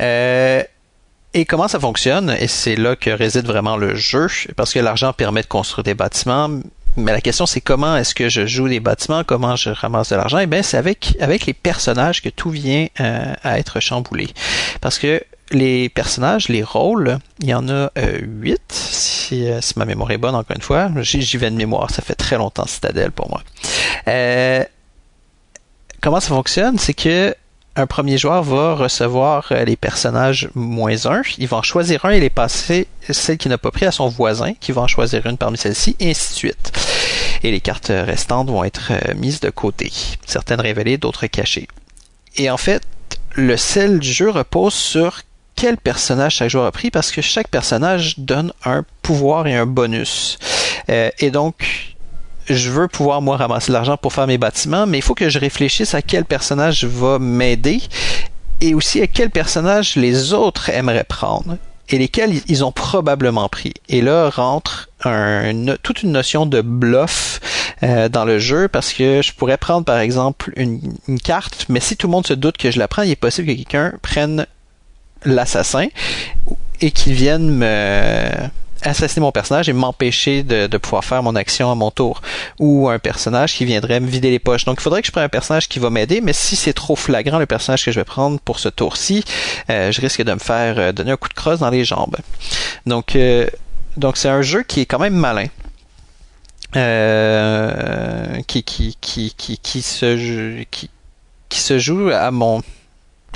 et 0.00 1.44
comment 1.46 1.68
ça 1.68 1.78
fonctionne, 1.78 2.34
et 2.38 2.48
c'est 2.48 2.76
là 2.76 2.96
que 2.96 3.10
réside 3.10 3.46
vraiment 3.46 3.76
le 3.76 3.94
jeu, 3.94 4.26
parce 4.56 4.72
que 4.72 4.80
l'argent 4.80 5.12
permet 5.12 5.42
de 5.42 5.46
construire 5.46 5.84
des 5.84 5.94
bâtiments, 5.94 6.48
mais 6.96 7.12
la 7.12 7.20
question 7.20 7.46
c'est 7.46 7.60
comment 7.60 7.96
est-ce 7.96 8.14
que 8.14 8.28
je 8.28 8.46
joue 8.46 8.66
les 8.66 8.80
bâtiments, 8.80 9.24
comment 9.24 9.56
je 9.56 9.70
ramasse 9.70 10.10
de 10.10 10.16
l'argent? 10.16 10.38
Eh 10.38 10.46
bien 10.46 10.62
c'est 10.62 10.76
avec 10.76 11.16
avec 11.20 11.46
les 11.46 11.54
personnages 11.54 12.22
que 12.22 12.28
tout 12.28 12.50
vient 12.50 12.86
euh, 13.00 13.34
à 13.42 13.58
être 13.58 13.80
chamboulé, 13.80 14.28
parce 14.80 14.98
que 14.98 15.22
les 15.50 15.88
personnages, 15.90 16.48
les 16.48 16.62
rôles, 16.62 17.18
il 17.40 17.48
y 17.48 17.54
en 17.54 17.68
a 17.68 17.90
euh, 17.98 18.18
huit, 18.22 18.62
si, 18.70 19.46
euh, 19.46 19.60
si, 19.60 19.78
ma 19.78 19.84
mémoire 19.84 20.10
est 20.10 20.18
bonne 20.18 20.34
encore 20.34 20.56
une 20.56 20.62
fois. 20.62 20.90
J'y 21.02 21.36
vais 21.36 21.50
de 21.50 21.56
mémoire, 21.56 21.90
ça 21.90 22.00
fait 22.00 22.14
très 22.14 22.38
longtemps 22.38 22.66
Citadel 22.66 23.10
pour 23.10 23.28
moi. 23.28 23.42
comment 26.00 26.20
ça 26.20 26.28
fonctionne, 26.28 26.78
c'est 26.78 26.94
que 26.94 27.34
un 27.74 27.86
premier 27.86 28.18
joueur 28.18 28.42
va 28.42 28.74
recevoir 28.74 29.48
euh, 29.50 29.64
les 29.64 29.76
personnages 29.76 30.50
moins 30.54 31.06
un. 31.06 31.22
Il 31.38 31.48
va 31.48 31.58
en 31.58 31.62
choisir 31.62 32.04
un 32.04 32.10
et 32.10 32.20
les 32.20 32.30
passer 32.30 32.86
celle 33.08 33.38
qui 33.38 33.48
n'a 33.48 33.58
pas 33.58 33.70
pris 33.70 33.86
à 33.86 33.92
son 33.92 34.08
voisin, 34.08 34.52
qui 34.60 34.72
va 34.72 34.82
en 34.82 34.86
choisir 34.86 35.26
une 35.26 35.38
parmi 35.38 35.56
celles-ci, 35.56 35.96
et 35.98 36.10
ainsi 36.10 36.32
de 36.32 36.36
suite. 36.36 36.72
Et 37.42 37.50
les 37.50 37.60
cartes 37.60 37.90
restantes 37.90 38.48
vont 38.48 38.64
être 38.64 38.92
euh, 38.92 39.14
mises 39.14 39.40
de 39.40 39.50
côté. 39.50 39.90
Certaines 40.26 40.60
révélées, 40.60 40.98
d'autres 40.98 41.26
cachées. 41.26 41.68
Et 42.36 42.50
en 42.50 42.56
fait, 42.56 42.82
le 43.34 43.56
sel 43.56 43.98
du 43.98 44.12
jeu 44.12 44.30
repose 44.30 44.74
sur 44.74 45.22
quel 45.56 45.76
personnage 45.76 46.36
chaque 46.36 46.50
joueur 46.50 46.66
a 46.66 46.72
pris 46.72 46.90
parce 46.90 47.10
que 47.10 47.22
chaque 47.22 47.48
personnage 47.48 48.18
donne 48.18 48.52
un 48.64 48.84
pouvoir 49.02 49.46
et 49.46 49.54
un 49.54 49.66
bonus. 49.66 50.38
Euh, 50.88 51.10
et 51.18 51.30
donc, 51.30 51.91
je 52.48 52.70
veux 52.70 52.88
pouvoir 52.88 53.22
moi 53.22 53.36
ramasser 53.36 53.72
l'argent 53.72 53.96
pour 53.96 54.12
faire 54.12 54.26
mes 54.26 54.38
bâtiments, 54.38 54.86
mais 54.86 54.98
il 54.98 55.02
faut 55.02 55.14
que 55.14 55.28
je 55.28 55.38
réfléchisse 55.38 55.94
à 55.94 56.02
quel 56.02 56.24
personnage 56.24 56.84
va 56.84 57.18
m'aider 57.18 57.80
et 58.60 58.74
aussi 58.74 59.00
à 59.00 59.06
quel 59.06 59.30
personnage 59.30 59.96
les 59.96 60.32
autres 60.32 60.70
aimeraient 60.70 61.04
prendre 61.04 61.56
et 61.88 61.98
lesquels 61.98 62.40
ils 62.48 62.64
ont 62.64 62.72
probablement 62.72 63.48
pris. 63.48 63.74
Et 63.88 64.00
là 64.00 64.30
rentre 64.30 64.88
toute 65.82 66.02
une 66.02 66.12
notion 66.12 66.46
de 66.46 66.60
bluff 66.60 67.40
euh, 67.82 68.08
dans 68.08 68.24
le 68.24 68.38
jeu 68.38 68.68
parce 68.68 68.92
que 68.92 69.20
je 69.22 69.32
pourrais 69.32 69.56
prendre 69.56 69.84
par 69.84 69.98
exemple 69.98 70.52
une, 70.56 70.80
une, 71.08 71.20
carte, 71.20 71.66
mais 71.68 71.80
si 71.80 71.96
tout 71.96 72.06
le 72.06 72.12
monde 72.12 72.26
se 72.26 72.34
doute 72.34 72.56
que 72.56 72.70
je 72.70 72.78
la 72.78 72.88
prends, 72.88 73.02
il 73.02 73.10
est 73.10 73.16
possible 73.16 73.48
que 73.48 73.54
quelqu'un 73.54 73.92
prenne 74.00 74.46
l'assassin 75.24 75.88
et 76.80 76.90
qu'ils 76.92 77.14
viennent 77.14 77.50
me 77.50 78.30
assassiner 78.82 79.22
mon 79.22 79.32
personnage 79.32 79.68
et 79.68 79.72
m'empêcher 79.72 80.42
de, 80.42 80.66
de, 80.66 80.78
pouvoir 80.78 81.04
faire 81.04 81.22
mon 81.22 81.36
action 81.36 81.70
à 81.70 81.74
mon 81.74 81.90
tour. 81.90 82.22
Ou 82.58 82.88
un 82.88 82.98
personnage 82.98 83.54
qui 83.54 83.64
viendrait 83.64 84.00
me 84.00 84.06
vider 84.06 84.30
les 84.30 84.38
poches. 84.38 84.64
Donc 84.64 84.78
il 84.80 84.82
faudrait 84.82 85.02
que 85.02 85.06
je 85.06 85.12
prenne 85.12 85.24
un 85.24 85.28
personnage 85.28 85.68
qui 85.68 85.78
va 85.78 85.90
m'aider, 85.90 86.20
mais 86.20 86.32
si 86.32 86.56
c'est 86.56 86.72
trop 86.72 86.96
flagrant 86.96 87.38
le 87.38 87.46
personnage 87.46 87.84
que 87.84 87.92
je 87.92 88.00
vais 88.00 88.04
prendre 88.04 88.38
pour 88.40 88.58
ce 88.58 88.68
tour-ci, 88.68 89.24
euh, 89.70 89.92
je 89.92 90.00
risque 90.00 90.22
de 90.22 90.32
me 90.32 90.38
faire 90.38 90.78
euh, 90.78 90.92
donner 90.92 91.12
un 91.12 91.16
coup 91.16 91.28
de 91.28 91.34
crosse 91.34 91.60
dans 91.60 91.70
les 91.70 91.84
jambes. 91.84 92.16
Donc 92.86 93.16
euh, 93.16 93.46
donc 93.96 94.16
c'est 94.16 94.28
un 94.28 94.42
jeu 94.42 94.62
qui 94.62 94.80
est 94.80 94.86
quand 94.86 94.98
même 94.98 95.14
malin. 95.14 95.46
Euh, 96.74 98.40
qui, 98.46 98.62
qui, 98.62 98.96
qui, 98.98 99.34
qui, 99.36 99.58
qui, 99.58 99.82
se, 99.82 100.62
qui, 100.70 100.88
qui 101.50 101.60
se 101.60 101.78
joue 101.78 102.08
à 102.08 102.30
mon 102.30 102.62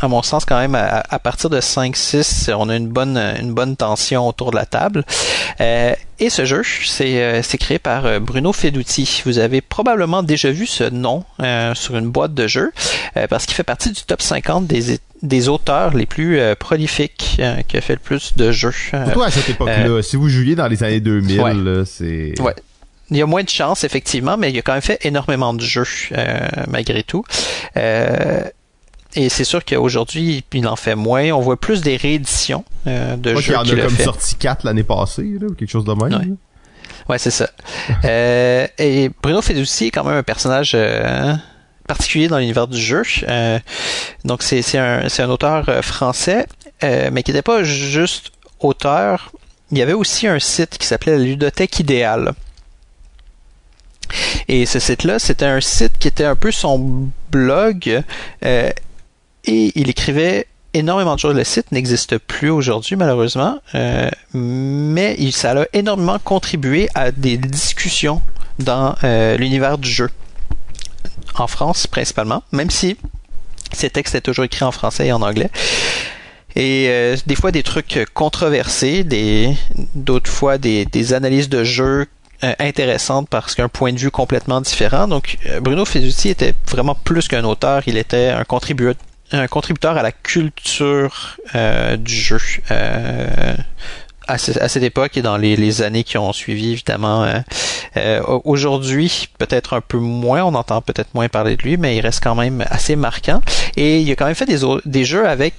à 0.02 0.08
mon 0.08 0.22
sens, 0.22 0.44
quand 0.44 0.58
même, 0.58 0.74
à, 0.74 1.18
partir 1.18 1.50
de 1.50 1.60
5-6, 1.60 2.52
on 2.54 2.68
a 2.68 2.76
une 2.76 2.88
bonne, 2.88 3.16
une 3.16 3.52
bonne 3.52 3.76
tension 3.76 4.28
autour 4.28 4.50
de 4.50 4.56
la 4.56 4.66
table. 4.66 5.04
Euh, 5.60 5.94
et 6.18 6.30
ce 6.30 6.46
jeu, 6.46 6.62
c'est 6.84 7.22
euh, 7.22 7.42
créé 7.60 7.78
par 7.78 8.06
euh, 8.06 8.18
Bruno 8.20 8.52
Feduti. 8.52 9.22
Vous 9.26 9.38
avez 9.38 9.60
probablement 9.60 10.22
déjà 10.22 10.50
vu 10.50 10.66
ce 10.66 10.84
nom 10.84 11.24
euh, 11.40 11.74
sur 11.74 11.96
une 11.96 12.08
boîte 12.08 12.32
de 12.32 12.46
jeu, 12.46 12.72
parce 13.28 13.46
qu'il 13.46 13.54
fait 13.54 13.62
partie 13.62 13.90
du 13.90 14.02
top 14.02 14.22
50 14.22 14.66
des, 14.66 14.98
des 15.22 15.48
auteurs 15.48 15.94
les 15.94 16.06
plus 16.06 16.38
prolifiques 16.58 17.38
qui 17.68 17.76
a 17.76 17.80
fait 17.80 17.94
le 17.94 17.98
plus 17.98 18.34
de 18.36 18.52
jeux. 18.52 18.72
Surtout 18.72 19.22
à 19.22 19.30
cette 19.30 19.48
époque-là. 19.48 20.02
si 20.02 20.16
vous 20.16 20.28
jouiez 20.28 20.54
dans 20.54 20.68
les 20.68 20.82
années 20.82 21.00
2000, 21.00 21.84
c'est... 21.86 22.38
Ouais. 22.40 22.54
Il 23.10 23.16
y 23.16 23.22
a 23.22 23.26
moins 23.26 23.44
de 23.44 23.48
chance, 23.48 23.84
effectivement, 23.84 24.36
mais 24.36 24.50
il 24.50 24.58
a 24.58 24.62
quand 24.62 24.72
même 24.72 24.82
fait 24.82 24.98
énormément 25.06 25.54
de 25.54 25.60
jeux, 25.60 25.86
malgré 26.68 27.02
tout. 27.02 27.24
Et 29.16 29.28
c'est 29.30 29.44
sûr 29.44 29.64
qu'aujourd'hui, 29.64 30.44
il 30.52 30.68
en 30.68 30.76
fait 30.76 30.94
moins. 30.94 31.30
On 31.32 31.40
voit 31.40 31.58
plus 31.58 31.80
des 31.80 31.96
rééditions 31.96 32.64
euh, 32.86 33.16
de 33.16 33.34
jeux. 33.34 33.52
Il 33.52 33.52
y 33.52 33.56
en 33.56 33.62
a 33.62 33.86
comme 33.86 33.96
sorti 33.96 34.36
4 34.36 34.64
l'année 34.64 34.82
passée, 34.82 35.38
ou 35.40 35.54
quelque 35.54 35.70
chose 35.70 35.84
de 35.84 35.92
même. 35.92 36.36
Ouais, 37.08 37.18
c'est 37.18 37.30
ça. 37.30 37.50
euh, 38.04 38.66
et 38.78 39.10
Bruno 39.22 39.38
aussi 39.38 39.90
quand 39.90 40.04
même 40.04 40.16
un 40.16 40.22
personnage 40.22 40.72
euh, 40.74 41.34
particulier 41.86 42.28
dans 42.28 42.38
l'univers 42.38 42.68
du 42.68 42.78
jeu. 42.78 43.02
Euh, 43.28 43.58
donc 44.24 44.42
c'est, 44.42 44.76
un, 44.76 45.06
un 45.06 45.30
auteur 45.30 45.84
français, 45.84 46.46
mais 46.82 47.22
qui 47.22 47.32
n'était 47.32 47.42
pas 47.42 47.62
juste 47.62 48.32
auteur. 48.60 49.32
Il 49.70 49.78
y 49.78 49.82
avait 49.82 49.92
aussi 49.92 50.26
un 50.26 50.38
site 50.38 50.78
qui 50.78 50.86
s'appelait 50.86 51.16
la 51.16 51.24
Ludothèque 51.24 51.80
Idéale. 51.80 52.32
Et 54.46 54.66
ce 54.66 54.78
site-là, 54.78 55.18
c'était 55.18 55.46
un 55.46 55.60
site 55.60 55.98
qui 55.98 56.06
était 56.06 56.24
un 56.24 56.36
peu 56.36 56.52
son 56.52 57.08
blog 57.32 58.02
et 59.46 59.72
il 59.74 59.88
écrivait 59.88 60.46
énormément 60.74 61.14
de 61.14 61.20
choses. 61.20 61.34
Le 61.34 61.44
site 61.44 61.72
n'existe 61.72 62.18
plus 62.18 62.50
aujourd'hui, 62.50 62.96
malheureusement, 62.96 63.58
euh, 63.74 64.10
mais 64.34 65.16
ça 65.30 65.52
a 65.52 65.64
énormément 65.72 66.18
contribué 66.18 66.88
à 66.94 67.10
des 67.10 67.36
discussions 67.38 68.20
dans 68.58 68.94
euh, 69.04 69.36
l'univers 69.36 69.78
du 69.78 69.88
jeu. 69.88 70.10
En 71.38 71.46
France, 71.46 71.86
principalement, 71.86 72.42
même 72.52 72.70
si 72.70 72.96
ces 73.72 73.90
textes 73.90 74.14
étaient 74.14 74.22
toujours 74.22 74.44
écrits 74.44 74.64
en 74.64 74.72
français 74.72 75.08
et 75.08 75.12
en 75.12 75.22
anglais. 75.22 75.50
Et 76.54 76.86
euh, 76.88 77.16
des 77.26 77.34
fois 77.34 77.52
des 77.52 77.62
trucs 77.62 78.06
controversés, 78.14 79.04
d'autres 79.94 80.30
fois 80.30 80.56
des, 80.56 81.12
analyses 81.12 81.50
de 81.50 81.64
jeux 81.64 82.06
intéressantes 82.58 83.28
parce 83.28 83.54
qu'un 83.54 83.68
point 83.68 83.92
de 83.92 83.98
vue 83.98 84.10
complètement 84.10 84.60
différent. 84.60 85.08
Donc 85.08 85.36
Bruno 85.60 85.84
Feduti 85.84 86.28
était 86.28 86.54
vraiment 86.70 86.94
plus 86.94 87.28
qu'un 87.28 87.44
auteur, 87.44 87.82
il 87.86 87.98
était 87.98 88.28
un 88.28 88.44
contributeur 88.44 88.94
un 89.32 89.46
contributeur 89.46 89.96
à 89.96 90.02
la 90.02 90.12
culture 90.12 91.36
euh, 91.54 91.96
du 91.96 92.14
jeu. 92.14 92.38
Euh, 92.70 93.54
à, 94.28 94.38
cette 94.38 94.82
époque 94.82 95.16
et 95.16 95.22
dans 95.22 95.36
les, 95.36 95.82
années 95.82 96.02
qui 96.02 96.18
ont 96.18 96.32
suivi, 96.32 96.72
évidemment. 96.72 97.24
Euh, 97.96 98.20
aujourd'hui, 98.44 99.28
peut-être 99.38 99.74
un 99.74 99.80
peu 99.80 99.98
moins, 99.98 100.42
on 100.42 100.54
entend 100.54 100.82
peut-être 100.82 101.14
moins 101.14 101.28
parler 101.28 101.56
de 101.56 101.62
lui, 101.62 101.76
mais 101.76 101.96
il 101.96 102.00
reste 102.00 102.22
quand 102.24 102.34
même 102.34 102.64
assez 102.68 102.96
marquant. 102.96 103.40
Et 103.76 104.00
il 104.00 104.10
a 104.10 104.16
quand 104.16 104.26
même 104.26 104.34
fait 104.34 104.46
des, 104.46 104.58
des 104.84 105.04
jeux 105.04 105.28
avec 105.28 105.54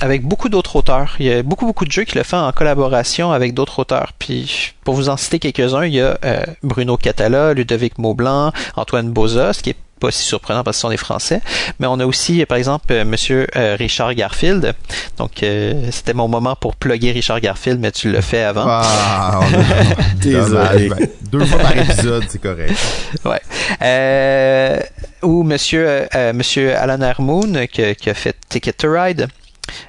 avec 0.00 0.22
beaucoup 0.22 0.48
d'autres 0.48 0.76
auteurs. 0.76 1.16
Il 1.18 1.26
y 1.26 1.30
a 1.30 1.42
beaucoup 1.42 1.66
beaucoup 1.66 1.84
de 1.84 1.92
jeux 1.92 2.04
qu'il 2.04 2.18
a 2.18 2.24
fait 2.24 2.36
en 2.36 2.50
collaboration 2.52 3.32
avec 3.32 3.52
d'autres 3.52 3.80
auteurs. 3.80 4.14
Puis 4.18 4.72
pour 4.82 4.94
vous 4.94 5.10
en 5.10 5.18
citer 5.18 5.38
quelques-uns, 5.38 5.84
il 5.84 5.92
y 5.92 6.00
a 6.00 6.18
Bruno 6.62 6.96
Catala, 6.96 7.52
Ludovic 7.52 7.98
Maublanc, 7.98 8.52
Antoine 8.76 9.10
Bozos, 9.10 9.60
qui 9.62 9.70
est 9.70 9.76
pas 9.98 10.10
si 10.10 10.22
surprenant 10.22 10.64
parce 10.64 10.76
que 10.76 10.78
ce 10.78 10.82
sont 10.82 10.90
des 10.90 10.96
Français. 10.96 11.40
Mais 11.78 11.86
on 11.86 11.98
a 12.00 12.06
aussi, 12.06 12.44
par 12.46 12.58
exemple, 12.58 12.86
euh, 12.92 13.04
Monsieur 13.04 13.46
euh, 13.56 13.76
Richard 13.78 14.14
Garfield. 14.14 14.74
Donc, 15.16 15.42
euh, 15.42 15.88
c'était 15.90 16.14
mon 16.14 16.28
moment 16.28 16.56
pour 16.56 16.76
plugger 16.76 17.12
Richard 17.12 17.40
Garfield, 17.40 17.80
mais 17.80 17.92
tu 17.92 18.10
le 18.10 18.20
fais 18.20 18.42
avant. 18.42 18.64
Ah, 18.66 19.40
Désolé. 20.16 20.88
Ben, 20.88 21.08
deux 21.30 21.44
fois 21.44 21.58
par 21.58 21.76
épisode, 21.76 22.24
c'est 22.28 22.40
correct. 22.40 22.74
Ouais. 23.24 24.80
ou 25.22 25.42
Monsieur 25.42 26.06
Monsieur 26.32 26.76
Alan 26.76 27.00
Harmoon 27.00 27.66
qui, 27.70 27.94
qui, 27.96 28.10
a 28.10 28.14
fait 28.14 28.36
Ticket 28.48 28.72
to 28.72 28.92
Ride. 28.92 29.28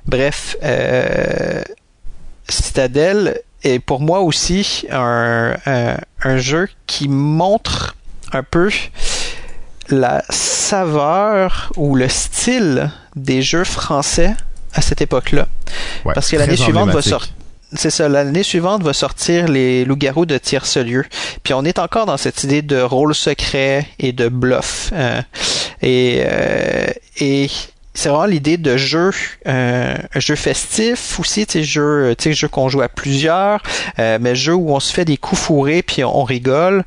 Bref, 0.06 0.57
Citadel 2.48 3.40
est 3.64 3.80
pour 3.80 3.99
moi 4.02 4.22
aussi 4.22 4.86
un, 4.91 5.56
un 6.23 6.38
jeu 6.38 6.68
qui 6.88 7.07
montre 7.07 7.95
un 8.34 8.44
peu 8.44 8.69
la 9.91 10.24
saveur 10.30 11.72
ou 11.78 11.95
le 11.95 12.07
style 12.07 12.91
des 13.16 13.41
jeux 13.41 13.64
français 13.64 14.36
à 14.74 14.82
cette 14.82 15.02
époque-là. 15.02 15.48
Parce 16.03 16.30
que 16.30 16.38
l'année 16.38 16.56
suivante 16.56 16.90
va 16.90 17.02
sortir. 17.02 17.34
C'est 17.74 17.91
ça, 17.91 18.10
l'année 18.10 18.41
suivante 18.41 18.82
va 18.82 18.94
sortir 18.94 19.48
les 19.48 19.86
loups-garous 19.86 20.26
de 20.26 20.40
tierce-lieu. 20.40 21.06
Puis 21.44 21.53
on 21.53 21.64
est 21.64 21.78
encore 21.78 22.07
dans 22.07 22.18
cette 22.18 22.44
idée 22.44 22.64
de 22.64 22.82
rôle 22.82 23.14
secret 23.14 23.86
et 23.99 24.11
de 24.11 24.28
bluff. 24.28 24.90
Euh, 24.94 25.22
et 25.84 26.24
euh, 26.26 26.88
et 27.20 27.48
c'est 27.94 28.10
vraiment 28.10 28.26
l'idée 28.26 28.57
de 28.57 28.76
jeu, 28.76 29.11
euh, 29.48 29.95
un 30.16 30.20
jeu 30.20 30.36
festif 30.36 31.20
aussi, 31.20 31.45
tu 31.45 31.64
sais, 31.64 32.34
jeu, 32.34 32.48
qu'on 32.49 32.70
joue 32.70 32.82
à 32.82 32.88
plusieurs, 32.88 33.61
mais 33.98 34.36
jeu 34.36 34.53
où 34.53 34.74
on 34.74 34.80
se 34.80 34.94
fait 34.94 35.06
des 35.06 35.18
coups 35.18 35.41
fourrés 35.41 35.84
puis 35.84 36.03
on, 36.03 36.24
rigole 36.24 36.86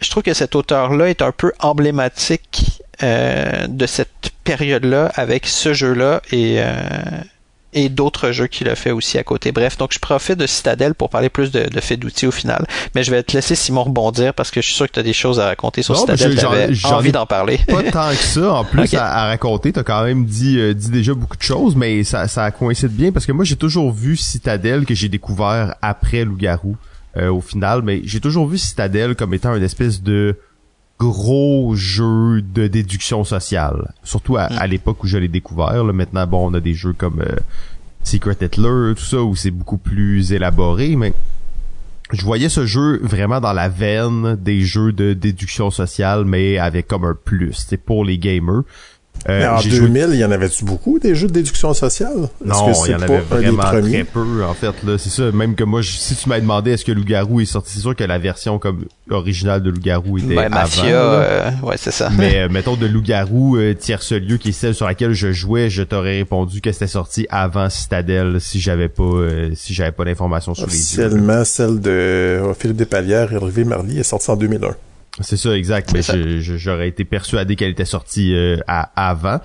je 0.00 0.10
trouve 0.10 0.22
que 0.22 0.34
cet 0.34 0.54
auteur-là 0.54 1.08
est 1.10 1.22
un 1.22 1.32
peu 1.32 1.52
emblématique 1.60 2.82
euh, 3.02 3.66
de 3.66 3.86
cette 3.86 4.30
période-là 4.44 5.10
avec 5.14 5.46
ce 5.46 5.72
jeu-là 5.72 6.22
et, 6.32 6.56
euh, 6.58 6.74
et 7.72 7.88
d'autres 7.88 8.32
jeux 8.32 8.46
qu'il 8.46 8.68
a 8.68 8.74
fait 8.74 8.90
aussi 8.90 9.18
à 9.18 9.22
côté. 9.22 9.52
Bref, 9.52 9.78
donc 9.78 9.92
je 9.92 9.98
profite 9.98 10.38
de 10.38 10.46
Citadel 10.46 10.94
pour 10.94 11.08
parler 11.08 11.28
plus 11.28 11.50
de, 11.50 11.68
de 11.68 11.80
fait 11.80 11.96
d'outils 11.96 12.26
au 12.26 12.30
final. 12.30 12.66
Mais 12.94 13.04
je 13.04 13.10
vais 13.10 13.22
te 13.22 13.32
laisser 13.32 13.54
Simon 13.54 13.84
rebondir 13.84 14.34
parce 14.34 14.50
que 14.50 14.60
je 14.60 14.66
suis 14.66 14.74
sûr 14.74 14.86
que 14.86 14.92
tu 14.92 15.00
as 15.00 15.02
des 15.02 15.12
choses 15.12 15.38
à 15.38 15.46
raconter 15.46 15.82
sur 15.82 15.96
Citadel. 15.96 16.38
J'avais 16.38 16.94
envie 16.94 17.12
d'en 17.12 17.26
parler. 17.26 17.60
Pas 17.68 17.82
tant 17.84 18.10
que 18.10 18.16
ça. 18.16 18.52
En 18.52 18.64
plus, 18.64 18.92
à, 18.94 19.26
raconter, 19.26 19.72
tu 19.72 19.78
as 19.78 19.84
quand 19.84 20.04
même 20.04 20.24
dit, 20.24 20.58
euh, 20.58 20.74
dit 20.74 20.90
déjà 20.90 21.14
beaucoup 21.14 21.36
de 21.36 21.42
choses, 21.42 21.76
mais 21.76 22.04
ça, 22.04 22.26
ça 22.28 22.50
coïncide 22.50 22.92
bien 22.92 23.12
parce 23.12 23.26
que 23.26 23.32
moi, 23.32 23.44
j'ai 23.44 23.56
toujours 23.56 23.92
vu 23.92 24.16
Citadel 24.16 24.84
que 24.84 24.94
j'ai 24.94 25.08
découvert 25.08 25.74
après 25.82 26.24
Loup-Garou. 26.24 26.76
Euh, 27.16 27.28
au 27.30 27.40
final, 27.40 27.82
mais 27.82 28.02
j'ai 28.04 28.20
toujours 28.20 28.46
vu 28.46 28.56
Citadel 28.58 29.16
comme 29.16 29.34
étant 29.34 29.54
une 29.54 29.62
espèce 29.62 30.02
de 30.02 30.36
gros 30.98 31.74
jeu 31.74 32.42
de 32.42 32.68
déduction 32.68 33.24
sociale. 33.24 33.92
Surtout 34.04 34.36
à, 34.36 34.48
mm. 34.48 34.70
l'époque 34.70 35.02
où 35.02 35.06
je 35.06 35.18
l'ai 35.18 35.28
découvert. 35.28 35.82
Là. 35.82 35.92
Maintenant, 35.92 36.26
bon, 36.26 36.50
on 36.50 36.54
a 36.54 36.60
des 36.60 36.74
jeux 36.74 36.92
comme 36.92 37.20
euh, 37.20 37.36
Secret 38.04 38.36
Hitler, 38.40 38.94
tout 38.96 39.04
ça, 39.04 39.22
où 39.22 39.34
c'est 39.34 39.50
beaucoup 39.50 39.78
plus 39.78 40.32
élaboré, 40.32 40.94
mais 40.96 41.12
je 42.12 42.24
voyais 42.24 42.48
ce 42.48 42.66
jeu 42.66 43.00
vraiment 43.02 43.40
dans 43.40 43.52
la 43.52 43.68
veine 43.68 44.36
des 44.36 44.62
jeux 44.62 44.92
de 44.92 45.12
déduction 45.12 45.70
sociale, 45.70 46.24
mais 46.24 46.58
avec 46.58 46.86
comme 46.86 47.04
un 47.04 47.14
plus, 47.14 47.52
c'est 47.68 47.76
pour 47.76 48.04
les 48.04 48.18
gamers. 48.18 48.62
Euh, 49.28 49.48
en 49.48 49.60
2000, 49.60 50.08
il 50.12 50.16
y 50.16 50.24
en 50.24 50.30
avait-tu 50.30 50.64
beaucoup 50.64 50.98
des 50.98 51.14
jeux 51.14 51.28
de 51.28 51.32
déduction 51.32 51.74
sociale? 51.74 52.28
Non, 52.44 52.72
il 52.86 52.92
y 52.92 52.94
en 52.94 53.02
avait 53.02 53.20
vraiment 53.20 53.62
très 53.62 54.04
peu, 54.04 54.44
en 54.44 54.54
fait. 54.54 54.72
là 54.84 54.96
C'est 54.98 55.10
ça, 55.10 55.30
même 55.32 55.54
que 55.54 55.64
moi, 55.64 55.82
si 55.82 56.14
tu 56.14 56.28
m'as 56.28 56.40
demandé 56.40 56.72
est-ce 56.72 56.84
que 56.84 56.92
Loup-Garou 56.92 57.40
est 57.40 57.46
sorti, 57.46 57.72
c'est 57.74 57.80
sûr 57.80 57.94
que 57.94 58.04
la 58.04 58.18
version 58.18 58.58
comme 58.58 58.86
originale 59.10 59.62
de 59.62 59.70
Loup-Garou 59.70 60.18
était 60.18 60.34
ben, 60.34 60.48
Mafia, 60.48 61.02
euh, 61.02 61.50
ouais, 61.62 61.76
c'est 61.76 61.90
ça. 61.90 62.10
Mais 62.16 62.38
euh, 62.38 62.48
mettons 62.50 62.76
de 62.76 62.86
Loup-Garou, 62.86 63.56
euh, 63.56 63.74
tierce 63.74 64.12
lieu, 64.12 64.38
qui 64.38 64.50
est 64.50 64.52
celle 64.52 64.74
sur 64.74 64.86
laquelle 64.86 65.12
je 65.12 65.32
jouais, 65.32 65.68
je 65.68 65.82
t'aurais 65.82 66.18
répondu 66.18 66.60
que 66.60 66.72
c'était 66.72 66.86
sorti 66.86 67.26
avant 67.30 67.68
Citadel 67.68 68.40
si 68.40 68.60
j'avais 68.60 68.88
pas 68.88 69.10
si 69.54 69.74
j'avais 69.74 69.92
pas 69.92 70.04
d'informations 70.04 70.54
sur 70.54 70.66
les 70.66 70.72
Officiellement, 70.72 71.44
celle 71.44 71.80
de 71.80 72.40
Philippe 72.58 72.76
Despalières 72.76 73.32
et 73.32 73.36
Hervé 73.36 73.64
Marly 73.64 73.98
est 73.98 74.04
sortie 74.04 74.30
en 74.30 74.36
2001. 74.36 74.74
C'est 75.18 75.36
ça, 75.36 75.56
exact. 75.56 75.92
Mais 75.92 76.02
j'aurais 76.40 76.88
été 76.88 77.04
persuadé 77.04 77.56
qu'elle 77.56 77.70
était 77.70 77.84
sortie 77.84 78.34
euh, 78.34 78.58
avant. 78.68 79.40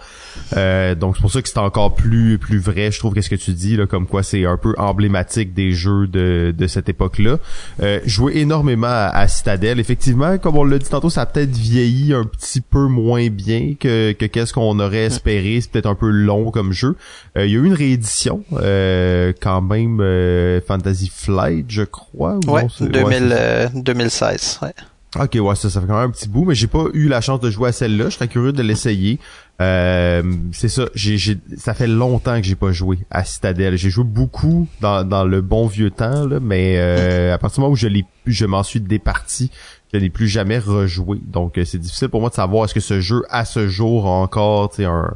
Euh, 0.55 0.93
donc 0.93 1.15
c'est 1.15 1.21
pour 1.21 1.31
ça 1.31 1.41
que 1.41 1.49
c'est 1.49 1.57
encore 1.57 1.95
plus 1.95 2.37
plus 2.37 2.59
vrai, 2.59 2.91
je 2.91 2.99
trouve, 2.99 3.13
qu'est-ce 3.13 3.29
que 3.29 3.35
tu 3.35 3.51
dis 3.51 3.75
là, 3.75 3.87
comme 3.87 4.05
quoi 4.05 4.21
c'est 4.21 4.45
un 4.45 4.57
peu 4.57 4.75
emblématique 4.77 5.53
des 5.53 5.71
jeux 5.71 6.07
de, 6.07 6.53
de 6.55 6.67
cette 6.67 6.87
époque-là. 6.87 7.37
Euh, 7.81 7.99
jouer 8.05 8.37
énormément 8.37 8.87
à, 8.87 9.27
Citadel, 9.27 9.79
effectivement, 9.79 10.37
comme 10.37 10.55
on 10.57 10.63
l'a 10.63 10.77
dit 10.77 10.89
tantôt, 10.89 11.09
ça 11.09 11.21
a 11.21 11.25
peut-être 11.25 11.55
vieilli 11.55 12.13
un 12.13 12.25
petit 12.25 12.61
peu 12.61 12.87
moins 12.87 13.27
bien 13.29 13.73
que 13.79 14.11
que 14.11 14.25
qu'est-ce 14.25 14.53
qu'on 14.53 14.79
aurait 14.79 15.05
espéré. 15.05 15.59
C'est 15.61 15.71
peut-être 15.71 15.87
un 15.87 15.95
peu 15.95 16.09
long 16.09 16.51
comme 16.51 16.71
jeu. 16.73 16.95
Euh, 17.37 17.47
il 17.47 17.51
y 17.51 17.55
a 17.55 17.59
eu 17.59 17.65
une 17.65 17.73
réédition, 17.73 18.43
euh, 18.53 19.33
quand 19.41 19.61
même, 19.61 19.97
Fantasy 20.67 21.11
Flight, 21.13 21.65
je 21.69 21.83
crois. 21.83 22.39
ouais, 22.47 22.67
2000, 22.79 23.71
2016. 23.73 24.59
Ouais. 24.61 24.69
Ok, 25.17 25.37
ouais, 25.39 25.55
ça, 25.55 25.69
ça 25.69 25.79
fait 25.79 25.87
quand 25.87 25.97
même 25.97 26.09
un 26.09 26.11
petit 26.11 26.27
bout, 26.27 26.43
mais 26.43 26.55
j'ai 26.55 26.67
pas 26.67 26.85
eu 26.93 27.07
la 27.07 27.21
chance 27.21 27.39
de 27.39 27.49
jouer 27.49 27.69
à 27.69 27.71
celle-là. 27.71 28.09
Je 28.09 28.15
serais 28.15 28.27
curieux 28.27 28.51
de 28.51 28.61
l'essayer. 28.61 29.19
Euh, 29.61 30.21
c'est 30.51 30.67
ça, 30.67 30.87
j'ai, 30.93 31.37
ça 31.57 31.73
fait 31.73 31.87
longtemps 31.87 32.35
que 32.41 32.45
j'ai 32.45 32.55
pas 32.55 32.73
joué 32.73 32.99
à 33.09 33.23
Citadel. 33.23 33.77
J'ai 33.77 33.89
joué 33.89 34.03
beaucoup 34.03 34.67
dans, 34.81 35.07
dans 35.07 35.23
le 35.23 35.39
bon 35.39 35.67
vieux 35.67 35.91
temps, 35.91 36.27
là, 36.27 36.39
mais 36.41 36.75
euh, 36.77 37.33
à 37.33 37.37
partir 37.37 37.57
du 37.57 37.61
moment 37.61 37.71
où 37.71 37.77
je 37.77 37.87
l'ai, 37.87 38.05
je 38.25 38.45
m'en 38.45 38.63
suis 38.63 38.81
départi, 38.81 39.51
je 39.93 39.99
n'ai 39.99 40.09
plus 40.09 40.27
jamais 40.27 40.59
rejoué. 40.59 41.19
Donc 41.25 41.57
euh, 41.57 41.63
c'est 41.63 41.79
difficile 41.79 42.09
pour 42.09 42.19
moi 42.19 42.29
de 42.29 42.35
savoir 42.35 42.65
est-ce 42.65 42.73
que 42.73 42.81
ce 42.81 42.99
jeu 42.99 43.23
à 43.29 43.45
ce 43.45 43.69
jour 43.69 44.07
a 44.07 44.09
encore 44.09 44.73
un, 44.79 45.13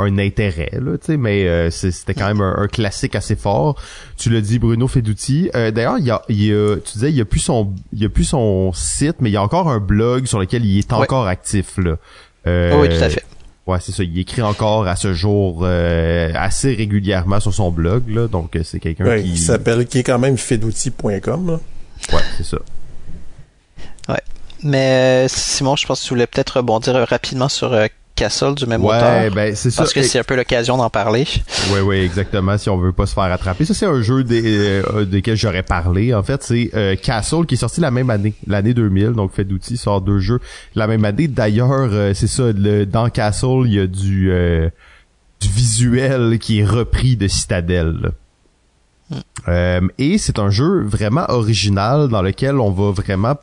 un 0.00 0.18
intérêt 0.18 0.70
là, 0.72 0.98
tu 0.98 1.06
sais, 1.06 1.16
mais 1.16 1.46
euh, 1.46 1.70
c'était 1.70 2.14
quand 2.14 2.26
même 2.26 2.40
un, 2.40 2.66
classique 2.66 3.14
assez 3.14 3.36
fort. 3.36 3.76
Tu 4.16 4.30
l'as 4.30 4.40
dit, 4.40 4.58
Bruno 4.58 4.88
Feduti. 4.88 5.50
Euh, 5.54 5.70
D'ailleurs, 5.70 5.98
il 5.98 6.06
y 6.06 6.10
a, 6.10 6.22
il 6.28 6.42
y 6.42 6.52
a, 6.52 6.76
tu 6.76 6.92
disais, 6.94 7.10
il 7.10 7.16
y 7.16 7.20
a 7.20 7.24
plus 7.24 7.40
son, 7.40 7.72
il 7.92 8.02
y 8.02 8.04
a 8.04 8.08
plus 8.08 8.24
son 8.24 8.72
site, 8.72 9.16
mais 9.20 9.30
il 9.30 9.32
y 9.32 9.36
a 9.36 9.42
encore 9.42 9.68
un 9.68 9.80
blog 9.80 10.26
sur 10.26 10.38
lequel 10.38 10.64
il 10.64 10.78
est 10.78 10.92
encore 10.92 11.26
actif 11.26 11.78
là. 11.78 11.96
Euh, 12.46 12.80
oui, 12.80 12.88
tout 12.88 13.02
à 13.02 13.10
fait. 13.10 13.24
Ouais, 13.66 13.78
c'est 13.80 13.92
ça. 13.92 14.02
Il 14.02 14.18
écrit 14.18 14.42
encore 14.42 14.86
à 14.86 14.96
ce 14.96 15.12
jour 15.12 15.60
euh, 15.62 16.32
assez 16.34 16.74
régulièrement 16.74 17.40
sur 17.40 17.54
son 17.54 17.70
blog 17.70 18.08
là, 18.08 18.26
donc 18.26 18.56
euh, 18.56 18.62
c'est 18.64 18.80
quelqu'un 18.80 19.20
qui. 19.20 19.32
qui 19.32 19.38
s'appelle, 19.38 19.86
qui 19.86 19.98
est 19.98 20.02
quand 20.02 20.18
même 20.18 20.36
feduti.com. 20.36 21.60
Ouais, 22.12 22.18
c'est 22.36 22.44
ça. 22.44 22.58
Ouais. 24.08 24.22
Mais 24.62 25.26
Simon, 25.28 25.76
je 25.76 25.86
pense 25.86 26.00
que 26.00 26.06
tu 26.06 26.14
voulais 26.14 26.26
peut-être 26.26 26.56
rebondir 26.56 26.94
rapidement 27.08 27.48
sur 27.48 27.72
Castle 28.20 28.54
du 28.54 28.66
même 28.66 28.84
ouais, 28.84 29.30
Ben, 29.30 29.56
c'est 29.56 29.74
Parce 29.74 29.94
que 29.94 30.02
c'est 30.02 30.18
un 30.18 30.24
peu 30.24 30.36
l'occasion 30.36 30.76
d'en 30.76 30.90
parler. 30.90 31.26
Oui, 31.72 31.80
oui, 31.80 31.96
exactement. 32.00 32.58
Si 32.58 32.68
on 32.68 32.76
veut 32.76 32.92
pas 32.92 33.06
se 33.06 33.14
faire 33.14 33.24
attraper. 33.24 33.64
Ça, 33.64 33.72
c'est 33.72 33.86
un 33.86 34.02
jeu 34.02 34.24
des, 34.24 34.42
euh, 34.44 35.06
desquels 35.06 35.38
j'aurais 35.38 35.62
parlé. 35.62 36.12
En 36.12 36.22
fait, 36.22 36.42
c'est 36.42 36.70
euh, 36.74 36.96
Castle 36.96 37.46
qui 37.46 37.54
est 37.54 37.58
sorti 37.58 37.80
la 37.80 37.90
même 37.90 38.10
année, 38.10 38.34
l'année 38.46 38.74
2000. 38.74 39.12
Donc, 39.12 39.32
Fait 39.32 39.44
d'outils 39.44 39.78
sort 39.78 40.02
deux 40.02 40.18
jeux 40.18 40.38
la 40.74 40.86
même 40.86 41.06
année. 41.06 41.28
D'ailleurs, 41.28 41.88
euh, 41.92 42.12
c'est 42.12 42.26
ça, 42.26 42.52
le, 42.52 42.84
dans 42.84 43.08
Castle, 43.08 43.62
il 43.64 43.72
y 43.72 43.80
a 43.80 43.86
du, 43.86 44.30
du 45.40 45.48
visuel 45.48 46.38
qui 46.38 46.60
est 46.60 46.64
repris 46.66 47.16
de 47.16 47.26
Citadel. 47.26 48.12
Hmm. 49.48 49.88
et 49.98 50.18
c'est 50.18 50.38
un 50.38 50.50
jeu 50.50 50.82
vraiment 50.84 51.24
original 51.30 52.06
dans 52.06 52.22
lequel 52.22 52.60
on 52.60 52.70
va 52.70 52.92
vraiment 52.92 53.34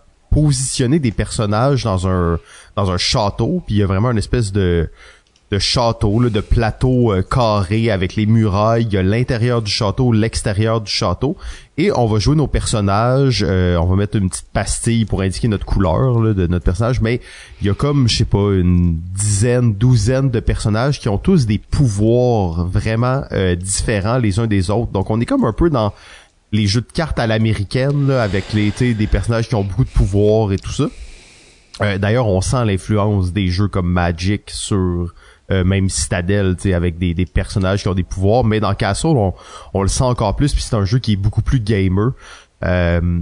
positionner 0.41 0.99
des 0.99 1.11
personnages 1.11 1.83
dans 1.83 2.07
un 2.07 2.39
dans 2.75 2.91
un 2.91 2.97
château, 2.97 3.63
puis 3.65 3.75
il 3.75 3.77
y 3.79 3.83
a 3.83 3.87
vraiment 3.87 4.11
une 4.11 4.19
espèce 4.19 4.51
de 4.51 4.87
de 5.49 5.59
château, 5.59 6.19
là, 6.19 6.29
de 6.29 6.41
plateau 6.41 7.13
euh, 7.13 7.21
carré 7.21 7.89
avec 7.89 8.15
les 8.15 8.25
murailles. 8.25 8.83
Il 8.83 8.93
y 8.93 8.97
a 8.97 9.03
l'intérieur 9.03 9.61
du 9.61 9.71
château, 9.71 10.11
l'extérieur 10.11 10.81
du 10.81 10.91
château. 10.91 11.37
Et 11.77 11.89
on 11.91 12.05
va 12.05 12.19
jouer 12.19 12.35
nos 12.35 12.47
personnages. 12.47 13.45
Euh, 13.47 13.77
on 13.77 13.85
va 13.85 13.95
mettre 13.95 14.17
une 14.17 14.29
petite 14.29 14.51
pastille 14.51 15.05
pour 15.05 15.21
indiquer 15.21 15.47
notre 15.47 15.65
couleur 15.65 16.19
de 16.19 16.47
notre 16.47 16.65
personnage. 16.65 16.99
Mais 16.99 17.21
il 17.61 17.67
y 17.67 17.69
a 17.69 17.73
comme, 17.73 18.09
je 18.09 18.17
sais 18.17 18.25
pas, 18.25 18.51
une 18.51 18.97
dizaine, 19.15 19.73
douzaine 19.73 20.31
de 20.31 20.41
personnages 20.41 20.99
qui 20.99 21.07
ont 21.07 21.17
tous 21.17 21.45
des 21.45 21.59
pouvoirs 21.59 22.65
vraiment 22.65 23.23
euh, 23.31 23.55
différents 23.55 24.17
les 24.17 24.39
uns 24.39 24.47
des 24.47 24.69
autres. 24.69 24.91
Donc 24.91 25.09
on 25.09 25.21
est 25.21 25.25
comme 25.25 25.45
un 25.45 25.53
peu 25.53 25.69
dans 25.69 25.93
les 26.51 26.67
jeux 26.67 26.81
de 26.81 26.91
cartes 26.91 27.19
à 27.19 27.27
l'américaine 27.27 28.11
avec 28.11 28.53
les 28.53 28.71
des 28.71 29.07
personnages 29.07 29.47
qui 29.47 29.55
ont 29.55 29.63
beaucoup 29.63 29.83
de 29.83 29.89
pouvoir 29.89 30.51
et 30.51 30.57
tout 30.57 30.71
ça. 30.71 30.87
Euh, 31.81 31.97
d'ailleurs, 31.97 32.27
on 32.27 32.41
sent 32.41 32.65
l'influence 32.65 33.31
des 33.33 33.49
jeux 33.49 33.67
comme 33.67 33.91
Magic 33.91 34.49
sur 34.49 35.13
euh, 35.51 35.63
même 35.63 35.89
Citadel, 35.89 36.55
avec 36.73 36.97
des, 36.97 37.13
des, 37.13 37.25
personnages 37.25 37.83
qui 37.83 37.87
ont 37.87 37.93
des 37.93 38.03
pouvoirs. 38.03 38.43
Mais 38.43 38.59
dans 38.59 38.73
Castle, 38.73 39.07
on, 39.07 39.33
on 39.73 39.81
le 39.81 39.87
sent 39.87 40.03
encore 40.03 40.35
plus. 40.35 40.53
Puis 40.53 40.63
c'est 40.63 40.75
un 40.75 40.85
jeu 40.85 40.99
qui 40.99 41.13
est 41.13 41.17
beaucoup 41.17 41.41
plus 41.41 41.59
gamer. 41.59 42.11
Euh, 42.63 43.21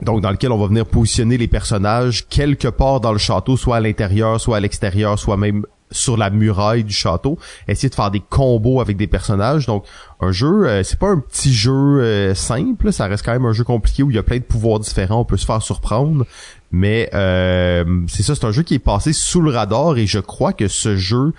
donc 0.00 0.20
dans 0.20 0.30
lequel 0.32 0.50
on 0.50 0.58
va 0.58 0.66
venir 0.66 0.84
positionner 0.84 1.38
les 1.38 1.46
personnages 1.46 2.26
quelque 2.28 2.66
part 2.66 3.00
dans 3.00 3.12
le 3.12 3.18
château, 3.18 3.56
soit 3.56 3.76
à 3.76 3.80
l'intérieur, 3.80 4.40
soit 4.40 4.56
à 4.56 4.60
l'extérieur, 4.60 5.18
soit 5.18 5.36
même 5.36 5.64
sur 5.92 6.16
la 6.16 6.30
muraille 6.30 6.84
du 6.84 6.92
château, 6.92 7.38
essayer 7.68 7.88
de 7.88 7.94
faire 7.94 8.10
des 8.10 8.20
combos 8.20 8.80
avec 8.80 8.96
des 8.96 9.06
personnages. 9.06 9.66
Donc 9.66 9.84
un 10.20 10.32
jeu, 10.32 10.66
euh, 10.66 10.82
c'est 10.82 10.98
pas 10.98 11.10
un 11.10 11.18
petit 11.18 11.52
jeu 11.52 11.72
euh, 11.72 12.34
simple, 12.34 12.92
ça 12.92 13.06
reste 13.06 13.24
quand 13.24 13.32
même 13.32 13.46
un 13.46 13.52
jeu 13.52 13.64
compliqué 13.64 14.02
où 14.02 14.10
il 14.10 14.16
y 14.16 14.18
a 14.18 14.22
plein 14.22 14.38
de 14.38 14.42
pouvoirs 14.42 14.80
différents, 14.80 15.20
on 15.20 15.24
peut 15.24 15.36
se 15.36 15.46
faire 15.46 15.62
surprendre. 15.62 16.26
Mais 16.70 17.10
euh, 17.12 17.84
c'est 18.08 18.22
ça, 18.22 18.34
c'est 18.34 18.46
un 18.46 18.52
jeu 18.52 18.62
qui 18.62 18.74
est 18.74 18.78
passé 18.78 19.12
sous 19.12 19.42
le 19.42 19.50
radar 19.50 19.98
et 19.98 20.06
je 20.06 20.18
crois 20.18 20.52
que 20.52 20.68
ce 20.68 20.96
jeu 20.96 21.32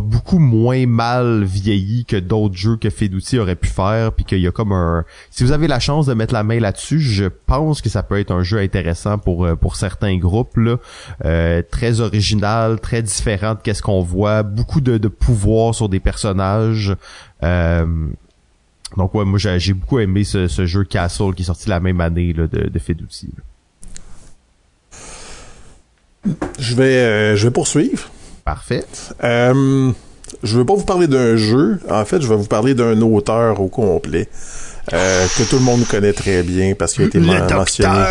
beaucoup 0.00 0.38
moins 0.38 0.86
mal 0.86 1.44
vieilli 1.44 2.04
que 2.04 2.16
d'autres 2.16 2.56
jeux 2.56 2.76
que 2.76 2.90
Fedouti 2.90 3.38
aurait 3.38 3.56
pu 3.56 3.68
faire 3.68 4.12
puis 4.12 4.24
qu'il 4.24 4.40
y 4.40 4.46
a 4.46 4.52
comme 4.52 4.72
un 4.72 5.04
si 5.30 5.44
vous 5.44 5.52
avez 5.52 5.66
la 5.66 5.80
chance 5.80 6.06
de 6.06 6.14
mettre 6.14 6.34
la 6.34 6.42
main 6.42 6.60
là-dessus 6.60 7.00
je 7.00 7.24
pense 7.24 7.82
que 7.82 7.88
ça 7.88 8.02
peut 8.02 8.18
être 8.18 8.30
un 8.30 8.42
jeu 8.42 8.58
intéressant 8.58 9.18
pour 9.18 9.44
euh, 9.44 9.56
certains 9.74 10.16
groupes 10.16 10.58
euh, 11.24 11.62
très 11.70 12.00
original 12.00 12.80
très 12.80 13.02
différent 13.02 13.54
de 13.54 13.60
qu'est-ce 13.62 13.82
qu'on 13.82 14.02
voit. 14.02 14.42
Beaucoup 14.42 14.80
de, 14.80 15.08
pouvoir 15.08 15.74
sur 15.74 15.88
des 15.88 16.00
personnages. 16.00 16.94
Euh, 17.42 17.86
donc 18.96 19.14
ouais 19.14 19.24
moi 19.24 19.38
j'ai 19.38 19.72
beaucoup 19.72 19.98
aimé 19.98 20.24
ce, 20.24 20.46
jeu 20.66 20.84
Castle 20.84 21.34
qui 21.34 21.42
est 21.42 21.46
sorti 21.46 21.68
la 21.68 21.80
même 21.80 22.00
année 22.00 22.32
de, 22.32 22.46
de 22.46 22.80
je 26.58 26.74
vais 26.74 27.50
poursuivre 27.50 28.10
Parfait. 28.44 28.84
Euh, 29.22 29.92
je 30.42 30.58
veux 30.58 30.64
pas 30.64 30.74
vous 30.74 30.84
parler 30.84 31.06
d'un 31.06 31.36
jeu. 31.36 31.80
En 31.90 32.04
fait, 32.04 32.20
je 32.20 32.26
vais 32.26 32.36
vous 32.36 32.46
parler 32.46 32.74
d'un 32.74 33.00
auteur 33.00 33.60
au 33.60 33.68
complet. 33.68 34.28
Euh, 34.92 35.26
que 35.38 35.44
tout 35.44 35.56
le 35.56 35.62
monde 35.62 35.86
connaît 35.86 36.12
très 36.12 36.42
bien 36.42 36.74
parce 36.74 36.94
qu'il 36.94 37.04
a 37.04 37.06
été 37.06 37.20
le 37.20 37.26
mentionné. 37.26 38.04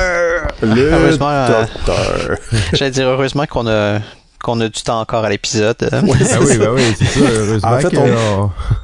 Le 0.62 0.94
heureusement, 0.94 1.30
euh, 1.30 1.64
docteur. 1.64 2.38
J'allais 2.74 2.92
dire 2.92 3.08
heureusement 3.08 3.46
qu'on 3.46 3.68
a 3.68 4.00
qu'on 4.42 4.60
a 4.62 4.70
du 4.70 4.82
temps 4.82 5.02
encore 5.02 5.26
à 5.26 5.30
l'épisode. 5.30 5.76
ah 5.92 6.00
oui, 6.02 6.58
bah 6.58 6.70
oui, 6.74 6.82
c'est 6.98 7.06
ça, 7.06 7.20
heureusement. 7.20 7.70
En 7.70 7.80
fait, 7.80 7.96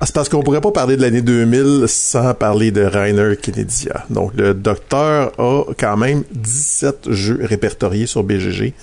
c'est 0.05 0.13
parce 0.13 0.29
qu'on 0.29 0.43
pourrait 0.43 0.61
pas 0.61 0.71
parler 0.71 0.97
de 0.97 1.01
l'année 1.01 1.21
2000 1.21 1.85
sans 1.87 2.35
parler 2.35 2.69
de 2.71 2.83
Rainer 2.83 3.35
Knizia. 3.37 4.05
Donc, 4.11 4.33
le 4.35 4.53
docteur 4.53 5.31
a 5.39 5.63
quand 5.79 5.97
même 5.97 6.23
17 6.31 7.11
jeux 7.11 7.39
répertoriés 7.41 8.05
sur 8.05 8.23
BGG 8.23 8.73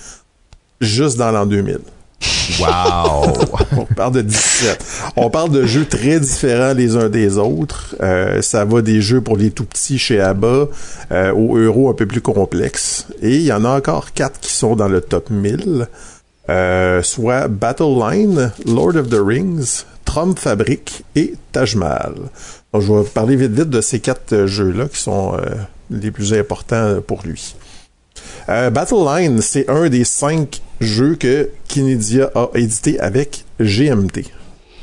juste 0.81 1.17
dans 1.17 1.31
l'an 1.31 1.45
2000. 1.45 1.79
Wow! 2.59 3.33
on 3.77 3.85
parle 3.85 4.13
de 4.13 4.21
17. 4.21 4.85
On 5.15 5.29
parle 5.29 5.51
de 5.51 5.65
jeux 5.65 5.85
très 5.85 6.19
différents 6.19 6.73
les 6.73 6.95
uns 6.95 7.09
des 7.09 7.37
autres. 7.37 7.95
Euh, 8.01 8.41
ça 8.41 8.65
va 8.65 8.81
des 8.81 9.01
jeux 9.01 9.21
pour 9.21 9.37
les 9.37 9.51
tout 9.51 9.65
petits 9.65 9.97
chez 9.97 10.19
ABBA 10.19 10.67
euh, 11.11 11.33
aux 11.33 11.57
euros 11.57 11.89
un 11.89 11.93
peu 11.93 12.05
plus 12.05 12.21
complexes. 12.21 13.07
Et 13.21 13.35
il 13.35 13.41
y 13.43 13.53
en 13.53 13.65
a 13.65 13.69
encore 13.69 14.13
quatre 14.13 14.39
qui 14.39 14.53
sont 14.53 14.75
dans 14.75 14.87
le 14.87 15.01
top 15.01 15.29
1000. 15.29 15.87
Euh, 16.47 17.01
soit 17.01 17.47
Battle 17.47 17.99
Line, 17.99 18.51
Lord 18.65 18.95
of 18.95 19.09
the 19.09 19.19
Rings, 19.19 19.83
Trump 20.05 20.37
Fabric 20.37 21.03
et 21.15 21.33
Taj 21.51 21.75
Mahal. 21.75 22.15
Donc, 22.73 22.83
je 22.83 22.93
vais 22.93 23.03
parler 23.03 23.35
vite 23.35 23.51
vite 23.51 23.69
de 23.69 23.81
ces 23.81 23.99
quatre 23.99 24.45
jeux-là 24.45 24.85
qui 24.87 24.99
sont 24.99 25.35
les 25.89 26.11
plus 26.11 26.33
importants 26.33 26.97
pour 27.05 27.23
lui. 27.23 27.55
Battle 28.47 29.03
Line, 29.07 29.41
c'est 29.41 29.67
un 29.69 29.89
des 29.89 30.03
cinq 30.03 30.61
jeu 30.81 31.15
que 31.15 31.49
Kinedia 31.67 32.31
a 32.35 32.49
édité 32.55 32.99
avec 32.99 33.45
GMT. 33.59 34.25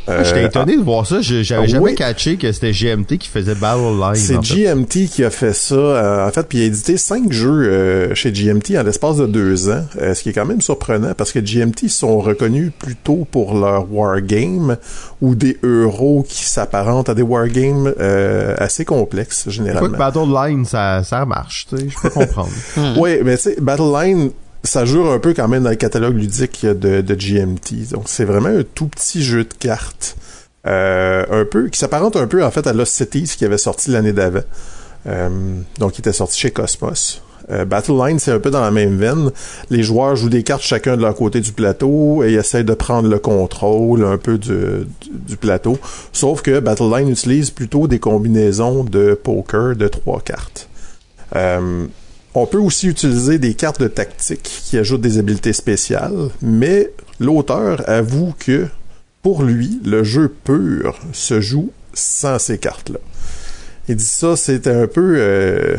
Euh, 0.09 0.25
J'étais 0.25 0.47
étonné 0.47 0.77
de 0.77 0.83
voir 0.83 1.07
ça. 1.07 1.21
J'avais 1.21 1.69
jamais 1.69 1.95
catché 1.95 2.37
que 2.37 2.51
c'était 2.51 2.73
GMT 2.73 3.19
qui 3.19 3.29
faisait 3.29 3.55
Battle 3.55 3.99
Line. 4.01 4.17
C'est 4.17 4.41
GMT 4.41 5.09
qui 5.09 5.23
a 5.25 5.31
fait 5.31 5.53
ça. 5.53 5.75
Euh, 5.75 6.29
en 6.29 6.31
fait, 6.33 6.49
puis 6.49 6.59
il 6.59 6.63
a 6.63 6.65
édité 6.67 6.97
cinq 6.97 7.33
jeux 7.33 7.69
euh, 7.69 8.15
chez 8.15 8.33
GMT 8.33 8.77
en 8.79 8.83
l'espace 8.83 9.17
de 9.17 9.27
deux 9.27 9.71
ans, 9.71 9.85
ce 9.95 10.21
qui 10.23 10.31
est 10.31 10.33
quand 10.33 10.45
même 10.45 10.61
surprenant 10.61 11.13
parce 11.17 11.33
que 11.33 11.39
GMT 11.39 11.89
sont 11.89 12.19
reconnus 12.19 12.73
plutôt 12.79 13.27
pour 13.31 13.55
leur 13.55 13.93
wargame 13.93 14.77
ou 15.21 15.35
des 15.35 15.59
euros 15.63 16.25
qui 16.29 16.45
s'apparentent 16.45 17.09
à 17.09 17.15
des 17.15 17.23
wargames 17.23 17.95
assez 18.59 18.85
complexes 18.85 19.49
généralement. 19.49 19.91
que 19.91 19.97
Battle 19.97 20.33
Line 20.33 20.65
ça 20.65 21.05
ça 21.05 21.25
marche, 21.25 21.69
je 21.71 22.01
peux 22.03 22.11
comprendre. 22.11 22.51
oui, 22.99 23.19
mais 23.25 23.37
tu 23.37 23.43
sais, 23.45 23.57
Battle 23.61 23.93
Line 23.95 24.31
ça 24.65 24.85
joue 24.85 25.09
un 25.09 25.19
peu 25.19 25.35
quand 25.35 25.49
même 25.49 25.65
dans 25.65 25.71
le 25.71 25.77
catalogue 25.77 26.17
ludique 26.17 26.65
de, 26.65 27.01
de 27.01 27.15
GMT. 27.15 27.91
Donc 27.93 28.05
c'est 28.07 28.25
vraiment 28.25 28.49
un 28.49 28.63
tout 28.63 28.87
petit 28.87 29.23
jeu 29.23 29.45
de 29.45 29.55
cartes. 29.55 30.17
Euh, 30.65 31.25
un 31.29 31.45
peu 31.45 31.69
qui 31.69 31.79
s'apparente 31.79 32.15
un 32.15 32.29
peu 32.29 32.45
en 32.45 32.51
fait 32.53 32.69
à 32.69 32.73
Lost 32.73 32.95
Cities 32.95 33.35
qui 33.37 33.45
avait 33.45 33.59
sorti 33.59 33.91
l'année 33.91 34.13
d'avant. 34.13 34.43
Euh, 35.09 35.29
donc 35.79 35.99
il 35.99 36.03
était 36.03 36.13
sorti 36.13 36.39
chez 36.39 36.51
Cosmos. 36.53 37.21
Euh, 37.51 37.65
Battle 37.65 37.95
Line, 37.99 38.21
c'est 38.21 38.31
un 38.31 38.39
peu 38.39 38.53
dans 38.53 38.61
la 38.61 38.71
même 38.71 38.97
veine. 38.97 39.33
Les 39.69 39.83
joueurs 39.83 40.15
jouent 40.15 40.29
des 40.29 40.45
cartes 40.45 40.63
chacun 40.63 40.97
de 40.97 41.03
leur 41.03 41.17
côté 41.17 41.41
du 41.41 41.51
plateau 41.51 42.23
et 42.23 42.35
essayent 42.35 42.65
de 42.65 42.75
prendre 42.75 43.09
le 43.09 43.19
contrôle 43.19 44.05
un 44.05 44.17
peu 44.17 44.39
du, 44.39 44.87
du, 45.11 45.37
plateau. 45.37 45.77
Sauf 46.13 46.43
que 46.43 46.61
Battle 46.61 46.89
Line 46.95 47.09
utilise 47.09 47.51
plutôt 47.51 47.89
des 47.89 47.99
combinaisons 47.99 48.85
de 48.85 49.19
poker 49.21 49.75
de 49.75 49.89
trois 49.89 50.21
cartes. 50.21 50.69
On 52.35 52.47
peut 52.47 52.59
aussi 52.59 52.89
utiliser 52.89 53.39
des 53.39 53.55
cartes 53.55 53.81
de 53.81 53.89
tactique 53.89 54.63
qui 54.65 54.79
ajoutent 54.79 55.03
des 55.03 55.19
habiletés 55.19 55.53
spéciales, 55.53 56.31
mais 56.41 56.91
l'auteur 57.21 57.89
avoue 57.89 58.35
que 58.39 58.69
pour 59.23 59.43
lui, 59.43 59.81
le 59.85 60.03
jeu 60.03 60.35
pur 60.45 60.99
se 61.13 61.41
joue 61.41 61.71
sans 61.93 62.39
ces 62.39 62.59
cartes-là. 62.59 62.99
Il 63.89 63.97
dit 63.97 64.05
ça, 64.05 64.37
c'est 64.37 64.67
un 64.67 64.87
peu... 64.87 65.15
Euh, 65.19 65.77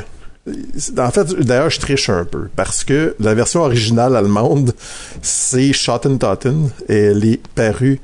en 0.98 1.12
fait, 1.12 1.34
d'ailleurs, 1.40 1.70
je 1.70 1.80
triche 1.80 2.10
un 2.10 2.26
peu 2.26 2.50
parce 2.56 2.84
que 2.84 3.16
la 3.20 3.34
version 3.34 3.62
originale 3.62 4.16
allemande, 4.16 4.74
c'est 5.22 5.74
Schotten 5.74 6.20
Totten 6.20 6.70
et 6.90 6.98
elle 6.98 7.26
est 7.26 7.42
parue 7.56 8.00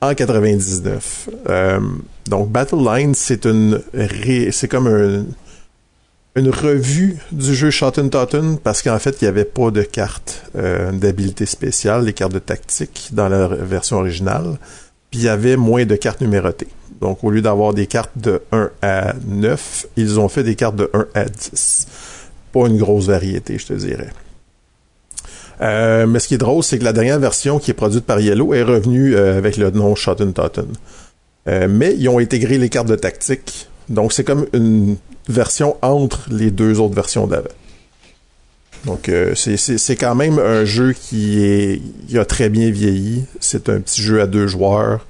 en 0.00 0.14
99. 0.14 1.30
Euh, 1.48 1.80
donc, 2.26 2.50
Battle 2.50 2.84
Line, 2.84 3.14
c'est 3.14 3.46
une 3.46 3.80
c'est 4.50 4.68
comme 4.68 4.88
un, 4.88 5.24
une 6.36 6.50
revue 6.50 7.16
du 7.30 7.54
jeu 7.54 7.70
Schotten 7.70 8.10
Totten 8.10 8.58
parce 8.58 8.82
qu'en 8.82 8.98
fait, 8.98 9.20
il 9.20 9.24
n'y 9.24 9.28
avait 9.28 9.44
pas 9.44 9.70
de 9.70 9.82
cartes 9.82 10.42
euh, 10.56 10.90
d'habilité 10.90 11.46
spéciale, 11.46 12.04
les 12.04 12.12
cartes 12.12 12.32
de 12.32 12.40
tactique 12.40 13.10
dans 13.12 13.28
la 13.28 13.46
version 13.46 13.98
originale. 13.98 14.58
Puis 15.10 15.20
il 15.20 15.24
y 15.26 15.28
avait 15.28 15.56
moins 15.56 15.84
de 15.84 15.94
cartes 15.94 16.20
numérotées. 16.20 16.68
Donc, 17.00 17.22
au 17.22 17.30
lieu 17.30 17.40
d'avoir 17.40 17.72
des 17.72 17.86
cartes 17.86 18.16
de 18.16 18.42
1 18.50 18.70
à 18.82 19.14
9, 19.26 19.86
ils 19.96 20.18
ont 20.18 20.28
fait 20.28 20.42
des 20.42 20.56
cartes 20.56 20.76
de 20.76 20.90
1 20.92 21.06
à 21.14 21.24
10. 21.24 21.86
Pas 22.52 22.66
une 22.66 22.78
grosse 22.78 23.06
variété, 23.06 23.58
je 23.58 23.66
te 23.66 23.72
dirais. 23.74 24.10
Euh, 25.60 26.06
mais 26.06 26.18
ce 26.18 26.26
qui 26.26 26.34
est 26.34 26.38
drôle, 26.38 26.64
c'est 26.64 26.78
que 26.80 26.84
la 26.84 26.92
dernière 26.92 27.20
version 27.20 27.60
qui 27.60 27.70
est 27.70 27.74
produite 27.74 28.04
par 28.04 28.18
Yellow 28.18 28.54
est 28.54 28.62
revenue 28.64 29.14
euh, 29.14 29.38
avec 29.38 29.56
le 29.56 29.70
nom 29.70 29.94
Shot 29.94 30.16
Totten. 30.16 30.66
Mais 31.46 31.94
ils 31.96 32.08
ont 32.08 32.18
intégré 32.18 32.56
les 32.56 32.70
cartes 32.70 32.88
de 32.88 32.96
tactique. 32.96 33.68
Donc, 33.90 34.14
c'est 34.14 34.24
comme 34.24 34.46
une 34.54 34.96
version 35.28 35.76
entre 35.82 36.28
les 36.30 36.50
deux 36.50 36.80
autres 36.80 36.94
versions 36.94 37.26
d'avant. 37.26 37.48
Donc, 38.84 39.10
c'est 39.34 39.96
quand 39.96 40.14
même 40.14 40.38
un 40.38 40.66
jeu 40.66 40.92
qui, 40.92 41.42
est, 41.42 41.80
qui 42.06 42.18
a 42.18 42.26
très 42.26 42.50
bien 42.50 42.70
vieilli. 42.70 43.24
C'est 43.40 43.70
un 43.70 43.80
petit 43.80 44.02
jeu 44.02 44.20
à 44.20 44.26
deux 44.26 44.46
joueurs. 44.46 45.06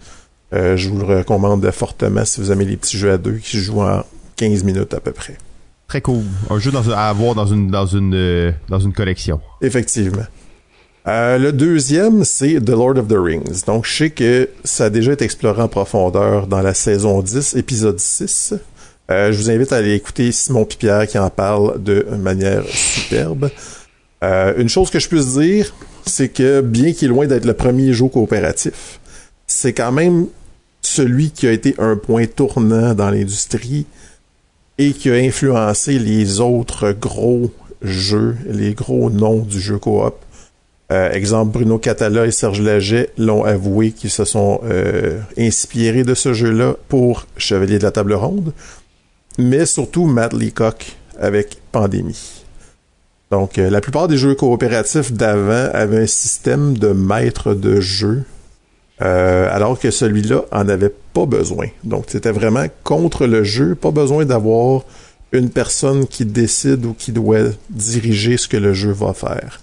Euh, 0.55 0.77
je 0.77 0.89
vous 0.89 0.99
le 0.99 1.05
recommande 1.05 1.69
fortement 1.71 2.25
si 2.25 2.41
vous 2.41 2.53
aimez 2.53 2.65
les 2.65 2.77
petits 2.77 2.97
jeux 2.97 3.11
à 3.11 3.19
deux 3.19 3.39
qui 3.39 3.57
se 3.57 3.63
jouent 3.63 3.83
en 3.83 4.05
15 4.37 4.63
minutes 4.63 4.95
à 4.95 5.01
peu 5.01 5.13
près. 5.13 5.37
Très 5.89 6.01
cool. 6.01 6.23
Un 6.49 6.59
jeu 6.59 6.71
à 6.95 7.09
avoir 7.09 7.35
dans 7.35 7.47
une, 7.47 7.71
dans 7.71 7.87
une, 7.87 8.15
euh, 8.15 8.53
dans 8.69 8.79
une 8.79 8.93
collection. 8.93 9.41
Effectivement. 9.61 10.25
Euh, 11.07 11.39
le 11.39 11.53
deuxième, 11.53 12.25
c'est 12.25 12.61
The 12.61 12.71
Lord 12.71 12.99
of 12.99 13.09
the 13.09 13.17
Rings. 13.19 13.65
Donc, 13.67 13.85
je 13.85 13.95
sais 13.95 14.11
que 14.11 14.49
ça 14.63 14.87
a 14.87 14.91
déjà 14.91 15.13
été 15.13 15.25
exploré 15.25 15.61
en 15.61 15.69
profondeur 15.69 16.47
dans 16.47 16.63
la 16.63 16.73
saison 16.73 17.21
10, 17.21 17.57
épisode 17.57 17.99
6. 17.99 18.55
Je 19.09 19.37
vous 19.37 19.51
invite 19.51 19.73
à 19.73 19.77
aller 19.77 19.95
écouter 19.95 20.33
Simon 20.33 20.65
Pipierre 20.65 21.07
qui 21.07 21.19
en 21.19 21.31
parle 21.31 21.83
de 21.83 22.07
manière 22.19 22.65
superbe. 22.67 23.51
une 24.23 24.69
chose 24.69 24.91
que 24.91 24.99
je 24.99 25.09
puisse 25.09 25.35
dire, 25.37 25.75
c'est 26.07 26.29
que 26.29 26.61
bien 26.61 26.93
qu'il 26.93 27.07
est 27.07 27.09
loin 27.09 27.27
d'être 27.27 27.45
le 27.45 27.55
premier 27.55 27.93
jeu 27.93 28.09
coopératif, 28.09 29.01
c'est 29.47 29.73
quand 29.73 29.93
même 29.93 30.27
celui 30.83 31.31
qui 31.31 31.47
a 31.47 31.53
été 31.53 31.75
un 31.79 31.97
point 31.97 32.27
tournant 32.27 32.95
dans 32.95 33.11
l'industrie 33.11 33.87
et 34.79 34.93
qui 34.93 35.11
a 35.11 35.15
influencé 35.15 35.99
les 35.99 36.41
autres 36.41 36.93
gros 36.93 37.51
jeux, 37.83 38.37
les 38.47 38.75
gros 38.75 39.11
noms 39.11 39.41
du 39.41 39.61
jeu 39.61 39.79
coop. 39.79 40.15
Euh, 40.93 41.11
exemple, 41.13 41.53
Bruno 41.53 41.79
Catala 41.79 42.27
et 42.27 42.31
Serge 42.31 42.61
Laget 42.61 43.11
l'ont 43.17 43.45
avoué 43.45 43.93
qu'ils 43.93 44.11
se 44.11 44.25
sont 44.25 44.61
euh, 44.65 45.19
inspirés 45.39 46.05
de 46.05 46.15
ce 46.15 46.35
jeu-là 46.35 46.77
pour 46.89 47.27
Chevalier 47.39 47.79
de 47.79 47.85
la 47.85 47.91
Table 47.91 48.15
Ronde, 48.15 48.53
mais 49.39 49.67
surtout 49.67 50.07
Matt 50.07 50.33
Leacock 50.33 50.97
avec 51.19 51.59
Pandémie. 51.73 52.45
Donc, 53.31 53.59
euh, 53.59 53.71
la 53.71 53.81
plupart 53.81 54.09
des 54.09 54.17
jeux 54.17 54.35
coopératifs 54.35 55.13
d'avant 55.13 55.71
avaient 55.73 56.03
un 56.03 56.07
système 56.07 56.77
de 56.79 56.89
maître 56.89 57.55
de 57.55 57.81
jeu 57.81 58.25
euh, 59.03 59.49
alors 59.51 59.79
que 59.79 59.91
celui-là 59.91 60.45
en 60.53 60.69
avait 60.69 60.93
pas 61.13 61.27
besoin. 61.27 61.67
Donc 61.83 62.05
c'était 62.09 62.31
vraiment 62.31 62.67
contre 62.85 63.27
le 63.27 63.43
jeu, 63.43 63.75
pas 63.75 63.91
besoin 63.91 64.25
d'avoir 64.25 64.83
une 65.33 65.51
personne 65.51 66.07
qui 66.07 66.25
décide 66.25 66.87
ou 66.87 66.95
qui 66.95 67.11
doit 67.11 67.41
diriger 67.71 68.37
ce 68.37 68.47
que 68.47 68.57
le 68.57 68.73
jeu 68.73 68.93
va 68.93 69.13
faire. 69.13 69.61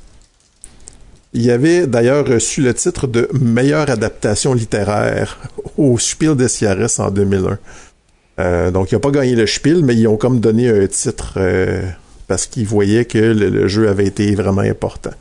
Il 1.33 1.49
avait 1.49 1.87
d'ailleurs 1.87 2.27
reçu 2.27 2.61
le 2.61 2.73
titre 2.73 3.07
de 3.07 3.29
meilleure 3.39 3.89
adaptation 3.89 4.53
littéraire 4.53 5.39
au 5.77 5.97
Spiel 5.97 6.35
des 6.35 6.49
Jahres 6.49 6.99
en 6.99 7.09
2001. 7.09 7.57
Euh, 8.41 8.71
donc 8.71 8.91
il 8.91 8.95
n'a 8.95 8.99
pas 8.99 9.11
gagné 9.11 9.35
le 9.35 9.45
Spiel, 9.45 9.83
mais 9.83 9.95
ils 9.95 10.07
ont 10.07 10.17
comme 10.17 10.39
donné 10.39 10.69
un 10.69 10.87
titre 10.87 11.33
euh, 11.37 11.87
parce 12.27 12.47
qu'ils 12.47 12.65
voyaient 12.65 13.05
que 13.05 13.17
le, 13.17 13.67
jeu 13.67 13.87
avait 13.87 14.05
été 14.05 14.33
vraiment 14.33 14.61
important. 14.61 15.11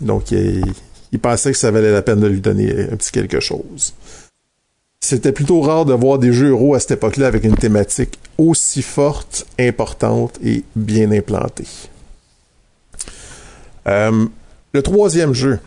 Donc 0.00 0.30
il, 0.30 0.64
il 1.12 1.18
pensait 1.18 1.52
que 1.52 1.58
ça 1.58 1.70
valait 1.70 1.92
la 1.92 2.02
peine 2.02 2.20
de 2.20 2.26
lui 2.26 2.40
donner 2.40 2.70
un 2.90 2.96
petit 2.96 3.12
quelque 3.12 3.40
chose. 3.40 3.94
C'était 5.00 5.32
plutôt 5.32 5.60
rare 5.60 5.84
de 5.84 5.92
voir 5.92 6.18
des 6.18 6.32
jeux 6.32 6.50
euros 6.50 6.74
à 6.74 6.80
cette 6.80 6.92
époque-là 6.92 7.26
avec 7.26 7.44
une 7.44 7.56
thématique 7.56 8.18
aussi 8.38 8.82
forte, 8.82 9.46
importante 9.58 10.38
et 10.42 10.64
bien 10.74 11.12
implantée. 11.12 11.68
Euh, 13.86 14.26
le 14.72 14.82
troisième 14.82 15.32
jeu 15.32 15.60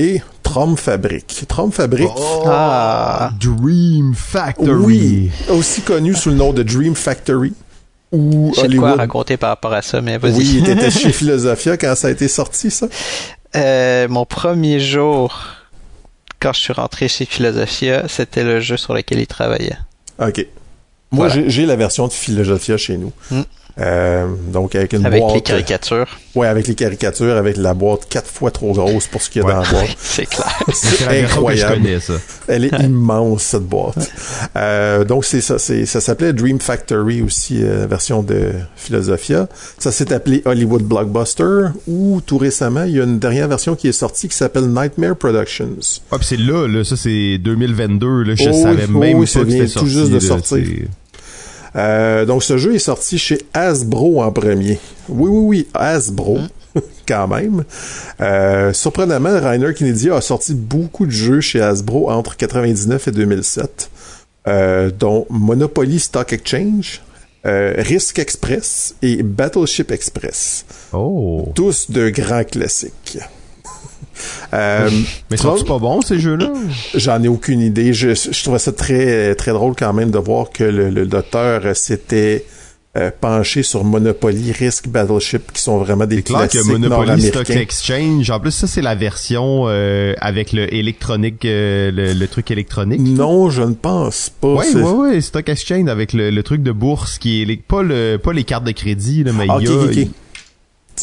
est 0.00 0.22
Trom 0.42 0.76
Fabric. 0.76 1.44
Trom 1.46 1.70
Fabric. 1.70 2.08
Oh, 2.16 2.42
ah, 2.46 3.30
Dream 3.40 4.14
Factory. 4.14 4.84
Oui, 4.84 5.30
aussi 5.48 5.82
connu 5.82 6.14
sous 6.14 6.30
le 6.30 6.36
nom 6.36 6.52
de 6.52 6.62
Dream 6.62 6.94
Factory. 6.94 7.52
Ou 8.12 8.52
Hollywood. 8.56 8.88
quoi 8.88 8.96
raconter 8.96 9.36
par 9.36 9.50
rapport 9.50 9.72
à 9.72 9.82
ça, 9.82 10.00
mais 10.00 10.18
vas-y. 10.18 10.38
Oui, 10.38 10.54
il 10.58 10.68
était 10.68 10.90
chez 10.90 11.12
Philosophia 11.12 11.76
quand 11.76 11.94
ça 11.94 12.08
a 12.08 12.10
été 12.10 12.26
sorti, 12.26 12.70
ça. 12.70 12.88
Euh, 13.54 14.08
mon 14.08 14.24
premier 14.24 14.80
jour, 14.80 15.38
quand 16.40 16.52
je 16.52 16.60
suis 16.60 16.72
rentré 16.72 17.06
chez 17.06 17.26
Philosophia, 17.26 18.04
c'était 18.08 18.42
le 18.42 18.60
jeu 18.60 18.76
sur 18.76 18.94
lequel 18.94 19.20
il 19.20 19.26
travaillait. 19.26 19.78
OK. 20.18 20.44
Moi, 21.12 21.28
j'ai 21.28 21.66
la 21.66 21.76
version 21.76 22.06
de 22.08 22.12
Philosophia 22.12 22.76
chez 22.76 22.96
nous. 22.96 23.12
Hmm. 23.30 23.42
Euh, 23.78 24.26
donc 24.52 24.74
avec 24.74 24.92
une 24.92 25.06
avec 25.06 25.22
les 25.34 25.40
caricatures. 25.40 26.06
Ouais, 26.34 26.46
avec 26.46 26.68
les 26.68 26.74
caricatures, 26.74 27.36
avec 27.36 27.56
la 27.56 27.74
boîte 27.74 28.08
quatre 28.08 28.28
fois 28.28 28.50
trop 28.50 28.72
grosse 28.72 29.06
pour 29.06 29.22
ce 29.22 29.30
qu'il 29.30 29.42
y 29.42 29.44
a 29.44 29.48
dans 29.48 29.60
la 29.60 29.68
boîte. 29.68 29.94
c'est 29.98 30.26
clair. 30.26 30.62
c'est 30.72 31.24
incroyable. 31.24 31.86
Elle 32.48 32.64
est 32.64 32.78
immense 32.80 33.42
cette 33.42 33.64
boîte. 33.64 34.10
Euh, 34.56 35.04
donc 35.04 35.24
c'est 35.24 35.40
ça, 35.40 35.58
c'est 35.58 35.86
ça 35.86 36.00
s'appelait 36.00 36.32
Dream 36.32 36.60
Factory 36.60 37.22
aussi, 37.22 37.62
euh, 37.62 37.86
version 37.86 38.22
de 38.22 38.52
Philosophia. 38.76 39.48
Ça 39.78 39.92
s'est 39.92 40.12
appelé 40.12 40.42
Hollywood 40.44 40.82
Blockbuster 40.82 41.68
ou 41.86 42.20
tout 42.24 42.38
récemment 42.38 42.84
il 42.84 42.96
y 42.96 43.00
a 43.00 43.04
une 43.04 43.18
dernière 43.18 43.48
version 43.48 43.74
qui 43.76 43.88
est 43.88 43.92
sortie 43.92 44.28
qui 44.28 44.36
s'appelle 44.36 44.66
Nightmare 44.66 45.16
Productions. 45.16 45.76
Ouais, 46.12 46.18
puis 46.18 46.26
c'est 46.26 46.36
là, 46.36 46.66
là, 46.66 46.84
ça 46.84 46.96
c'est 46.96 47.38
2022. 47.38 48.22
Là, 48.22 48.34
je 48.34 48.50
savais 48.52 48.86
même 48.86 49.00
pas 49.00 49.20
que 49.20 49.26
c'était 49.26 49.66
tout 49.66 49.86
juste 49.86 50.10
de 50.10 50.20
sortir. 50.20 50.64
Euh, 51.76 52.24
donc, 52.24 52.42
ce 52.42 52.56
jeu 52.56 52.74
est 52.74 52.80
sorti 52.80 53.18
chez 53.18 53.38
Hasbro 53.54 54.22
en 54.22 54.32
premier. 54.32 54.78
Oui, 55.08 55.30
oui, 55.30 55.40
oui, 55.44 55.68
Hasbro. 55.74 56.38
Hein? 56.38 56.48
quand 57.08 57.26
même. 57.26 57.64
Euh, 58.20 58.72
surprenamment, 58.72 59.40
Rainer 59.40 59.74
Kennedy 59.74 60.10
a 60.10 60.20
sorti 60.20 60.54
beaucoup 60.54 61.06
de 61.06 61.10
jeux 61.10 61.40
chez 61.40 61.60
Hasbro 61.60 62.10
entre 62.10 62.36
99 62.36 63.08
et 63.08 63.10
2007, 63.10 63.90
euh, 64.46 64.90
dont 64.96 65.26
Monopoly 65.30 65.98
Stock 65.98 66.32
Exchange, 66.32 67.02
Risk 67.42 68.18
Express 68.18 68.94
et 69.02 69.22
Battleship 69.22 69.90
Express. 69.90 70.64
Oh. 70.92 71.48
Tous 71.54 71.90
de 71.90 72.10
grands 72.10 72.44
classiques. 72.44 73.18
Euh, 74.52 74.90
mais 75.30 75.36
sont 75.36 75.62
pas 75.64 75.78
bons 75.78 76.02
ces 76.02 76.18
jeux-là? 76.18 76.52
J'en 76.94 77.22
ai 77.22 77.28
aucune 77.28 77.60
idée. 77.60 77.92
Je, 77.92 78.14
je 78.14 78.42
trouvais 78.42 78.58
ça 78.58 78.72
très 78.72 79.34
très 79.34 79.52
drôle 79.52 79.74
quand 79.78 79.92
même 79.92 80.10
de 80.10 80.18
voir 80.18 80.50
que 80.50 80.64
le, 80.64 80.90
le 80.90 81.06
docteur 81.06 81.76
s'était 81.76 82.44
euh, 82.96 83.12
penché 83.20 83.62
sur 83.62 83.84
Monopoly, 83.84 84.50
Risk, 84.50 84.88
Battleship, 84.88 85.52
qui 85.52 85.62
sont 85.62 85.78
vraiment 85.78 86.06
des 86.06 86.24
classiques 86.24 86.60
que 86.60 86.66
Monopoly 86.66 87.22
Stock 87.22 87.48
Exchange. 87.48 88.28
En 88.30 88.40
plus, 88.40 88.50
ça 88.50 88.66
c'est 88.66 88.82
la 88.82 88.96
version 88.96 89.66
euh, 89.68 90.12
avec 90.20 90.52
le 90.52 90.74
électronique, 90.74 91.44
euh, 91.44 91.92
le, 91.92 92.26
truc 92.26 92.50
électronique. 92.50 92.98
Non, 93.00 93.48
je 93.48 93.62
ne 93.62 93.74
pense 93.74 94.32
pas. 94.40 94.54
Oui, 94.54 94.66
oui, 94.74 94.82
oui, 94.82 95.22
Stock 95.22 95.48
Exchange 95.48 95.88
avec 95.88 96.12
le, 96.12 96.42
truc 96.42 96.64
de 96.64 96.72
bourse 96.72 97.18
qui 97.18 97.42
est 97.42 97.62
pas 97.62 97.84
le 97.84 98.16
pas 98.16 98.32
les 98.32 98.42
cartes 98.42 98.64
de 98.64 98.72
crédit, 98.72 99.22
là, 99.22 99.30
mais 99.34 99.46
il 99.46 99.68
y 99.68 99.68
a. 99.68 100.04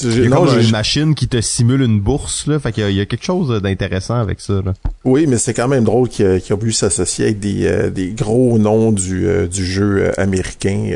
Il 0.04 0.24
y 0.24 0.28
a 0.28 0.30
comme 0.30 0.60
une 0.60 0.72
machine 0.72 1.16
qui 1.16 1.28
te 1.28 1.42
simule 1.42 1.82
une 1.82 2.00
bourse, 2.00 2.48
là. 2.48 2.60
Fait 2.60 2.72
qu'il 2.72 2.92
y, 2.92 3.02
a 3.02 3.06
quelque 3.06 3.24
chose 3.24 3.62
d'intéressant 3.62 4.16
avec 4.16 4.40
ça, 4.40 4.62
là. 4.64 4.74
Oui, 5.04 5.26
mais 5.28 5.38
c'est 5.38 5.54
quand 5.54 5.68
même 5.68 5.84
drôle 5.84 6.10
qu'il 6.10 6.26
a, 6.26 6.58
pu 6.58 6.72
s'associer 6.72 7.26
avec 7.26 7.40
des, 7.40 7.66
euh, 7.66 7.90
des, 7.90 8.10
gros 8.10 8.58
noms 8.58 8.92
du, 8.92 9.28
euh, 9.28 9.48
du 9.48 9.66
jeu 9.66 10.04
euh, 10.04 10.12
américain 10.18 10.92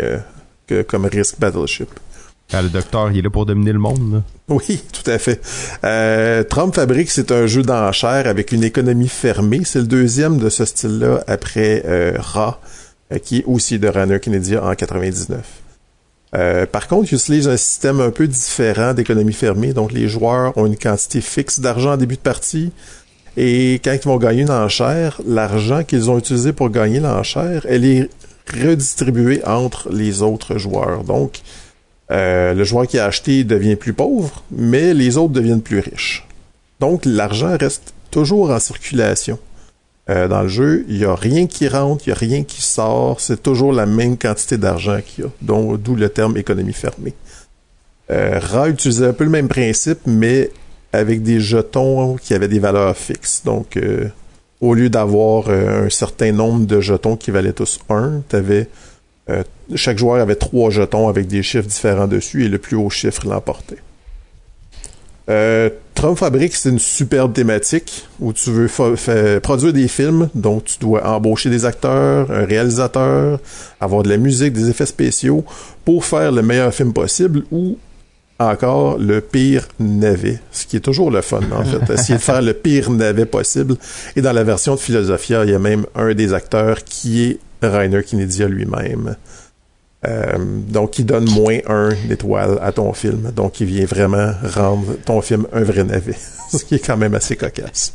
comme 0.87 1.05
Risk 1.05 1.39
Battleship. 1.39 1.89
Ah, 2.53 2.61
le 2.61 2.69
docteur, 2.69 3.11
il 3.11 3.19
est 3.19 3.21
là 3.21 3.29
pour 3.29 3.45
dominer 3.45 3.73
le 3.73 3.79
monde. 3.79 4.13
Là. 4.13 4.21
Oui, 4.49 4.83
tout 4.91 5.09
à 5.09 5.17
fait. 5.17 5.41
Euh, 5.83 6.43
Trump 6.43 6.75
Fabric, 6.75 7.09
c'est 7.09 7.31
un 7.31 7.47
jeu 7.47 7.61
d'enchères 7.61 8.27
avec 8.27 8.51
une 8.51 8.63
économie 8.63 9.07
fermée. 9.07 9.61
C'est 9.63 9.79
le 9.79 9.87
deuxième 9.87 10.37
de 10.37 10.49
ce 10.49 10.65
style-là 10.65 11.23
après 11.27 11.83
Ra, 12.17 12.59
qui 13.23 13.39
est 13.39 13.43
aussi 13.45 13.79
de 13.79 13.87
Rainer 13.87 14.19
Kennedy 14.19 14.57
en 14.57 14.73
99. 14.75 15.60
Euh, 16.33 16.65
par 16.65 16.87
contre, 16.87 17.11
il 17.11 17.15
utilise 17.15 17.47
un 17.47 17.57
système 17.57 17.99
un 17.99 18.11
peu 18.11 18.27
différent 18.27 18.93
d'économie 18.93 19.33
fermée. 19.33 19.73
Donc, 19.73 19.91
les 19.91 20.07
joueurs 20.07 20.57
ont 20.57 20.65
une 20.65 20.77
quantité 20.77 21.21
fixe 21.21 21.59
d'argent 21.59 21.93
en 21.93 21.97
début 21.97 22.15
de 22.15 22.21
partie. 22.21 22.71
Et 23.37 23.79
quand 23.83 23.93
ils 23.93 24.07
vont 24.07 24.17
gagner 24.17 24.41
une 24.41 24.51
enchère, 24.51 25.21
l'argent 25.25 25.83
qu'ils 25.83 26.09
ont 26.09 26.17
utilisé 26.17 26.53
pour 26.53 26.69
gagner 26.69 26.99
l'enchère, 26.99 27.65
elle 27.67 27.85
est 27.85 28.09
redistribuée 28.53 29.41
entre 29.45 29.89
les 29.91 30.21
autres 30.21 30.57
joueurs. 30.57 31.03
Donc, 31.03 31.39
euh, 32.11 32.53
le 32.53 32.63
joueur 32.63 32.87
qui 32.87 32.99
a 32.99 33.05
acheté 33.05 33.43
devient 33.43 33.75
plus 33.75 33.93
pauvre, 33.93 34.43
mais 34.51 34.93
les 34.93 35.17
autres 35.17 35.33
deviennent 35.33 35.61
plus 35.61 35.79
riches. 35.79 36.27
Donc, 36.79 37.03
l'argent 37.05 37.55
reste 37.57 37.93
toujours 38.09 38.51
en 38.51 38.59
circulation. 38.59 39.39
Euh, 40.11 40.27
dans 40.27 40.43
le 40.43 40.47
jeu, 40.47 40.85
il 40.87 40.97
n'y 40.97 41.05
a 41.05 41.15
rien 41.15 41.47
qui 41.47 41.67
rentre, 41.67 42.05
il 42.05 42.09
n'y 42.09 42.13
a 42.13 42.19
rien 42.19 42.43
qui 42.43 42.61
sort, 42.61 43.19
c'est 43.19 43.41
toujours 43.41 43.73
la 43.73 43.85
même 43.85 44.17
quantité 44.17 44.57
d'argent 44.57 44.99
qu'il 45.03 45.23
y 45.23 45.27
a, 45.27 45.31
d'où 45.41 45.95
le 45.95 46.09
terme 46.09 46.37
économie 46.37 46.73
fermée. 46.73 47.13
Euh, 48.11 48.39
Ra 48.39 48.67
utilisait 48.67 49.07
un 49.07 49.13
peu 49.13 49.23
le 49.23 49.29
même 49.29 49.47
principe, 49.47 49.99
mais 50.05 50.51
avec 50.93 51.23
des 51.23 51.39
jetons 51.39 52.17
qui 52.17 52.33
avaient 52.33 52.47
des 52.47 52.59
valeurs 52.59 52.95
fixes. 52.95 53.43
Donc, 53.45 53.77
euh, 53.77 54.09
au 54.59 54.73
lieu 54.73 54.89
d'avoir 54.89 55.45
euh, 55.49 55.85
un 55.85 55.89
certain 55.89 56.31
nombre 56.31 56.65
de 56.65 56.81
jetons 56.81 57.15
qui 57.15 57.31
valaient 57.31 57.53
tous 57.53 57.79
1, 57.89 58.23
t'avais 58.29 58.67
euh, 59.29 59.43
chaque 59.75 59.97
joueur 59.97 60.21
avait 60.21 60.35
trois 60.35 60.69
jetons 60.69 61.07
avec 61.07 61.27
des 61.27 61.43
chiffres 61.43 61.67
différents 61.67 62.07
dessus 62.07 62.45
et 62.45 62.49
le 62.49 62.57
plus 62.57 62.75
haut 62.75 62.89
chiffre 62.89 63.27
l'emportait. 63.27 63.77
Euh, 65.29 65.69
Trump 65.93 66.17
Fabric, 66.17 66.55
c'est 66.55 66.69
une 66.69 66.79
superbe 66.79 67.33
thématique 67.33 68.07
où 68.19 68.33
tu 68.33 68.49
veux 68.49 68.67
produire 69.39 69.73
des 69.73 69.87
films, 69.87 70.29
donc 70.33 70.65
tu 70.65 70.79
dois 70.79 71.05
embaucher 71.05 71.49
des 71.49 71.65
acteurs, 71.65 72.31
un 72.31 72.45
réalisateur, 72.45 73.39
avoir 73.79 74.01
de 74.03 74.09
la 74.09 74.17
musique, 74.17 74.53
des 74.53 74.69
effets 74.69 74.87
spéciaux 74.87 75.45
pour 75.85 76.05
faire 76.05 76.31
le 76.31 76.41
meilleur 76.41 76.73
film 76.73 76.91
possible 76.91 77.43
ou 77.51 77.77
encore 78.39 78.97
le 78.97 79.21
pire 79.21 79.67
navet, 79.79 80.39
ce 80.51 80.65
qui 80.65 80.77
est 80.77 80.81
toujours 80.81 81.11
le 81.11 81.21
fun 81.21 81.41
en 81.51 81.63
fait, 81.63 81.93
essayer 81.93 82.17
de 82.17 82.23
faire 82.23 82.41
le 82.41 82.53
pire 82.53 82.89
navet 82.89 83.25
possible. 83.25 83.75
Et 84.15 84.21
dans 84.21 84.33
la 84.33 84.43
version 84.43 84.73
de 84.73 84.79
Philosophia, 84.79 85.43
il 85.45 85.51
y 85.51 85.53
a 85.53 85.59
même 85.59 85.85
un 85.95 86.13
des 86.15 86.33
acteurs 86.33 86.83
qui 86.83 87.23
est 87.23 87.39
Rainer 87.61 88.03
Kinedia 88.03 88.47
lui-même. 88.47 89.15
Euh, 90.07 90.35
donc, 90.37 90.97
il 90.97 91.05
donne 91.05 91.29
moins 91.29 91.59
un 91.67 91.89
étoile 92.09 92.57
à 92.61 92.71
ton 92.71 92.91
film. 92.93 93.31
Donc, 93.35 93.59
il 93.59 93.67
vient 93.67 93.85
vraiment 93.85 94.31
rendre 94.55 94.95
ton 95.05 95.21
film 95.21 95.47
un 95.53 95.63
vrai 95.63 95.83
navet. 95.83 96.15
Ce 96.51 96.63
qui 96.63 96.75
est 96.75 96.85
quand 96.85 96.97
même 96.97 97.13
assez 97.13 97.35
cocasse. 97.35 97.93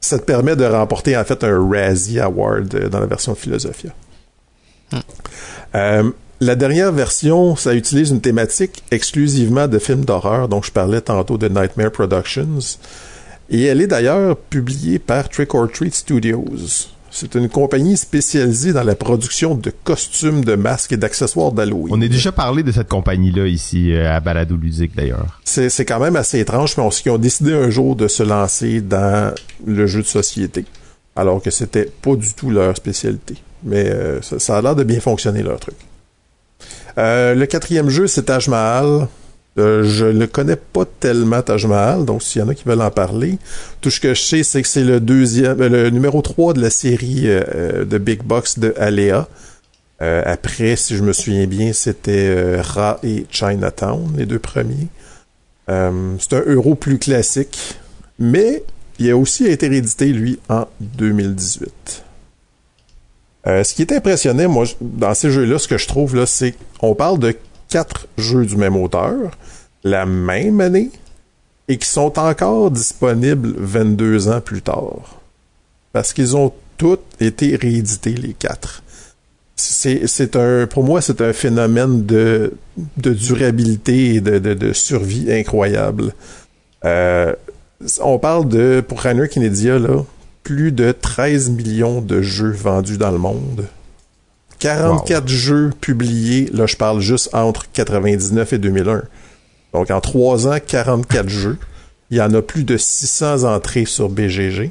Ça 0.00 0.18
te 0.18 0.24
permet 0.24 0.54
de 0.54 0.64
remporter, 0.64 1.16
en 1.16 1.24
fait, 1.24 1.42
un 1.42 1.68
Razzie 1.68 2.20
Award 2.20 2.74
euh, 2.74 2.88
dans 2.88 3.00
la 3.00 3.06
version 3.06 3.32
de 3.32 3.38
Philosophia. 3.38 3.90
Hmm. 4.92 4.98
Euh, 5.74 6.10
la 6.40 6.54
dernière 6.54 6.92
version, 6.92 7.56
ça 7.56 7.74
utilise 7.74 8.10
une 8.10 8.20
thématique 8.20 8.84
exclusivement 8.92 9.66
de 9.66 9.80
films 9.80 10.04
d'horreur, 10.04 10.48
dont 10.48 10.62
je 10.62 10.70
parlais 10.70 11.00
tantôt 11.00 11.36
de 11.36 11.48
Nightmare 11.48 11.90
Productions. 11.90 12.78
Et 13.50 13.64
elle 13.64 13.80
est 13.80 13.88
d'ailleurs 13.88 14.36
publiée 14.36 15.00
par 15.00 15.28
Trick 15.28 15.52
or 15.54 15.68
Treat 15.70 15.94
Studios. 15.94 16.44
C'est 17.10 17.34
une 17.34 17.48
compagnie 17.48 17.96
spécialisée 17.96 18.72
dans 18.72 18.82
la 18.82 18.94
production 18.94 19.54
de 19.54 19.72
costumes, 19.84 20.44
de 20.44 20.54
masques 20.54 20.92
et 20.92 20.96
d'accessoires 20.96 21.52
d'Halloween. 21.52 21.88
On 21.90 22.02
a 22.02 22.08
déjà 22.08 22.32
parlé 22.32 22.62
de 22.62 22.70
cette 22.70 22.88
compagnie-là 22.88 23.46
ici 23.46 23.92
euh, 23.92 24.14
à 24.14 24.20
Balado 24.20 24.56
Ludique 24.56 24.94
d'ailleurs. 24.94 25.40
C'est, 25.44 25.70
c'est 25.70 25.84
quand 25.84 26.00
même 26.00 26.16
assez 26.16 26.38
étrange, 26.38 26.76
mais 26.76 26.82
on, 26.82 26.90
qu'ils 26.90 27.12
ont 27.12 27.18
décidé 27.18 27.54
un 27.54 27.70
jour 27.70 27.96
de 27.96 28.08
se 28.08 28.22
lancer 28.22 28.80
dans 28.80 29.34
le 29.66 29.86
jeu 29.86 30.02
de 30.02 30.06
société, 30.06 30.64
alors 31.16 31.42
que 31.42 31.50
c'était 31.50 31.90
pas 32.02 32.14
du 32.14 32.34
tout 32.34 32.50
leur 32.50 32.76
spécialité. 32.76 33.36
Mais 33.64 33.88
euh, 33.88 34.22
ça, 34.22 34.38
ça, 34.38 34.58
a 34.58 34.62
l'air 34.62 34.76
de 34.76 34.84
bien 34.84 35.00
fonctionner 35.00 35.42
leur 35.42 35.58
truc. 35.58 35.76
Euh, 36.98 37.34
le 37.34 37.46
quatrième 37.46 37.88
jeu, 37.88 38.06
c'est 38.06 38.24
Taj 38.24 38.48
Mahal. 38.48 39.08
Euh, 39.58 39.82
je 39.82 40.06
ne 40.06 40.26
connais 40.26 40.56
pas 40.56 40.84
tellement 40.84 41.42
Taj 41.42 41.66
Mahal, 41.66 42.04
donc 42.04 42.22
s'il 42.22 42.40
y 42.40 42.44
en 42.44 42.48
a 42.48 42.54
qui 42.54 42.64
veulent 42.64 42.80
en 42.80 42.90
parler, 42.90 43.38
tout 43.80 43.90
ce 43.90 43.98
que 43.98 44.14
je 44.14 44.22
sais, 44.22 44.42
c'est 44.44 44.62
que 44.62 44.68
c'est 44.68 44.84
le 44.84 45.00
deuxième, 45.00 45.60
euh, 45.60 45.68
le 45.68 45.90
numéro 45.90 46.22
3 46.22 46.54
de 46.54 46.60
la 46.60 46.70
série 46.70 47.22
euh, 47.24 47.84
de 47.84 47.98
Big 47.98 48.22
Box 48.22 48.58
de 48.58 48.72
Alea. 48.76 49.26
après, 50.00 50.76
si 50.76 50.96
je 50.96 51.02
me 51.02 51.12
souviens 51.12 51.46
bien, 51.46 51.72
c'était 51.72 52.60
Ra 52.60 53.00
et 53.02 53.26
Chinatown, 53.30 54.14
les 54.16 54.26
deux 54.26 54.38
premiers. 54.38 54.86
c'est 55.66 56.32
un 56.34 56.42
euro 56.46 56.76
plus 56.76 56.98
classique, 56.98 57.80
mais 58.18 58.62
il 59.00 59.10
a 59.10 59.16
aussi 59.16 59.46
été 59.46 59.66
réédité, 59.66 60.06
lui, 60.06 60.38
en 60.48 60.66
2018. 60.80 62.04
ce 63.44 63.74
qui 63.74 63.82
est 63.82 63.92
impressionnant, 63.92 64.48
moi, 64.48 64.66
dans 64.80 65.14
ces 65.14 65.32
jeux-là, 65.32 65.58
ce 65.58 65.66
que 65.66 65.78
je 65.78 65.88
trouve, 65.88 66.24
c'est 66.26 66.54
on 66.80 66.94
parle 66.94 67.18
de 67.18 67.34
quatre 67.68 68.06
jeux 68.16 68.46
du 68.46 68.56
même 68.56 68.76
auteur 68.76 69.30
la 69.84 70.06
même 70.06 70.60
année 70.60 70.90
et 71.68 71.76
qui 71.76 71.86
sont 71.86 72.18
encore 72.18 72.70
disponibles 72.70 73.54
22 73.56 74.28
ans 74.28 74.40
plus 74.40 74.62
tard. 74.62 75.20
Parce 75.92 76.12
qu'ils 76.12 76.36
ont 76.36 76.52
tous 76.76 76.98
été 77.20 77.56
réédités, 77.56 78.12
les 78.12 78.32
quatre. 78.32 78.82
C'est 79.56 80.36
un, 80.36 80.66
pour 80.66 80.84
moi, 80.84 81.00
c'est 81.00 81.20
un 81.20 81.32
phénomène 81.32 82.06
de, 82.06 82.52
durabilité 82.96 84.14
et 84.14 84.20
de, 84.20 84.72
survie 84.72 85.32
incroyable. 85.32 86.14
Euh, 86.84 87.34
on 88.00 88.18
parle 88.18 88.48
de, 88.48 88.82
pour 88.86 89.00
Rainer 89.00 89.28
Kinedia, 89.28 89.78
plus 90.44 90.70
de 90.70 90.92
13 90.92 91.50
millions 91.50 92.00
de 92.00 92.22
jeux 92.22 92.52
vendus 92.52 92.98
dans 92.98 93.10
le 93.10 93.18
monde. 93.18 93.66
44 94.58 95.28
jeux 95.28 95.70
publiés, 95.80 96.50
là 96.52 96.66
je 96.66 96.76
parle 96.76 97.00
juste 97.00 97.34
entre 97.34 97.70
99 97.72 98.52
et 98.52 98.58
2001. 98.58 99.02
Donc 99.72 99.90
en 99.90 100.00
3 100.00 100.48
ans, 100.48 100.58
44 100.64 101.28
jeux. 101.28 101.58
Il 102.10 102.16
y 102.16 102.22
en 102.22 102.32
a 102.32 102.40
plus 102.40 102.64
de 102.64 102.76
600 102.76 103.44
entrées 103.44 103.84
sur 103.84 104.08
BGG. 104.08 104.70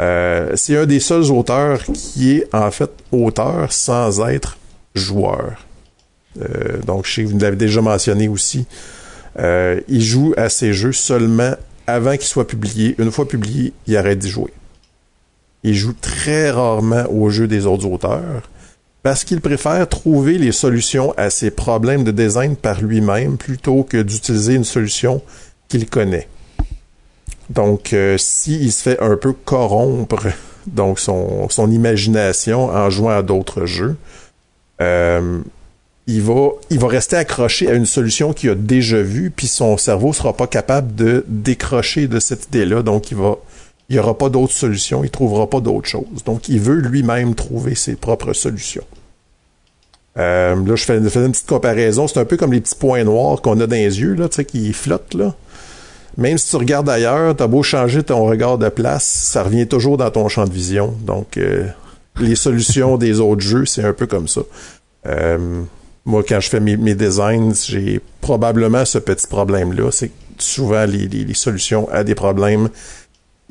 Euh, 0.00 0.52
c'est 0.54 0.76
un 0.76 0.86
des 0.86 1.00
seuls 1.00 1.30
auteurs 1.30 1.82
qui 1.84 2.32
est 2.32 2.54
en 2.54 2.70
fait 2.70 2.90
auteur 3.10 3.72
sans 3.72 4.20
être 4.28 4.58
joueur. 4.94 5.64
Euh, 6.40 6.78
donc 6.86 7.06
je 7.06 7.14
sais 7.14 7.24
vous 7.24 7.38
l'avez 7.38 7.56
déjà 7.56 7.80
mentionné 7.80 8.28
aussi. 8.28 8.66
Euh, 9.38 9.80
il 9.88 10.02
joue 10.02 10.34
à 10.36 10.48
ces 10.48 10.72
jeux 10.72 10.92
seulement 10.92 11.52
avant 11.86 12.12
qu'ils 12.12 12.26
soient 12.26 12.46
publiés. 12.46 12.94
Une 12.98 13.10
fois 13.10 13.26
publié, 13.26 13.72
il 13.86 13.96
arrête 13.96 14.18
d'y 14.18 14.28
jouer. 14.28 14.52
Il 15.62 15.74
joue 15.74 15.94
très 15.98 16.50
rarement 16.50 17.04
aux 17.10 17.30
jeux 17.30 17.46
des 17.46 17.66
autres 17.66 17.86
auteurs 17.86 18.50
parce 19.02 19.24
qu'il 19.24 19.40
préfère 19.40 19.88
trouver 19.88 20.38
les 20.38 20.52
solutions 20.52 21.12
à 21.16 21.30
ses 21.30 21.50
problèmes 21.50 22.04
de 22.04 22.12
design 22.12 22.56
par 22.56 22.80
lui-même 22.80 23.36
plutôt 23.36 23.82
que 23.82 24.00
d'utiliser 24.00 24.54
une 24.54 24.64
solution 24.64 25.22
qu'il 25.68 25.88
connaît. 25.88 26.28
Donc, 27.50 27.92
euh, 27.92 28.16
s'il 28.18 28.72
se 28.72 28.82
fait 28.82 29.00
un 29.00 29.16
peu 29.16 29.32
corrompre 29.32 30.28
donc 30.66 31.00
son, 31.00 31.48
imagination 31.70 32.66
en 32.66 32.90
jouant 32.90 33.10
à 33.10 33.22
d'autres 33.22 33.66
jeux, 33.66 33.96
euh, 34.80 35.40
il 36.06 36.22
va, 36.22 36.50
il 36.70 36.78
va 36.78 36.88
rester 36.88 37.16
accroché 37.16 37.68
à 37.68 37.74
une 37.74 37.86
solution 37.86 38.32
qu'il 38.32 38.50
a 38.50 38.54
déjà 38.54 39.02
vue, 39.02 39.30
puis 39.34 39.46
son 39.46 39.76
cerveau 39.76 40.12
sera 40.12 40.36
pas 40.36 40.46
capable 40.46 40.94
de 40.94 41.24
décrocher 41.28 42.08
de 42.08 42.20
cette 42.20 42.46
idée-là, 42.46 42.82
donc 42.82 43.10
il 43.10 43.16
va, 43.16 43.36
il 43.92 43.96
n'y 43.96 43.98
aura 43.98 44.16
pas 44.16 44.30
d'autres 44.30 44.54
solutions, 44.54 45.04
il 45.04 45.10
trouvera 45.10 45.50
pas 45.50 45.60
d'autres 45.60 45.86
choses. 45.86 46.24
Donc, 46.24 46.48
il 46.48 46.58
veut 46.58 46.80
lui-même 46.80 47.34
trouver 47.34 47.74
ses 47.74 47.94
propres 47.94 48.32
solutions. 48.32 48.86
Euh, 50.16 50.54
là, 50.54 50.76
je 50.76 50.84
fais, 50.84 50.96
une 50.96 51.08
petite 51.08 51.46
comparaison. 51.46 52.08
C'est 52.08 52.18
un 52.18 52.24
peu 52.24 52.38
comme 52.38 52.54
les 52.54 52.62
petits 52.62 52.74
points 52.74 53.04
noirs 53.04 53.42
qu'on 53.42 53.60
a 53.60 53.66
dans 53.66 53.76
les 53.76 54.00
yeux, 54.00 54.14
là, 54.14 54.30
tu 54.30 54.36
sais, 54.36 54.44
qui 54.46 54.72
flottent, 54.72 55.12
là. 55.12 55.34
Même 56.16 56.38
si 56.38 56.48
tu 56.48 56.56
regardes 56.56 56.88
ailleurs, 56.88 57.36
t'as 57.36 57.46
beau 57.46 57.62
changer 57.62 58.02
ton 58.02 58.24
regard 58.24 58.56
de 58.56 58.70
place, 58.70 59.04
ça 59.04 59.42
revient 59.42 59.66
toujours 59.66 59.98
dans 59.98 60.10
ton 60.10 60.26
champ 60.28 60.46
de 60.46 60.52
vision. 60.52 60.94
Donc, 61.02 61.36
euh, 61.36 61.66
les 62.18 62.34
solutions 62.34 62.96
des 62.96 63.20
autres 63.20 63.42
jeux, 63.42 63.66
c'est 63.66 63.84
un 63.84 63.92
peu 63.92 64.06
comme 64.06 64.26
ça. 64.26 64.40
Euh, 65.06 65.62
moi, 66.06 66.22
quand 66.26 66.40
je 66.40 66.48
fais 66.48 66.60
mes, 66.60 66.94
designs, 66.94 67.52
j'ai 67.66 68.00
probablement 68.22 68.86
ce 68.86 68.98
petit 68.98 69.26
problème-là. 69.26 69.90
C'est 69.90 70.12
souvent 70.38 70.84
les, 70.86 71.34
solutions 71.34 71.88
à 71.90 72.04
des 72.04 72.14
problèmes, 72.14 72.68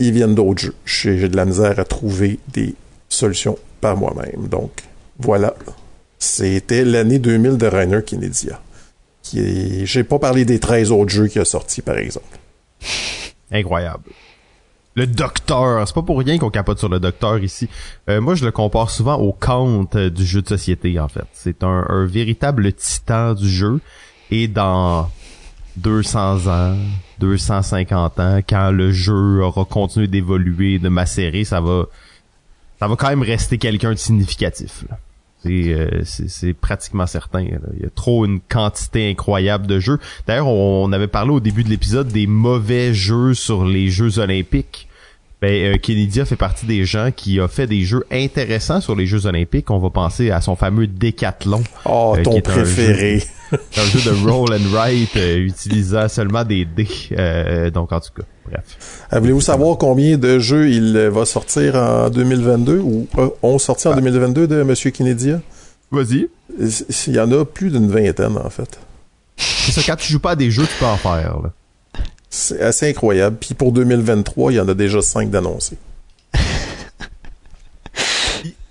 ils 0.01 0.13
viennent 0.13 0.35
d'autres 0.35 0.61
jeux. 0.61 0.75
J'ai 0.85 1.29
de 1.29 1.35
la 1.35 1.45
misère 1.45 1.79
à 1.79 1.85
trouver 1.85 2.39
des 2.53 2.75
solutions 3.09 3.57
par 3.79 3.97
moi-même. 3.97 4.47
Donc, 4.47 4.71
voilà 5.19 5.53
c'était 6.21 6.85
l'année 6.85 7.17
2000 7.17 7.57
de 7.57 7.65
Rainer 7.65 8.03
Kinedia. 8.05 8.61
J'ai 9.33 10.03
pas 10.03 10.19
parlé 10.19 10.45
des 10.45 10.59
13 10.59 10.91
autres 10.91 11.09
jeux 11.09 11.27
qui 11.27 11.39
a 11.39 11.45
sorti, 11.45 11.81
par 11.81 11.97
exemple. 11.97 12.37
Incroyable. 13.51 14.03
Le 14.93 15.07
docteur, 15.07 15.87
c'est 15.87 15.95
pas 15.95 16.03
pour 16.03 16.19
rien 16.19 16.37
qu'on 16.37 16.51
capote 16.51 16.77
sur 16.77 16.89
le 16.89 16.99
docteur 16.99 17.39
ici. 17.39 17.69
Euh, 18.07 18.21
moi, 18.21 18.35
je 18.35 18.45
le 18.45 18.51
compare 18.51 18.91
souvent 18.91 19.15
au 19.15 19.33
Kant 19.33 19.87
du 19.95 20.23
jeu 20.23 20.43
de 20.43 20.47
société, 20.47 20.99
en 20.99 21.07
fait. 21.07 21.25
C'est 21.33 21.63
un, 21.63 22.05
véritable 22.05 22.71
titan 22.73 23.33
du 23.33 23.49
jeu 23.49 23.79
Et 24.29 24.47
dans 24.47 25.09
200 25.77 26.47
ans, 26.47 26.77
250 27.19 28.19
ans, 28.19 28.39
quand 28.47 28.71
le 28.71 28.91
jeu 28.91 29.43
aura 29.43 29.65
continué 29.65 30.07
d'évoluer, 30.07 30.79
de 30.79 30.89
macérer, 30.89 31.43
ça 31.43 31.61
va, 31.61 31.85
ça 32.79 32.87
va 32.87 32.95
quand 32.95 33.09
même 33.09 33.23
rester 33.23 33.57
quelqu'un 33.57 33.91
de 33.91 33.97
significatif. 33.97 34.83
Là. 34.89 34.97
Euh, 35.47 36.01
c'est 36.03 36.53
pratiquement 36.53 37.07
certain. 37.07 37.41
Il 37.41 37.81
y 37.81 37.85
a 37.85 37.89
trop 37.89 38.25
une 38.25 38.39
quantité 38.39 39.09
incroyable 39.09 39.65
de 39.67 39.79
jeux. 39.79 39.99
D'ailleurs, 40.27 40.47
on, 40.47 40.91
avait 40.91 41.07
parlé 41.07 41.31
au 41.31 41.39
début 41.39 41.63
de 41.63 41.69
l'épisode 41.69 42.09
des 42.09 42.27
mauvais 42.27 42.93
jeux 42.93 43.33
sur 43.33 43.65
les 43.65 43.89
Jeux 43.89 44.19
olympiques. 44.19 44.87
Ben, 45.41 45.73
euh, 45.73 45.77
Kennedy 45.79 46.23
fait 46.23 46.35
partie 46.35 46.67
des 46.67 46.85
gens 46.85 47.09
qui 47.15 47.39
a 47.39 47.47
fait 47.47 47.65
des 47.65 47.81
jeux 47.81 48.05
intéressants 48.11 48.79
sur 48.79 48.95
les 48.95 49.07
Jeux 49.07 49.25
olympiques. 49.25 49.71
On 49.71 49.79
va 49.79 49.89
penser 49.89 50.29
à 50.29 50.39
son 50.39 50.55
fameux 50.55 50.85
Décathlon. 50.85 51.63
Oh, 51.85 52.13
euh, 52.15 52.21
ton 52.21 52.39
préféré. 52.41 53.23
Un 53.51 53.83
jeu, 53.83 54.11
de 54.11 54.29
roll 54.29 54.53
and 54.53 54.71
write 54.71 55.15
euh, 55.17 55.39
utilisant 55.39 56.07
seulement 56.07 56.45
des 56.45 56.63
dés. 56.65 57.71
donc, 57.73 57.91
en 57.91 57.99
tout 57.99 58.11
cas, 58.15 58.23
bref. 58.49 59.07
Voulez-vous 59.11 59.41
savoir 59.41 59.77
combien 59.77 60.17
de 60.17 60.37
jeux 60.37 60.69
il 60.69 60.95
va 61.11 61.25
sortir 61.25 61.75
en 61.75 62.09
2022 62.09 62.77
ou 62.77 63.07
ont 63.41 63.57
sorti 63.57 63.87
en 63.87 63.95
2022 63.95 64.47
de 64.47 64.63
Monsieur 64.63 64.91
Kennedy? 64.91 65.33
Vas-y. 65.91 66.29
Il 67.07 67.13
y 67.13 67.19
en 67.19 67.31
a 67.31 67.43
plus 67.43 67.71
d'une 67.71 67.89
vingtaine, 67.89 68.37
en 68.37 68.49
fait. 68.49 68.79
C'est 69.35 69.71
ça, 69.71 69.81
quand 69.85 69.97
tu 69.97 70.13
joues 70.13 70.19
pas 70.19 70.31
à 70.31 70.35
des 70.35 70.51
jeux, 70.51 70.67
tu 70.67 70.79
peux 70.79 70.85
en 70.85 70.97
faire, 70.97 71.39
là. 71.43 71.51
C'est 72.33 72.61
assez 72.61 72.89
incroyable. 72.89 73.37
Puis 73.39 73.53
pour 73.53 73.73
2023, 73.73 74.53
il 74.53 74.55
y 74.55 74.59
en 74.61 74.67
a 74.69 74.73
déjà 74.73 75.01
cinq 75.01 75.29
d'annoncés. 75.29 75.77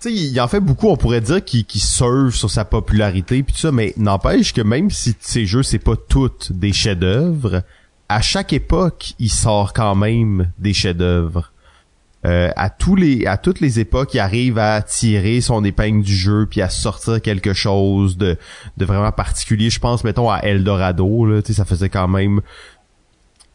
il 0.07 0.41
en 0.41 0.49
fait 0.49 0.61
beaucoup, 0.61 0.89
on 0.89 0.97
pourrait 0.97 1.21
dire, 1.21 1.45
qui, 1.45 1.67
qui 1.67 1.79
surfe 1.79 2.35
sur 2.35 2.51
sa 2.51 2.65
popularité 2.65 3.43
puis 3.43 3.53
tout 3.53 3.61
ça, 3.61 3.71
mais 3.71 3.93
n'empêche 3.99 4.55
que 4.55 4.63
même 4.63 4.91
si 4.91 5.15
ces 5.21 5.45
jeux, 5.45 5.63
c'est 5.63 5.79
pas 5.79 5.97
toutes 6.09 6.53
des 6.53 6.73
chefs-d'œuvre, 6.73 7.63
à 8.09 8.23
chaque 8.23 8.55
époque, 8.55 9.13
il 9.19 9.31
sort 9.31 9.75
quand 9.75 9.95
même 9.95 10.51
des 10.59 10.73
chefs-d'œuvre. 10.73 11.53
Euh, 12.27 12.51
à 12.57 12.71
tous 12.71 12.97
les 12.97 13.25
à 13.27 13.37
toutes 13.37 13.61
les 13.61 13.79
époques, 13.79 14.13
il 14.15 14.21
arrive 14.21 14.59
à 14.59 14.83
tirer 14.83 15.41
son 15.41 15.65
épingle 15.65 16.03
du 16.03 16.15
jeu 16.15 16.47
puis 16.51 16.61
à 16.61 16.69
sortir 16.69 17.23
quelque 17.23 17.55
chose 17.55 18.19
de, 18.19 18.37
de 18.77 18.85
vraiment 18.85 19.13
particulier. 19.13 19.71
Je 19.71 19.81
pense 19.81 20.05
mettons 20.05 20.31
à 20.31 20.41
Eldorado 20.41 21.25
là, 21.25 21.41
ça 21.43 21.65
faisait 21.65 21.89
quand 21.89 22.09
même 22.09 22.43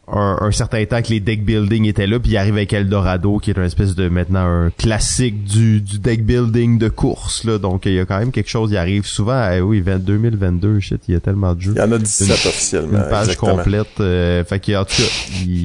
un, 0.08 0.50
certain 0.52 0.84
temps 0.84 1.02
que 1.02 1.08
les 1.08 1.20
deck 1.20 1.44
building 1.44 1.86
étaient 1.86 2.06
là, 2.06 2.20
puis 2.20 2.32
il 2.32 2.36
arrive 2.36 2.54
avec 2.54 2.72
Eldorado, 2.72 3.38
qui 3.38 3.50
est 3.50 3.56
une 3.56 3.64
espèce 3.64 3.94
de 3.94 4.08
maintenant 4.08 4.44
un 4.44 4.70
classique 4.70 5.44
du, 5.44 5.80
du 5.80 5.98
deck 5.98 6.24
building 6.24 6.78
de 6.78 6.88
course, 6.88 7.44
là. 7.44 7.58
Donc 7.58 7.86
il 7.86 7.94
y 7.94 8.00
a 8.00 8.04
quand 8.04 8.18
même 8.18 8.30
quelque 8.30 8.48
chose, 8.48 8.70
il 8.70 8.76
arrive 8.76 9.04
souvent, 9.04 9.50
eh 9.50 9.60
oui, 9.60 9.82
2022, 9.82 10.80
shit, 10.80 11.02
il 11.08 11.14
y 11.14 11.16
a 11.16 11.20
tellement 11.20 11.54
de 11.54 11.60
jeux. 11.60 11.72
Il 11.74 11.78
y 11.78 11.82
en 11.82 11.90
a 11.90 11.98
17 11.98 12.30
officiellement. 12.30 12.98
Une 12.98 13.08
page 13.08 13.36
complète. 13.36 14.00
Euh, 14.00 14.44
fait 14.44 14.60
qu'il 14.60 14.76
en 14.76 14.84
tout 14.84 14.94
cas, 14.96 15.08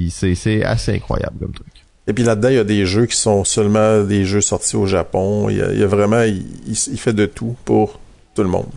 c'est, 0.10 0.64
assez 0.64 0.96
incroyable 0.96 1.38
comme 1.40 1.54
truc. 1.54 1.68
Et 2.08 2.14
puis 2.14 2.24
là-dedans, 2.24 2.50
il 2.50 2.56
y 2.56 2.60
a 2.60 2.64
des 2.64 2.86
jeux 2.86 3.06
qui 3.06 3.16
sont 3.16 3.44
seulement 3.44 4.04
des 4.04 4.26
jeux 4.26 4.42
sortis 4.42 4.76
au 4.76 4.88
Japon. 4.88 5.50
Il 5.50 5.58
y 5.58 5.84
a, 5.84 5.88
vraiment, 5.88 6.24
il, 6.24 6.44
il, 6.68 6.98
fait 6.98 7.14
de 7.14 7.28
tout 7.28 7.56
pour 7.64 8.00
tout 8.34 8.42
le 8.42 8.50
monde. 8.50 8.70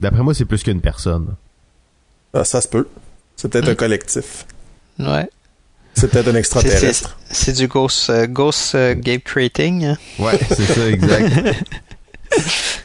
D'après 0.00 0.22
moi, 0.22 0.34
c'est 0.34 0.44
plus 0.44 0.62
qu'une 0.62 0.82
personne. 0.82 1.34
Ah, 2.34 2.44
ça 2.44 2.60
se 2.60 2.68
peut. 2.68 2.86
C'est 3.36 3.48
peut-être 3.48 3.68
un 3.68 3.74
collectif. 3.74 4.46
Ouais. 4.98 5.28
C'est 5.94 6.10
peut-être 6.10 6.28
un 6.28 6.34
extraterrestre. 6.34 7.16
C'est 7.30 7.52
du 7.52 7.68
Ghost, 7.68 8.10
euh, 8.10 8.26
ghost 8.26 8.74
euh, 8.74 8.94
Game 8.96 9.20
Creating. 9.20 9.84
Hein? 9.84 9.96
Ouais, 10.18 10.38
c'est 10.48 10.66
ça, 10.66 10.88
exact. 10.88 11.32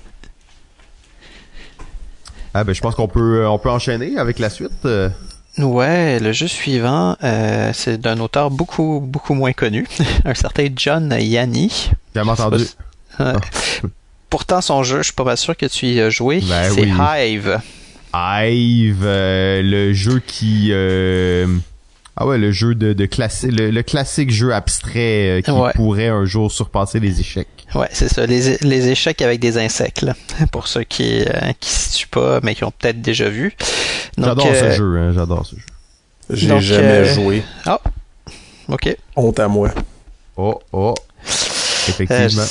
ah 2.54 2.64
ben 2.64 2.74
je 2.74 2.82
pense 2.82 2.96
qu'on 2.96 3.08
peut 3.08 3.42
euh, 3.42 3.50
on 3.50 3.58
peut 3.58 3.70
enchaîner 3.70 4.18
avec 4.18 4.38
la 4.40 4.50
suite. 4.50 4.88
Ouais, 5.58 6.20
le 6.20 6.32
jeu 6.32 6.48
suivant, 6.48 7.18
c'est 7.74 7.98
d'un 8.00 8.20
auteur 8.20 8.52
beaucoup 8.52 9.02
beaucoup 9.04 9.34
moins 9.34 9.54
connu, 9.54 9.88
un 10.26 10.36
certain 10.36 10.68
John 10.76 11.16
Yanni. 11.20 11.90
J'ai 12.16 12.22
entendu. 12.22 12.66
Ah. 13.18 13.34
Pourtant 14.30 14.62
son 14.62 14.84
jeu, 14.84 15.00
je 15.00 15.06
suis 15.06 15.14
pas 15.14 15.24
mal 15.24 15.38
sûr 15.38 15.58
que 15.58 15.66
tu 15.66 15.88
y 15.88 16.00
as 16.00 16.12
joué. 16.12 16.42
Ben 16.48 16.72
c'est 16.72 16.88
Hive. 16.88 17.60
Hive, 18.14 19.04
euh, 19.04 19.62
le 19.62 19.94
jeu 19.94 20.20
qui 20.26 20.70
euh, 20.72 21.46
ah 22.22 22.28
ouais, 22.28 22.38
le 22.38 22.52
jeu 22.52 22.76
de, 22.76 22.92
de 22.92 23.06
classique, 23.06 23.52
le, 23.54 23.82
classique 23.82 24.30
jeu 24.30 24.54
abstrait 24.54 25.40
euh, 25.40 25.42
qui 25.42 25.52
pourrait 25.74 26.10
un 26.10 26.26
jour 26.26 26.52
surpasser 26.52 27.00
les 27.00 27.22
échecs. 27.22 27.48
Ouais, 27.74 27.88
c'est 27.94 28.10
ça, 28.10 28.26
les, 28.26 28.58
les, 28.58 28.90
échecs 28.90 29.22
avec 29.22 29.40
des 29.40 29.58
insectes, 29.58 30.02
là, 30.02 30.16
pour 30.52 30.68
ceux 30.68 30.84
qui 30.84 31.22
euh, 31.22 31.54
qui 31.62 31.70
situent 31.70 32.10
pas, 32.10 32.42
mais 32.44 32.56
qui 32.56 32.66
ont 32.66 32.74
peut-être 32.78 33.02
déjà 33.02 33.30
vu. 33.30 33.56
J'adore 34.18 34.54
ce 34.54 34.72
jeu, 34.72 34.98
hein, 34.98 35.14
j'adore 35.16 35.46
ce 35.46 35.56
jeu. 35.56 35.62
J'ai 36.32 36.60
jamais 36.60 37.06
joué. 37.06 37.42
Ah, 37.66 37.80
ok. 38.68 38.98
Honte 39.16 39.40
à 39.40 39.48
moi. 39.48 39.70
Oh, 40.36 40.60
oh. 40.74 40.96
Effectivement. 41.88 42.44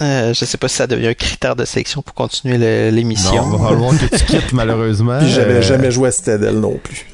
Euh, 0.00 0.34
je 0.34 0.44
sais 0.44 0.58
pas 0.58 0.68
si 0.68 0.76
ça 0.76 0.86
devient 0.86 1.08
un 1.08 1.14
critère 1.14 1.54
de 1.54 1.64
sélection 1.64 2.02
pour 2.02 2.14
continuer 2.14 2.90
l'émission. 2.90 3.46
Non, 3.46 3.56
va 3.58 3.96
que 3.96 4.16
tu 4.16 4.24
quittes 4.24 4.52
malheureusement. 4.52 5.18
Puis 5.18 5.30
j'avais 5.30 5.54
euh, 5.54 5.62
jamais 5.62 5.90
joué 5.90 6.08
à 6.08 6.12
Citadel 6.12 6.58
non 6.58 6.78
plus. 6.82 7.06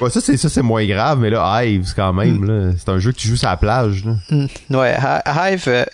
Ouais, 0.00 0.10
ça 0.10 0.20
c'est 0.20 0.36
ça 0.36 0.48
c'est 0.48 0.62
moins 0.62 0.86
grave, 0.86 1.18
mais 1.18 1.30
là 1.30 1.62
Hive 1.62 1.92
quand 1.96 2.12
même 2.12 2.38
mm. 2.38 2.76
c'est 2.78 2.88
un 2.88 2.98
jeu 3.00 3.10
que 3.10 3.16
tu 3.16 3.26
joues 3.26 3.36
sur 3.36 3.48
la 3.48 3.56
plage. 3.56 4.04
Là. 4.04 4.14
Mm. 4.30 4.46
Ouais, 4.76 4.96
Hive, 5.26 5.64
euh, 5.66 5.84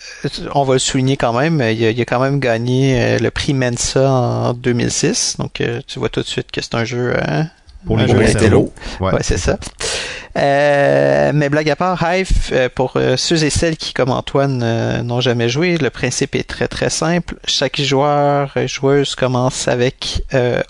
on 0.53 0.63
va 0.63 0.73
le 0.73 0.79
souligner 0.79 1.17
quand 1.17 1.33
même, 1.33 1.55
il 1.55 1.83
a, 1.83 1.89
il 1.89 1.99
a 1.99 2.05
quand 2.05 2.19
même 2.19 2.39
gagné 2.39 3.17
le 3.17 3.31
prix 3.31 3.55
Mensa 3.55 4.09
en 4.11 4.53
2006, 4.53 5.37
donc 5.39 5.63
tu 5.87 5.99
vois 5.99 6.09
tout 6.09 6.21
de 6.21 6.27
suite 6.27 6.51
que 6.51 6.61
c'est 6.61 6.75
un 6.75 6.83
jeu 6.83 7.15
hein, 7.27 7.47
pour 7.85 7.97
les 7.97 8.07
jeux 8.07 8.17
Ouais, 8.17 8.69
ouais 9.01 9.19
c'est 9.21 9.37
ça. 9.37 9.53
Euh, 9.53 10.20
mais 10.35 11.49
blague 11.49 11.69
à 11.69 11.75
part, 11.75 12.03
Hive, 12.03 12.31
euh, 12.51 12.69
pour 12.73 12.93
euh, 12.95 13.17
ceux 13.17 13.43
et 13.43 13.49
celles 13.49 13.77
qui, 13.77 13.93
comme 13.93 14.11
Antoine, 14.11 15.01
n'ont 15.03 15.21
jamais 15.21 15.49
joué, 15.49 15.77
le 15.77 15.89
principe 15.89 16.35
est 16.35 16.47
très 16.47 16.67
très 16.67 16.89
simple. 16.89 17.35
Chaque 17.45 17.79
joueur 17.81 18.55
et 18.57 18.67
joueuse 18.67 19.15
commence 19.15 19.67
avec 19.67 20.23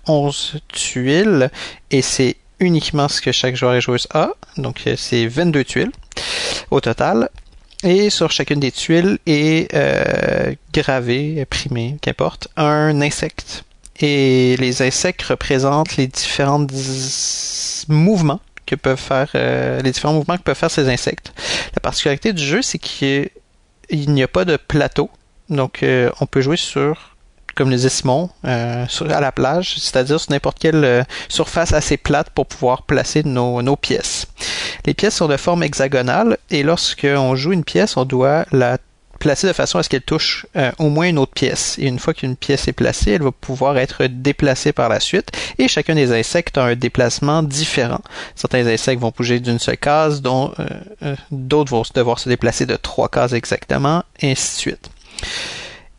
11 0.07 0.59
tuiles 0.69 1.49
et 1.91 2.01
c'est 2.01 2.37
uniquement 2.59 3.07
ce 3.07 3.21
que 3.21 3.31
chaque 3.31 3.55
joueur 3.55 3.75
et 3.75 3.81
joueuse 3.81 4.07
a. 4.13 4.31
Donc 4.57 4.81
c'est 4.95 5.27
22 5.27 5.63
tuiles 5.63 5.91
au 6.69 6.81
total. 6.81 7.29
Et 7.83 8.11
sur 8.11 8.29
chacune 8.29 8.59
des 8.59 8.71
tuiles 8.71 9.17
est 9.25 9.73
gravé, 10.73 11.41
imprimé, 11.41 11.97
qu'importe, 12.01 12.47
un 12.57 13.01
insecte. 13.01 13.63
Et 13.99 14.55
les 14.57 14.81
insectes 14.81 15.21
représentent 15.23 15.97
les 15.97 16.07
différents 16.07 16.65
mouvements 17.87 18.41
que 18.71 18.75
peuvent 18.75 18.99
faire 18.99 19.29
euh, 19.35 19.81
les 19.81 19.91
différents 19.91 20.13
mouvements 20.13 20.37
que 20.37 20.43
peuvent 20.43 20.55
faire 20.55 20.71
ces 20.71 20.89
insectes. 20.89 21.33
La 21.75 21.79
particularité 21.81 22.33
du 22.33 22.43
jeu, 22.43 22.61
c'est 22.61 22.79
qu'il 22.79 23.29
n'y 23.91 24.23
a 24.23 24.27
pas 24.27 24.45
de 24.45 24.57
plateau, 24.57 25.09
donc 25.49 25.83
euh, 25.83 26.09
on 26.21 26.25
peut 26.25 26.41
jouer 26.41 26.57
sur 26.57 27.09
comme 27.53 27.69
le 27.69 27.75
disait 27.75 27.89
Simon, 27.89 28.29
euh, 28.45 28.85
à 29.09 29.19
la 29.19 29.33
plage, 29.33 29.75
c'est-à-dire 29.77 30.21
sur 30.21 30.31
n'importe 30.31 30.57
quelle 30.57 31.05
surface 31.27 31.73
assez 31.73 31.97
plate 31.97 32.29
pour 32.29 32.47
pouvoir 32.47 32.83
placer 32.83 33.23
nos, 33.23 33.75
pièces. 33.75 34.25
Les 34.85 34.93
pièces 34.93 35.15
sont 35.15 35.27
de 35.27 35.35
forme 35.35 35.61
hexagonale 35.61 36.37
et 36.49 36.63
lorsque 36.63 37.05
on 37.05 37.35
joue 37.35 37.51
une 37.51 37.65
pièce, 37.65 37.97
on 37.97 38.05
doit 38.05 38.45
la 38.53 38.77
placée 39.21 39.47
de 39.47 39.53
façon 39.53 39.77
à 39.77 39.83
ce 39.83 39.89
qu'elle 39.89 40.01
touche 40.01 40.45
euh, 40.57 40.71
au 40.79 40.89
moins 40.89 41.07
une 41.07 41.19
autre 41.19 41.31
pièce. 41.31 41.77
Et 41.79 41.85
une 41.85 41.99
fois 41.99 42.13
qu'une 42.13 42.35
pièce 42.35 42.67
est 42.67 42.73
placée, 42.73 43.11
elle 43.11 43.21
va 43.21 43.31
pouvoir 43.31 43.77
être 43.77 44.05
déplacée 44.07 44.73
par 44.73 44.89
la 44.89 44.99
suite. 44.99 45.31
Et 45.59 45.67
chacun 45.67 45.95
des 45.95 46.11
insectes 46.11 46.57
a 46.57 46.63
un 46.63 46.75
déplacement 46.75 47.43
différent. 47.43 48.01
Certains 48.35 48.65
insectes 48.67 49.01
vont 49.01 49.13
bouger 49.15 49.39
d'une 49.39 49.59
seule 49.59 49.77
case, 49.77 50.21
dont 50.21 50.51
euh, 50.59 50.65
euh, 51.03 51.15
d'autres 51.31 51.71
vont 51.71 51.83
devoir 51.93 52.19
se 52.19 52.27
déplacer 52.27 52.65
de 52.65 52.75
trois 52.75 53.07
cases 53.07 53.33
exactement, 53.33 54.03
et 54.19 54.31
ainsi 54.31 54.55
de 54.55 54.59
suite. 54.59 54.89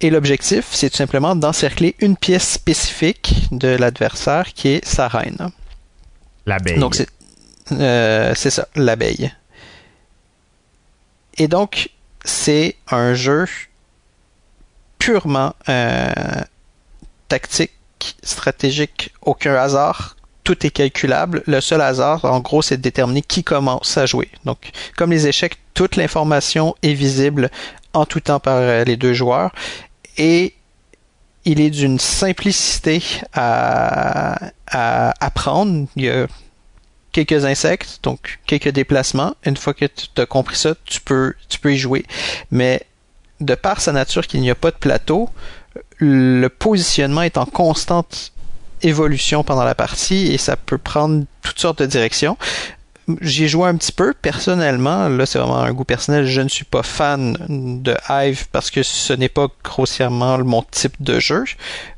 Et 0.01 0.11
l'objectif, 0.11 0.67
c'est 0.73 0.91
tout 0.91 0.97
simplement 0.97 1.37
d'encercler 1.37 1.95
une 2.01 2.17
pièce 2.17 2.51
spécifique 2.51 3.47
de 3.53 3.69
l'adversaire 3.69 4.53
qui 4.53 4.69
est 4.69 4.85
sa 4.85 5.07
reine. 5.07 5.51
L'abeille. 6.45 6.79
Donc 6.79 6.97
c'est 6.97 7.09
c'est 7.69 8.51
ça, 8.51 8.67
l'abeille. 8.75 9.33
Et 11.39 11.49
donc, 11.49 11.89
c'est 12.25 12.77
un 12.91 13.15
jeu 13.15 13.47
purement 14.99 15.55
euh, 15.69 16.13
tactique, 17.29 17.73
stratégique, 18.23 19.13
aucun 19.23 19.55
hasard. 19.55 20.17
Tout 20.45 20.67
est 20.67 20.71
calculable. 20.71 21.43
Le 21.47 21.61
seul 21.61 21.81
hasard, 21.81 22.25
en 22.25 22.41
gros, 22.41 22.63
c'est 22.63 22.77
de 22.77 22.83
déterminer 22.83 23.23
qui 23.23 23.45
commence 23.45 23.97
à 23.97 24.07
jouer. 24.07 24.29
Donc, 24.45 24.71
comme 24.97 25.11
les 25.11 25.27
échecs, 25.27 25.59
toute 25.75 25.97
l'information 25.97 26.75
est 26.83 26.95
visible 26.95 27.51
en 27.93 28.07
tout 28.07 28.21
temps 28.21 28.41
par 28.41 28.57
euh, 28.57 28.85
les 28.85 28.97
deux 28.97 29.13
joueurs. 29.13 29.53
Et 30.19 30.55
il 31.45 31.61
est 31.61 31.71
d'une 31.71 31.99
simplicité 31.99 33.03
à, 33.33 34.51
à 34.69 35.15
apprendre. 35.25 35.87
Il 35.97 36.05
y 36.05 36.11
a 36.11 36.27
quelques 37.13 37.45
insectes, 37.45 38.01
donc 38.03 38.41
quelques 38.47 38.71
déplacements. 38.71 39.35
Une 39.45 39.57
fois 39.57 39.75
que 39.75 39.85
tu 39.85 40.21
as 40.21 40.27
compris 40.27 40.57
ça, 40.57 40.75
tu 40.85 41.01
peux, 41.01 41.35
tu 41.49 41.59
peux 41.59 41.75
y 41.75 41.79
jouer. 41.79 42.05
Mais 42.51 42.87
de 43.41 43.55
par 43.55 43.81
sa 43.81 43.93
nature 43.93 44.27
qu'il 44.27 44.41
n'y 44.41 44.51
a 44.51 44.55
pas 44.55 44.71
de 44.71 44.77
plateau, 44.77 45.29
le 45.99 46.49
positionnement 46.49 47.23
est 47.23 47.37
en 47.37 47.47
constante 47.47 48.33
évolution 48.83 49.45
pendant 49.45 49.65
la 49.65 49.75
partie 49.75 50.33
et 50.33 50.39
ça 50.39 50.57
peut 50.57 50.79
prendre 50.79 51.25
toutes 51.43 51.59
sortes 51.59 51.81
de 51.81 51.87
directions. 51.87 52.37
J'y 53.21 53.49
joué 53.49 53.69
un 53.69 53.77
petit 53.77 53.93
peu 53.93 54.15
personnellement. 54.15 55.09
Là, 55.09 55.27
c'est 55.27 55.39
vraiment 55.39 55.59
un 55.59 55.73
goût 55.73 55.85
personnel. 55.85 56.25
Je 56.25 56.41
ne 56.41 56.49
suis 56.49 56.65
pas 56.65 56.85
fan 56.85 57.37
de 57.83 57.97
Hive 58.09 58.47
parce 58.53 58.71
que 58.71 58.85
ce 58.85 59.13
n'est 59.13 59.29
pas 59.29 59.49
grossièrement 59.65 60.39
mon 60.39 60.63
type 60.63 60.95
de 61.01 61.19
jeu, 61.19 61.45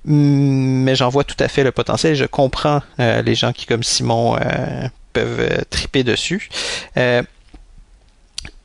mais 0.07 0.97
j'en 0.97 1.11
vois 1.11 1.25
tout 1.25 1.37
à 1.41 1.49
fait 1.49 1.63
le 1.63 1.73
potentiel. 1.73 2.15
Je 2.15 2.25
comprends 2.25 2.81
euh, 3.01 3.21
les 3.21 3.35
gens 3.35 3.53
qui, 3.53 3.67
comme 3.67 3.83
Simon, 3.83 4.37
euh, 4.37 4.89
peuvent 5.15 5.41
euh, 5.41 5.63
triper 5.71 6.05
dessus. 6.05 6.51
il 6.97 7.25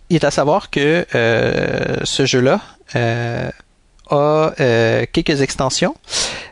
est 0.09 0.23
à 0.25 0.31
savoir 0.31 0.69
que 0.69 1.05
ce 2.03 2.25
jeu-là 2.25 2.59
a 4.09 4.53
euh, 4.59 5.05
quelques 5.11 5.41
extensions. 5.41 5.95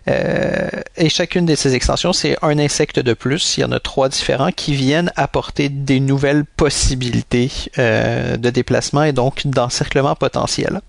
Euh, 0.09 0.69
et 0.95 1.09
chacune 1.09 1.45
de 1.45 1.55
ces 1.55 1.75
extensions, 1.75 2.13
c'est 2.13 2.37
un 2.41 2.57
insecte 2.59 2.99
de 2.99 3.13
plus. 3.13 3.57
Il 3.57 3.61
y 3.61 3.63
en 3.63 3.71
a 3.71 3.79
trois 3.79 4.09
différents 4.09 4.51
qui 4.51 4.73
viennent 4.73 5.11
apporter 5.15 5.69
des 5.69 5.99
nouvelles 5.99 6.45
possibilités 6.45 7.51
euh, 7.77 8.37
de 8.37 8.49
déplacement 8.49 9.03
et 9.03 9.11
donc 9.11 9.45
d'encerclement 9.45 10.15
potentiel. 10.15 10.81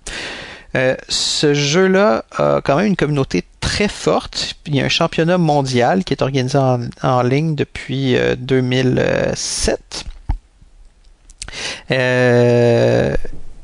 Ce 0.74 1.54
jeu-là 1.54 2.24
a 2.36 2.60
quand 2.62 2.76
même 2.76 2.86
une 2.86 2.96
communauté 2.96 3.44
très 3.60 3.88
forte. 3.88 4.54
Il 4.66 4.76
y 4.76 4.80
a 4.80 4.84
un 4.84 4.88
championnat 4.90 5.38
mondial 5.38 6.04
qui 6.04 6.14
est 6.14 6.22
organisé 6.22 6.58
en, 6.58 6.80
en 7.02 7.22
ligne 7.22 7.54
depuis 7.54 8.16
2007. 8.38 10.04
et 11.90 13.16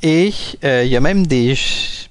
il 0.02 0.88
y 0.88 0.96
a 0.96 1.00
même 1.00 1.26
des 1.26 1.54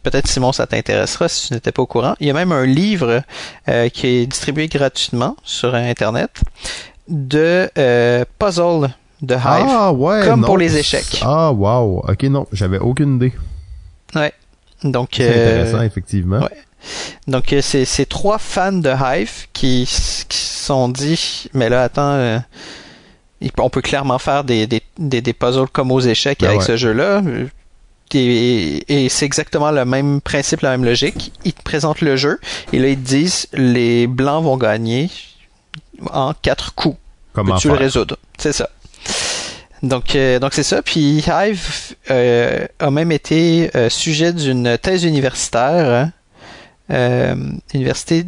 peut-être 0.03 0.27
Simon, 0.27 0.51
ça 0.51 0.67
t'intéressera 0.67 1.27
si 1.27 1.47
tu 1.47 1.53
n'étais 1.53 1.71
pas 1.71 1.81
au 1.81 1.87
courant. 1.87 2.15
Il 2.19 2.27
y 2.27 2.29
a 2.29 2.33
même 2.33 2.51
un 2.51 2.65
livre 2.65 3.23
euh, 3.69 3.89
qui 3.89 4.07
est 4.07 4.27
distribué 4.27 4.67
gratuitement 4.67 5.35
sur 5.43 5.73
Internet 5.73 6.41
de 7.07 7.69
euh, 7.77 8.25
puzzle 8.37 8.89
de 9.21 9.35
Hive, 9.35 9.41
ah, 9.45 9.93
ouais, 9.93 10.21
comme 10.25 10.43
pour 10.43 10.57
les 10.57 10.77
échecs. 10.77 11.21
Ah 11.23 11.51
wow, 11.51 12.03
ok 12.07 12.23
non, 12.23 12.45
j'avais 12.51 12.77
aucune 12.77 13.15
idée. 13.15 13.33
Ouais, 14.15 14.33
donc 14.83 15.09
c'est 15.13 15.29
euh, 15.29 15.61
intéressant 15.61 15.81
effectivement. 15.83 16.39
Ouais. 16.39 16.57
Donc 17.27 17.55
c'est 17.61 17.85
c'est 17.85 18.05
trois 18.05 18.37
fans 18.37 18.71
de 18.73 18.89
Hive 18.89 19.47
qui 19.53 19.89
qui 20.27 20.37
sont 20.37 20.89
dit, 20.89 21.49
mais 21.53 21.69
là 21.69 21.83
attends. 21.83 22.41
on 23.57 23.69
peut 23.69 23.81
clairement 23.81 24.19
faire 24.19 24.43
des, 24.43 24.67
des, 24.67 24.81
des, 24.97 25.33
puzzles 25.33 25.67
comme 25.71 25.91
aux 25.91 26.01
échecs 26.01 26.39
Ben 26.41 26.47
avec 26.49 26.59
ouais. 26.61 26.65
ce 26.65 26.77
jeu-là 26.77 27.21
et, 28.15 29.05
et 29.05 29.09
c'est 29.09 29.25
exactement 29.25 29.71
le 29.71 29.85
même 29.85 30.21
principe, 30.21 30.61
la 30.61 30.71
même 30.71 30.85
logique. 30.85 31.31
Ils 31.45 31.53
te 31.53 31.61
présentent 31.63 32.01
le 32.01 32.15
jeu 32.15 32.39
et 32.71 32.79
là 32.79 32.89
ils 32.89 32.97
te 32.97 33.07
disent 33.07 33.47
les 33.53 34.07
blancs 34.07 34.43
vont 34.43 34.57
gagner 34.57 35.09
en 36.11 36.33
quatre 36.33 36.73
coups. 36.75 36.97
Comment 37.33 37.55
Peux-tu 37.55 37.69
le 37.69 37.75
résoudre? 37.75 38.17
C'est 38.37 38.53
ça. 38.53 38.69
Donc 39.83 40.15
euh, 40.15 40.39
donc 40.39 40.53
c'est 40.53 40.63
ça. 40.63 40.81
Puis 40.81 41.23
Hive 41.27 41.93
euh, 42.09 42.65
a 42.79 42.89
même 42.89 43.11
été 43.11 43.69
euh, 43.75 43.89
sujet 43.89 44.31
d'une 44.31 44.77
thèse 44.77 45.03
universitaire, 45.03 46.11
hein, 46.89 47.35
université 47.73 48.25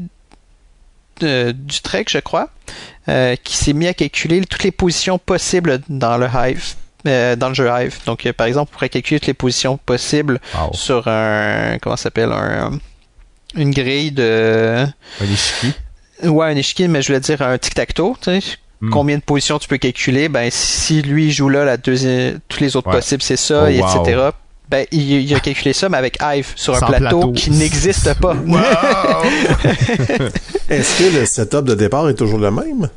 d'Utrecht, 1.22 2.10
je 2.12 2.20
crois, 2.20 2.50
qui 3.44 3.56
s'est 3.56 3.74
mis 3.74 3.88
à 3.88 3.94
calculer 3.94 4.42
toutes 4.46 4.64
les 4.64 4.72
positions 4.72 5.18
possibles 5.18 5.80
dans 5.88 6.18
le 6.18 6.28
Hive. 6.28 6.76
dans 7.06 7.48
le 7.50 7.54
jeu 7.54 7.70
Hive. 7.70 8.00
Donc, 8.06 8.30
par 8.34 8.48
exemple, 8.48 8.72
on 8.72 8.74
pourrait 8.74 8.90
calculer 8.90 9.20
toutes 9.22 9.28
les 9.28 9.34
positions 9.34 9.78
possibles 9.78 10.42
Wow. 10.56 10.74
sur 10.74 11.08
un, 11.08 11.78
comment 11.82 11.96
ça 11.96 12.04
s'appelle, 12.04 12.32
un, 12.34 12.72
une 13.56 13.72
grille 13.72 14.12
de, 14.12 14.86
Un 15.22 15.26
échiquier. 15.32 15.72
ouais, 16.24 16.48
un 16.52 16.56
échiquier, 16.58 16.88
mais 16.90 17.02
je 17.02 17.08
voulais 17.08 17.20
dire 17.22 17.42
un 17.44 17.58
tic-tac-toe, 17.58 18.18
tu 18.22 18.42
sais. 18.42 18.58
Hmm. 18.86 18.90
Combien 18.92 19.18
de 19.18 19.22
positions 19.24 19.60
tu 19.60 19.68
peux 19.68 19.78
calculer? 19.78 20.30
Ben, 20.30 20.50
si 20.52 21.02
lui 21.02 21.32
joue 21.32 21.50
là, 21.50 21.66
la 21.66 21.78
deuxième, 21.78 22.40
tous 22.48 22.60
les 22.62 22.76
autres 22.76 22.88
Ouais. 22.90 22.96
possibles, 22.96 23.22
c'est 23.22 23.38
ça, 23.38 23.64
Oh, 23.66 23.68
et 23.68 23.80
wow. 23.82 24.04
etc. 24.04 24.22
Ben, 24.70 24.86
il, 24.92 25.12
il 25.22 25.36
a 25.36 25.40
calculé 25.40 25.74
ça, 25.74 25.90
mais 25.90 25.98
avec 25.98 26.18
Hive, 26.22 26.48
sur 26.56 26.76
un 26.76 26.80
plateau, 26.80 27.20
plateau. 27.20 27.32
qui 27.34 27.52
n'existe 27.52 28.14
pas. 28.20 28.36
Est-ce 30.70 31.00
que 31.00 31.20
le 31.20 31.26
setup 31.26 31.66
de 31.66 31.76
départ 31.76 32.10
est 32.10 32.16
toujours 32.16 32.40
le 32.40 32.52
même? 32.52 32.90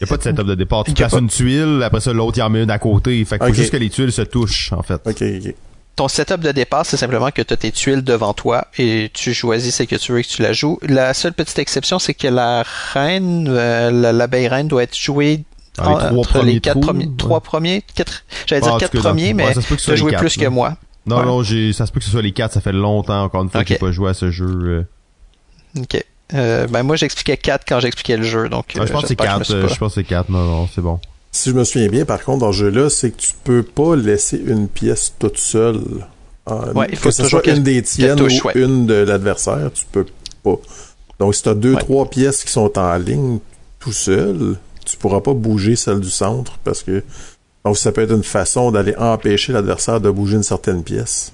Il 0.00 0.04
n'y 0.04 0.04
a 0.04 0.06
pas 0.08 0.16
de 0.16 0.22
setup 0.22 0.46
de 0.46 0.54
départ. 0.54 0.84
Tu 0.84 0.90
Il 0.90 0.98
y 0.98 1.02
a 1.02 1.06
places 1.06 1.12
pas- 1.12 1.18
une 1.20 1.28
tuile, 1.28 1.82
après 1.84 2.00
ça, 2.00 2.12
l'autre, 2.12 2.36
il 2.38 2.42
en 2.42 2.50
met 2.50 2.62
une 2.62 2.70
à 2.70 2.78
côté. 2.78 3.24
Fait 3.24 3.38
qu'il 3.38 3.48
faut 3.48 3.54
juste 3.54 3.70
que 3.70 3.76
les 3.76 3.90
tuiles 3.90 4.12
se 4.12 4.22
touchent, 4.22 4.72
en 4.72 4.82
fait. 4.82 5.00
Ok, 5.06 5.22
ok. 5.22 5.54
Ton 5.96 6.08
setup 6.08 6.40
de 6.40 6.52
départ, 6.52 6.84
c'est 6.84 6.98
simplement 6.98 7.30
que 7.30 7.40
tu 7.40 7.54
as 7.54 7.56
tes 7.56 7.72
tuiles 7.72 8.04
devant 8.04 8.34
toi 8.34 8.66
et 8.76 9.10
tu 9.14 9.32
choisis 9.32 9.74
celle 9.74 9.86
que 9.86 9.96
tu 9.96 10.12
veux 10.12 10.18
et 10.18 10.22
que 10.24 10.28
tu 10.28 10.42
la 10.42 10.52
joues. 10.52 10.78
La 10.82 11.14
seule 11.14 11.32
petite 11.32 11.58
exception, 11.58 11.98
c'est 11.98 12.12
que 12.12 12.28
la 12.28 12.64
reine, 12.92 13.46
euh, 13.48 13.90
la- 13.90 14.12
l'abeille 14.12 14.46
reine 14.48 14.68
doit 14.68 14.82
être 14.82 14.94
jouée 14.96 15.44
les 15.78 15.82
entre 15.84 16.22
premiers 16.28 16.52
les 16.52 16.60
quatre 16.60 16.74
trous, 16.74 16.80
premiers, 16.82 17.06
ouais. 17.06 17.10
trois 17.16 17.40
premiers, 17.40 17.82
quatre, 17.94 18.24
j'allais 18.46 18.60
Ah, 18.62 18.66
dire 18.66 18.74
en 18.74 18.78
quatre 18.78 18.98
premiers, 18.98 19.32
mais 19.32 19.54
ce 19.54 19.60
tu 19.74 19.90
as 19.90 19.96
joué 19.96 20.10
quatre, 20.12 20.20
plus 20.20 20.36
que 20.36 20.46
moi. 20.46 20.76
Non, 21.06 21.18
Ouais. 21.18 21.24
non, 21.24 21.42
j'ai, 21.42 21.72
ça 21.72 21.86
se 21.86 21.92
peut 21.92 22.00
que 22.00 22.04
ce 22.04 22.10
soit 22.10 22.20
les 22.22 22.32
quatre. 22.32 22.52
Ça 22.52 22.60
fait 22.60 22.72
longtemps, 22.72 23.22
encore 23.22 23.42
une 23.42 23.48
fois, 23.48 23.62
que 23.62 23.68
j'ai 23.68 23.76
pas 23.78 23.92
joué 23.92 24.10
à 24.10 24.14
ce 24.14 24.30
jeu. 24.30 24.86
euh. 25.76 25.80
Ok. 25.80 26.04
Euh, 26.34 26.66
ben 26.66 26.82
moi 26.82 26.96
j'expliquais 26.96 27.36
4 27.36 27.64
quand 27.68 27.78
j'expliquais 27.78 28.16
le 28.16 28.24
jeu, 28.24 28.48
donc 28.48 28.64
Ah, 28.76 28.84
je 28.84 28.92
pense 28.92 29.02
que 29.02 29.08
c'est 29.08 29.14
j'espère 29.16 29.26
je 29.26 29.32
me 29.34 29.38
quatre. 29.38 29.44
suis 29.46 29.54
euh, 29.54 29.62
pas- 29.68 29.72
Je 29.72 29.78
pense 29.78 29.88
que 29.90 29.94
c'est 30.00 30.04
quatre. 30.04 30.28
Non, 30.28 30.42
non, 30.44 30.68
c'est 30.74 30.80
bon. 30.80 30.98
Si 31.36 31.50
je 31.50 31.54
me 31.54 31.64
souviens 31.64 31.88
bien, 31.88 32.04
par 32.06 32.22
contre, 32.24 32.38
dans 32.40 32.52
ce 32.52 32.58
jeu-là, 32.58 32.88
c'est 32.88 33.10
que 33.10 33.16
tu 33.18 33.32
peux 33.44 33.62
pas 33.62 33.94
laisser 33.94 34.38
une 34.44 34.68
pièce 34.68 35.12
toute 35.18 35.38
seule. 35.38 35.80
En- 36.46 36.72
Ouais, 36.72 36.86
il 36.90 36.96
faut 36.96 37.10
que 37.10 37.14
ce 37.14 37.24
soit 37.28 37.46
une 37.46 37.62
des 37.62 37.82
tiennes 37.82 38.16
touche, 38.16 38.42
ou 38.42 38.48
ouais. 38.48 38.52
une 38.56 38.86
de 38.86 38.94
l'adversaire, 38.94 39.70
tu 39.74 39.84
peux 39.92 40.06
pas. 40.42 40.56
Donc, 41.18 41.34
si 41.34 41.42
tu 41.42 41.48
as 41.50 41.54
deux, 41.54 41.74
Ouais. 41.74 41.80
trois 41.80 42.08
pièces 42.08 42.42
qui 42.44 42.50
sont 42.50 42.78
en 42.78 42.96
ligne 42.96 43.38
tout 43.80 43.92
seul, 43.92 44.56
tu 44.84 44.96
pourras 44.96 45.20
pas 45.20 45.34
bouger 45.34 45.76
celle 45.76 46.00
du 46.00 46.10
centre 46.10 46.58
parce 46.64 46.82
que 46.82 47.02
donc 47.64 47.76
ça 47.76 47.90
peut 47.92 48.02
être 48.02 48.12
une 48.14 48.22
façon 48.22 48.70
d'aller 48.70 48.94
empêcher 48.96 49.52
l'adversaire 49.52 50.00
de 50.00 50.08
bouger 50.10 50.36
une 50.36 50.42
certaine 50.44 50.82
pièce. 50.84 51.32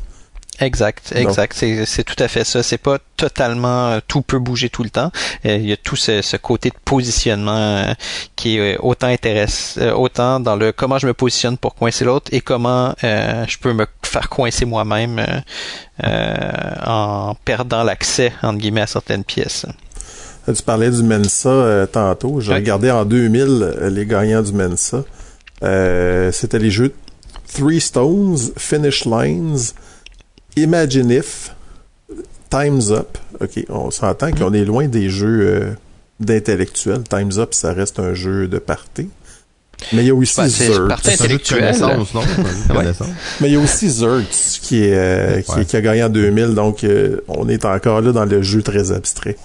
Exact, 0.61 1.12
exact. 1.16 1.57
C'est, 1.57 2.05
tout 2.05 2.23
à 2.23 2.29
fait 2.29 2.45
ça. 2.45 2.62
C'est 2.62 2.79
pas 2.79 2.99
totalement 3.16 3.89
euh, 3.89 4.01
tout 4.07 4.23
peut 4.23 4.39
bouger 4.39 4.69
tout 4.69 4.83
le 4.85 4.91
temps. 4.91 5.11
Euh, 5.47 5.57
Il 5.57 5.66
y 5.66 5.73
a 5.73 5.77
tout 5.77 5.97
ce, 5.97 6.23
ce 6.23 6.37
côté 6.37 6.69
de 6.69 6.77
positionnement 6.85 7.57
euh, 7.57 7.95
qui 8.37 8.59
est 8.59 8.77
autant 8.79 9.09
intéresse, 9.09 9.79
autant 9.97 10.41
dans 10.41 10.55
le 10.55 10.70
comment 10.73 10.99
je 10.99 11.07
me 11.07 11.15
positionne 11.15 11.57
pour 11.57 11.74
coincer 11.74 12.05
l'autre 12.05 12.29
et 12.33 12.41
comment 12.41 12.95
euh, 13.03 13.45
je 13.49 13.59
peux 13.59 13.73
me 13.73 13.87
faire 14.03 14.29
coincer 14.29 14.65
moi-même 14.65 15.24
euh, 16.05 16.51
en 16.87 17.35
perdant 17.45 17.83
l'accès 17.83 18.33
entre 18.43 18.59
guillemets 18.59 18.83
à 18.83 18.87
certaines 18.87 19.24
pièces. 19.24 19.66
Tu 20.47 20.62
parlais 20.62 20.91
du 20.91 21.03
Mensa 21.03 21.49
euh, 21.49 21.87
tantôt. 21.87 22.41
J'ai 22.41 22.53
regardé 22.55 22.91
en 22.91 23.05
2000 23.05 23.41
euh, 23.41 23.91
les 23.91 24.07
gagnants 24.07 24.43
du 24.43 24.53
Mensa. 24.53 25.05
Euh, 25.62 26.33
C'était 26.33 26.59
les 26.59 26.70
jeux 26.70 26.93
Three 27.55 27.81
Stones, 27.81 28.39
Finish 28.57 29.05
Lines, 29.05 29.59
Imagine 30.57 31.11
If, 31.11 31.55
Time's 32.51 32.91
Up. 32.91 33.19
Ok, 33.41 33.65
on 33.69 33.91
s'entend 33.91 34.31
qu'on 34.33 34.53
est 34.53 34.65
loin 34.65 34.87
des 34.89 35.09
jeux 35.11 35.41
euh, 35.47 35.70
d'intellectuels. 36.20 37.03
Time's 37.09 37.39
Up, 37.39 37.55
ça 37.55 37.73
reste 37.73 37.99
un 37.99 38.15
jeu 38.15 38.49
de 38.49 38.59
party. 38.59 39.09
Mais 39.93 40.03
il 40.03 40.07
y 40.07 40.11
a 40.11 40.15
aussi 40.15 40.37
connaissance. 41.49 42.09
Mais 43.41 43.49
il 43.49 43.53
y 43.55 43.57
a 43.57 43.59
aussi 43.59 43.91
Zerts 43.91 44.20
qui, 44.62 44.85
est, 44.85 44.95
euh, 44.95 45.41
qui, 45.41 45.51
Ouais. 45.53 45.65
qui 45.65 45.77
a 45.77 45.81
gagné 45.81 46.05
en 46.05 46.09
2000. 46.09 46.55
Donc, 46.55 46.85
euh, 46.85 47.16
on 47.27 47.49
est 47.49 47.65
encore 47.65 48.01
là 48.01 48.12
dans 48.12 48.24
le 48.24 48.43
jeu 48.43 48.62
très 48.62 48.93
abstrait. 48.93 49.37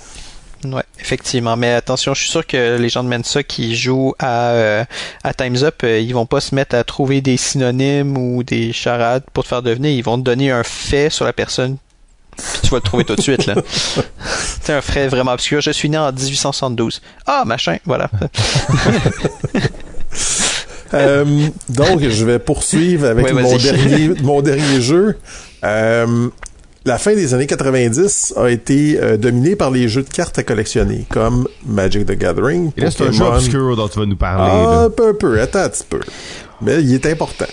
Ouais, 0.65 0.83
effectivement. 0.99 1.55
Mais 1.55 1.73
attention, 1.73 2.13
je 2.13 2.21
suis 2.21 2.29
sûr 2.29 2.45
que 2.45 2.77
les 2.77 2.89
gens 2.89 3.03
de 3.03 3.09
Mensa 3.09 3.43
qui 3.43 3.75
jouent 3.75 4.15
à, 4.19 4.49
euh, 4.51 4.85
à 5.23 5.33
Time's 5.33 5.63
Up, 5.63 5.81
euh, 5.83 5.99
ils 5.99 6.13
vont 6.13 6.25
pas 6.25 6.41
se 6.41 6.55
mettre 6.55 6.75
à 6.75 6.83
trouver 6.83 7.21
des 7.21 7.37
synonymes 7.37 8.17
ou 8.17 8.43
des 8.43 8.73
charades 8.73 9.23
pour 9.33 9.43
te 9.43 9.49
faire 9.49 9.61
devenir. 9.61 9.91
Ils 9.91 10.03
vont 10.03 10.17
te 10.17 10.23
donner 10.23 10.51
un 10.51 10.63
fait 10.63 11.09
sur 11.09 11.25
la 11.25 11.33
personne. 11.33 11.77
Puis 12.35 12.61
tu 12.63 12.69
vas 12.69 12.77
le 12.77 12.81
trouver 12.81 13.03
tout 13.03 13.15
de 13.15 13.21
suite, 13.21 13.45
là. 13.45 13.55
C'est 14.61 14.73
un 14.73 14.81
fait 14.81 15.07
vraiment 15.07 15.31
obscur. 15.31 15.61
Je 15.61 15.71
suis 15.71 15.89
né 15.89 15.97
en 15.97 16.11
1872. 16.11 17.01
Ah, 17.25 17.43
machin, 17.45 17.77
voilà. 17.85 18.09
Euh, 20.93 21.49
donc, 21.67 22.01
je 22.01 22.23
vais 22.23 22.39
poursuivre 22.39 23.07
avec 23.07 23.25
Ouais, 23.25 23.33
mon, 23.33 23.57
dernier, 23.57 24.07
mon 24.21 24.41
dernier 24.41 24.81
jeu. 24.81 25.17
Euh, 25.63 26.29
la 26.87 26.97
fin 26.97 27.13
des 27.13 27.33
années 27.33 27.47
90 27.47 28.33
a 28.37 28.49
été 28.49 28.97
euh, 28.99 29.17
dominée 29.17 29.55
par 29.55 29.71
les 29.71 29.89
jeux 29.89 30.03
de 30.03 30.09
cartes 30.09 30.39
à 30.39 30.43
collectionner, 30.43 31.05
comme 31.09 31.47
Magic 31.65 32.05
the 32.05 32.13
Gathering, 32.13 32.71
Et 32.77 32.81
là, 32.81 32.91
c'est 32.91 33.03
un 33.03 33.11
jeu 33.11 33.25
obscur 33.25 33.75
dont 33.75 33.87
tu 33.89 33.99
vas 33.99 34.05
nous 34.05 34.15
parler. 34.15 34.51
Ah, 34.51 34.83
un 34.85 34.89
peu, 34.89 35.09
un 35.09 35.13
peu, 35.13 35.39
attends 35.41 35.59
un 35.59 35.69
petit 35.69 35.83
peu. 35.87 35.99
Mais 36.61 36.81
il 36.81 36.93
est 36.93 37.05
important. 37.05 37.45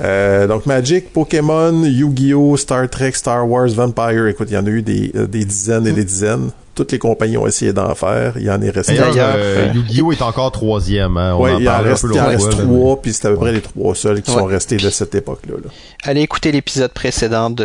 Euh, 0.00 0.46
donc 0.46 0.66
Magic, 0.66 1.12
Pokémon, 1.12 1.84
Yu-Gi-Oh, 1.84 2.56
Star 2.56 2.88
Trek, 2.88 3.12
Star 3.12 3.48
Wars, 3.48 3.68
Vampire, 3.68 4.26
écoute, 4.28 4.48
il 4.50 4.54
y 4.54 4.56
en 4.56 4.66
a 4.66 4.70
eu 4.70 4.82
des, 4.82 5.12
euh, 5.16 5.26
des 5.26 5.44
dizaines 5.44 5.86
et 5.86 5.92
des 5.92 6.04
dizaines. 6.04 6.50
Toutes 6.74 6.92
les 6.92 6.98
compagnies 6.98 7.36
ont 7.36 7.46
essayé 7.46 7.72
d'en 7.74 7.94
faire. 7.94 8.32
Il 8.36 8.44
y 8.44 8.50
en 8.50 8.62
est 8.62 8.70
resté. 8.70 8.94
D'ailleurs, 8.96 9.34
euh, 9.36 9.68
euh, 9.68 9.72
Yu-Gi-Oh! 9.74 10.10
est 10.12 10.22
encore 10.22 10.50
troisième. 10.52 11.16
Hein? 11.18 11.34
On 11.36 11.42
Ouais, 11.42 11.52
en 11.52 11.58
il 11.60 11.68
en 11.68 11.82
reste, 11.82 12.02
peu 12.02 12.14
il 12.14 12.20
en 12.20 12.26
reste 12.28 12.50
trois, 12.50 13.00
puis 13.02 13.12
c'est 13.12 13.26
à 13.26 13.30
peu 13.30 13.36
près 13.36 13.52
les 13.52 13.60
trois 13.60 13.94
seuls 13.94 14.22
qui 14.22 14.30
Ouais. 14.30 14.38
sont 14.38 14.44
restés 14.46 14.78
de 14.78 14.88
cette 14.88 15.14
époque-là. 15.14 15.54
là. 15.62 15.70
Allez 16.04 16.22
écouter 16.22 16.50
l'épisode 16.50 16.92
précédent 16.92 17.50
de, 17.50 17.64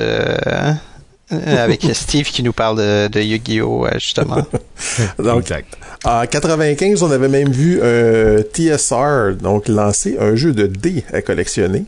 Euh, 1.34 1.64
avec 1.64 1.86
Steve 1.94 2.26
qui 2.26 2.42
nous 2.42 2.54
parle 2.54 2.78
de, 2.78 3.08
de 3.10 3.20
Yu-Gi-Oh! 3.22 3.86
euh, 3.86 3.90
justement. 3.96 4.46
Donc, 5.20 5.42
exact. 5.42 5.74
En 6.06 6.26
95, 6.26 7.04
on 7.04 7.12
avait 7.12 7.28
même 7.28 7.52
vu 7.52 7.82
un 7.82 8.42
TSR 8.42 9.36
donc 9.42 9.68
lancer 9.68 10.16
un 10.20 10.36
jeu 10.36 10.54
de 10.54 10.68
dés 10.68 11.04
à 11.12 11.22
collectionner 11.22 11.84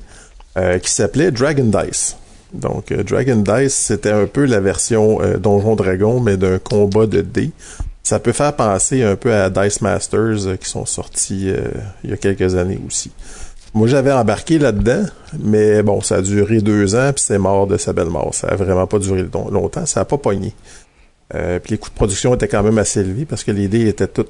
euh, 0.57 0.77
qui 0.79 0.91
s'appelait 0.91 1.31
Dragon 1.31 1.63
Dice. 1.65 2.17
Donc 2.53 2.91
euh, 2.91 3.03
Dragon 3.03 3.35
Dice, 3.37 3.75
c'était 3.75 4.11
un 4.11 4.25
peu 4.25 4.45
la 4.45 4.59
version 4.59 5.21
euh, 5.21 5.37
Donjon 5.37 5.75
Dragon 5.75 6.19
mais 6.19 6.37
d'un 6.37 6.57
combat 6.59 7.05
de 7.05 7.21
dés. 7.21 7.51
Ça 8.03 8.19
peut 8.19 8.31
faire 8.31 8.55
penser 8.55 9.03
un 9.03 9.15
peu 9.15 9.33
à 9.33 9.49
Dice 9.49 9.81
Masters 9.81 10.47
euh, 10.47 10.55
qui 10.55 10.69
sont 10.69 10.85
sortis 10.85 11.51
il 12.03 12.09
y 12.09 12.13
a 12.13 12.17
quelques 12.17 12.55
années 12.55 12.79
aussi. 12.87 13.11
Moi, 13.75 13.87
j'avais 13.87 14.11
embarqué 14.11 14.57
là-dedans, 14.57 15.03
mais 15.39 15.83
bon, 15.83 16.01
ça 16.01 16.15
a 16.15 16.21
duré 16.23 16.59
deux 16.59 16.95
ans, 16.95 17.11
puis 17.13 17.23
c'est 17.23 17.37
mort 17.37 17.67
de 17.67 17.77
sa 17.77 17.93
belle 17.93 18.07
mort. 18.09 18.33
Ça 18.33 18.47
a 18.47 18.55
vraiment 18.55 18.87
pas 18.87 18.97
duré 18.97 19.23
long- 19.31 19.51
longtemps, 19.51 19.85
ça 19.85 19.99
a 19.99 20.05
pas 20.05 20.17
pogné. 20.17 20.55
Puis 21.29 21.61
les 21.69 21.77
coûts 21.77 21.91
de 21.91 21.93
production 21.93 22.33
étaient 22.33 22.47
quand 22.47 22.63
même 22.63 22.79
assez 22.79 23.01
élevés 23.01 23.25
parce 23.25 23.43
que 23.43 23.51
les 23.51 23.67
dés 23.67 23.87
étaient 23.87 24.07
tous 24.07 24.25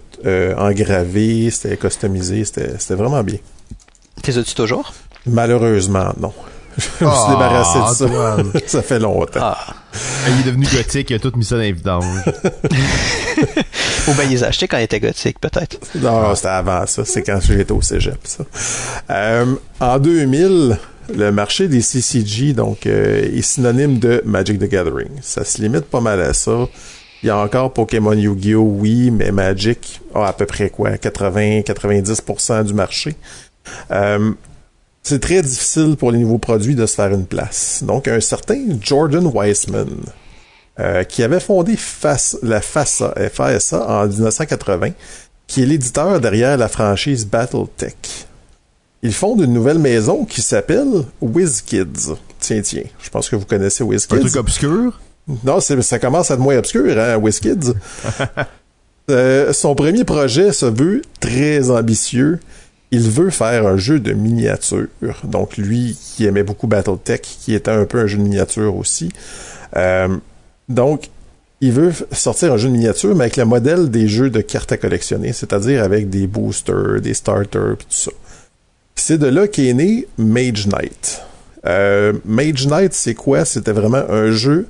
engravés, 0.58 1.50
c'était 1.52 1.78
customisé, 1.78 2.44
c'était 2.44 2.72
c'était 2.80 2.96
vraiment 2.96 3.24
bien. 3.24 3.38
T'es 4.22 4.38
as-tu 4.38 4.54
toujours? 4.56 4.92
Malheureusement, 5.26 6.14
non. 6.20 6.34
Je 6.78 6.84
me 6.84 6.90
suis 6.90 7.06
Ah, 7.06 7.28
débarrassé 7.30 7.80
de 7.80 7.96
ça. 7.96 8.06
Antoine. 8.06 8.52
ça 8.68 8.82
fait 8.82 9.00
longtemps. 9.00 9.40
Ah. 9.42 9.58
Il 10.28 10.42
est 10.42 10.44
devenu 10.52 10.66
gothique, 10.66 11.10
il 11.10 11.16
a 11.16 11.20
tout 11.20 11.32
mis 11.36 11.44
ça 11.44 11.56
dans 11.56 11.62
les 11.62 11.72
vidanges. 11.72 12.06
Ou 14.08 14.14
bien 14.14 14.24
ils 14.26 14.30
les 14.32 14.44
achetaient 14.44 14.68
quand 14.68 14.78
ils 14.78 14.84
étaient 14.84 15.00
gothiques, 15.00 15.40
peut-être. 15.40 15.78
Non, 15.96 16.34
c'était 16.36 16.48
avant 16.50 16.86
ça. 16.86 17.04
C'est 17.06 17.24
quand 17.24 17.40
j'étais 17.42 17.72
au 17.72 17.82
cégep, 17.82 18.20
ça. 18.24 18.44
Euh, 19.10 19.56
en 19.80 19.98
2000, 20.00 20.78
le 21.16 21.32
marché 21.32 21.68
des 21.68 21.82
CCG, 21.82 22.54
donc, 22.54 22.86
euh, 22.86 23.30
est 23.36 23.42
synonyme 23.42 23.98
de 24.00 24.22
Magic 24.26 24.60
the 24.60 24.70
Gathering. 24.70 25.10
Ça 25.22 25.44
se 25.44 25.62
limite 25.62 25.86
pas 25.86 26.02
mal 26.02 26.22
à 26.22 26.34
ça. 26.34 26.68
Il 27.24 27.28
y 27.28 27.30
a 27.30 27.38
encore 27.38 27.74
Pokémon 27.74 28.14
Yu-Gi-Oh! 28.14 28.62
Oui, 28.80 29.12
mais 29.12 29.32
Magic 29.32 30.00
a 30.16 30.28
à 30.28 30.34
peu 30.34 30.46
près 30.46 30.70
quoi? 30.70 30.92
80-90% 30.92 32.64
du 32.64 32.74
marché. 32.74 33.16
Euh, 33.92 34.32
c'est 35.04 35.20
très 35.20 35.42
difficile 35.42 35.96
pour 35.98 36.12
les 36.12 36.20
nouveaux 36.20 36.38
produits 36.38 36.76
de 36.76 36.86
se 36.86 36.96
faire 36.96 37.12
une 37.12 37.26
place. 37.26 37.84
Donc, 37.86 38.08
un 38.08 38.20
certain 38.20 38.60
Jordan 38.82 39.26
Weissman, 39.34 39.88
euh, 40.80 41.04
qui 41.04 41.24
avait 41.24 41.40
fondé 41.40 41.76
FAS- 41.76 42.38
la 42.44 42.62
FASA, 42.62 43.14
FASA 43.34 43.86
en 43.88 44.08
1980, 44.08 44.92
qui 45.48 45.64
est 45.64 45.66
l'éditeur 45.66 46.20
derrière 46.20 46.58
la 46.58 46.68
franchise 46.68 47.26
Battletech. 47.26 48.28
Il 49.02 49.14
fonde 49.14 49.42
une 49.42 49.54
nouvelle 49.54 49.80
maison 49.80 50.26
qui 50.26 50.42
s'appelle 50.42 51.06
WizKids. 51.22 52.14
Tiens, 52.40 52.62
tiens, 52.62 52.84
je 53.02 53.10
pense 53.10 53.30
que 53.30 53.36
vous 53.36 53.46
connaissez 53.46 53.84
Un 53.84 53.88
WizKids. 53.88 54.20
truc 54.20 54.36
obscur? 54.36 55.00
Non, 55.44 55.60
ça 55.62 56.00
commence 56.00 56.32
à 56.32 56.34
être 56.36 56.40
moins 56.40 56.58
obscur, 56.58 56.98
hein, 56.98 57.18
WizKids. 57.18 57.74
Euh, 59.10 59.54
son 59.54 59.74
premier 59.74 60.04
projet 60.04 60.52
se 60.54 60.68
veut 60.68 61.02
très 61.20 61.72
ambitieux. 61.72 62.40
Il 62.92 63.10
veut 63.10 63.30
faire 63.30 63.68
un 63.68 63.78
jeu 63.78 64.00
de 64.00 64.14
miniature. 64.14 64.88
Donc 65.24 65.58
lui, 65.58 65.98
qui 66.16 66.26
aimait 66.26 66.44
beaucoup 66.44 66.68
Battletech, 66.68 67.22
qui 67.22 67.54
était 67.54 67.72
un 67.72 67.86
peu 67.86 68.00
un 68.00 68.08
jeu 68.08 68.18
de 68.18 68.24
miniature 68.24 68.76
aussi. 68.76 69.10
Euh, 69.76 70.18
donc, 70.68 71.10
il 71.62 71.72
veut 71.72 71.92
sortir 72.12 72.54
un 72.54 72.58
jeu 72.58 72.70
de 72.70 72.74
miniature, 72.74 73.16
mais 73.16 73.26
avec 73.26 73.38
le 73.38 73.46
modèle 73.46 73.90
des 73.90 74.08
jeux 74.08 74.30
de 74.30 74.42
cartes 74.42 74.72
à 74.72 74.78
collectionner, 74.78 75.34
c'est-à-dire 75.34 75.84
avec 75.84 76.10
des 76.10 76.26
boosters, 76.26 77.02
des 77.02 77.14
starters, 77.14 77.76
puis 77.78 77.88
tout 77.90 77.98
ça. 77.98 78.12
C'est 78.96 79.18
de 79.18 79.28
là 79.28 79.48
qu'est 79.48 79.74
né 79.74 80.08
Mage 80.18 80.68
Knight. 80.68 81.22
Euh, 81.66 82.14
Mage 82.26 82.68
Knight, 82.68 82.94
c'est 82.94 83.14
quoi? 83.14 83.46
C'était 83.46 83.72
vraiment 83.72 84.04
un 84.10 84.32
jeu 84.32 84.68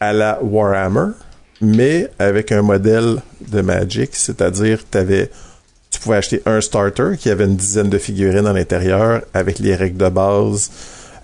à 0.00 0.12
la 0.12 0.38
Warhammer, 0.42 1.12
mais 1.60 2.10
avec 2.18 2.52
un 2.52 2.62
modèle 2.62 3.22
de 3.48 3.60
Magic, 3.60 4.10
c'est-à-dire 4.12 4.84
t'avais, 4.90 5.30
tu 5.92 6.00
pouvais 6.00 6.16
acheter 6.16 6.42
un 6.46 6.60
starter 6.60 7.16
qui 7.18 7.30
avait 7.30 7.44
une 7.44 7.54
dizaine 7.54 7.90
de 7.90 7.98
figurines 7.98 8.46
à 8.46 8.52
l'intérieur 8.52 9.20
avec 9.34 9.58
les 9.58 9.76
règles 9.76 9.98
de 9.98 10.08
base 10.08 10.70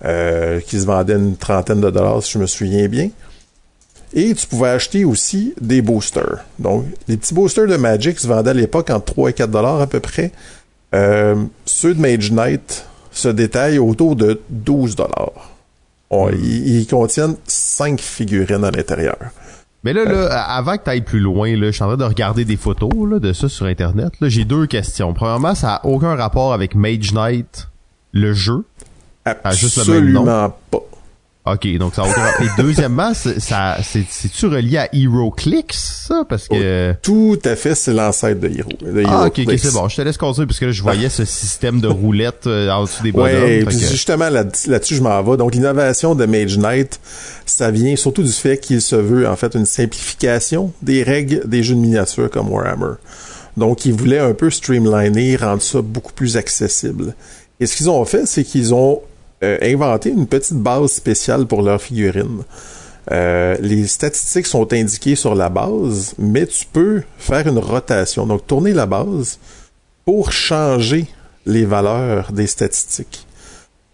euh, 0.05 0.61
qui 0.61 0.79
se 0.79 0.85
vendaient 0.85 1.15
une 1.15 1.35
trentaine 1.35 1.81
de 1.81 1.89
dollars 1.89 2.23
si 2.23 2.33
je 2.33 2.39
me 2.39 2.45
souviens 2.45 2.87
bien. 2.87 3.09
Et 4.13 4.33
tu 4.33 4.47
pouvais 4.47 4.69
acheter 4.69 5.05
aussi 5.05 5.53
des 5.59 5.81
boosters. 5.81 6.45
Donc, 6.59 6.85
les 7.07 7.17
petits 7.17 7.33
boosters 7.33 7.67
de 7.67 7.75
Magic 7.75 8.19
se 8.19 8.27
vendaient 8.27 8.51
à 8.51 8.53
l'époque 8.53 8.89
entre 8.91 9.05
3 9.05 9.31
et 9.31 9.33
4 9.33 9.51
dollars 9.51 9.81
à 9.81 9.87
peu 9.87 9.99
près. 9.99 10.31
Euh, 10.95 11.35
ceux 11.65 11.93
de 11.93 11.99
Mage 11.99 12.31
Knight 12.31 12.85
se 13.11 13.27
détaillent 13.27 13.79
autour 13.79 14.15
de 14.15 14.39
12 14.49 14.95
dollars. 14.95 15.51
Ils, 16.11 16.79
ils 16.79 16.87
contiennent 16.87 17.35
5 17.45 17.99
figurines 17.99 18.63
à 18.63 18.71
l'intérieur. 18.71 19.17
Mais 19.83 19.93
là, 19.93 20.03
là, 20.03 20.41
avant 20.41 20.77
que 20.77 20.83
tu 20.83 20.89
ailles 20.89 21.01
plus 21.01 21.19
loin, 21.19 21.55
là, 21.55 21.67
je 21.67 21.71
suis 21.71 21.83
en 21.83 21.87
train 21.87 21.97
de 21.97 22.03
regarder 22.03 22.43
des 22.43 22.57
photos 22.57 22.91
là, 23.09 23.19
de 23.19 23.31
ça 23.31 23.47
sur 23.47 23.65
Internet. 23.65 24.11
Là, 24.19 24.27
j'ai 24.27 24.43
deux 24.43 24.67
questions. 24.67 25.13
Premièrement, 25.13 25.55
ça 25.55 25.75
a 25.75 25.85
aucun 25.85 26.15
rapport 26.15 26.53
avec 26.53 26.75
Mage 26.75 27.13
Knight, 27.13 27.69
le 28.11 28.33
jeu? 28.33 28.65
Ah? 29.25 29.35
Absolument 29.43 30.53
pas. 30.71 30.79
Ok, 31.53 31.67
donc 31.77 31.95
ça 31.95 32.03
aucun. 32.03 32.27
Et 32.43 32.47
deuxièmement, 32.61 33.13
c'est- 33.13 33.39
ça, 33.39 33.77
c'est, 33.83 34.03
c'est-tu 34.09 34.47
relié 34.47 34.77
à 34.77 34.89
HeroClix, 34.93 36.05
ça? 36.07 36.23
Parce 36.27 36.47
que... 36.47 36.93
Tout 37.01 37.39
à 37.45 37.55
fait, 37.55 37.75
c'est 37.75 37.93
l'ancêtre 37.93 38.39
de 38.39 38.47
Hero. 38.47 38.69
de 38.81 39.03
Ah, 39.07 39.25
ok, 39.27 39.41
c'est 39.57 39.73
bon. 39.73 39.87
Je 39.89 39.95
te 39.95 40.01
laisse 40.01 40.17
continuer 40.17 40.47
parce 40.47 40.59
que 40.59 40.65
là, 40.65 40.71
je 40.71 40.81
voyais 40.81 41.09
ce 41.09 41.25
système 41.25 41.79
de 41.81 41.87
roulette 41.87 42.47
euh, 42.47 42.69
en 42.71 42.83
dessous 42.83 43.03
des 43.03 43.11
bonhommes. 43.11 43.29
Ouais, 43.33 43.63
que- 43.65 43.71
justement 43.71 44.29
là- 44.29 44.43
là-dessus 44.67 44.95
je 44.95 45.01
m'en 45.01 45.21
vais. 45.23 45.37
Donc 45.37 45.53
l'innovation 45.53 46.15
de 46.15 46.25
Mage 46.25 46.57
Knight, 46.57 46.99
ça 47.45 47.71
vient 47.71 47.95
surtout 47.95 48.23
du 48.23 48.31
fait 48.31 48.57
qu'il 48.57 48.81
se 48.81 48.95
veut 48.95 49.27
en 49.27 49.35
fait 49.35 49.55
une 49.55 49.65
simplification 49.65 50.71
des 50.81 51.03
règles 51.03 51.41
des 51.47 51.63
jeux 51.63 51.75
de 51.75 51.79
miniature 51.79 52.29
comme 52.29 52.49
Warhammer. 52.51 52.93
Donc 53.57 53.85
ils 53.85 53.93
voulaient 53.93 54.19
un 54.19 54.33
peu 54.33 54.49
streamliner, 54.49 55.35
rendre 55.35 55.61
ça 55.61 55.81
beaucoup 55.81 56.13
plus 56.13 56.37
accessible. 56.37 57.13
Et 57.59 57.65
ce 57.65 57.75
qu'ils 57.75 57.89
ont 57.89 58.05
fait, 58.05 58.25
c'est 58.25 58.43
qu'ils 58.43 58.73
ont 58.73 59.01
euh, 59.43 59.57
inventé 59.61 60.09
une 60.09 60.27
petite 60.27 60.57
base 60.57 60.91
spéciale 60.91 61.45
pour 61.45 61.61
leurs 61.61 61.81
figurines. 61.81 62.43
Euh, 63.11 63.55
les 63.59 63.87
statistiques 63.87 64.45
sont 64.45 64.71
indiquées 64.73 65.15
sur 65.15 65.33
la 65.33 65.49
base, 65.49 66.13
mais 66.19 66.45
tu 66.45 66.65
peux 66.71 67.01
faire 67.17 67.47
une 67.47 67.57
rotation, 67.57 68.27
donc 68.27 68.45
tourner 68.45 68.73
la 68.73 68.85
base 68.85 69.39
pour 70.05 70.31
changer 70.31 71.07
les 71.45 71.65
valeurs 71.65 72.31
des 72.31 72.47
statistiques. 72.47 73.25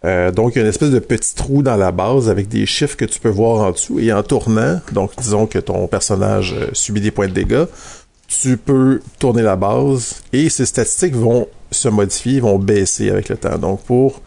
Euh, 0.06 0.32
donc, 0.32 0.54
il 0.54 0.58
y 0.58 0.60
a 0.60 0.64
une 0.64 0.70
espèce 0.70 0.92
de 0.92 1.00
petit 1.00 1.34
trou 1.34 1.64
dans 1.64 1.78
la 1.78 1.92
base 1.92 2.30
avec 2.30 2.48
des 2.48 2.66
chiffres 2.66 2.96
que 2.96 3.06
tu 3.06 3.20
peux 3.20 3.30
voir 3.30 3.68
en 3.68 3.72
dessous. 3.72 4.00
Et 4.00 4.14
en 4.14 4.22
tournant, 4.22 4.80
donc 4.92 5.12
disons 5.18 5.48
que 5.48 5.58
ton 5.58 5.88
personnage 5.88 6.54
euh, 6.54 6.70
subit 6.74 7.02
des 7.02 7.12
points 7.12 7.28
de 7.28 7.34
dégâts, 7.34 7.66
tu 8.28 8.58
peux 8.58 9.02
tourner 9.18 9.42
la 9.42 9.56
base 9.56 10.22
et 10.34 10.50
ces 10.50 10.66
statistiques 10.66 11.16
vont 11.16 11.48
se 11.72 11.90
modifier, 11.90 12.40
vont 12.40 12.60
baisser 12.60 13.10
avec 13.10 13.30
le 13.30 13.38
temps. 13.38 13.58
Donc, 13.58 13.82
pour 13.84 14.22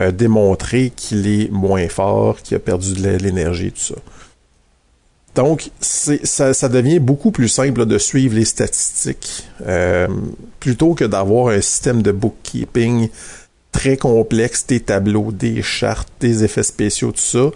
euh, 0.00 0.10
démontrer 0.12 0.92
qu'il 0.94 1.26
est 1.26 1.50
moins 1.50 1.88
fort, 1.88 2.40
qu'il 2.42 2.56
a 2.56 2.60
perdu 2.60 2.94
de 2.94 3.08
l'énergie, 3.18 3.72
tout 3.72 3.80
ça. 3.80 3.96
Donc, 5.34 5.70
ça, 5.80 6.68
devient 6.68 6.98
beaucoup 6.98 7.30
plus 7.30 7.48
simple 7.48 7.86
de 7.86 7.98
suivre 7.98 8.34
les 8.34 8.44
statistiques 8.44 9.46
euh, 9.66 10.08
plutôt 10.58 10.94
que 10.94 11.04
d'avoir 11.04 11.48
un 11.48 11.60
système 11.60 12.02
de 12.02 12.12
bookkeeping 12.12 13.08
très 13.70 13.96
complexe, 13.96 14.66
des 14.66 14.80
tableaux, 14.80 15.30
des 15.30 15.62
chartes, 15.62 16.08
des 16.20 16.42
effets 16.44 16.64
spéciaux, 16.64 17.12
tout 17.12 17.20
ça. 17.20 17.50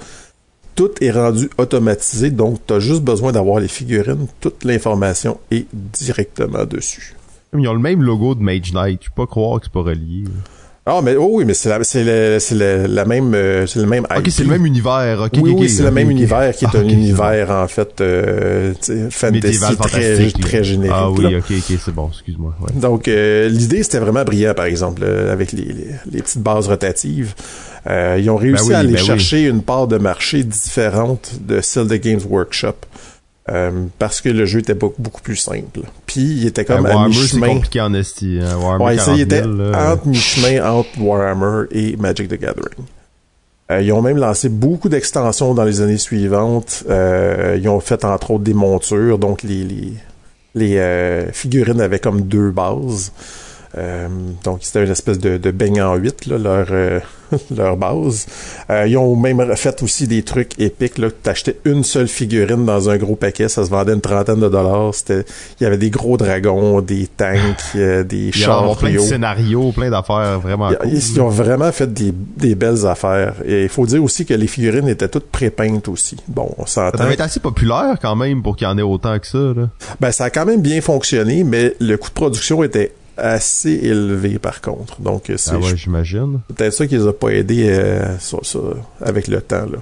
Tout 0.76 0.90
est 1.00 1.10
rendu 1.10 1.50
automatisé, 1.58 2.30
donc 2.30 2.60
tu 2.66 2.74
as 2.74 2.80
juste 2.80 3.02
besoin 3.02 3.32
d'avoir 3.32 3.60
les 3.60 3.68
figurines. 3.68 4.26
Toute 4.40 4.64
l'information 4.64 5.38
est 5.50 5.66
directement 5.72 6.64
dessus. 6.64 7.16
Ils 7.56 7.68
ont 7.68 7.74
le 7.74 7.80
même 7.80 8.02
logo 8.02 8.34
de 8.34 8.42
Mage 8.42 8.72
Knight. 8.72 9.00
Je 9.02 9.08
peux 9.08 9.22
pas 9.22 9.26
croire 9.26 9.60
que 9.60 9.66
c'est 9.66 9.72
pas 9.72 9.82
relié. 9.82 10.24
Ah, 10.86 11.00
mais 11.02 11.16
oh 11.16 11.28
oui, 11.32 11.46
mais 11.46 11.54
c'est 11.54 11.70
la, 11.70 11.82
c'est 11.82 12.04
le- 12.04 12.38
c'est 12.38 12.54
le- 12.54 12.86
la 12.86 13.06
même, 13.06 13.32
euh, 13.34 13.66
c'est 13.66 13.78
le 13.80 13.86
même. 13.86 14.04
Ok, 14.04 14.26
IP. 14.26 14.30
c'est 14.30 14.42
le 14.44 14.50
même 14.50 14.66
univers. 14.66 15.22
Ok, 15.22 15.30
oui, 15.40 15.54
oui, 15.56 15.70
c'est 15.70 15.82
le 15.82 15.90
même 15.90 16.10
univers 16.10 16.54
qui 16.54 16.66
est 16.66 16.68
Ah, 16.74 16.78
un 16.78 16.86
univers 16.88 17.50
en 17.50 17.66
fait 17.68 18.02
euh, 18.02 18.74
fantasy 19.08 19.76
très, 19.78 20.28
très 20.30 20.62
générique. 20.62 20.92
Ah 20.94 21.10
oui, 21.10 21.22
là. 21.32 21.38
ok, 21.38 21.44
ok, 21.50 21.78
c'est 21.82 21.94
bon, 21.94 22.08
excuse-moi. 22.08 22.54
ouais. 22.60 22.78
Donc 22.80 23.08
euh, 23.08 23.48
l'idée 23.48 23.82
c'était 23.82 23.98
vraiment 23.98 24.24
brillant 24.24 24.52
par 24.52 24.66
exemple 24.66 25.00
euh, 25.04 25.32
avec 25.32 25.52
les, 25.52 25.64
les, 25.64 25.86
les 26.12 26.20
petites 26.22 26.42
bases 26.42 26.68
rotatives. 26.68 27.32
Euh, 27.86 28.18
ils 28.20 28.28
ont 28.28 28.36
réussi 28.36 28.64
Ben 28.64 28.68
oui, 28.68 28.74
à 28.74 28.78
aller 28.80 28.92
ben 28.92 29.00
oui. 29.00 29.06
chercher 29.06 29.42
une 29.46 29.62
part 29.62 29.86
de 29.88 29.96
marché 29.96 30.44
différente 30.44 31.32
de 31.46 31.62
celle 31.62 31.86
de 31.86 31.96
Games 31.96 32.20
Workshop. 32.28 32.74
Euh, 33.50 33.70
parce 33.98 34.20
que 34.20 34.28
le 34.30 34.46
jeu 34.46 34.60
était 34.60 34.74
beaucoup, 34.74 35.00
beaucoup 35.02 35.20
plus 35.20 35.36
simple. 35.36 35.80
Puis 36.06 36.22
il 36.22 36.46
était 36.46 36.64
comme 36.64 36.84
Ben, 36.84 36.96
à 36.96 37.08
mi-chemin. 37.08 37.48
compliqué 37.48 37.80
en 37.80 37.92
esti. 37.94 38.38
Hein. 38.42 38.56
Warhammer 38.56 38.84
Ouais, 38.84 38.96
ça, 38.98 39.04
40 39.06 39.18
il 39.18 39.22
était 39.22 39.42
000, 39.42 39.52
là. 39.54 39.92
entre 39.92 40.06
mi-chemin 40.08 40.70
entre 40.72 40.88
Warhammer 41.00 41.66
et 41.72 41.96
Magic 41.96 42.28
the 42.28 42.40
Gathering. 42.40 42.86
Euh, 43.70 43.80
ils 43.82 43.92
ont 43.92 44.02
même 44.02 44.18
lancé 44.18 44.48
beaucoup 44.48 44.88
d'extensions 44.88 45.54
dans 45.54 45.64
les 45.64 45.80
années 45.80 45.98
suivantes. 45.98 46.84
Euh, 46.90 47.56
ils 47.60 47.68
ont 47.68 47.80
fait 47.80 48.04
entre 48.04 48.32
autres 48.32 48.44
des 48.44 48.54
montures, 48.54 49.18
donc 49.18 49.42
les 49.42 49.64
les, 49.64 49.92
les 50.54 50.76
euh, 50.78 51.32
figurines 51.32 51.80
avaient 51.80 51.98
comme 51.98 52.22
deux 52.22 52.50
bases. 52.50 53.12
Euh, 53.76 54.08
donc, 54.44 54.58
c'était 54.62 54.84
une 54.84 54.90
espèce 54.92 55.18
de, 55.18 55.36
de 55.36 55.50
beigne 55.50 55.82
en 55.82 55.96
8, 55.96 56.26
là, 56.26 56.38
leur, 56.38 56.66
euh, 56.70 57.00
leur 57.56 57.76
base. 57.76 58.26
Euh, 58.70 58.86
ils 58.86 58.96
ont 58.96 59.16
même 59.16 59.54
fait 59.56 59.82
aussi 59.82 60.06
des 60.06 60.22
trucs 60.22 60.58
épiques. 60.58 60.98
Là, 60.98 61.08
t'achetais 61.10 61.58
une 61.64 61.84
seule 61.84 62.08
figurine 62.08 62.64
dans 62.64 62.90
un 62.90 62.96
gros 62.96 63.16
paquet, 63.16 63.48
ça 63.48 63.64
se 63.64 63.70
vendait 63.70 63.92
une 63.92 64.00
trentaine 64.00 64.40
de 64.40 64.48
dollars. 64.48 64.94
C'était, 64.94 65.24
il 65.60 65.64
y 65.64 65.66
avait 65.66 65.78
des 65.78 65.90
gros 65.90 66.16
dragons, 66.16 66.80
des 66.80 67.06
tanks, 67.06 67.74
des 67.74 68.32
chars. 68.32 68.76
plein 68.76 68.92
de 68.92 68.98
scénarios, 68.98 69.72
plein 69.72 69.90
d'affaires 69.90 70.40
vraiment 70.40 70.70
ils, 70.70 70.76
cool. 70.76 70.88
Ils, 70.92 71.20
ont 71.20 71.28
vraiment 71.28 71.72
fait 71.72 71.92
des, 71.92 72.12
des 72.12 72.54
belles 72.54 72.86
affaires. 72.86 73.34
Et 73.46 73.64
il 73.64 73.68
faut 73.68 73.86
dire 73.86 74.02
aussi 74.02 74.24
que 74.26 74.34
les 74.34 74.46
figurines 74.46 74.88
étaient 74.88 75.08
toutes 75.08 75.30
prépeintes 75.30 75.88
aussi. 75.88 76.16
Bon, 76.28 76.50
on 76.58 76.66
s'entend. 76.66 76.98
Ça 76.98 77.04
devait 77.04 77.14
être 77.14 77.20
assez 77.20 77.40
populaire 77.40 77.96
quand 78.00 78.16
même 78.16 78.42
pour 78.42 78.56
qu'il 78.56 78.66
y 78.66 78.70
en 78.70 78.78
ait 78.78 78.82
autant 78.82 79.18
que 79.18 79.26
ça. 79.26 79.38
Là. 79.38 79.68
Ben, 80.00 80.12
ça 80.12 80.24
a 80.24 80.30
quand 80.30 80.46
même 80.46 80.62
bien 80.62 80.80
fonctionné, 80.80 81.44
mais 81.44 81.74
le 81.80 81.96
coût 81.96 82.08
de 82.08 82.14
production 82.14 82.62
était 82.62 82.92
assez 83.16 83.70
élevé 83.70 84.38
par 84.38 84.60
contre. 84.60 85.00
Donc 85.00 85.24
c'est 85.36 85.52
ah 85.52 85.58
ouais, 85.58 85.76
j'imagine. 85.76 86.40
Peut-être 86.48 86.72
ça 86.72 86.86
qui 86.86 86.96
les 86.96 87.06
a 87.06 87.12
pas 87.12 87.30
aidés 87.30 87.68
euh, 87.68 88.18
sur 88.18 88.42
avec 89.00 89.28
le 89.28 89.40
temps 89.40 89.66
là. 89.66 89.78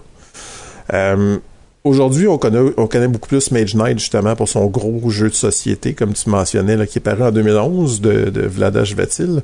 Euh, 0.93 1.39
Aujourd'hui, 1.85 2.29
on 2.29 2.39
connaît, 2.39 2.73
on 2.77 2.87
connaît 2.87 3.09
beaucoup 3.09 3.27
plus 3.27 3.51
Mage 3.51 3.75
Knight 3.75 3.99
justement 3.99 4.37
pour 4.37 4.49
son 4.49 4.67
gros 4.67 5.11
jeu 5.11 5.29
de 5.29 5.35
société, 5.35 5.95
comme 5.95 6.13
tu 6.13 6.31
mentionnais, 6.31 6.77
là, 6.77 6.87
qui 6.87 6.99
est 6.99 7.03
paru 7.03 7.25
en 7.25 7.33
2011 7.33 8.01
de, 8.01 8.31
de 8.31 8.43
Vladash 8.43 8.95
Vatil. 8.95 9.43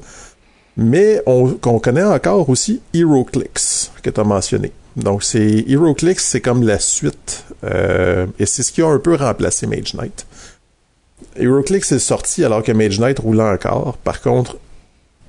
Mais 0.76 1.20
on, 1.26 1.56
connaît 1.80 2.04
encore 2.04 2.48
aussi 2.48 2.80
HeroClix, 2.94 3.90
que 4.04 4.10
tu 4.10 4.20
as 4.20 4.24
mentionné. 4.24 4.70
Donc, 4.94 5.24
c'est 5.24 5.64
HeroClix, 5.68 6.24
c'est 6.24 6.40
comme 6.40 6.62
la 6.62 6.78
suite, 6.78 7.44
euh, 7.64 8.26
et 8.38 8.46
c'est 8.46 8.62
ce 8.62 8.70
qui 8.70 8.82
a 8.82 8.86
un 8.86 9.00
peu 9.00 9.16
remplacé 9.16 9.66
Mage 9.66 9.94
Knight. 9.94 10.24
HeroClix 11.38 11.92
est 11.92 11.98
sorti 11.98 12.44
alors 12.44 12.62
que 12.62 12.72
Mage 12.72 12.98
Knight 12.98 13.18
roulait 13.18 13.42
encore. 13.42 13.96
Par 13.98 14.20
contre, 14.20 14.56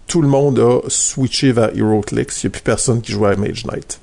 tout 0.08 0.22
le 0.22 0.28
monde 0.28 0.60
a 0.60 0.80
switché 0.88 1.52
vers 1.52 1.76
HeroClix. 1.76 2.44
Il 2.44 2.48
n'y 2.48 2.50
a 2.50 2.52
plus 2.52 2.62
personne 2.62 3.02
qui 3.02 3.12
jouait 3.12 3.32
à 3.32 3.36
Mage 3.36 3.66
Knight. 3.66 4.00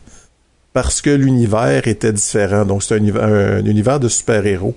Parce 0.73 1.01
que 1.01 1.11
l'univers 1.11 1.87
était 1.89 2.13
différent. 2.13 2.65
Donc, 2.65 2.83
c'est 2.83 2.95
un, 2.95 3.17
un, 3.17 3.65
univers 3.65 3.99
de 3.99 4.09
super-héros. 4.09 4.75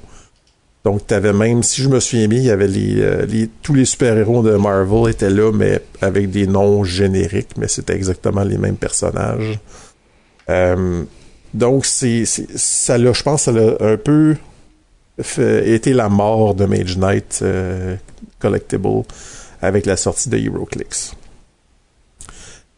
Donc, 0.86 1.06
t'avais 1.06 1.34
même, 1.34 1.62
si 1.62 1.82
je 1.82 1.90
me 1.90 2.00
souviens 2.00 2.28
bien, 2.28 2.40
il 2.40 2.46
y 2.46 2.52
avait 2.52 2.70
euh, 2.70 3.46
tous 3.62 3.74
les 3.74 3.84
super-héros 3.86 4.42
de 4.44 4.56
Marvel 4.56 5.12
étaient 5.12 5.30
là, 5.30 5.52
mais 5.52 5.82
avec 6.02 6.32
des 6.32 6.48
noms 6.48 6.86
génériques, 6.86 7.58
mais 7.58 7.68
c'était 7.68 7.96
exactement 7.96 8.44
les 8.44 8.58
mêmes 8.58 8.78
personnages. 8.78 9.60
Euh, 10.50 11.04
donc, 11.54 11.86
c'est, 11.86 12.24
ça 12.26 12.98
l'a, 12.98 13.12
je 13.12 13.24
pense, 13.24 13.44
ça 13.44 13.52
l'a 13.52 13.76
un 13.82 13.98
peu 13.98 14.36
fait, 15.22 15.70
été 15.70 15.94
la 15.94 16.10
mort 16.10 16.56
de 16.56 16.66
Mage 16.66 16.98
Knight 16.98 17.40
euh, 17.42 17.96
Collectible 18.40 19.04
avec 19.62 19.86
la 19.86 19.98
sortie 19.98 20.30
de 20.30 20.38
HeroClix. 20.38 21.16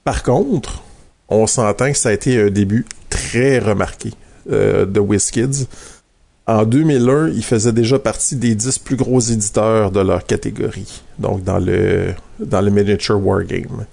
Par 0.04 0.24
contre, 0.24 0.84
on 1.30 1.48
s'entend 1.48 1.92
que 1.92 1.98
ça 1.98 2.10
a 2.10 2.12
été 2.14 2.42
un 2.42 2.50
début 2.50 2.86
très 3.10 3.60
remarqué 3.60 4.12
euh, 4.52 4.86
de 4.86 5.00
WizKids. 5.00 5.68
En 6.48 6.66
2001, 6.66 7.30
ils 7.30 7.44
faisaient 7.44 7.72
déjà 7.72 8.00
partie 8.00 8.36
des 8.36 8.56
10 8.56 8.80
plus 8.80 8.96
gros 8.96 9.20
éditeurs 9.20 9.92
de 9.92 10.00
leur 10.00 10.26
catégorie, 10.26 11.04
donc 11.20 11.44
dans 11.44 11.60
le 11.60 12.14
dans 12.40 12.62
le 12.62 12.72
miniature 12.72 13.24
wargame. 13.24 13.86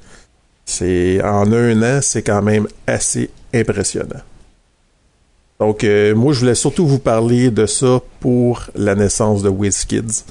En 1.22 1.52
un 1.52 1.82
an, 1.82 2.00
c'est 2.02 2.22
quand 2.22 2.42
même 2.42 2.66
assez 2.86 3.30
impressionnant. 3.54 4.22
Donc, 5.60 5.82
euh, 5.82 6.14
moi, 6.14 6.32
je 6.32 6.40
voulais 6.40 6.54
surtout 6.54 6.86
vous 6.86 7.00
parler 7.00 7.50
de 7.50 7.66
ça 7.66 8.00
pour 8.20 8.66
la 8.76 8.94
naissance 8.94 9.42
de 9.42 9.48
WizKids. 9.48 10.24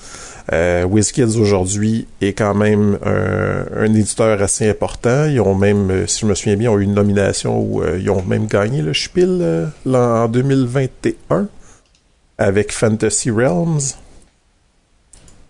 Euh, 0.54 0.86
WizKids 0.86 1.38
aujourd'hui 1.38 2.08
est 2.22 2.32
quand 2.32 2.56
même 2.56 2.98
un, 3.06 3.66
un, 3.76 3.94
éditeur 3.94 4.42
assez 4.42 4.70
important. 4.70 5.26
Ils 5.26 5.42
ont 5.42 5.56
même, 5.56 5.92
euh, 5.92 6.08
si 6.08 6.22
je 6.22 6.26
me 6.28 6.34
souviens 6.34 6.56
bien, 6.56 6.72
ont 6.72 6.80
eu 6.80 6.84
une 6.84 6.94
nomination 6.94 7.60
où 7.60 7.84
euh, 7.84 8.00
ils 8.00 8.10
ont 8.10 8.24
même 8.24 8.48
gagné 8.48 8.82
le 8.82 8.94
Spiel 8.94 9.40
euh, 9.42 9.68
en 9.86 10.30
2021 10.30 11.50
avec 12.38 12.72
Fantasy 12.72 13.30
Realms. 13.30 13.96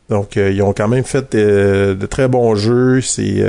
Donc, 0.09 0.37
euh, 0.37 0.51
ils 0.51 0.63
ont 0.63 0.73
quand 0.73 0.87
même 0.87 1.03
fait 1.03 1.35
de, 1.35 1.95
de 1.99 2.05
très 2.07 2.27
bons 2.27 2.55
jeux. 2.55 3.01
C'est, 3.01 3.45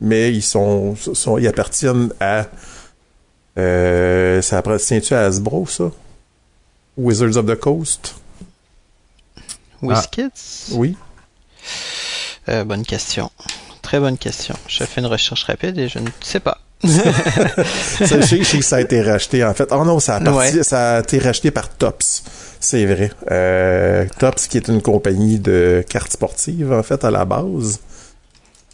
mais 0.00 0.32
ils 0.32 0.42
sont, 0.42 0.96
sont, 0.96 1.36
ils 1.36 1.46
appartiennent 1.46 2.08
à 2.20 2.46
euh, 3.58 4.42
ça 4.42 4.58
appartient-tu 4.58 5.14
à 5.14 5.24
Hasbro, 5.24 5.66
ça? 5.66 5.90
Wizards 6.96 7.36
of 7.36 7.46
the 7.46 7.56
Coast? 7.56 8.14
WizKids? 9.82 10.70
Ah. 10.70 10.74
Oui. 10.74 10.96
Euh, 12.48 12.64
bonne 12.64 12.84
question. 12.84 13.30
Très 13.82 14.00
bonne 14.00 14.18
question. 14.18 14.54
Je 14.68 14.84
fais 14.84 15.00
une 15.00 15.06
recherche 15.06 15.44
rapide 15.44 15.78
et 15.78 15.88
je 15.88 15.98
ne 15.98 16.08
sais 16.20 16.40
pas. 16.40 16.58
ça, 16.84 18.20
je 18.20 18.42
sais 18.42 18.58
que 18.58 18.64
ça 18.64 18.76
a 18.76 18.80
été 18.80 19.00
racheté, 19.00 19.44
en 19.44 19.54
fait. 19.54 19.68
Oh 19.70 19.84
non, 19.84 19.98
ça 19.98 20.16
a, 20.16 20.20
parti, 20.20 20.56
ouais. 20.56 20.62
ça 20.62 20.96
a 20.96 21.00
été 21.00 21.18
racheté 21.18 21.50
par 21.50 21.68
Tops. 21.70 22.22
C'est 22.60 22.84
vrai. 22.84 23.10
Euh, 23.30 24.06
Tops, 24.18 24.46
qui 24.48 24.58
est 24.58 24.68
une 24.68 24.82
compagnie 24.82 25.38
de 25.38 25.84
cartes 25.88 26.12
sportives, 26.12 26.72
en 26.72 26.82
fait, 26.82 27.04
à 27.04 27.10
la 27.10 27.24
base. 27.24 27.80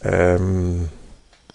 Euh, 0.05 0.75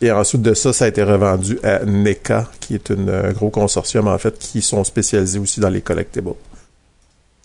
et 0.00 0.12
ensuite 0.12 0.42
de 0.42 0.54
ça, 0.54 0.72
ça 0.72 0.84
a 0.84 0.88
été 0.88 1.02
revendu 1.02 1.58
à 1.62 1.84
NECA, 1.84 2.48
qui 2.60 2.74
est 2.74 2.90
un 2.90 3.32
gros 3.32 3.50
consortium, 3.50 4.06
en 4.06 4.18
fait, 4.18 4.38
qui 4.38 4.62
sont 4.62 4.84
spécialisés 4.84 5.38
aussi 5.38 5.60
dans 5.60 5.70
les 5.70 5.80
collectibles. 5.80 6.34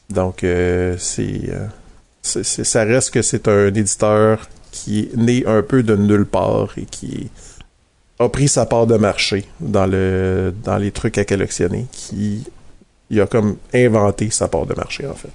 Donc, 0.09 0.43
euh, 0.43 0.95
c'est, 0.99 1.49
euh, 1.49 1.65
c'est, 2.21 2.43
ça 2.43 2.83
reste 2.83 3.11
que 3.11 3.21
c'est 3.21 3.47
un 3.47 3.67
éditeur 3.67 4.47
qui 4.71 4.99
est 4.99 5.17
né 5.17 5.43
un 5.47 5.63
peu 5.63 5.81
de 5.81 5.95
nulle 5.95 6.25
part 6.25 6.73
et 6.77 6.85
qui 6.85 7.29
a 8.19 8.29
pris 8.29 8.47
sa 8.47 8.65
part 8.65 8.85
de 8.85 8.97
marché 8.97 9.45
dans 9.59 9.85
le 9.85 10.53
dans 10.63 10.77
les 10.77 10.91
trucs 10.91 11.17
à 11.17 11.25
collectionner, 11.25 11.87
qui 11.91 12.43
il 13.09 13.21
a 13.21 13.27
comme 13.27 13.57
inventé 13.73 14.29
sa 14.29 14.47
part 14.47 14.65
de 14.65 14.75
marché, 14.75 15.07
en 15.07 15.13
fait. 15.13 15.33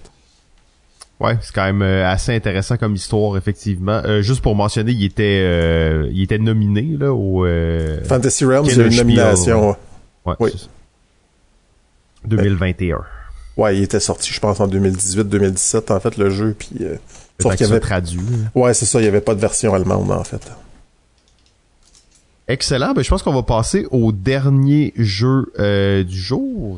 Ouais, 1.20 1.36
c'est 1.42 1.52
quand 1.52 1.64
même 1.64 1.82
euh, 1.82 2.08
assez 2.08 2.32
intéressant 2.34 2.76
comme 2.76 2.94
histoire 2.94 3.36
effectivement. 3.36 4.00
Euh, 4.04 4.22
juste 4.22 4.40
pour 4.40 4.54
mentionner, 4.54 4.92
il 4.92 5.04
était 5.04 5.42
euh, 5.42 6.08
il 6.12 6.22
était 6.22 6.38
nominé 6.38 6.96
là 6.96 7.12
au 7.12 7.44
euh, 7.44 8.04
Fantasy 8.04 8.44
Realms, 8.44 8.66
il 8.66 8.76
y 8.76 8.80
a 8.80 8.86
une 8.86 8.96
nomination. 8.96 9.76
Ouais. 10.24 10.34
oui. 10.38 10.68
2021. 12.24 12.98
Ouais, 13.56 13.76
il 13.76 13.82
était 13.82 13.98
sorti 13.98 14.32
je 14.32 14.38
pense 14.38 14.60
en 14.60 14.68
2018-2017 14.68 15.92
en 15.92 15.98
fait 15.98 16.16
le 16.16 16.30
jeu 16.30 16.54
puis 16.56 16.70
sauf 17.40 17.56
qu'il 17.56 17.66
avait 17.66 17.80
traduit. 17.80 18.20
Ouais, 18.54 18.72
c'est 18.72 18.86
ça, 18.86 19.00
il 19.00 19.04
y 19.04 19.08
avait 19.08 19.20
pas 19.20 19.34
de 19.34 19.40
version 19.40 19.74
allemande 19.74 20.12
en 20.12 20.22
fait. 20.22 20.52
Excellent, 22.46 22.92
ben 22.94 23.02
je 23.02 23.08
pense 23.10 23.24
qu'on 23.24 23.34
va 23.34 23.42
passer 23.42 23.86
au 23.90 24.12
dernier 24.12 24.92
jeu 24.96 25.52
du 26.04 26.16
jour. 26.16 26.76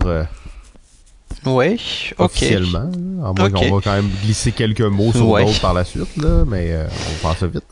Oui, 1.47 2.11
ok. 2.19 2.27
Officiellement. 2.27 2.91
À 3.25 3.33
moins 3.33 3.47
okay. 3.47 3.69
qu'on 3.69 3.77
va 3.77 3.81
quand 3.83 3.95
même 3.95 4.11
glisser 4.23 4.53
quelques 4.53 4.81
mots 4.81 5.13
sur 5.13 5.29
ouais. 5.29 5.45
d'autres 5.45 5.61
par 5.61 5.75
la 5.75 5.85
suite, 5.85 6.17
là, 6.17 6.45
mais 6.47 6.67
euh, 6.71 6.87
on 7.25 7.35
ça 7.35 7.47
vite. 7.47 7.65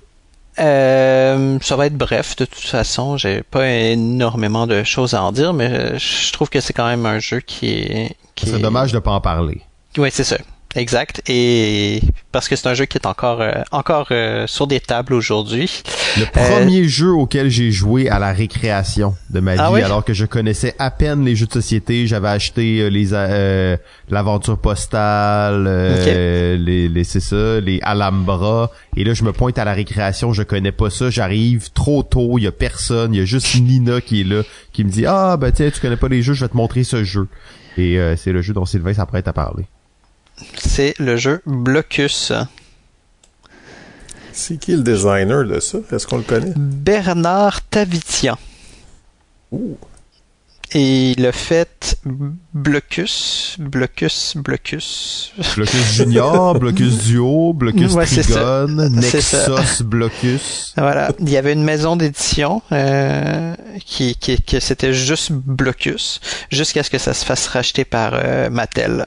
Euh, 0.58 1.58
ça 1.62 1.76
va 1.76 1.86
être 1.86 1.96
bref 1.96 2.34
de 2.36 2.44
toute 2.44 2.64
façon. 2.64 3.16
J'ai 3.16 3.42
pas 3.42 3.68
énormément 3.68 4.66
de 4.66 4.82
choses 4.82 5.14
à 5.14 5.22
en 5.22 5.32
dire, 5.32 5.52
mais 5.52 5.98
je 5.98 6.32
trouve 6.32 6.48
que 6.48 6.60
c'est 6.60 6.72
quand 6.72 6.86
même 6.86 7.06
un 7.06 7.18
jeu 7.18 7.40
qui 7.40 7.68
est. 7.68 8.16
C'est 8.36 8.54
est... 8.54 8.58
dommage 8.58 8.92
de 8.92 8.98
pas 8.98 9.12
en 9.12 9.20
parler. 9.20 9.60
Oui, 9.96 10.08
c'est 10.12 10.24
ça. 10.24 10.38
Exact. 10.78 11.22
Et 11.26 12.00
parce 12.30 12.48
que 12.48 12.54
c'est 12.54 12.68
un 12.68 12.74
jeu 12.74 12.84
qui 12.84 12.98
est 12.98 13.06
encore 13.06 13.40
euh, 13.40 13.62
encore 13.72 14.08
euh, 14.12 14.46
sur 14.46 14.68
des 14.68 14.78
tables 14.78 15.12
aujourd'hui. 15.12 15.82
Le 16.16 16.24
premier 16.26 16.82
euh... 16.82 16.88
jeu 16.88 17.10
auquel 17.10 17.50
j'ai 17.50 17.72
joué 17.72 18.08
à 18.08 18.20
la 18.20 18.32
récréation 18.32 19.16
de 19.30 19.40
ma 19.40 19.54
vie, 19.54 19.60
ah 19.60 19.72
oui? 19.72 19.82
alors 19.82 20.04
que 20.04 20.12
je 20.14 20.24
connaissais 20.24 20.76
à 20.78 20.92
peine 20.92 21.24
les 21.24 21.34
jeux 21.34 21.46
de 21.46 21.52
société, 21.52 22.06
j'avais 22.06 22.28
acheté 22.28 22.88
les 22.90 23.08
euh, 23.12 23.76
l'aventure 24.08 24.56
postale, 24.56 25.66
okay. 25.66 26.56
les, 26.56 26.88
les 26.88 27.04
c'est 27.04 27.20
ça, 27.20 27.58
les 27.58 27.80
Alhambra. 27.82 28.70
Et 28.96 29.02
là, 29.02 29.14
je 29.14 29.24
me 29.24 29.32
pointe 29.32 29.58
à 29.58 29.64
la 29.64 29.72
récréation, 29.72 30.32
je 30.32 30.44
connais 30.44 30.72
pas 30.72 30.90
ça, 30.90 31.10
j'arrive 31.10 31.72
trop 31.72 32.04
tôt, 32.04 32.38
il 32.38 32.44
y 32.44 32.46
a 32.46 32.52
personne, 32.52 33.14
il 33.14 33.18
y 33.18 33.22
a 33.22 33.24
juste 33.24 33.56
Nina 33.60 34.00
qui 34.00 34.20
est 34.20 34.24
là, 34.24 34.42
qui 34.72 34.84
me 34.84 34.90
dit 34.90 35.06
ah 35.06 35.36
ben 35.36 35.50
tiens 35.50 35.70
tu 35.72 35.80
connais 35.80 35.96
pas 35.96 36.08
les 36.08 36.22
jeux, 36.22 36.34
je 36.34 36.44
vais 36.44 36.48
te 36.48 36.56
montrer 36.56 36.84
ce 36.84 37.02
jeu. 37.02 37.26
Et 37.76 37.98
c'est 38.16 38.32
le 38.32 38.42
jeu 38.42 38.54
dont 38.54 38.64
Sylvain 38.64 38.94
s'apprête 38.94 39.26
à 39.26 39.32
parler 39.32 39.64
c'est 40.58 40.94
le 40.98 41.16
jeu 41.16 41.40
Blocus. 41.46 42.32
C'est 44.32 44.58
qui 44.58 44.72
le 44.72 44.82
designer 44.82 45.44
de 45.44 45.58
ça? 45.60 45.78
Est-ce 45.90 46.06
qu'on 46.06 46.18
le 46.18 46.22
connaît? 46.22 46.52
Bernard 46.56 47.62
Tavitian. 47.62 48.38
Ouh. 49.50 49.76
Et 50.74 51.12
il 51.12 51.24
a 51.24 51.32
fait 51.32 51.98
Blocus, 52.52 53.56
Blocus, 53.58 54.34
Blocus. 54.36 55.32
Blocus 55.56 55.92
Junior, 55.94 56.54
Blocus 56.60 57.04
Duo, 57.04 57.54
Blocus 57.54 57.94
ouais, 57.94 58.04
Trigone, 58.04 58.88
Nexus 58.90 59.82
Blocus. 59.84 60.74
Voilà. 60.76 61.12
Il 61.20 61.30
y 61.30 61.38
avait 61.38 61.54
une 61.54 61.64
maison 61.64 61.96
d'édition 61.96 62.60
euh, 62.72 63.54
qui, 63.86 64.14
qui, 64.16 64.42
que 64.42 64.60
c'était 64.60 64.92
juste 64.92 65.32
Blocus, 65.32 66.20
jusqu'à 66.50 66.82
ce 66.82 66.90
que 66.90 66.98
ça 66.98 67.14
se 67.14 67.24
fasse 67.24 67.46
racheter 67.48 67.86
par 67.86 68.12
euh, 68.12 68.50
Mattel. 68.50 69.06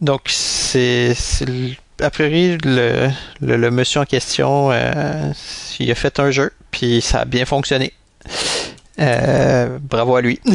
Donc 0.00 0.22
c'est 0.26 1.14
a 2.00 2.10
priori, 2.10 2.58
le, 2.62 3.70
monsieur 3.70 4.00
en 4.00 4.04
question, 4.04 4.70
il 5.80 5.90
a 5.90 5.94
fait 5.94 6.20
un 6.20 6.30
jeu, 6.30 6.52
puis 6.70 7.00
ça 7.00 7.20
a 7.20 7.24
bien 7.24 7.44
fonctionné. 7.44 7.92
bravo 8.96 10.16
à 10.16 10.20
lui. 10.20 10.40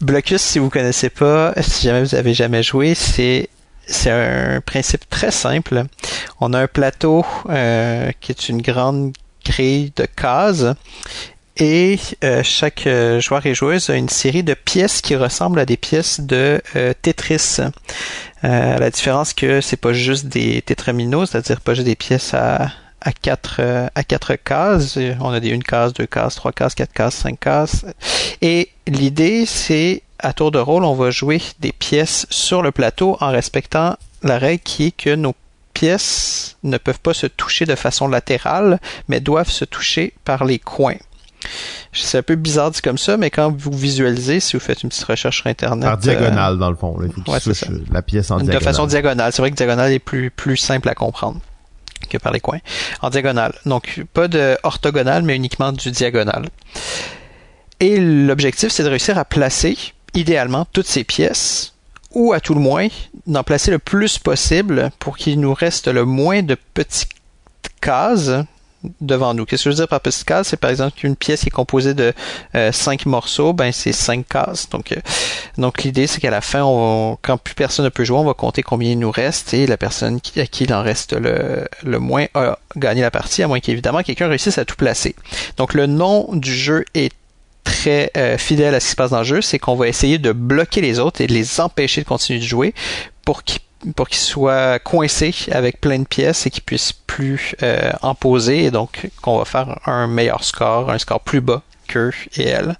Blocus, 0.00 0.42
si 0.42 0.58
vous 0.58 0.68
connaissez 0.68 1.10
pas, 1.10 1.54
si 1.60 1.86
jamais 1.86 2.02
vous 2.02 2.16
avez 2.16 2.34
jamais 2.34 2.64
joué, 2.64 2.94
c'est 2.94 3.48
c'est 3.86 4.10
un 4.10 4.60
principe 4.60 5.08
très 5.08 5.30
simple. 5.30 5.84
On 6.40 6.52
a 6.52 6.60
un 6.60 6.66
plateau 6.66 7.24
euh, 7.48 8.10
qui 8.20 8.32
est 8.32 8.48
une 8.48 8.62
grande 8.62 9.12
grille 9.44 9.92
de 9.96 10.06
cases 10.06 10.66
et 11.56 11.98
euh, 12.24 12.42
chaque 12.42 12.86
euh, 12.86 13.20
joueur 13.20 13.44
et 13.46 13.54
joueuse 13.54 13.90
a 13.90 13.94
une 13.94 14.08
série 14.08 14.42
de 14.42 14.54
pièces 14.54 15.00
qui 15.00 15.16
ressemblent 15.16 15.60
à 15.60 15.66
des 15.66 15.76
pièces 15.76 16.20
de 16.20 16.60
Tetris. 17.02 17.58
la 18.42 18.90
différence 18.90 19.34
que 19.34 19.60
c'est 19.60 19.76
pas 19.76 19.92
juste 19.92 20.26
des 20.26 20.62
tétraminos, 20.62 21.30
c'est-à-dire 21.30 21.60
pas 21.60 21.74
juste 21.74 21.86
des 21.86 21.96
pièces 21.96 22.34
à, 22.34 22.70
à 23.00 23.12
quatre 23.12 23.60
à 23.94 24.04
quatre 24.04 24.34
cases. 24.36 24.98
On 25.20 25.30
a 25.30 25.40
des 25.40 25.50
une 25.50 25.62
case, 25.62 25.92
deux 25.92 26.06
cases, 26.06 26.36
trois 26.36 26.52
cases, 26.52 26.74
quatre 26.74 26.92
cases, 26.92 27.14
cinq 27.14 27.38
cases. 27.38 27.84
Et 28.40 28.70
l'idée 28.86 29.46
c'est 29.46 30.02
à 30.18 30.32
tour 30.32 30.50
de 30.50 30.58
rôle, 30.58 30.84
on 30.84 30.94
va 30.94 31.10
jouer 31.10 31.40
des 31.60 31.72
pièces 31.72 32.26
sur 32.30 32.62
le 32.62 32.70
plateau 32.70 33.16
en 33.20 33.30
respectant 33.30 33.96
la 34.22 34.38
règle 34.38 34.62
qui 34.62 34.86
est 34.86 34.96
que 34.96 35.14
nos 35.14 35.34
pièces 35.74 36.56
ne 36.62 36.78
peuvent 36.78 37.00
pas 37.00 37.14
se 37.14 37.26
toucher 37.26 37.64
de 37.66 37.74
façon 37.74 38.08
latérale, 38.08 38.78
mais 39.08 39.20
doivent 39.20 39.50
se 39.50 39.64
toucher 39.64 40.12
par 40.24 40.44
les 40.44 40.58
coins. 40.58 40.98
C'est 41.92 42.18
un 42.18 42.22
peu 42.22 42.36
bizarre 42.36 42.70
dit 42.70 42.80
comme 42.80 42.98
ça, 42.98 43.16
mais 43.16 43.30
quand 43.30 43.54
vous 43.56 43.72
visualisez, 43.72 44.40
si 44.40 44.56
vous 44.56 44.62
faites 44.62 44.82
une 44.82 44.88
petite 44.88 45.04
recherche 45.04 45.38
sur 45.38 45.46
Internet... 45.46 45.84
Par 45.84 45.98
diagonale, 45.98 46.58
dans 46.58 46.70
le 46.70 46.76
fond. 46.76 46.96
Il 47.02 47.40
faut 47.40 47.50
la 47.92 48.02
pièce 48.02 48.30
en 48.30 48.36
diagonale. 48.36 48.60
De 48.60 48.64
façon 48.64 48.86
diagonale. 48.86 49.32
C'est 49.32 49.42
vrai 49.42 49.50
que 49.50 49.56
diagonale 49.56 49.92
est 49.92 49.98
plus, 49.98 50.30
plus 50.30 50.56
simple 50.56 50.88
à 50.88 50.94
comprendre 50.94 51.40
que 52.08 52.18
par 52.18 52.32
les 52.32 52.40
coins. 52.40 52.60
En 53.00 53.10
diagonale. 53.10 53.54
Donc, 53.66 54.04
pas 54.12 54.28
de 54.28 54.56
orthogonale, 54.62 55.22
mais 55.22 55.36
uniquement 55.36 55.72
du 55.72 55.90
diagonal. 55.90 56.46
Et 57.80 57.98
l'objectif, 57.98 58.70
c'est 58.70 58.84
de 58.84 58.88
réussir 58.88 59.18
à 59.18 59.24
placer 59.24 59.76
idéalement 60.14 60.66
toutes 60.72 60.86
ces 60.86 61.04
pièces, 61.04 61.74
ou 62.12 62.32
à 62.32 62.40
tout 62.40 62.54
le 62.54 62.60
moins 62.60 62.88
d'en 63.26 63.42
placer 63.42 63.70
le 63.70 63.78
plus 63.78 64.18
possible 64.18 64.90
pour 64.98 65.16
qu'il 65.16 65.40
nous 65.40 65.54
reste 65.54 65.88
le 65.88 66.04
moins 66.04 66.42
de 66.42 66.56
petites 66.74 67.08
cases 67.80 68.32
devant 69.00 69.34
nous. 69.34 69.44
Qu'est-ce 69.44 69.64
que 69.64 69.70
je 69.70 69.76
veux 69.76 69.86
dire 69.86 69.88
par 69.88 70.00
cases? 70.00 70.48
C'est 70.48 70.56
par 70.56 70.70
exemple 70.70 70.96
qu'une 70.96 71.16
pièce 71.16 71.46
est 71.46 71.50
composée 71.50 71.94
de 71.94 72.12
euh, 72.54 72.72
cinq 72.72 73.06
morceaux, 73.06 73.52
ben 73.52 73.72
c'est 73.72 73.92
cinq 73.92 74.26
cases. 74.28 74.68
Donc, 74.70 74.92
euh, 74.92 74.96
donc 75.58 75.82
l'idée 75.82 76.06
c'est 76.06 76.20
qu'à 76.20 76.30
la 76.30 76.40
fin, 76.40 76.60
quand 77.22 77.38
plus 77.38 77.54
personne 77.54 77.84
ne 77.84 77.90
peut 77.90 78.04
jouer, 78.04 78.18
on 78.18 78.24
va 78.24 78.34
compter 78.34 78.62
combien 78.62 78.90
il 78.90 78.98
nous 78.98 79.10
reste 79.10 79.54
et 79.54 79.66
la 79.66 79.76
personne 79.76 80.20
à 80.36 80.46
qui 80.46 80.64
il 80.64 80.74
en 80.74 80.82
reste 80.82 81.12
le, 81.12 81.66
le 81.82 81.98
moins 81.98 82.26
a 82.34 82.58
gagné 82.76 83.02
la 83.02 83.10
partie, 83.10 83.42
à 83.42 83.48
moins 83.48 83.60
qu'évidemment 83.60 84.02
quelqu'un 84.02 84.28
réussisse 84.28 84.58
à 84.58 84.64
tout 84.64 84.76
placer. 84.76 85.14
Donc 85.56 85.74
le 85.74 85.86
nom 85.86 86.28
du 86.32 86.54
jeu 86.54 86.84
est 86.94 87.12
très 87.64 88.10
euh, 88.16 88.38
fidèle 88.38 88.74
à 88.74 88.80
ce 88.80 88.86
qui 88.86 88.90
se 88.90 88.96
passe 88.96 89.10
dans 89.10 89.18
le 89.18 89.24
jeu, 89.24 89.40
c'est 89.40 89.58
qu'on 89.58 89.76
va 89.76 89.88
essayer 89.88 90.18
de 90.18 90.32
bloquer 90.32 90.80
les 90.80 90.98
autres 90.98 91.20
et 91.20 91.26
de 91.26 91.32
les 91.32 91.60
empêcher 91.60 92.02
de 92.02 92.06
continuer 92.06 92.40
de 92.40 92.44
jouer 92.44 92.74
pour 93.24 93.44
qu'ils 93.44 93.61
pour 93.96 94.08
qu'ils 94.08 94.18
soient 94.18 94.78
coincés 94.78 95.34
avec 95.50 95.80
plein 95.80 95.98
de 95.98 96.06
pièces 96.06 96.46
et 96.46 96.50
qu'ils 96.50 96.62
puissent 96.62 96.92
plus 96.92 97.54
euh, 97.62 97.92
en 98.02 98.14
poser 98.14 98.64
et 98.64 98.70
donc 98.70 99.10
qu'on 99.20 99.38
va 99.38 99.44
faire 99.44 99.78
un 99.86 100.06
meilleur 100.06 100.44
score, 100.44 100.90
un 100.90 100.98
score 100.98 101.20
plus 101.20 101.40
bas 101.40 101.62
qu'eux 101.88 102.12
et 102.36 102.48
elles. 102.48 102.76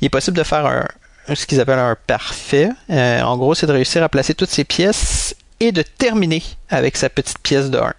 Il 0.00 0.06
est 0.06 0.10
possible 0.10 0.36
de 0.36 0.42
faire 0.42 0.66
un, 0.66 0.86
ce 1.34 1.46
qu'ils 1.46 1.60
appellent 1.60 1.78
un 1.78 1.96
parfait. 2.06 2.70
Euh, 2.90 3.20
en 3.22 3.36
gros, 3.36 3.54
c'est 3.54 3.66
de 3.66 3.72
réussir 3.72 4.02
à 4.02 4.08
placer 4.08 4.34
toutes 4.34 4.50
ces 4.50 4.64
pièces 4.64 5.34
et 5.60 5.72
de 5.72 5.82
terminer 5.82 6.42
avec 6.68 6.96
sa 6.96 7.08
petite 7.08 7.38
pièce 7.38 7.70
de 7.70 7.78
1. 7.78 7.92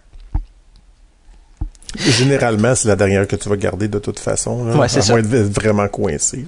Généralement, 1.98 2.76
c'est 2.76 2.88
la 2.88 2.96
dernière 2.96 3.28
que 3.28 3.36
tu 3.36 3.48
vas 3.50 3.56
garder 3.56 3.88
de 3.88 4.00
toute 4.00 4.20
façon. 4.20 4.66
Là, 4.66 4.76
ouais, 4.76 4.90
c'est 4.90 5.02
ça. 5.02 5.14
Moins 5.14 5.22
vraiment 5.24 5.88
coincé. 5.88 6.46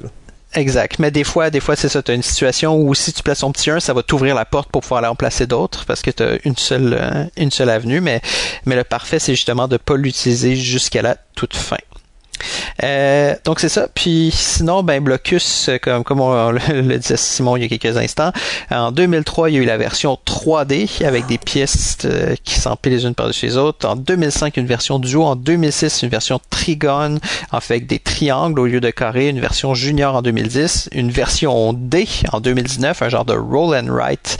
Exact. 0.55 0.99
Mais 0.99 1.11
des 1.11 1.25
fois, 1.25 1.49
des 1.49 1.59
fois, 1.59 1.75
c'est 1.75 1.89
ça. 1.89 2.01
Tu 2.01 2.11
as 2.11 2.13
une 2.13 2.23
situation 2.23 2.77
où 2.77 2.95
si 2.95 3.11
tu 3.11 3.21
places 3.23 3.39
ton 3.39 3.51
petit 3.51 3.69
1, 3.69 3.81
ça 3.81 3.93
va 3.93 4.03
t'ouvrir 4.03 4.35
la 4.35 4.45
porte 4.45 4.69
pour 4.71 4.81
pouvoir 4.81 4.99
aller 4.99 5.09
en 5.09 5.15
placer 5.15 5.47
d'autres 5.47 5.85
parce 5.85 6.01
que 6.01 6.11
tu 6.11 6.23
as 6.23 6.37
une 6.45 6.55
seule, 6.55 6.97
euh, 6.99 7.25
une 7.35 7.51
seule 7.51 7.69
avenue. 7.69 7.99
Mais, 7.99 8.21
mais 8.65 8.75
le 8.75 8.85
parfait, 8.85 9.19
c'est 9.19 9.35
justement 9.35 9.67
de 9.67 9.73
ne 9.73 9.77
pas 9.77 9.97
l'utiliser 9.97 10.55
jusqu'à 10.55 11.01
la 11.01 11.17
toute 11.35 11.55
fin. 11.55 11.77
Euh, 12.83 13.35
donc 13.43 13.59
c'est 13.59 13.69
ça. 13.69 13.87
Puis 13.93 14.31
sinon, 14.33 14.83
ben 14.83 15.03
Blocus, 15.03 15.69
euh, 15.69 15.77
comme, 15.81 16.03
comme 16.03 16.21
on, 16.21 16.51
le 16.51 16.97
disait 16.97 17.17
Simon 17.17 17.57
il 17.57 17.63
y 17.63 17.65
a 17.65 17.77
quelques 17.77 17.97
instants, 17.97 18.31
en 18.71 18.91
2003, 18.91 19.49
il 19.49 19.55
y 19.55 19.57
a 19.59 19.61
eu 19.61 19.65
la 19.65 19.77
version 19.77 20.17
3D 20.25 21.05
avec 21.05 21.25
des 21.27 21.37
pièces 21.37 21.97
euh, 22.05 22.35
qui 22.43 22.55
s'empilent 22.55 22.93
les 22.93 23.05
unes 23.05 23.15
par-dessus 23.15 23.45
les 23.45 23.57
autres. 23.57 23.87
En 23.87 23.95
2005, 23.95 24.57
une 24.57 24.67
version 24.67 24.99
duo. 24.99 25.23
En 25.23 25.35
2006, 25.35 26.03
une 26.03 26.09
version 26.09 26.39
trigone, 26.49 27.19
en 27.51 27.59
fait 27.59 27.75
avec 27.75 27.87
des 27.87 27.99
triangles 27.99 28.59
au 28.59 28.65
lieu 28.65 28.79
de 28.79 28.89
carrés. 28.89 29.29
Une 29.29 29.39
version 29.39 29.73
junior 29.73 30.15
en 30.15 30.21
2010. 30.21 30.89
Une 30.93 31.11
version 31.11 31.73
D 31.73 32.07
en 32.31 32.39
2019, 32.39 33.01
un 33.01 33.09
genre 33.09 33.25
de 33.25 33.33
roll 33.33 33.75
and 33.75 33.87
write 33.89 34.37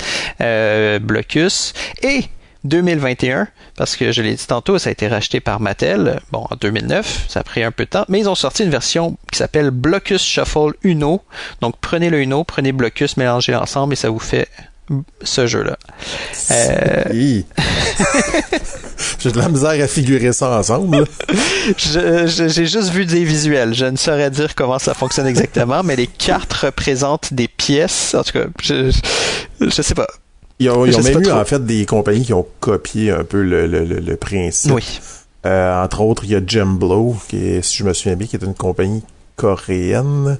Blocus. 1.01 1.73
Et 2.03 2.25
2021, 2.65 3.47
parce 3.77 3.95
que 3.95 4.11
je 4.11 4.21
l'ai 4.21 4.33
dit 4.33 4.47
tantôt, 4.47 4.77
ça 4.77 4.89
a 4.89 4.91
été 4.91 5.07
racheté 5.07 5.39
par 5.39 5.59
Mattel, 5.59 6.19
bon, 6.31 6.45
en 6.49 6.55
2009, 6.55 7.25
ça 7.29 7.39
a 7.39 7.43
pris 7.43 7.63
un 7.63 7.71
peu 7.71 7.85
de 7.85 7.89
temps, 7.89 8.05
mais 8.09 8.19
ils 8.19 8.27
ont 8.27 8.35
sorti 8.35 8.63
une 8.63 8.69
version 8.69 9.17
qui 9.31 9.37
s'appelle 9.37 9.69
Blocus 9.71 10.21
Shuffle 10.21 10.73
Uno. 10.83 11.21
Donc 11.61 11.75
prenez 11.79 12.09
le 12.09 12.21
Uno, 12.21 12.43
prenez 12.43 12.71
Blocus, 12.71 13.17
mélangez 13.17 13.55
ensemble 13.55 13.93
et 13.93 13.95
ça 13.95 14.09
vous 14.09 14.19
fait 14.19 14.47
ce 15.23 15.47
jeu-là. 15.47 15.77
Euh... 16.51 17.03
J'ai 19.19 19.31
de 19.31 19.37
la 19.37 19.49
misère 19.49 19.83
à 19.83 19.87
figurer 19.87 20.31
ça 20.33 20.59
ensemble. 20.59 21.05
J'ai 21.77 22.65
juste 22.65 22.89
vu 22.89 23.05
des 23.05 23.23
visuels. 23.23 23.73
Je 23.73 23.85
ne 23.85 23.97
saurais 23.97 24.29
dire 24.29 24.53
comment 24.55 24.79
ça 24.79 24.93
fonctionne 24.93 25.27
exactement, 25.27 25.81
mais 25.83 25.95
les 25.95 26.07
cartes 26.07 26.53
représentent 26.53 27.33
des 27.33 27.47
pièces. 27.47 28.13
En 28.13 28.23
tout 28.23 28.33
cas, 28.33 28.45
je, 28.61 28.91
je 29.59 29.81
sais 29.81 29.95
pas. 29.95 30.07
Ils 30.59 30.69
ont, 30.69 30.85
même 30.85 31.21
eu, 31.21 31.31
en 31.31 31.43
fait, 31.43 31.65
des 31.65 31.85
compagnies 31.85 32.23
qui 32.23 32.33
ont 32.33 32.47
copié 32.61 33.11
un 33.11 33.23
peu 33.25 33.41
le, 33.41 33.67
le, 33.67 33.83
le, 33.83 34.15
principe. 34.15 34.71
Oui. 34.71 35.01
Euh, 35.45 35.83
entre 35.83 36.01
autres, 36.01 36.23
il 36.23 36.31
y 36.31 36.35
a 36.35 36.41
Gemblow, 36.45 37.17
qui 37.27 37.37
est, 37.37 37.61
si 37.61 37.77
je 37.77 37.83
me 37.83 37.93
souviens 37.93 38.15
bien, 38.15 38.25
qui 38.25 38.37
est 38.37 38.43
une 38.43 38.55
compagnie 38.55 39.03
coréenne. 39.35 40.37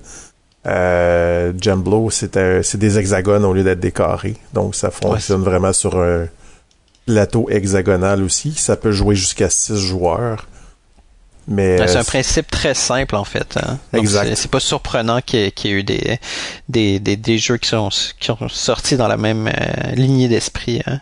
Euh, 0.66 1.52
Gemblow, 1.62 2.10
c'est 2.12 2.38
des 2.38 2.98
hexagones 2.98 3.44
au 3.44 3.54
lieu 3.54 3.64
d'être 3.64 3.82
des 3.82 3.92
carrés. 3.92 4.38
Donc, 4.54 4.76
ça 4.76 4.90
fonctionne 4.90 5.44
vraiment 5.44 5.74
sur 5.74 5.98
un 5.98 6.28
plateau 7.06 7.48
hexagonal 7.50 8.24
aussi. 8.24 8.54
Ça 8.54 8.78
peut 8.78 8.92
jouer 8.92 9.16
jusqu'à 9.16 9.50
six 9.50 9.78
joueurs. 9.78 10.48
Mais 11.48 11.88
c'est 11.88 11.98
un 11.98 12.04
principe 12.04 12.50
très 12.50 12.74
simple 12.74 13.16
en 13.16 13.24
fait. 13.24 13.58
Hein. 13.58 13.78
exact. 13.94 14.34
C'est 14.36 14.50
pas 14.50 14.60
surprenant 14.60 15.22
qu'il 15.22 15.40
y, 15.40 15.68
ait 15.68 15.72
eu 15.72 15.84
des, 15.84 16.20
des, 16.70 17.00
des, 17.00 17.38
jeux 17.38 17.58
qui 17.58 17.70
sont 17.70 17.90
qui 18.20 18.32
ont 18.32 18.50
sorti 18.50 18.98
dans 18.98 19.08
la 19.08 19.18
même 19.18 19.48
euh, 19.48 19.92
lignée 19.92 20.28
d'esprit. 20.28 20.82
Hein. 20.88 21.00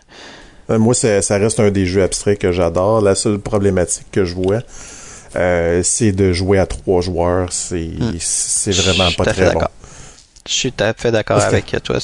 Euh, 0.70 0.78
moi, 0.78 0.94
ça 0.94 1.38
reste 1.38 1.60
un 1.60 1.70
des 1.70 1.86
jeux 1.86 2.02
abstraits 2.02 2.38
que 2.38 2.52
j'adore. 2.52 3.00
La 3.00 3.14
seule 3.14 3.38
problématique 3.38 4.10
que 4.12 4.24
je 4.24 4.34
vois, 4.34 4.60
euh, 5.36 5.82
c'est 5.82 6.12
de 6.12 6.32
jouer 6.32 6.58
à 6.58 6.66
trois 6.66 7.00
joueurs. 7.00 7.52
C'est 7.52 7.90
c'est 8.18 8.74
vraiment 8.74 9.12
pas 9.12 9.24
très 9.24 9.52
bon. 9.52 9.60
Je 10.46 10.52
suis 10.52 10.72
tout 10.72 10.84
à 10.84 10.92
fait 10.92 11.10
d'accord 11.10 11.40
avec 11.42 11.74
toi 11.82 11.98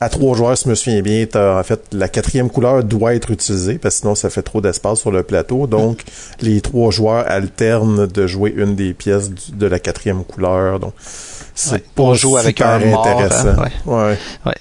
à 0.00 0.08
trois 0.08 0.36
joueurs, 0.36 0.56
si 0.56 0.64
je 0.64 0.70
me 0.70 0.74
souviens 0.74 1.02
bien, 1.02 1.26
en 1.34 1.62
fait, 1.62 1.82
la 1.92 2.08
quatrième 2.08 2.50
couleur 2.50 2.84
doit 2.84 3.14
être 3.14 3.30
utilisée, 3.30 3.78
parce 3.78 3.96
que 3.96 4.00
sinon 4.00 4.14
ça 4.14 4.30
fait 4.30 4.42
trop 4.42 4.60
d'espace 4.60 5.00
sur 5.00 5.10
le 5.10 5.22
plateau. 5.22 5.66
Donc, 5.66 6.04
les 6.40 6.60
trois 6.60 6.90
joueurs 6.90 7.24
alternent 7.28 8.06
de 8.06 8.26
jouer 8.26 8.54
une 8.56 8.76
des 8.76 8.94
pièces 8.94 9.30
de 9.50 9.66
la 9.66 9.78
quatrième 9.78 10.24
couleur. 10.24 10.78
Donc, 10.80 10.94
c'est 11.54 11.88
pas 11.88 12.14
jouer 12.14 12.40
avec 12.40 12.60
un 12.60 12.78
mort, 12.78 13.06
hein, 13.06 13.10
intéressant. 13.10 13.62
ouais. 13.86 14.18
ouais. 14.46 14.54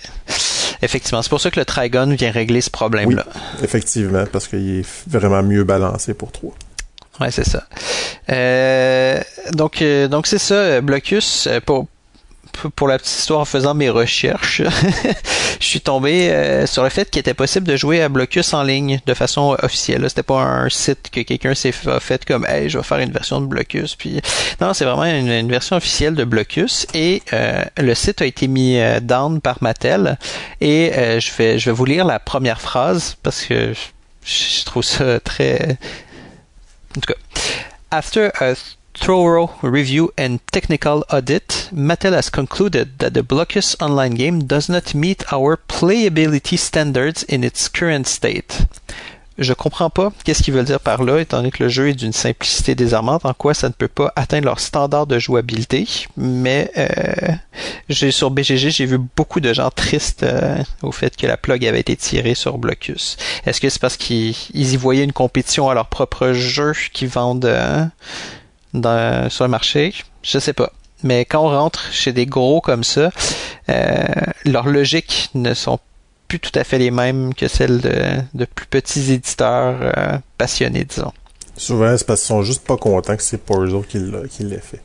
Effectivement, 0.81 1.21
c'est 1.21 1.29
pour 1.29 1.41
ça 1.41 1.49
que 1.49 1.59
le 1.59 1.65
Trigon 1.65 2.15
vient 2.15 2.31
régler 2.31 2.61
ce 2.61 2.69
problème-là. 2.69 3.25
effectivement, 3.63 4.25
parce 4.31 4.47
qu'il 4.47 4.79
est 4.79 4.85
vraiment 5.07 5.41
mieux 5.41 5.63
balancé 5.63 6.13
pour 6.13 6.31
trois. 6.31 6.53
Ouais, 7.19 7.31
c'est 7.31 7.47
ça. 7.47 7.63
Euh, 8.29 9.19
donc, 9.53 9.81
euh, 9.81 10.07
donc 10.07 10.27
c'est 10.27 10.37
ça, 10.37 10.81
Blocus. 10.81 11.47
Euh, 11.47 11.59
pour, 11.65 11.87
pour 12.75 12.87
la 12.87 12.97
petite 12.97 13.19
histoire, 13.19 13.41
en 13.41 13.45
faisant 13.45 13.73
mes 13.73 13.89
recherches, 13.89 14.61
je 15.59 15.65
suis 15.65 15.81
tombé 15.81 16.29
euh, 16.29 16.65
sur 16.65 16.83
le 16.83 16.89
fait 16.89 17.09
qu'il 17.09 17.19
était 17.19 17.33
possible 17.33 17.67
de 17.67 17.75
jouer 17.75 18.01
à 18.01 18.09
Blocus 18.09 18.53
en 18.53 18.63
ligne 18.63 18.99
de 19.05 19.13
façon 19.13 19.57
officielle. 19.61 20.05
C'était 20.07 20.23
pas 20.23 20.41
un 20.41 20.69
site 20.69 21.09
que 21.11 21.21
quelqu'un 21.21 21.55
s'est 21.55 21.71
fait 21.71 22.25
comme 22.25 22.45
Hey, 22.45 22.69
je 22.69 22.77
vais 22.77 22.83
faire 22.83 22.99
une 22.99 23.11
version 23.11 23.41
de 23.41 23.45
Blocus. 23.45 23.95
Puis 23.95 24.21
non, 24.61 24.73
c'est 24.73 24.85
vraiment 24.85 25.05
une, 25.05 25.49
version 25.49 25.75
officielle 25.77 26.15
de 26.15 26.23
Blocus 26.23 26.87
et 26.93 27.21
euh, 27.33 27.63
le 27.77 27.95
site 27.95 28.21
a 28.21 28.25
été 28.25 28.47
mis 28.47 28.79
euh, 28.79 28.99
down 28.99 29.39
par 29.41 29.57
Mattel. 29.61 30.17
Et 30.61 30.91
je 30.93 31.31
vais 31.37 31.59
je 31.59 31.69
vais 31.69 31.75
vous 31.75 31.85
lire 31.85 32.05
la 32.05 32.19
première 32.19 32.61
phrase 32.61 33.15
parce 33.23 33.45
que 33.45 33.73
je 34.23 34.65
trouve 34.65 34.83
ça 34.83 35.19
très. 35.19 35.77
En 36.95 36.99
tout 36.99 37.13
cas, 37.13 37.19
after 37.91 38.29
a 38.39 38.53
thorough 38.99 39.53
review 39.61 40.11
and 40.17 40.39
technical 40.51 41.05
audit, 41.09 41.69
Mattel 41.71 42.13
has 42.13 42.29
concluded 42.29 42.99
that 42.99 43.13
the 43.13 43.21
Blockus 43.21 43.75
online 43.81 44.15
game 44.15 44.45
does 44.45 44.69
not 44.69 44.93
meet 44.95 45.31
our 45.31 45.57
playability 45.57 46.57
standards 46.57 47.23
in 47.23 47.43
its 47.43 47.69
current 47.69 48.07
state. 48.07 48.65
Je 49.37 49.53
comprends 49.53 49.91
pas 49.91 50.11
qu'est-ce 50.23 50.41
qu'ils 50.41 50.55
veulent 50.55 50.65
dire 50.65 50.79
par 50.79 51.03
là, 51.03 51.19
étant 51.19 51.37
donné 51.37 51.51
que 51.51 51.63
le 51.63 51.69
jeu 51.69 51.89
est 51.89 51.93
d'une 51.93 52.11
simplicité 52.11 52.73
désarmante, 52.73 53.23
en 53.23 53.35
quoi 53.35 53.53
ça 53.53 53.67
ne 53.67 53.73
peut 53.73 53.87
pas 53.87 54.11
atteindre 54.15 54.45
leur 54.45 54.59
standard 54.59 55.05
de 55.05 55.19
jouabilité. 55.19 55.87
Mais 56.17 56.71
euh, 56.75 57.35
sur 58.09 58.31
BGG, 58.31 58.71
j'ai 58.71 58.85
vu 58.87 58.97
beaucoup 58.97 59.39
de 59.39 59.53
gens 59.53 59.69
tristes 59.69 60.23
euh, 60.23 60.63
au 60.81 60.91
fait 60.91 61.15
que 61.15 61.27
la 61.27 61.37
plug 61.37 61.63
avait 61.67 61.81
été 61.81 61.95
tirée 61.95 62.33
sur 62.33 62.57
Blocus. 62.57 63.17
Est-ce 63.45 63.61
que 63.61 63.69
c'est 63.69 63.79
parce 63.79 63.97
qu'ils 63.97 64.33
y 64.55 64.75
voyaient 64.75 65.03
une 65.03 65.13
compétition 65.13 65.69
à 65.69 65.75
leur 65.75 65.87
propre 65.87 66.31
jeu 66.31 66.73
qu'ils 66.91 67.09
vendent 67.09 67.45
euh, 67.45 67.85
dans, 68.77 69.29
sur 69.29 69.45
le 69.45 69.49
marché? 69.51 69.93
Je 70.23 70.39
sais 70.39 70.53
pas. 70.53 70.71
Mais 71.03 71.25
quand 71.25 71.45
on 71.45 71.49
rentre 71.49 71.91
chez 71.91 72.11
des 72.11 72.25
gros 72.25 72.59
comme 72.61 72.83
ça, 72.83 73.11
euh, 73.69 74.03
leurs 74.45 74.67
logiques 74.67 75.29
ne 75.35 75.53
sont 75.53 75.79
plus 76.27 76.39
tout 76.39 76.51
à 76.55 76.63
fait 76.63 76.77
les 76.79 76.91
mêmes 76.91 77.33
que 77.33 77.47
celles 77.47 77.79
de, 77.79 77.93
de 78.33 78.45
plus 78.45 78.65
petits 78.65 79.11
éditeurs 79.13 79.77
euh, 79.81 80.17
passionnés, 80.37 80.83
disons. 80.83 81.13
Souvent, 81.55 81.95
c'est 81.97 82.05
parce 82.05 82.21
qu'ils 82.21 82.27
sont 82.27 82.43
juste 82.43 82.65
pas 82.65 82.77
contents 82.77 83.15
que 83.15 83.23
c'est 83.23 83.41
pas 83.43 83.55
eux 83.57 83.73
autres 83.73 83.87
qui 83.87 83.99
l'a- 83.99 84.27
qui 84.29 84.43
l'aient 84.43 84.59
fait. 84.61 84.81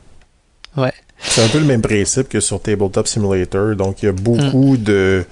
Ouais. 0.77 0.93
C'est 1.19 1.43
un 1.43 1.47
peu 1.47 1.59
le 1.59 1.65
même 1.65 1.81
principe 1.81 2.29
que 2.29 2.39
sur 2.39 2.61
Tabletop 2.61 3.07
Simulator. 3.07 3.75
Donc, 3.75 4.01
il 4.03 4.07
y 4.07 4.09
a 4.09 4.11
beaucoup 4.11 4.77
de, 4.77 5.25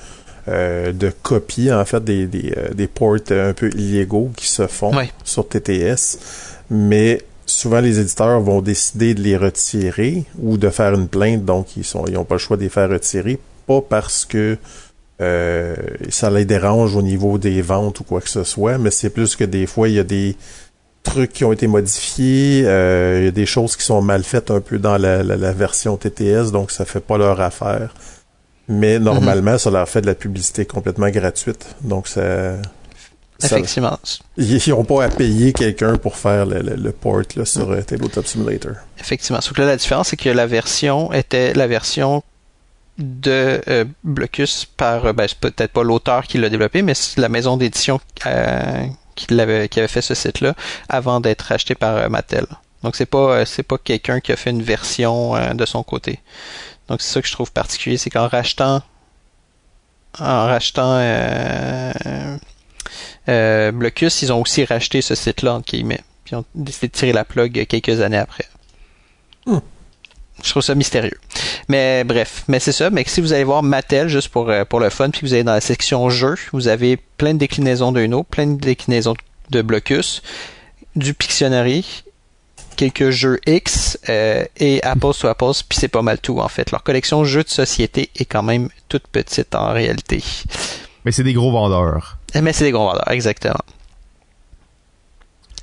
euh, 0.48 0.92
de 0.92 1.12
copies, 1.22 1.72
en 1.72 1.84
fait, 1.86 2.04
des, 2.04 2.26
des, 2.28 2.54
des 2.74 2.88
ports 2.88 3.18
un 3.32 3.54
peu 3.54 3.70
illégaux 3.76 4.32
qui 4.36 4.48
se 4.48 4.68
font 4.68 4.96
Ouais. 4.96 5.10
sur 5.24 5.48
TTS. 5.48 6.18
Mais 6.70 7.22
souvent, 7.52 7.80
les 7.82 8.00
éditeurs 8.00 8.40
vont 8.42 8.62
décider 8.62 9.14
de 9.14 9.22
les 9.22 9.38
retirer 9.38 10.24
ou 10.42 10.58
de 10.58 10.70
faire 10.70 10.94
une 10.94 11.08
plainte. 11.08 11.46
Donc, 11.46 11.78
ils 11.78 11.84
sont 11.84 12.06
ils 12.08 12.18
ont 12.18 12.26
pas 12.26 12.36
le 12.36 12.40
choix 12.40 12.58
de 12.58 12.64
les 12.64 12.70
faire 12.70 12.90
retirer. 12.90 13.40
Pas 13.68 13.82
parce 13.82 14.26
que 14.26 14.58
euh, 15.22 15.76
ça 16.10 16.30
les 16.32 16.46
dérange 16.46 16.96
au 16.96 17.02
niveau 17.02 17.38
des 17.38 17.62
ventes 17.62 18.00
ou 18.00 18.04
quoi 18.04 18.22
que 18.22 18.30
ce 18.30 18.44
soit, 18.44 18.78
mais 18.78 18.90
c'est 18.92 19.12
plus 19.12 19.36
que 19.36 19.44
des 19.44 19.68
fois, 19.68 19.88
il 19.88 19.96
y 19.96 20.00
a 20.00 20.04
des 20.04 20.36
trucs 21.04 21.32
qui 21.34 21.44
ont 21.46 21.52
été 21.52 21.68
modifiés, 21.68 22.64
euh, 22.66 23.18
il 23.22 23.26
y 23.26 23.28
a 23.28 23.32
des 23.32 23.46
choses 23.46 23.76
qui 23.76 23.84
sont 23.84 24.02
mal 24.02 24.24
faites 24.24 24.50
un 24.52 24.62
peu 24.62 24.78
dans 24.80 24.98
la, 24.98 25.24
la- 25.24 25.36
la 25.38 25.52
version 25.52 25.96
TTS, 25.98 26.52
donc 26.52 26.72
ça 26.72 26.86
fait 26.86 27.00
pas 27.00 27.18
leur 27.18 27.40
affaire. 27.42 27.94
Mais 28.68 29.00
normalement, 29.00 29.58
ça 29.58 29.70
leur 29.70 29.88
fait 29.90 30.02
de 30.02 30.06
la 30.08 30.16
publicité 30.16 30.66
complètement 30.66 31.10
gratuite. 31.10 31.76
Donc 31.82 32.08
ça... 32.08 32.54
Effectivement. 33.46 33.98
ils 34.38 34.62
n'ont 34.70 34.84
pas 34.84 35.06
à 35.06 35.10
payer 35.10 35.54
quelqu'un 35.54 35.98
pour 35.98 36.16
faire 36.18 36.46
le, 36.46 36.62
le- 36.62 36.76
le 36.76 36.92
port 36.92 37.22
là, 37.36 37.46
sur 37.46 37.70
euh, 37.72 37.82
Tabletop 37.82 38.26
Simulator. 38.26 38.74
Effectivement. 39.00 39.42
Sauf 39.42 39.54
que 39.54 39.62
là, 39.62 39.68
la 39.68 39.78
différence, 39.78 40.10
c'est 40.10 40.18
que 40.18 40.30
la 40.30 40.48
version 40.48 41.12
était 41.14 41.54
la 41.54 41.68
version 41.68 42.24
de 42.98 43.62
euh, 43.68 43.86
Blocus 44.04 44.66
par, 44.66 45.06
euh, 45.06 45.14
ben, 45.14 45.28
c'est 45.28 45.40
peut-être 45.40 45.72
pas 45.72 45.84
l'auteur 45.84 46.24
qui 46.28 46.38
l'a 46.38 46.50
développé, 46.50 46.82
mais 46.82 46.94
c'est 46.94 47.20
la 47.20 47.30
maison 47.30 47.58
d'édition 47.58 48.00
euh, 48.28 48.86
qui, 49.16 49.34
l'avait, 49.34 49.70
qui 49.70 49.80
avait 49.80 49.88
fait 49.88 50.02
ce 50.02 50.14
site-là 50.14 50.54
avant 50.90 51.20
d'être 51.20 51.52
acheté 51.52 51.74
par 51.74 51.96
euh, 51.98 52.10
Mattel. 52.10 52.46
Donc 52.84 52.96
c'est 52.96 53.06
pas 53.06 53.46
c'est 53.46 53.64
pas 53.64 53.78
quelqu'un 53.78 54.20
qui 54.20 54.32
a 54.32 54.36
fait 54.36 54.50
une 54.50 54.64
version 54.64 55.54
de 55.54 55.66
son 55.68 55.84
côté. 55.84 56.20
Donc 56.90 57.00
c'est 57.02 57.14
ça 57.14 57.22
que 57.22 57.28
je 57.28 57.32
trouve 57.34 57.52
particulier, 57.52 57.98
c'est 57.98 58.10
qu'en 58.10 58.28
rachetant 58.28 58.82
en 60.20 60.46
rachetant 60.48 61.00
euh, 63.30 63.72
Blocus, 63.72 64.22
ils 64.22 64.32
ont 64.32 64.42
aussi 64.42 64.66
racheté 64.66 65.02
ce 65.02 65.16
site-là 65.16 65.56
entre 65.56 65.72
guillemets. 65.72 66.02
Puis 66.24 66.34
ils 66.34 66.38
ont 66.38 66.46
décidé 66.56 66.88
de 66.88 66.94
tirer 66.94 67.14
la 67.14 67.26
plug 67.26 67.66
quelques 67.68 68.02
années 68.02 68.18
après. 68.18 68.46
Je 70.44 70.50
trouve 70.50 70.64
ça 70.64 70.76
mystérieux. 70.76 71.20
Mais 71.68 72.04
bref, 72.04 72.44
mais 72.48 72.60
c'est 72.60 72.72
ça. 72.72 72.90
Mais 72.90 73.04
si 73.06 73.22
vous 73.22 73.34
allez 73.34 73.44
voir 73.44 73.64
Mattel, 73.64 74.08
juste 74.08 74.30
pour, 74.30 74.50
euh, 74.50 74.66
pour 74.66 74.80
le 74.80 74.90
fun, 74.90 75.10
puis 75.10 75.22
vous 75.22 75.34
allez 75.34 75.44
dans 75.44 75.54
la 75.54 75.62
section 75.62 76.10
jeux, 76.10 76.36
vous 76.52 76.68
avez 76.68 76.98
plein 76.98 77.34
de 77.34 77.40
déclinaisons 77.40 77.92
d'Uno, 77.92 78.24
plein 78.24 78.48
de 78.48 78.60
déclinaisons 78.60 79.14
de 79.50 79.62
Blocus, 79.62 80.22
du 80.96 81.14
Pictionary, 81.14 82.04
quelques 82.76 83.12
jeux 83.12 83.40
X 83.46 84.00
euh, 84.10 84.46
et 84.58 84.82
Apples 84.84 85.14
to 85.20 85.28
Apples, 85.28 85.64
puis 85.70 85.78
c'est 85.80 85.88
pas 85.88 86.02
mal 86.02 86.20
tout 86.20 86.40
en 86.40 86.48
fait. 86.48 86.72
Leur 86.72 86.84
collection 86.84 87.24
jeux 87.24 87.44
de 87.44 87.50
société 87.50 88.10
est 88.16 88.26
quand 88.26 88.44
même 88.44 88.70
toute 88.90 89.08
petite 89.08 89.54
en 89.56 89.72
réalité. 89.72 90.24
Mais 91.06 91.12
c'est 91.12 91.24
des 91.24 91.34
gros 91.34 91.52
vendeurs. 91.52 92.18
Mais 92.40 92.54
c'est 92.54 92.64
des 92.66 92.72
gros 92.72 92.86
vendeurs, 92.86 93.10
exactement. 93.12 93.56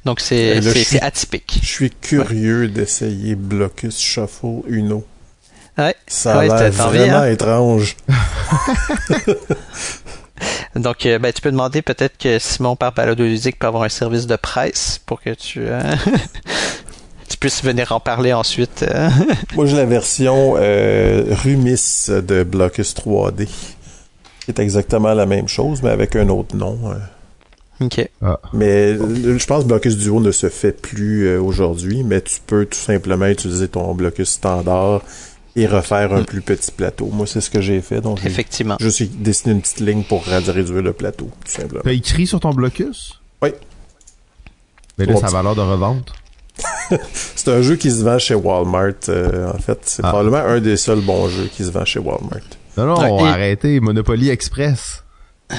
Donc 0.05 0.20
c'est 0.20 0.60
atypique. 1.02 1.59
Je 1.62 1.66
suis 1.69 1.90
curieux 1.90 2.69
d'essayer 2.69 3.35
Blocus 3.35 3.98
Shuffle 3.98 4.62
Uno. 4.69 5.05
Ouais. 5.77 5.94
Ça 6.06 6.35
a 6.35 6.39
Ouais, 6.39 6.48
l'air 6.48 6.73
vraiment 6.73 7.19
hein? 7.19 7.31
étrange. 7.31 7.97
Donc, 10.77 11.06
euh, 11.06 11.19
ben, 11.19 11.32
tu 11.32 11.40
peux 11.43 11.51
demander 11.51 11.82
peut-être 11.82 12.16
que 12.19 12.39
Simon 12.39 12.77
par 12.77 12.93
Ludique 13.16 13.59
peut 13.59 13.66
avoir 13.66 13.82
un 13.82 13.89
service 13.89 14.27
de 14.27 14.36
presse 14.36 15.01
pour 15.05 15.20
que 15.20 15.31
tu, 15.35 15.60
euh, 15.66 15.81
tu 17.28 17.36
puisses 17.39 17.65
venir 17.65 17.90
en 17.93 17.98
parler 18.01 18.32
ensuite. 18.32 18.85
euh. 18.89 19.09
Moi, 19.55 19.66
j'ai 19.66 19.77
la 19.77 19.85
version 19.86 20.55
euh, 20.56 21.24
Rumis 21.31 22.06
de 22.09 22.44
Blocus 22.44 22.94
3D. 22.94 23.48
Qui 24.49 24.53
est 24.53 24.62
exactement 24.62 25.12
la 25.12 25.27
même 25.27 25.47
chose, 25.47 25.83
mais 25.83 25.91
avec 25.91 26.16
un 26.16 26.29
autre 26.31 26.57
nom. 26.57 26.79
euh. 26.91 27.85
ok. 27.85 28.09
Mais 28.55 28.93
euh, 28.95 29.37
je 29.39 29.47
pense 29.47 29.65
que 29.65 29.69
Blocus 29.69 29.99
Duo 29.99 30.20
ne 30.20 30.33
se 30.33 30.49
fait 30.49 30.73
plus 30.73 31.27
euh, 31.29 31.39
aujourd'hui, 31.41 32.03
mais 32.03 32.23
tu 32.23 32.37
peux 32.47 32.65
tout 32.65 32.79
simplement 32.79 33.27
utiliser 33.27 33.69
ton 33.69 33.95
Blocus 33.95 34.31
standard 34.31 35.03
et 35.55 35.66
refaire 35.66 36.15
un 36.15 36.23
Mm. 36.23 36.25
plus 36.25 36.41
petit 36.41 36.70
plateau. 36.70 37.11
Moi, 37.12 37.27
c'est 37.27 37.43
ce 37.43 37.51
que 37.51 37.61
j'ai 37.61 37.81
fait. 37.83 38.01
Donc, 38.01 38.25
Effectivement. 38.25 38.77
juste 38.81 39.03
dessiné 39.20 39.53
une 39.53 39.61
petite 39.61 39.81
ligne 39.81 40.03
pour 40.03 40.25
réduire 40.25 40.83
le 40.83 40.93
plateau, 40.95 41.29
tout 41.45 41.51
simplement. 41.53 41.83
T'as 41.85 41.93
écrit 41.93 42.27
sur 42.27 42.41
ton 42.41 42.51
blocus? 42.55 43.20
Oui. 43.43 43.51
Mais 44.97 45.05
là, 45.05 45.12
Mon 45.12 45.19
ça 45.20 45.27
a 45.27 45.29
petit- 45.29 45.37
valeur 45.37 45.55
de 45.55 45.61
revente. 45.61 46.12
C'est 47.37 47.49
un 47.53 47.61
jeu 47.61 47.77
qui 47.77 47.91
se 47.91 48.03
vend 48.03 48.19
chez 48.19 48.35
Walmart. 48.35 48.95
euh, 49.11 49.53
en 49.53 49.59
fait, 49.59 49.79
c'est 49.85 50.03
Ah. 50.05 50.09
probablement 50.09 50.39
un 50.39 50.59
des 50.61 50.77
seuls 50.79 51.01
bons 51.03 51.29
jeux 51.29 51.49
qui 51.55 51.62
se 51.65 51.70
vend 51.70 51.85
chez 51.85 51.99
Walmart. 52.01 52.41
Non, 52.78 52.86
non, 52.86 53.16
Ouais, 53.16 53.22
et- 53.24 53.28
arrêtez. 53.32 53.80
Monopoly 53.80 54.30
Express. 54.30 55.05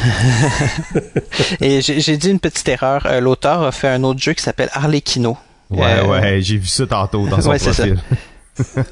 Et 1.61 1.81
j'ai 1.81 2.17
dit 2.17 2.29
une 2.29 2.39
petite 2.39 2.67
erreur. 2.69 3.05
Euh, 3.05 3.19
L'auteur 3.19 3.63
a 3.63 3.71
fait 3.71 3.87
un 3.87 4.03
autre 4.03 4.19
jeu 4.19 4.33
qui 4.33 4.43
s'appelle 4.43 4.69
Arlecchino. 4.73 5.37
Ouais, 5.69 5.99
Euh, 5.99 6.05
ouais, 6.07 6.41
j'ai 6.41 6.57
vu 6.57 6.67
ça 6.67 6.85
tantôt 6.87 7.27
dans 7.27 7.41
son 7.41 7.49
Ouais, 7.49 7.59
c'est 7.59 7.73
ça. 7.73 7.85
profil. 7.85 7.99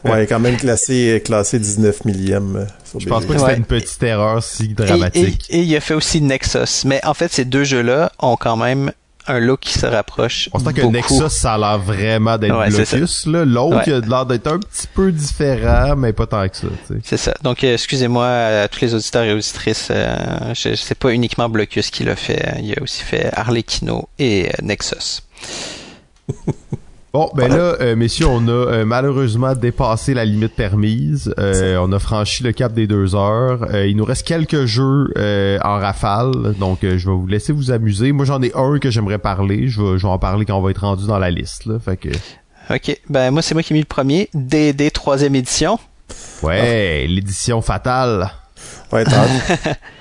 Ouais, 0.06 0.26
quand 0.28 0.40
même 0.40 0.56
classé, 0.56 1.22
classé 1.26 1.60
19 1.60 2.06
millième. 2.06 2.56
euh, 2.56 2.66
sur 2.86 3.02
Je 3.02 3.08
pense 3.10 3.26
pas 3.26 3.34
que 3.34 3.40
Ouais. 3.40 3.46
c'était 3.50 3.58
une 3.60 3.66
petite 3.66 4.02
erreur 4.04 4.42
si 4.42 4.64
Et, 4.64 4.72
et, 4.72 4.74
dramatique. 4.74 5.46
et 5.50 5.60
il 5.60 5.76
a 5.76 5.82
fait 5.82 5.94
aussi 5.94 6.22
Nexus. 6.22 6.86
Mais 6.86 7.06
en 7.06 7.14
fait, 7.14 7.32
ces 7.34 7.44
deux 7.44 7.66
jeux-là 7.66 8.12
ont 8.20 8.38
quand 8.38 8.56
même 8.56 8.92
un 9.28 9.40
look 9.40 9.60
qui 9.62 9.78
se 9.78 9.86
rapproche. 9.86 10.50
On 10.54 10.60
sent 10.60 10.74
que 10.74 10.82
beaucoup. 10.82 10.94
Nexus, 10.94 11.30
ça 11.30 11.54
a 11.54 11.58
l'air 11.58 11.80
vraiment 11.80 12.38
d'être 12.38 12.58
Ouais, 12.58 12.70
Blocus, 12.70 13.26
là. 13.26 13.46
L'autre, 13.46 13.78
Ouais. 13.78 13.84
il 13.88 13.94
a 13.94 14.00
l'air 14.00 14.26
d'être 14.26 14.48
un 14.48 14.60
petit 14.60 14.88
peu 14.94 15.12
différent, 15.12 15.96
mais 15.96 16.14
pas 16.14 16.26
tant 16.28 16.48
que 16.48 16.56
ça. 16.58 16.68
C'est 17.04 17.18
ça. 17.18 17.34
Donc, 17.44 17.64
euh, 17.64 17.74
excusez-moi 17.74 18.28
à 18.28 18.68
tous 18.68 18.82
les 18.82 18.94
auditeurs 18.94 19.24
et 19.24 19.34
auditrices. 19.34 19.90
Euh, 19.92 20.54
je, 20.54 20.76
c'est 20.76 20.96
pas 20.98 21.12
uniquement 21.12 21.50
Blocus 21.50 21.90
qui 21.90 22.04
l'a 22.04 22.16
fait. 22.16 22.56
Il 22.62 22.74
a 22.78 22.82
aussi 22.82 23.04
fait 23.04 23.30
Arlecchino 23.34 24.08
et 24.20 24.48
euh, 24.50 24.52
Nexus. 24.64 25.22
Bon, 27.18 27.32
ben 27.34 27.48
là, 27.48 27.78
euh, 27.82 27.96
messieurs, 27.96 28.28
on 28.28 28.48
a 28.48 28.52
euh, 28.52 28.86
malheureusement 28.86 29.56
dépassé 29.56 30.14
la 30.14 30.24
limite 30.24 30.54
permise. 30.54 31.34
Euh, 31.40 31.80
on 31.82 31.92
a 31.92 31.98
franchi 31.98 32.44
le 32.44 32.52
cap 32.52 32.74
des 32.74 32.86
deux 32.86 33.16
heures. 33.16 33.66
Euh, 33.74 33.88
il 33.88 33.98
nous 33.98 34.06
reste 34.06 34.28
quelques 34.28 34.66
jeux 34.66 35.12
euh, 35.18 35.58
en 35.64 35.80
rafale, 35.80 36.54
donc 36.60 36.84
euh, 36.84 37.00
je 37.00 37.10
vais 37.10 37.16
vous 37.16 37.26
laisser 37.26 37.54
vous 37.54 37.72
amuser. 37.72 38.12
Moi, 38.12 38.26
j'en 38.26 38.40
ai 38.44 38.52
un 38.54 38.78
que 38.78 38.92
j'aimerais 38.92 39.18
parler. 39.18 39.68
Je 39.68 39.82
vais, 39.82 39.98
je 39.98 40.04
vais 40.04 40.14
en 40.14 40.20
parler 40.20 40.46
quand 40.46 40.60
on 40.60 40.62
va 40.62 40.70
être 40.70 40.82
rendu 40.82 41.08
dans 41.08 41.18
la 41.18 41.32
liste. 41.32 41.66
Là. 41.66 41.80
Fait 41.80 41.98
que, 41.98 42.10
Ok. 42.70 42.96
Ben, 43.10 43.32
moi, 43.32 43.42
c'est 43.42 43.56
moi 43.56 43.64
qui 43.64 43.74
ai 43.74 43.78
mis 43.78 43.80
le 43.80 43.88
premier. 43.88 44.30
D&D 44.36 44.92
troisième 44.92 45.34
édition. 45.34 45.80
ouais, 46.44 47.08
l'édition 47.08 47.64
fatale. 47.64 48.30
Ouais, 48.92 49.06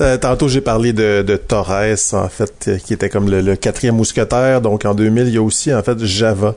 Euh, 0.00 0.16
tantôt, 0.16 0.48
j'ai 0.48 0.60
parlé 0.60 0.92
de, 0.92 1.36
Torres, 1.36 1.94
en 2.12 2.28
fait, 2.28 2.68
euh, 2.68 2.78
qui 2.78 2.94
était 2.94 3.08
comme 3.08 3.30
le, 3.30 3.56
quatrième 3.56 3.96
mousquetaire. 3.96 4.60
Donc, 4.60 4.84
en 4.84 4.94
2000, 4.94 5.28
il 5.28 5.34
y 5.34 5.36
a 5.36 5.42
aussi, 5.42 5.72
en 5.74 5.82
fait, 5.82 5.98
Java, 6.04 6.56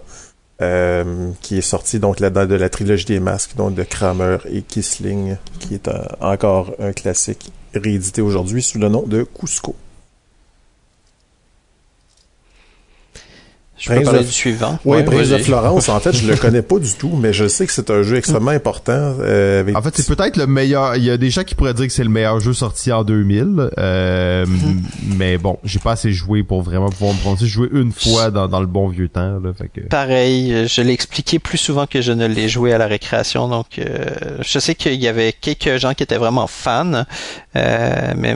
euh, 0.62 1.30
qui 1.42 1.58
est 1.58 1.62
sorti 1.62 2.00
donc 2.00 2.20
là-dedans 2.20 2.46
de 2.46 2.56
la 2.56 2.70
trilogie 2.70 3.06
des 3.06 3.20
masques, 3.20 3.56
donc 3.56 3.74
de 3.74 3.84
Kramer 3.84 4.38
et 4.52 4.62
Kisling, 4.62 5.38
qui 5.60 5.76
est 5.76 5.90
encore 6.20 6.74
un 6.80 6.94
classique 6.94 7.52
réédité 7.74 8.22
aujourd'hui 8.22 8.62
sous 8.62 8.78
le 8.78 8.90
nom 8.90 9.04
de 9.04 9.24
Cusco. 9.24 9.76
Je 13.82 13.90
peux 13.90 14.02
parler 14.04 14.24
du 14.24 14.32
suivant. 14.32 14.80
Oui, 14.86 14.98
Ouais, 14.98 15.04
Prince 15.04 15.30
de. 15.30 15.38
Florence, 15.40 15.90
en 15.90 16.00
fait, 16.00 16.16
je 16.16 16.28
le 16.28 16.36
connais 16.38 16.62
pas 16.62 16.78
du 16.80 16.94
tout, 16.94 17.18
mais 17.20 17.34
je 17.34 17.48
sais 17.48 17.66
que 17.66 17.74
c'est 17.74 17.90
un 17.90 18.04
jeu 18.04 18.18
extrêmement 18.18 18.52
important. 18.52 18.94
euh, 19.20 19.62
avec- 19.62 19.76
En 19.76 19.82
fait, 19.82 19.96
c'est 19.98 20.08
peut-être 20.08 20.38
le 20.38 20.46
meilleur. 20.48 20.96
Il 20.96 21.04
y 21.04 21.10
a 21.10 21.18
des 21.18 21.30
gens 21.32 21.44
qui 21.44 21.56
pourraient 21.56 21.74
dire 21.74 21.88
que 21.88 21.94
c'est 21.94 22.04
le 22.04 22.10
meilleur 22.10 22.40
jeu 22.40 22.54
sorti 22.54 22.92
en 22.92 23.04
2000. 23.04 23.70
Euh, 23.80 24.46
mais 25.18 25.38
bon, 25.38 25.58
j'ai 25.64 25.80
pas 25.80 25.94
assez 25.94 26.12
joué 26.14 26.44
pour 26.44 26.62
vraiment 26.62 26.90
pouvoir 26.90 27.14
me 27.16 27.20
prononcer. 27.20 27.46
J'ai 27.46 27.52
joué 27.52 27.70
une 27.72 27.92
fois 27.92 28.30
dans, 28.32 28.48
dans 28.48 28.60
le 28.60 28.68
bon 28.68 28.88
vieux 28.88 29.10
temps. 29.10 29.40
Là, 29.44 29.52
fait 29.58 29.68
que... 29.74 29.88
Pareil, 29.88 30.68
je 30.68 30.82
l'ai 30.82 30.94
expliqué 30.94 31.40
plus 31.40 31.58
souvent 31.58 31.88
que 31.88 32.02
je 32.02 32.12
ne 32.12 32.28
l'ai 32.28 32.50
joué 32.50 32.74
à 32.74 32.78
la 32.78 32.88
récréation, 32.88 33.48
donc 33.48 33.80
euh, 33.80 34.06
je 34.42 34.60
sais 34.60 34.76
qu'il 34.76 35.02
y 35.02 35.08
avait 35.08 35.34
quelques 35.34 35.78
gens 35.78 35.94
qui 35.94 36.04
étaient 36.04 36.18
vraiment 36.18 36.46
fans, 36.48 37.04
euh, 37.56 38.14
mais 38.16 38.36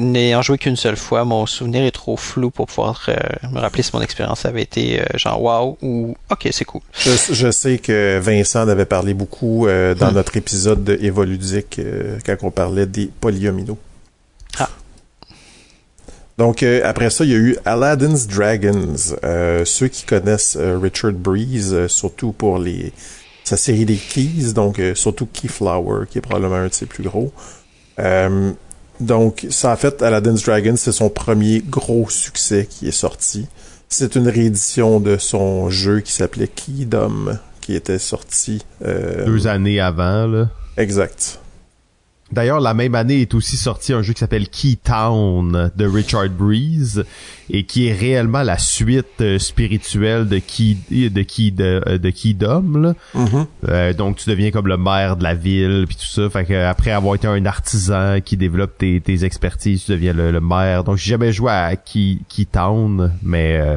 n'ayant 0.00 0.42
joué 0.42 0.58
qu'une 0.58 0.76
seule 0.76 0.96
fois, 0.96 1.24
mon 1.24 1.46
souvenir 1.46 1.82
est 1.84 1.90
trop 1.90 2.16
flou 2.16 2.50
pour 2.50 2.66
pouvoir 2.66 3.02
euh, 3.08 3.16
me 3.52 3.58
rappeler 3.58 3.82
si 3.82 3.90
mon 3.94 4.00
expérience 4.02 4.44
avait 4.46 4.62
été 4.62 4.75
euh, 4.78 5.04
genre 5.16 5.42
wow 5.42 5.78
ou 5.82 6.16
ok 6.30 6.48
c'est 6.52 6.64
cool. 6.64 6.80
Je, 6.98 7.10
je 7.32 7.50
sais 7.50 7.78
que 7.78 8.18
Vincent 8.18 8.62
en 8.64 8.68
avait 8.68 8.84
parlé 8.84 9.14
beaucoup 9.14 9.66
euh, 9.66 9.94
dans 9.94 10.10
Hmm. 10.10 10.14
notre 10.14 10.36
épisode 10.36 10.84
de 10.84 10.94
Evoludique 11.02 11.78
euh, 11.78 12.18
quand 12.24 12.36
on 12.42 12.50
parlait 12.50 12.86
des 12.86 13.10
polyomino. 13.20 13.78
Ah. 14.58 14.68
Donc 16.38 16.62
euh, 16.62 16.80
après 16.84 17.10
ça, 17.10 17.24
il 17.24 17.30
y 17.30 17.34
a 17.34 17.38
eu 17.38 17.56
Aladdin's 17.64 18.26
Dragons. 18.26 18.94
Ceux 19.64 19.88
qui 19.88 20.04
connaissent 20.04 20.56
Richard 20.56 21.12
Breeze, 21.12 21.86
surtout 21.88 22.32
pour 22.32 22.58
les 22.58 22.92
sa 23.44 23.56
série 23.56 23.84
des 23.84 23.96
Keys, 23.96 24.52
donc 24.54 24.80
surtout 24.94 25.26
Keyflower, 25.32 26.06
qui 26.10 26.18
est 26.18 26.20
probablement 26.20 26.56
un 26.56 26.68
de 26.68 26.74
ses 26.74 26.86
plus 26.86 27.04
gros. 27.04 27.32
Donc, 28.98 29.46
ça 29.50 29.72
en 29.72 29.76
fait, 29.76 30.02
Aladdin's 30.02 30.42
Dragons, 30.42 30.76
c'est 30.76 30.92
son 30.92 31.10
premier 31.10 31.60
gros 31.60 32.08
succès 32.08 32.66
qui 32.68 32.88
est 32.88 32.92
sorti. 32.92 33.46
C'est 33.88 34.16
une 34.16 34.28
réédition 34.28 35.00
de 35.00 35.16
son 35.16 35.70
jeu 35.70 36.00
qui 36.00 36.12
s'appelait 36.12 36.48
Keydom, 36.48 37.38
qui 37.60 37.74
était 37.74 37.98
sorti. 37.98 38.62
euh, 38.84 39.24
Deux 39.26 39.46
années 39.46 39.80
avant. 39.80 40.26
Là. 40.26 40.48
Exact. 40.76 41.40
D'ailleurs, 42.32 42.58
la 42.58 42.74
même 42.74 42.96
année 42.96 43.20
est 43.20 43.34
aussi 43.34 43.56
sorti 43.56 43.92
un 43.92 44.02
jeu 44.02 44.12
qui 44.12 44.18
s'appelle 44.18 44.48
Keytown 44.48 45.70
de 45.76 45.86
Richard 45.86 46.28
Breeze 46.28 47.04
et 47.50 47.62
qui 47.62 47.86
est 47.86 47.92
réellement 47.92 48.42
la 48.42 48.58
suite 48.58 49.20
euh, 49.20 49.38
spirituelle 49.38 50.26
de 50.26 50.38
Key 50.38 50.76
de 50.90 51.22
Key 51.22 51.52
de, 51.52 51.80
euh, 51.86 51.98
de 51.98 52.10
Keydom. 52.10 52.78
Là. 52.82 52.94
Mhm. 53.14 53.46
Euh, 53.68 53.92
donc 53.92 54.16
tu 54.16 54.28
deviens 54.28 54.50
comme 54.50 54.66
le 54.66 54.76
maire 54.76 55.16
de 55.16 55.22
la 55.22 55.34
ville 55.34 55.84
puis 55.86 55.96
tout 55.96 56.06
ça. 56.06 56.28
Fait 56.28 56.44
que 56.44 56.64
après 56.64 56.90
avoir 56.90 57.14
été 57.14 57.28
un 57.28 57.46
artisan 57.46 58.20
qui 58.20 58.36
développe 58.36 58.76
tes, 58.76 59.00
tes 59.00 59.24
expertises, 59.24 59.84
tu 59.84 59.92
deviens 59.92 60.12
le, 60.12 60.32
le 60.32 60.40
maire. 60.40 60.82
Donc 60.82 60.96
j'ai 60.96 61.10
jamais 61.10 61.32
joué 61.32 61.52
à 61.52 61.76
Key, 61.76 62.18
Keytown, 62.28 63.12
mais 63.22 63.56
euh, 63.60 63.76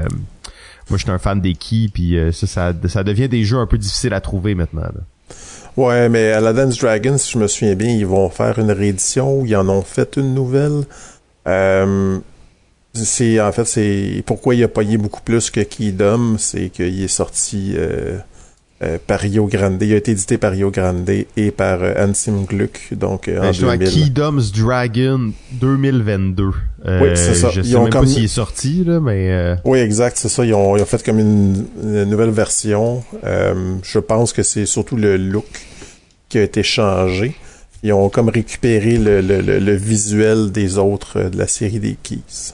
moi 0.89 0.97
je 0.97 1.03
suis 1.03 1.11
un 1.11 1.19
fan 1.19 1.39
des 1.39 1.53
keys 1.53 1.89
puis 1.93 2.17
ça, 2.31 2.47
ça 2.47 2.73
ça 2.87 3.03
devient 3.03 3.29
des 3.29 3.43
jeux 3.43 3.59
un 3.59 3.67
peu 3.67 3.77
difficiles 3.77 4.13
à 4.15 4.21
trouver 4.21 4.55
maintenant. 4.55 4.81
là. 4.81 5.01
Ouais, 5.79 6.09
mais 6.09 6.31
Aladdin's 6.31 6.77
Dragons, 6.77 7.17
si 7.17 7.31
je 7.31 7.37
me 7.37 7.47
souviens 7.47 7.75
bien, 7.75 7.89
ils 7.91 8.05
vont 8.05 8.29
faire 8.29 8.59
une 8.59 8.71
réédition 8.71 9.39
ou 9.39 9.45
ils 9.45 9.55
en 9.55 9.69
ont 9.69 9.81
fait 9.81 10.17
une 10.17 10.33
nouvelle. 10.33 10.83
Euh, 11.47 12.17
c'est 12.93 13.39
en 13.39 13.51
fait 13.51 13.65
c'est 13.65 14.23
pourquoi 14.25 14.55
il 14.55 14.63
a 14.63 14.67
payé 14.67 14.97
beaucoup 14.97 15.21
plus 15.21 15.49
que 15.51 15.61
Keydom, 15.61 16.35
c'est 16.37 16.69
qu'il 16.69 17.01
est 17.01 17.07
sorti 17.07 17.73
euh, 17.77 18.17
euh, 18.83 18.97
par 19.07 19.19
Rio 19.19 19.45
Grande, 19.45 19.81
il 19.81 19.93
a 19.93 19.97
été 19.97 20.11
édité 20.11 20.37
par 20.37 20.51
Rio 20.51 20.71
Grande 20.71 21.09
et 21.09 21.51
par 21.51 21.81
euh, 21.83 21.93
Ansim 22.07 22.45
Gluck, 22.45 22.89
donc 22.93 23.27
euh, 23.27 23.37
en 23.37 23.41
Ben, 23.41 23.51
justement, 23.53 23.77
2000. 23.77 23.89
Keydom's 24.05 24.51
Dragon 24.51 25.31
2022. 25.61 26.43
Euh, 26.87 26.99
Oui, 27.01 27.09
c'est 27.15 27.35
ça. 27.35 27.49
Je 27.49 27.61
Ils 27.61 27.67
sais 27.71 27.75
ont 27.75 27.83
même 27.83 27.91
comme- 27.91 28.05
pas 28.05 28.11
s'il 28.11 28.23
est 28.25 28.27
sorti 28.27 28.83
là, 28.85 28.99
mais 28.99 29.55
Oui, 29.65 29.79
exact, 29.79 30.17
c'est 30.17 30.29
ça. 30.29 30.43
Ils 30.45 30.53
ont, 30.53 30.75
ils 30.75 30.81
ont 30.81 30.85
fait 30.85 31.03
comme 31.03 31.19
une, 31.19 31.67
une 31.83 32.03
nouvelle 32.05 32.31
version. 32.31 33.03
Je 33.23 33.99
pense 33.99 34.33
que 34.33 34.43
c'est 34.43 34.65
surtout 34.65 34.95
le 34.97 35.15
look 35.17 35.45
qui 36.29 36.37
a 36.37 36.43
été 36.43 36.63
changé. 36.63 37.35
Ils 37.83 37.93
ont 37.93 38.09
comme 38.09 38.29
récupéré 38.29 38.97
le, 38.97 39.21
le, 39.21 39.41
le, 39.41 39.59
le 39.59 39.75
visuel 39.75 40.51
des 40.51 40.77
autres 40.77 41.17
euh, 41.17 41.29
de 41.29 41.37
la 41.37 41.47
série 41.47 41.79
des 41.79 41.95
Keys. 42.01 42.53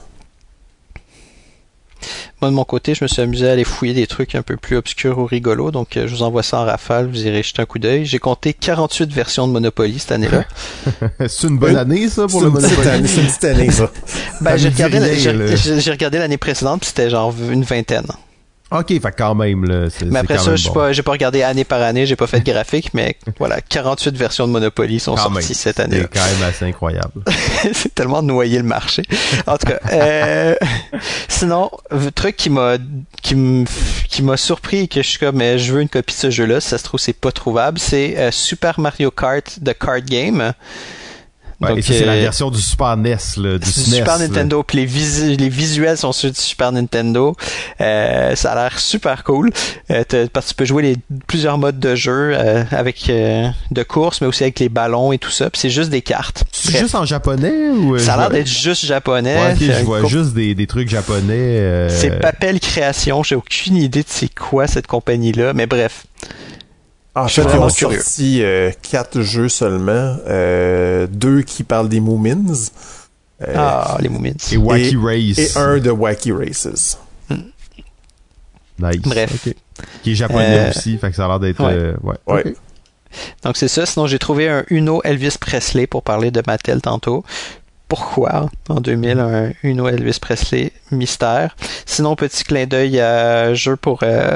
Moi 2.41 2.52
de 2.52 2.56
mon 2.56 2.65
côté, 2.65 2.93
je 2.93 3.03
me 3.03 3.07
suis 3.07 3.22
amusé 3.22 3.47
à 3.47 3.53
aller 3.53 3.64
fouiller 3.64 3.93
des 3.93 4.07
trucs 4.07 4.35
un 4.35 4.41
peu 4.41 4.57
plus 4.57 4.77
obscurs 4.77 5.18
ou 5.18 5.26
rigolos, 5.26 5.72
donc 5.72 5.97
euh, 5.97 6.06
je 6.06 6.15
vous 6.15 6.22
envoie 6.22 6.43
ça 6.43 6.60
en 6.60 6.65
rafale, 6.65 7.07
vous 7.07 7.26
irez 7.26 7.41
jeter 7.41 7.61
un 7.61 7.65
coup 7.65 7.80
d'œil. 7.80 8.06
J'ai 8.06 8.19
compté 8.19 8.53
48 8.53 9.11
versions 9.11 9.47
de 9.47 9.53
Monopoly 9.53 9.97
cette 9.97 10.11
année-là. 10.11 10.45
c'est 11.27 11.47
une 11.47 11.57
bonne 11.57 11.77
année 11.77 12.07
ça 12.10 12.27
pour 12.27 12.41
le 12.41 12.49
Monopoly? 12.52 13.07
c'est 13.07 13.22
une 13.22 13.27
petite 13.27 13.43
année, 13.45 13.72
ça. 13.72 13.89
Ben, 14.41 14.57
j'ai 14.57 14.69
regardé 15.91 16.19
l'année 16.19 16.38
précédente, 16.38 16.81
puis 16.81 16.89
c'était 16.89 17.10
genre 17.10 17.34
une 17.49 17.64
vingtaine. 17.64 18.06
Ok, 18.72 18.88
fait 18.88 19.16
quand 19.16 19.36
même 19.36 19.64
là. 19.66 19.88
Mais 20.08 20.20
après 20.20 20.40
ça, 20.40 20.56
je 20.56 20.68
bon. 20.68 20.74
pas, 20.74 20.92
j'ai 20.92 21.04
pas 21.04 21.12
regardé 21.12 21.44
année 21.44 21.64
par 21.64 21.82
année, 21.84 22.08
j'ai 22.08 22.16
pas 22.16 22.26
fait 22.26 22.40
de 22.40 22.52
graphique, 22.52 22.90
mais 22.96 23.16
voilà, 23.38 23.62
48 23.62 24.18
versions 24.18 24.48
de 24.48 24.52
Monopoly 24.52 25.00
sont 25.00 25.14
Quand 25.16 25.24
sorties 25.24 25.36
même. 25.36 25.54
cette 25.54 25.80
année. 25.80 26.02
C'est 26.02 26.14
quand 26.14 26.26
même 26.26 26.50
assez 26.50 26.66
incroyable. 26.66 27.22
c'est 27.74 27.94
tellement 27.94 28.24
noyé 28.24 28.58
le 28.58 28.64
marché. 28.64 29.04
En 29.46 29.58
tout 29.58 29.68
cas, 29.68 29.80
euh, 29.94 30.56
sinon, 31.28 31.70
le 31.92 32.12
truc 32.12 32.36
qui 32.36 32.50
m'a 32.50 32.78
qui 33.22 34.22
m'a 34.24 34.38
surpris 34.38 34.82
et 34.82 34.88
que 34.88 35.02
je 35.02 35.08
suis 35.10 35.20
comme 35.20 35.38
mais 35.38 35.60
je 35.60 35.74
veux 35.74 35.82
une 35.82 35.90
copie 35.90 36.14
de 36.14 36.20
ce 36.20 36.30
jeu-là, 36.32 36.60
si 36.60 36.70
ça 36.70 36.78
se 36.78 36.84
trouve 36.84 37.00
c'est 37.00 37.14
pas 37.14 37.32
trouvable, 37.32 37.78
c'est 37.78 38.18
euh, 38.18 38.32
Super 38.32 38.80
Mario 38.80 39.12
Kart 39.12 39.60
The 39.64 39.78
Card 39.78 40.02
Game. 40.02 40.54
Ouais, 41.61 41.69
Donc, 41.69 41.77
et 41.77 41.82
ça, 41.82 41.94
c'est 41.94 42.06
la 42.06 42.14
euh, 42.14 42.22
version 42.22 42.52
du 42.52 42.60
Super 42.61 42.98
NES, 42.98 43.15
là, 43.38 43.57
du 43.57 43.69
SNES. 43.72 43.95
Super 43.98 44.18
là. 44.18 44.27
Nintendo, 44.27 44.61
puis 44.64 44.80
les, 44.80 44.86
visu- 44.86 45.36
les 45.38 45.48
visuels 45.49 45.98
sont 45.98 46.11
ceux 46.11 46.30
du 46.30 46.40
Super 46.40 46.72
Nintendo. 46.73 47.36
Euh, 47.82 48.36
ça 48.36 48.52
a 48.52 48.56
l'air 48.56 48.77
super 48.80 49.23
cool. 49.23 49.52
Euh, 49.91 50.03
parce 50.34 50.48
que 50.48 50.49
tu 50.52 50.56
peux 50.56 50.65
jouer 50.65 50.84
les 50.84 50.98
plusieurs 51.27 51.57
modes 51.57 51.80
de 51.80 51.95
jeu 51.95 52.34
euh, 52.36 52.64
avec 52.72 53.10
euh, 53.10 53.48
de 53.72 53.84
course, 53.84 54.19
mais 54.22 54.27
aussi 54.27 54.44
avec 54.44 54.60
les 54.60 54.69
ballons 54.69 55.11
et 55.14 55.18
tout 55.18 55.32
ça. 55.32 55.49
Puis 55.49 55.60
c'est 55.61 55.69
juste 55.69 55.90
des 55.90 56.02
cartes. 56.02 56.44
C'est 56.52 56.77
juste 56.80 56.95
en 56.95 57.06
japonais 57.06 57.69
ou 57.69 57.95
euh, 57.95 57.99
ça 57.99 58.15
a 58.15 58.18
l'air 58.18 58.30
d'être 58.30 58.48
juste 58.48 58.86
japonais. 58.86 59.36
Ouais, 59.36 59.52
ok, 59.53 59.57
C'est 59.60 59.80
je 59.80 59.86
vois 59.86 60.06
juste 60.06 60.34
des, 60.34 60.56
des 60.56 60.68
trucs 60.68 60.90
japonais. 60.90 61.34
euh, 61.38 61.90
C'est 61.90 62.19
Papel 62.19 62.60
Création. 62.60 63.23
J'ai 63.23 63.36
aucune 63.36 63.77
idée 63.77 64.02
de 64.03 64.07
c'est 64.10 64.34
quoi 64.34 64.68
cette 64.68 64.88
compagnie-là, 64.88 65.53
mais 65.53 65.68
bref. 65.68 66.06
En 67.16 67.28
Je 67.28 67.34
suis 67.34 67.42
fait, 67.42 67.48
ils 67.48 67.52
vraiment 67.52 67.66
ont 67.68 67.70
curieux. 67.70 68.00
sorti 68.00 68.44
euh, 68.44 68.72
quatre 68.82 69.22
jeux 69.22 69.48
seulement. 69.50 70.18
Euh, 70.28 71.08
deux 71.10 71.42
qui 71.44 71.64
parlent 71.64 71.88
des 71.90 72.00
Moomins. 72.02 72.54
euh, 73.42 73.54
Ah, 73.56 73.98
les 74.02 74.10
Moomins. 74.10 74.34
Et 74.52 74.58
Wacky 74.58 74.96
et, 74.96 74.98
Race. 74.98 75.56
et 75.56 75.58
un 75.60 75.78
de 75.80 75.92
Wacky 75.92 76.32
Races. 76.34 76.98
Nice. 78.78 78.98
Bref. 79.04 79.48
Qui 80.04 80.12
est 80.12 80.16
japonais 80.16 80.60
Euh, 80.68 80.70
aussi, 80.70 80.98
fait 80.98 81.10
que 81.10 81.16
ça 81.16 81.26
a 81.26 81.28
l'air 81.30 81.40
d'être. 81.40 81.64
ouais. 81.64 81.72
euh, 81.74 81.94
ouais. 82.04 82.16
Ouais. 82.28 82.44
Ok. 82.48 82.54
Donc 83.44 83.56
c'est 83.58 83.70
ça. 83.70 83.86
Sinon, 83.86 84.08
j'ai 84.08 84.20
trouvé 84.20 84.50
un 84.50 84.66
Uno 84.70 85.02
Elvis 85.06 85.38
Presley 85.40 85.88
pour 85.88 86.04
parler 86.04 86.32
de 86.32 86.44
Mattel 86.46 86.82
tantôt. 86.82 87.24
Pourquoi 87.88 88.50
en 88.68 88.82
2000 88.82 89.20
un 89.20 89.52
Uno 89.64 89.88
Elvis 89.88 90.18
Presley 90.20 90.74
mystère? 90.92 91.56
Sinon, 91.86 92.16
petit 92.18 92.44
clin 92.44 92.66
d'œil 92.66 93.00
à 93.00 93.44
un 93.46 93.54
jeu 93.54 93.78
pour 93.78 94.00
euh, 94.04 94.36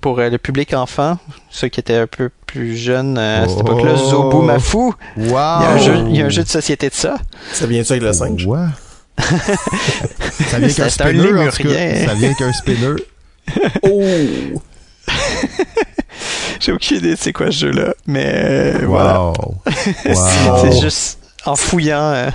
pour 0.00 0.18
euh, 0.18 0.28
le 0.30 0.38
public 0.38 0.72
enfant, 0.74 1.18
ceux 1.50 1.68
qui 1.68 1.80
étaient 1.80 1.96
un 1.96 2.06
peu 2.06 2.30
plus 2.46 2.76
jeunes 2.76 3.16
euh, 3.18 3.44
à 3.44 3.48
cette 3.48 3.58
Oh. 3.58 3.62
époque-là, 3.62 3.96
Zobu 3.96 4.44
Mafu. 4.44 4.76
Wow. 4.76 4.94
Il 5.16 5.28
y, 5.30 5.34
a 5.34 5.70
un 5.70 5.78
jeu, 5.78 5.96
il 6.08 6.16
y 6.16 6.22
a 6.22 6.26
un 6.26 6.28
jeu 6.30 6.42
de 6.42 6.48
société 6.48 6.88
de 6.88 6.94
ça. 6.94 7.16
Ça 7.52 7.66
vient-tu 7.66 7.92
avec 7.92 8.02
le 8.02 8.12
singe? 8.12 8.44
Quoi? 8.46 8.66
ça 9.18 10.58
vient 10.58 10.68
qu'un 10.68 10.88
spinner, 10.88 11.20
en 11.20 11.48
tout 11.50 11.62
cas. 11.62 11.68
lémurien. 11.68 12.06
Ça 12.06 12.14
vient 12.14 12.34
qu'un 12.34 12.52
spinner. 12.52 12.94
Oh! 13.82 14.62
J'ai 16.60 16.72
aucune 16.72 16.98
idée 16.98 17.12
de 17.14 17.18
c'est 17.18 17.32
quoi 17.32 17.46
ce 17.46 17.52
jeu-là, 17.66 17.94
mais 18.06 18.30
euh, 18.32 18.78
voilà. 18.86 19.20
Wow. 19.20 19.32
Wow. 20.06 20.14
C'est 20.62 20.80
juste 20.80 21.18
en 21.46 21.56
fouillant. 21.56 22.12
euh, 22.12 22.30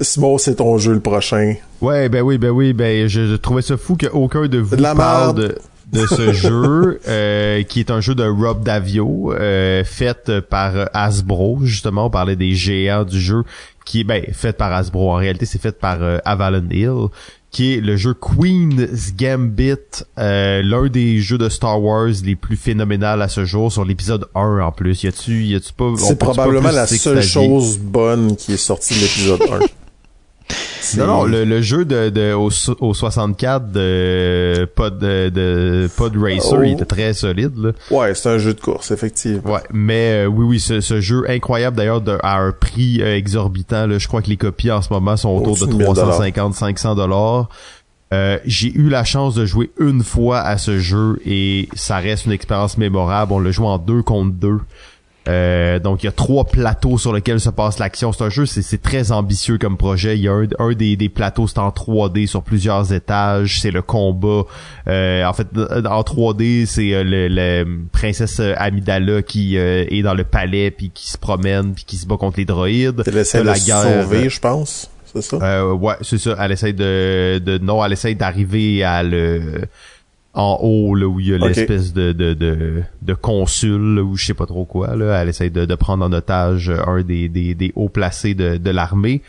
Simon, 0.00 0.38
c'est 0.38 0.56
ton 0.56 0.78
jeu 0.78 0.92
le 0.92 1.00
prochain. 1.00 1.54
Ouais, 1.80 2.08
ben 2.08 2.22
oui, 2.22 2.38
ben 2.38 2.50
oui, 2.50 2.72
ben 2.72 3.08
je, 3.08 3.26
je 3.26 3.34
trouvais 3.36 3.62
ça 3.62 3.76
fou 3.76 3.96
qu'aucun 3.96 4.46
de 4.46 4.58
vous 4.58 4.76
De 4.76 4.82
la 4.82 4.94
parle 4.94 5.36
merde. 5.38 5.58
de, 5.92 6.00
de 6.00 6.06
ce 6.06 6.32
jeu, 6.34 7.00
euh, 7.08 7.62
qui 7.62 7.80
est 7.80 7.90
un 7.90 8.00
jeu 8.00 8.14
de 8.14 8.24
Rob 8.24 8.62
Davio, 8.64 9.32
euh, 9.32 9.84
fait 9.84 10.40
par 10.40 10.72
Hasbro, 10.94 11.58
justement, 11.64 12.06
on 12.06 12.10
parlait 12.10 12.36
des 12.36 12.54
géants 12.54 13.04
du 13.04 13.20
jeu, 13.20 13.42
qui 13.84 14.00
est, 14.00 14.04
ben, 14.04 14.24
fait 14.32 14.56
par 14.56 14.72
Hasbro, 14.72 15.10
en 15.12 15.16
réalité 15.16 15.44
c'est 15.46 15.60
fait 15.60 15.78
par 15.78 16.02
euh, 16.02 16.18
Avalon 16.24 16.66
Hill, 16.70 17.08
qui 17.54 17.74
est 17.74 17.80
le 17.80 17.96
jeu 17.96 18.14
Queen's 18.14 19.14
Gambit, 19.16 19.76
euh, 20.18 20.60
l'un 20.64 20.88
des 20.88 21.20
jeux 21.20 21.38
de 21.38 21.48
Star 21.48 21.80
Wars 21.80 22.10
les 22.24 22.34
plus 22.34 22.56
phénoménal 22.56 23.22
à 23.22 23.28
ce 23.28 23.44
jour, 23.44 23.72
sur 23.72 23.84
l'épisode 23.84 24.26
1 24.34 24.58
en 24.58 24.72
plus. 24.72 25.04
Y 25.04 25.06
a-tu, 25.06 25.44
y 25.44 25.54
a-tu 25.54 25.72
pas... 25.72 25.92
C'est 25.96 26.18
pas 26.18 26.32
probablement 26.32 26.72
la 26.72 26.88
seule 26.88 27.22
chose 27.22 27.78
bonne 27.78 28.34
qui 28.34 28.54
est 28.54 28.56
sortie 28.56 28.94
de 28.94 29.00
l'épisode 29.00 29.42
1. 29.62 29.66
Non, 30.98 31.06
non, 31.06 31.24
le, 31.24 31.44
le 31.44 31.62
jeu 31.62 31.84
de, 31.84 32.08
de 32.10 32.32
au, 32.32 32.50
au 32.80 32.94
64 32.94 33.70
de 33.72 34.68
Pod, 34.74 34.98
de, 34.98 35.28
de 35.28 35.88
Pod 35.96 36.16
Racer, 36.16 36.58
Oh. 36.58 36.62
il 36.62 36.72
était 36.72 36.84
très 36.84 37.12
solide, 37.14 37.52
là. 37.56 37.70
Ouais, 37.90 38.14
c'est 38.14 38.28
un 38.28 38.38
jeu 38.38 38.54
de 38.54 38.60
course, 38.60 38.90
effectivement. 38.90 39.52
Ouais, 39.54 39.60
mais 39.72 40.24
euh, 40.24 40.26
oui, 40.26 40.44
oui, 40.44 40.60
ce, 40.60 40.80
ce 40.80 41.00
jeu 41.00 41.24
incroyable 41.28 41.76
d'ailleurs 41.76 42.02
à 42.22 42.38
un 42.38 42.52
prix 42.52 43.00
euh, 43.02 43.16
exorbitant. 43.16 43.86
Là, 43.86 43.98
je 43.98 44.08
crois 44.08 44.22
que 44.22 44.28
les 44.28 44.36
copies 44.36 44.70
en 44.70 44.82
ce 44.82 44.92
moment 44.92 45.16
sont 45.16 45.30
autour 45.30 45.56
de 45.56 45.72
de 45.72 45.76
1000 45.76 45.86
350-500 45.86 46.96
dollars. 46.96 47.48
Euh, 48.12 48.38
j'ai 48.44 48.72
eu 48.72 48.88
la 48.90 49.02
chance 49.02 49.34
de 49.34 49.44
jouer 49.44 49.70
une 49.80 50.04
fois 50.04 50.38
à 50.40 50.56
ce 50.58 50.78
jeu 50.78 51.18
et 51.26 51.68
ça 51.74 51.96
reste 51.96 52.26
une 52.26 52.32
expérience 52.32 52.78
mémorable. 52.78 53.32
On 53.32 53.40
l'a 53.40 53.50
joué 53.50 53.66
en 53.66 53.78
deux 53.78 54.02
contre 54.02 54.32
deux. 54.34 54.58
Euh, 55.26 55.78
donc 55.78 56.02
il 56.02 56.06
y 56.06 56.08
a 56.08 56.12
trois 56.12 56.44
plateaux 56.44 56.98
sur 56.98 57.12
lesquels 57.12 57.40
se 57.40 57.50
passe 57.50 57.78
l'action. 57.78 58.12
C'est 58.12 58.24
un 58.24 58.30
jeu, 58.30 58.46
c'est 58.46 58.82
très 58.82 59.12
ambitieux 59.12 59.58
comme 59.58 59.76
projet. 59.76 60.16
Il 60.16 60.22
y 60.22 60.28
a 60.28 60.34
un, 60.34 60.72
des, 60.72 60.96
des, 60.96 61.08
plateaux, 61.08 61.46
c'est 61.46 61.58
en 61.58 61.70
3D 61.70 62.26
sur 62.26 62.42
plusieurs 62.42 62.92
étages. 62.92 63.60
C'est 63.60 63.70
le 63.70 63.82
combat. 63.82 64.42
Euh, 64.88 65.24
en 65.24 65.32
fait, 65.32 65.48
en 65.56 66.02
3D, 66.02 66.66
c'est 66.66 66.92
euh, 66.92 67.02
le, 67.04 67.64
princesse 67.92 68.40
Amidala 68.56 69.22
qui 69.22 69.56
est 69.56 70.02
dans 70.02 70.14
le 70.14 70.24
palais 70.24 70.70
puis 70.70 70.90
qui 70.92 71.10
se 71.10 71.18
promène 71.18 71.74
puis 71.74 71.84
qui 71.84 71.96
se 71.96 72.06
bat 72.06 72.16
contre 72.16 72.38
les 72.38 72.44
droïdes. 72.44 73.02
Elle 73.06 73.44
la 73.44 73.58
guerre. 73.58 73.82
sauver, 73.82 74.28
je 74.28 74.40
pense. 74.40 74.90
C'est 75.06 75.22
ça? 75.22 75.74
ouais, 75.74 75.94
c'est 76.02 76.18
ça. 76.18 76.36
Elle 76.40 76.52
essaie 76.52 76.72
de, 76.72 77.38
de 77.38 77.58
non, 77.58 77.84
elle 77.84 77.92
essaie 77.92 78.14
d'arriver 78.14 78.82
à 78.82 79.04
le 79.04 79.66
en 80.34 80.58
haut 80.62 80.94
là 80.94 81.06
où 81.06 81.20
il 81.20 81.28
y 81.28 81.34
a 81.34 81.38
l'espèce 81.38 81.92
de, 81.92 82.12
de, 82.12 82.34
de, 82.34 82.82
de 83.02 83.14
consul 83.14 84.00
ou 84.00 84.16
je 84.16 84.26
sais 84.26 84.34
pas 84.34 84.46
trop 84.46 84.64
quoi 84.64 84.96
là. 84.96 85.20
Elle 85.22 85.28
essaie 85.28 85.50
de, 85.50 85.64
de 85.64 85.74
prendre 85.74 86.04
en 86.04 86.12
otage 86.12 86.70
un 86.70 87.02
des, 87.02 87.28
des, 87.28 87.54
des 87.54 87.72
hauts 87.76 87.88
placés 87.88 88.34
de, 88.34 88.56
de 88.56 88.70
l'armée. 88.70 89.22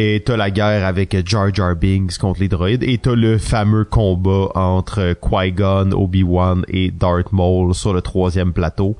Et 0.00 0.22
t'as 0.24 0.36
la 0.36 0.52
guerre 0.52 0.86
avec 0.86 1.26
Jar 1.26 1.52
Jar 1.52 1.74
Binks 1.74 2.18
contre 2.18 2.38
les 2.38 2.48
droïdes. 2.48 2.84
Et 2.84 2.98
t'as 2.98 3.16
le 3.16 3.36
fameux 3.36 3.84
combat 3.84 4.48
entre 4.54 5.14
Qui-Gon, 5.20 5.90
Obi-Wan 5.90 6.64
et 6.68 6.92
Darth 6.92 7.32
Maul 7.32 7.74
sur 7.74 7.92
le 7.92 8.00
troisième 8.00 8.52
plateau 8.52 8.96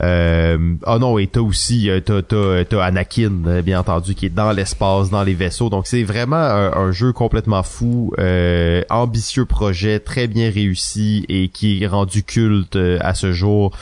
euh, 0.00 0.74
oh 0.86 0.98
non, 0.98 1.18
et 1.18 1.26
t'as 1.26 1.40
aussi 1.40 1.90
euh, 1.90 2.00
t'as, 2.00 2.22
t'as, 2.22 2.64
t'as 2.64 2.84
Anakin, 2.84 3.32
euh, 3.46 3.62
bien 3.62 3.80
entendu, 3.80 4.14
qui 4.14 4.26
est 4.26 4.30
dans 4.30 4.52
l'espace, 4.52 5.10
dans 5.10 5.24
les 5.24 5.34
vaisseaux. 5.34 5.70
Donc 5.70 5.86
c'est 5.86 6.04
vraiment 6.04 6.36
un, 6.36 6.92
jeu 6.92 7.12
complètement 7.12 7.62
fou, 7.62 8.12
euh, 8.18 8.82
ambitieux 8.90 9.44
projet, 9.44 9.98
très 9.98 10.28
bien 10.28 10.50
réussi 10.50 11.24
et 11.28 11.48
qui 11.48 11.82
est 11.82 11.86
rendu 11.86 12.22
culte 12.22 12.78
à 13.00 13.14
ce 13.14 13.32
jour 13.32 13.76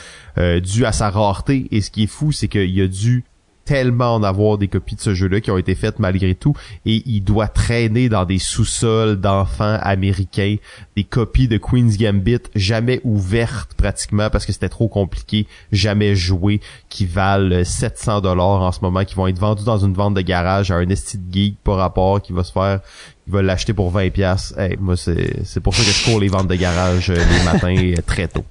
dû 0.61 0.85
à 0.85 0.91
sa 0.91 1.09
rareté. 1.09 1.67
Et 1.71 1.81
ce 1.81 1.89
qui 1.89 2.03
est 2.03 2.07
fou, 2.07 2.31
c'est 2.31 2.47
qu'il 2.47 2.69
y 2.69 2.81
a 2.81 2.87
dû 2.87 3.23
tellement 3.67 4.15
en 4.15 4.23
avoir 4.23 4.57
des 4.57 4.69
copies 4.69 4.95
de 4.95 5.01
ce 5.01 5.13
jeu-là 5.13 5.41
qui 5.41 5.51
ont 5.51 5.57
été 5.57 5.75
faites 5.75 5.99
malgré 5.99 6.33
tout. 6.35 6.53
Et 6.85 7.03
il 7.05 7.21
doit 7.21 7.49
traîner 7.49 8.07
dans 8.07 8.23
des 8.23 8.39
sous-sols 8.39 9.17
d'enfants 9.17 9.77
américains 9.81 10.55
des 10.95 11.03
copies 11.03 11.49
de 11.49 11.57
Queen's 11.57 11.97
Gambit 11.97 12.39
jamais 12.55 13.01
ouvertes 13.03 13.73
pratiquement 13.73 14.29
parce 14.29 14.45
que 14.45 14.53
c'était 14.53 14.69
trop 14.69 14.87
compliqué, 14.87 15.47
jamais 15.73 16.15
jouées 16.15 16.61
qui 16.87 17.05
valent 17.05 17.63
700 17.63 18.21
dollars 18.21 18.61
en 18.61 18.71
ce 18.71 18.79
moment 18.81 19.03
qui 19.03 19.15
vont 19.15 19.27
être 19.27 19.37
vendus 19.37 19.65
dans 19.65 19.77
une 19.77 19.93
vente 19.93 20.13
de 20.13 20.21
garage 20.21 20.71
à 20.71 20.75
un 20.75 20.87
esti 20.89 21.19
geek 21.29 21.57
par 21.63 21.75
rapport 21.75 22.21
qui 22.21 22.31
va 22.31 22.45
se 22.45 22.53
faire 22.53 22.79
il 23.27 23.33
va 23.33 23.41
l'acheter 23.41 23.73
pour 23.73 23.91
20 23.91 24.09
pièces. 24.09 24.53
moi 24.79 24.95
c'est 24.95 25.43
c'est 25.43 25.59
pour 25.59 25.75
ça 25.75 25.83
que 25.83 25.89
je 25.89 26.05
cours 26.05 26.19
les 26.19 26.29
ventes 26.29 26.47
de 26.47 26.55
garage 26.55 27.09
euh, 27.09 27.15
les 27.15 27.43
matins 27.43 27.93
euh, 27.97 28.01
très 28.05 28.27
tôt. 28.27 28.45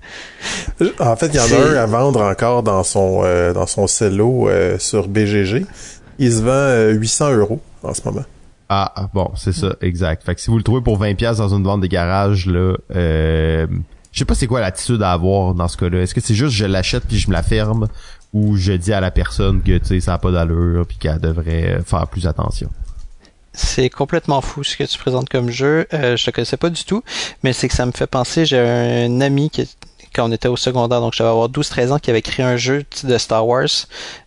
En 1.00 1.16
fait, 1.16 1.28
il 1.28 1.36
y 1.36 1.40
en 1.40 1.58
a 1.58 1.70
un 1.70 1.76
à 1.76 1.86
vendre 1.86 2.20
encore 2.20 2.62
dans 2.62 2.82
son 2.82 3.22
euh, 3.24 3.52
dans 3.52 3.66
son 3.66 3.86
cello 3.86 4.48
sur 4.78 5.08
BGG. 5.08 5.64
Il 6.18 6.32
se 6.32 6.42
vend 6.42 6.92
800 6.98 7.32
euros 7.36 7.60
en 7.82 7.94
ce 7.94 8.02
moment. 8.04 8.24
Ah, 8.68 8.92
ah 8.96 9.08
bon, 9.12 9.30
c'est 9.36 9.52
ça, 9.52 9.76
exact. 9.80 10.24
Fait 10.24 10.34
que 10.34 10.40
si 10.40 10.50
vous 10.50 10.56
le 10.56 10.62
trouvez 10.62 10.80
pour 10.80 10.98
20 10.98 11.14
pièces 11.14 11.36
dans 11.36 11.54
une 11.54 11.62
vente 11.62 11.80
de 11.80 11.86
garage 11.86 12.46
là, 12.46 12.74
euh, 12.94 13.66
je 14.10 14.18
sais 14.18 14.24
pas 14.24 14.34
c'est 14.34 14.48
quoi 14.48 14.60
l'attitude 14.60 15.02
à 15.02 15.12
avoir 15.12 15.54
dans 15.54 15.68
ce 15.68 15.76
cas-là. 15.76 16.02
Est-ce 16.02 16.14
que 16.14 16.20
c'est 16.20 16.34
juste 16.34 16.54
je 16.54 16.64
l'achète 16.64 17.04
puis 17.04 17.18
je 17.18 17.28
me 17.28 17.32
la 17.32 17.42
ferme 17.42 17.86
ou 18.32 18.56
je 18.56 18.72
dis 18.72 18.92
à 18.92 19.00
la 19.00 19.12
personne 19.12 19.62
que 19.62 19.78
tu 19.78 19.86
sais 19.86 20.00
ça 20.00 20.14
a 20.14 20.18
pas 20.18 20.32
d'allure 20.32 20.84
puis 20.86 20.96
qu'elle 20.96 21.20
devrait 21.20 21.80
faire 21.84 22.08
plus 22.08 22.26
attention? 22.26 22.68
C'est 23.56 23.90
complètement 23.90 24.40
fou 24.40 24.62
ce 24.62 24.76
que 24.76 24.84
tu 24.84 24.98
présentes 24.98 25.28
comme 25.28 25.50
jeu. 25.50 25.86
Euh, 25.92 26.16
je 26.16 26.26
le 26.26 26.32
connaissais 26.32 26.56
pas 26.56 26.70
du 26.70 26.84
tout, 26.84 27.02
mais 27.42 27.52
c'est 27.52 27.68
que 27.68 27.74
ça 27.74 27.86
me 27.86 27.92
fait 27.92 28.06
penser. 28.06 28.44
J'ai 28.44 28.58
un 28.58 29.20
ami 29.20 29.50
qui 29.50 29.66
quand 30.16 30.28
on 30.28 30.32
était 30.32 30.48
au 30.48 30.56
secondaire, 30.56 31.00
donc 31.00 31.12
je 31.12 31.18
devais 31.18 31.30
avoir 31.30 31.48
12-13 31.48 31.92
ans, 31.92 31.98
qui 31.98 32.10
avait 32.10 32.22
créé 32.22 32.44
un 32.44 32.56
jeu 32.56 32.84
de 33.04 33.18
Star 33.18 33.46
Wars 33.46 33.68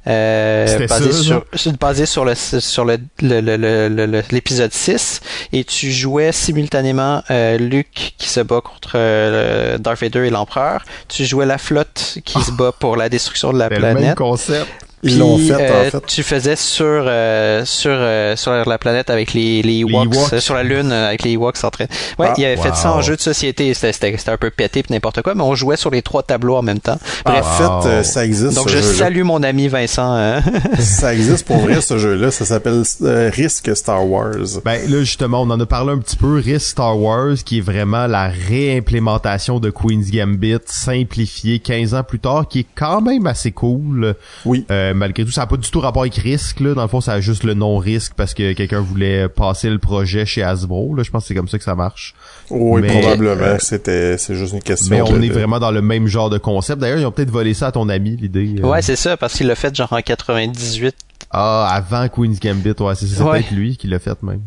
euh, 0.08 0.88
basé, 0.88 1.12
sur, 1.12 1.44
basé 1.80 2.06
sur 2.06 2.26
le 2.26 2.36
sur 2.36 2.86
le, 2.86 4.24
l'épisode 4.32 4.72
6 4.72 5.22
et 5.52 5.64
tu 5.64 5.92
jouais 5.92 6.32
simultanément 6.32 7.24
euh, 7.32 7.58
Luke 7.58 8.14
qui 8.18 8.30
se 8.30 8.40
bat 8.40 8.62
contre 8.62 8.92
euh, 8.96 9.78
Darth 9.80 10.02
Vader 10.02 10.28
et 10.28 10.30
l'empereur, 10.30 10.86
tu 11.08 11.26
jouais 11.26 11.48
la 11.48 11.58
flotte 11.58 12.20
qui 12.24 12.40
se 12.42 12.52
bat 12.52 12.72
pour 12.72 12.96
la 12.96 13.10
destruction 13.10 13.52
de 13.52 13.58
la 13.58 13.70
planète. 13.70 13.96
Le 13.96 14.02
même 14.02 14.16
concept. 14.16 14.68
Ils 15.04 15.18
l'ont 15.18 15.38
fait, 15.38 15.54
en 15.54 15.60
euh, 15.60 15.90
fait. 15.90 16.06
Tu 16.08 16.24
faisais 16.24 16.56
sur 16.58 16.86
euh, 16.86 17.64
sur 17.64 17.92
euh, 17.94 18.36
sur 18.36 18.52
la 18.52 18.78
planète 18.78 19.10
avec 19.10 19.34
les 19.34 19.62
les 19.62 19.80
Ewoks, 19.80 20.40
sur 20.40 20.56
la 20.56 20.64
lune 20.64 20.92
avec 20.92 21.24
les 21.24 21.32
Ewoks 21.34 21.64
en 21.64 21.70
train. 21.70 21.86
Ouais, 22.18 22.28
ah, 22.30 22.34
il 22.38 22.46
avait 22.46 22.58
fait 22.58 22.76
ça 22.76 22.94
en 22.94 23.02
jeu 23.02 23.16
de 23.16 23.22
société. 23.22 23.74
C'était 23.74 23.94
c'était 23.94 24.30
un 24.30 24.38
peu 24.38 24.50
pété 24.50 24.84
puis 24.84 24.94
n'importe 24.94 25.22
quoi, 25.22 25.36
mais 25.36 25.44
on 25.44 25.56
jouait 25.56 25.78
sur 25.78 25.90
les 25.90 26.02
trois 26.02 26.24
tableaux 26.24 26.58
en 26.58 26.62
même 26.62 26.80
temps. 26.80 27.00
Bref, 27.26 27.46
en 27.62 27.82
fait, 27.82 28.04
ça 28.04 28.26
existe. 28.26 28.56
Donc 28.56 28.68
je 28.68 28.80
salue 28.80 29.24
mon 29.24 29.42
ami 29.42 29.68
Vincent. 29.70 30.14
Hein. 30.14 30.42
ça 30.80 31.14
existe 31.14 31.46
pour 31.46 31.58
vrai 31.58 31.80
ce 31.82 31.98
jeu-là. 31.98 32.32
Ça 32.32 32.46
s'appelle 32.46 32.84
Risk 33.34 33.76
Star 33.76 34.06
Wars. 34.06 34.62
Ben 34.66 34.82
là 34.90 35.00
justement, 35.00 35.42
on 35.44 35.50
en 35.50 35.60
a 35.60 35.66
parlé 35.66 35.94
un 35.94 36.00
petit 36.00 36.18
peu. 36.18 36.40
Risk 36.40 36.72
Star 36.72 37.00
Wars, 37.00 37.36
qui 37.46 37.60
est 37.60 37.62
vraiment 37.62 38.08
la 38.08 38.28
réimplémentation 38.28 39.60
de 39.60 39.70
Queen's 39.70 40.12
Gambit 40.12 40.58
simplifiée 40.66 41.60
15 41.60 41.94
ans 41.94 42.04
plus 42.04 42.20
tard, 42.20 42.48
qui 42.50 42.60
est 42.60 42.68
quand 42.76 43.02
même 43.02 43.28
assez 43.28 43.52
cool. 43.52 44.16
Oui. 44.46 44.66
Euh, 44.70 44.89
malgré 44.94 45.26
tout, 45.26 45.32
ça 45.32 45.42
n'a 45.42 45.48
pas 45.48 45.58
du 45.58 45.70
tout 45.70 45.80
rapport 45.80 46.04
avec 46.04 46.16
risque. 46.16 46.60
Là. 46.60 46.74
Dans 46.74 46.82
le 46.82 46.88
fond, 46.88 47.02
ça 47.02 47.14
a 47.14 47.20
juste 47.22 47.44
le 47.44 47.54
non-risque 47.54 48.14
parce 48.16 48.34
que 48.34 48.54
quelqu'un 48.54 48.82
voulait 48.82 49.30
passer 49.30 49.70
le 49.70 49.80
projet 49.80 50.26
chez 50.26 50.44
Hasbro. 50.44 50.96
Là. 50.96 51.04
Je 51.04 51.12
pense 51.12 51.24
que 51.24 51.28
c'est 51.30 51.36
comme 51.36 51.48
ça 51.48 51.58
que 51.58 51.64
ça 51.64 51.76
marche. 51.76 52.14
Oui, 52.50 52.82
probablement. 52.82 53.42
Euh, 53.42 53.58
c'était, 53.60 54.18
c'est 54.18 54.36
juste 54.36 54.54
une 54.54 54.62
question. 54.62 54.90
Mais 54.90 55.02
on 55.02 55.22
est 55.22 55.30
vraiment 55.30 55.60
dans 55.60 55.72
le 55.72 55.82
même 55.82 56.08
genre 56.08 56.30
de 56.30 56.38
concept. 56.38 56.80
D'ailleurs, 56.82 57.00
ils 57.00 57.06
ont 57.06 57.12
peut-être 57.12 57.32
volé 57.32 57.54
ça 57.54 57.68
à 57.68 57.72
ton 57.72 57.90
ami, 57.90 58.16
l'idée. 58.16 58.56
Euh. 58.60 58.68
Ouais, 58.68 58.82
c'est 58.82 58.96
ça, 58.96 59.18
parce 59.18 59.34
qu'il 59.34 59.48
l'a 59.48 59.56
fait 59.56 59.76
genre 59.76 59.94
en 59.94 60.02
98. 60.02 60.96
Ah, 61.32 61.70
avant 61.72 62.08
Queen's 62.10 62.40
Gambit, 62.40 62.74
ouais, 62.80 62.96
c'est, 62.96 63.06
c'est 63.06 63.24
peut-être 63.24 63.52
lui 63.52 63.78
qui 63.78 63.88
l'a 63.88 64.00
fait 64.00 64.22
même. 64.24 64.42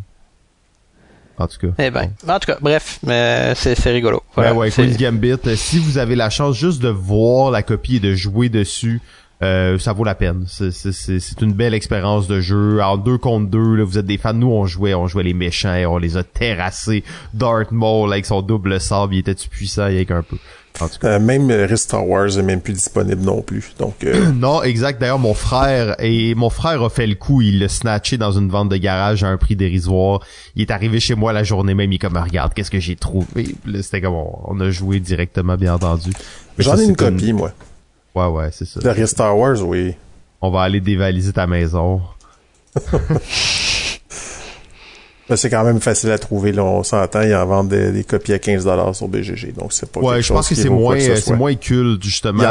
En 1.38 1.46
tout 1.46 1.58
cas. 1.58 1.72
Eh 1.78 1.90
ben, 1.90 2.10
en 2.28 2.38
tout 2.38 2.46
cas, 2.46 2.58
bref, 2.60 2.98
mais 3.04 3.54
c'est, 3.56 3.74
c'est 3.74 3.90
rigolo. 3.90 4.22
ouais, 4.36 4.50
ouais, 4.50 4.70
Queen's 4.70 4.96
Gambit. 4.96 5.38
Si 5.56 5.78
vous 5.78 5.98
avez 5.98 6.14
la 6.14 6.30
chance 6.30 6.56
juste 6.56 6.80
de 6.82 6.88
voir 6.88 7.50
la 7.50 7.62
copie 7.62 7.96
et 7.96 8.00
de 8.00 8.14
jouer 8.14 8.48
dessus, 8.48 9.00
euh, 9.42 9.78
ça 9.78 9.92
vaut 9.92 10.04
la 10.04 10.14
peine. 10.14 10.44
C'est 10.46 11.40
une 11.40 11.52
belle 11.52 11.74
expérience 11.74 12.28
de 12.28 12.40
jeu. 12.40 12.80
En 12.82 12.96
deux 12.96 13.18
contre 13.18 13.50
deux, 13.50 13.76
là, 13.76 13.84
vous 13.84 13.98
êtes 13.98 14.06
des 14.06 14.18
fans. 14.18 14.32
Nous, 14.32 14.50
on 14.50 14.66
jouait, 14.66 14.94
on 14.94 15.08
jouait 15.08 15.24
les 15.24 15.34
méchants 15.34 15.74
et 15.74 15.86
on 15.86 15.98
les 15.98 16.16
a 16.16 16.22
terrassés. 16.22 17.02
Darth 17.34 17.72
Maul 17.72 18.12
avec 18.12 18.26
son 18.26 18.42
double 18.42 18.80
sable, 18.80 19.14
il 19.14 19.18
était-tu 19.20 19.48
puissant 19.48 19.82
avec 19.82 20.10
un 20.10 20.22
peu. 20.22 20.36
En 20.80 20.88
tout 20.88 20.98
cas. 21.00 21.08
Euh, 21.08 21.20
même 21.20 21.50
Rest 21.50 21.84
Star 21.84 22.06
Wars 22.08 22.38
est 22.38 22.42
même 22.42 22.60
plus 22.60 22.72
disponible 22.72 23.20
non 23.22 23.42
plus. 23.42 23.74
Donc 23.78 24.04
euh, 24.04 24.30
non, 24.34 24.62
exact. 24.62 25.00
D'ailleurs, 25.00 25.18
mon 25.18 25.34
frère 25.34 25.96
et 25.98 26.34
mon 26.34 26.48
frère 26.48 26.82
a 26.82 26.88
fait 26.88 27.06
le 27.06 27.16
coup. 27.16 27.42
Il 27.42 27.58
l'a 27.58 27.68
snatché 27.68 28.18
dans 28.18 28.32
une 28.32 28.48
vente 28.48 28.68
de 28.68 28.76
garage 28.76 29.24
à 29.24 29.28
un 29.28 29.36
prix 29.36 29.56
dérisoire. 29.56 30.20
Il 30.54 30.62
est 30.62 30.70
arrivé 30.70 31.00
chez 31.00 31.14
moi 31.14 31.32
la 31.32 31.42
journée 31.42 31.74
même. 31.74 31.90
Il 31.90 31.96
est 31.96 31.98
comme 31.98 32.16
regarde, 32.16 32.54
qu'est-ce 32.54 32.70
que 32.70 32.80
j'ai 32.80 32.96
trouvé? 32.96 33.54
C'était 33.82 34.00
comme 34.00 34.14
on, 34.14 34.60
a 34.60 34.70
joué 34.70 35.00
directement, 35.00 35.56
bien 35.56 35.74
entendu. 35.74 36.10
J'en 36.58 36.76
ai 36.76 36.84
une 36.84 36.96
copie, 36.96 37.32
moi. 37.32 37.52
Ouais, 38.14 38.26
ouais, 38.26 38.50
c'est 38.52 38.64
ça. 38.64 38.80
Le 38.82 39.06
Star 39.06 39.36
Wars, 39.36 39.60
oui. 39.62 39.94
On 40.40 40.50
va 40.50 40.62
aller 40.62 40.80
dévaliser 40.80 41.32
ta 41.32 41.46
maison. 41.46 42.02
C'est 45.36 45.50
quand 45.50 45.64
même 45.64 45.80
facile 45.80 46.10
à 46.10 46.18
trouver, 46.18 46.52
là, 46.52 46.64
on 46.64 46.82
s'entend, 46.82 47.22
ils 47.22 47.34
en 47.34 47.46
vendent 47.46 47.68
des, 47.68 48.04
copies 48.04 48.32
à 48.32 48.38
15$ 48.38 48.94
sur 48.94 49.08
BGG, 49.08 49.54
donc 49.56 49.72
c'est 49.72 49.90
pas 49.90 50.00
Ouais, 50.00 50.22
je 50.22 50.32
pense 50.32 50.48
que 50.48 50.54
c'est 50.54 50.68
moins, 50.68 50.98
c'est 50.98 51.36
moins 51.36 51.54
culte, 51.54 52.02
justement. 52.02 52.42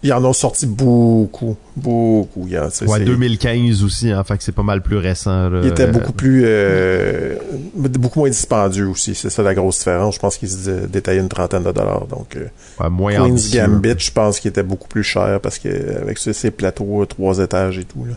Ils 0.00 0.12
en 0.12 0.24
ont 0.24 0.32
sorti 0.32 0.66
beaucoup, 0.66 1.56
beaucoup. 1.76 2.46
ouais, 2.46 3.00
2015 3.00 3.82
aussi, 3.82 4.14
en 4.14 4.18
hein, 4.18 4.24
fait 4.24 4.38
que 4.38 4.44
c'est 4.44 4.52
pas 4.52 4.62
mal 4.62 4.80
plus 4.80 4.96
récent. 4.96 5.50
Il 5.60 5.68
était 5.68 5.88
beaucoup 5.88 6.12
plus, 6.12 6.42
euh, 6.44 7.34
beaucoup 7.74 8.20
moins 8.20 8.28
dispendieux 8.28 8.86
aussi. 8.86 9.16
C'est 9.16 9.30
ça 9.30 9.42
la 9.42 9.54
grosse 9.54 9.78
différence. 9.78 10.14
Je 10.14 10.20
pense 10.20 10.36
qu'il 10.36 10.48
se 10.48 10.86
détaillait 10.86 11.20
une 11.20 11.28
trentaine 11.28 11.64
de 11.64 11.72
dollars. 11.72 12.06
Donc, 12.06 12.36
euh, 12.36 12.46
ouais, 12.80 12.90
moins 12.90 13.12
Queen's 13.12 13.52
Gambit, 13.52 13.94
je 13.98 14.12
pense 14.12 14.38
qu'il 14.38 14.50
était 14.50 14.62
beaucoup 14.62 14.86
plus 14.86 15.02
cher 15.02 15.40
parce 15.40 15.58
que 15.58 15.68
avec 16.00 16.18
ces 16.18 16.50
plateaux 16.52 17.04
trois 17.06 17.40
étages 17.40 17.78
et 17.78 17.84
tout 17.84 18.04
là. 18.04 18.14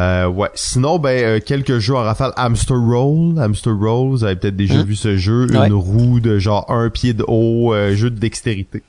Euh, 0.00 0.26
ouais. 0.26 0.48
Sinon, 0.54 0.98
ben 0.98 1.22
euh, 1.22 1.40
quelques 1.44 1.78
jeux 1.78 1.94
en 1.94 2.02
rafale. 2.02 2.32
Hamster 2.36 2.76
Roll, 2.76 3.38
Hamster 3.38 3.74
Roll, 3.74 4.10
vous 4.10 4.24
avez 4.24 4.36
peut-être 4.36 4.56
déjà 4.56 4.74
hein? 4.74 4.84
vu 4.84 4.96
ce 4.96 5.16
jeu. 5.16 5.46
Une 5.52 5.72
roue 5.72 6.20
de 6.20 6.38
genre 6.38 6.70
un 6.70 6.88
pied 6.90 7.12
de 7.12 7.24
haut, 7.26 7.74
jeu 7.94 8.10
de 8.10 8.18
dextérité 8.18 8.82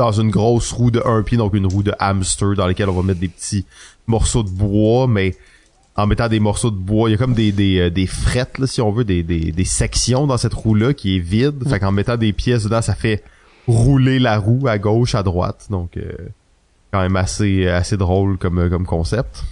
dans 0.00 0.12
une 0.12 0.30
grosse 0.30 0.72
roue 0.72 0.90
de 0.90 1.02
un 1.04 1.22
pied, 1.22 1.36
donc 1.36 1.52
une 1.52 1.66
roue 1.66 1.82
de 1.82 1.92
hamster 1.98 2.54
dans 2.54 2.66
laquelle 2.66 2.88
on 2.88 2.94
va 2.94 3.02
mettre 3.02 3.20
des 3.20 3.28
petits 3.28 3.66
morceaux 4.06 4.42
de 4.42 4.48
bois, 4.48 5.06
mais 5.06 5.36
en 5.94 6.06
mettant 6.06 6.28
des 6.28 6.40
morceaux 6.40 6.70
de 6.70 6.76
bois, 6.76 7.10
il 7.10 7.12
y 7.12 7.14
a 7.14 7.18
comme 7.18 7.34
des, 7.34 7.52
des, 7.52 7.78
euh, 7.78 7.90
des 7.90 8.06
frettes, 8.06 8.58
là, 8.58 8.66
si 8.66 8.80
on 8.80 8.92
veut, 8.92 9.04
des, 9.04 9.22
des, 9.22 9.52
des 9.52 9.64
sections 9.66 10.26
dans 10.26 10.38
cette 10.38 10.54
roue-là 10.54 10.94
qui 10.94 11.16
est 11.16 11.20
vide. 11.20 11.68
Fait 11.68 11.78
qu'en 11.78 11.92
mettant 11.92 12.16
des 12.16 12.32
pièces 12.32 12.64
dedans, 12.64 12.80
ça 12.80 12.94
fait 12.94 13.22
rouler 13.66 14.18
la 14.18 14.38
roue 14.38 14.66
à 14.68 14.78
gauche, 14.78 15.14
à 15.14 15.22
droite. 15.22 15.66
Donc, 15.68 15.98
euh, 15.98 16.12
quand 16.92 17.02
même 17.02 17.16
assez, 17.16 17.68
assez 17.68 17.98
drôle 17.98 18.38
comme, 18.38 18.70
comme 18.70 18.86
concept. 18.86 19.44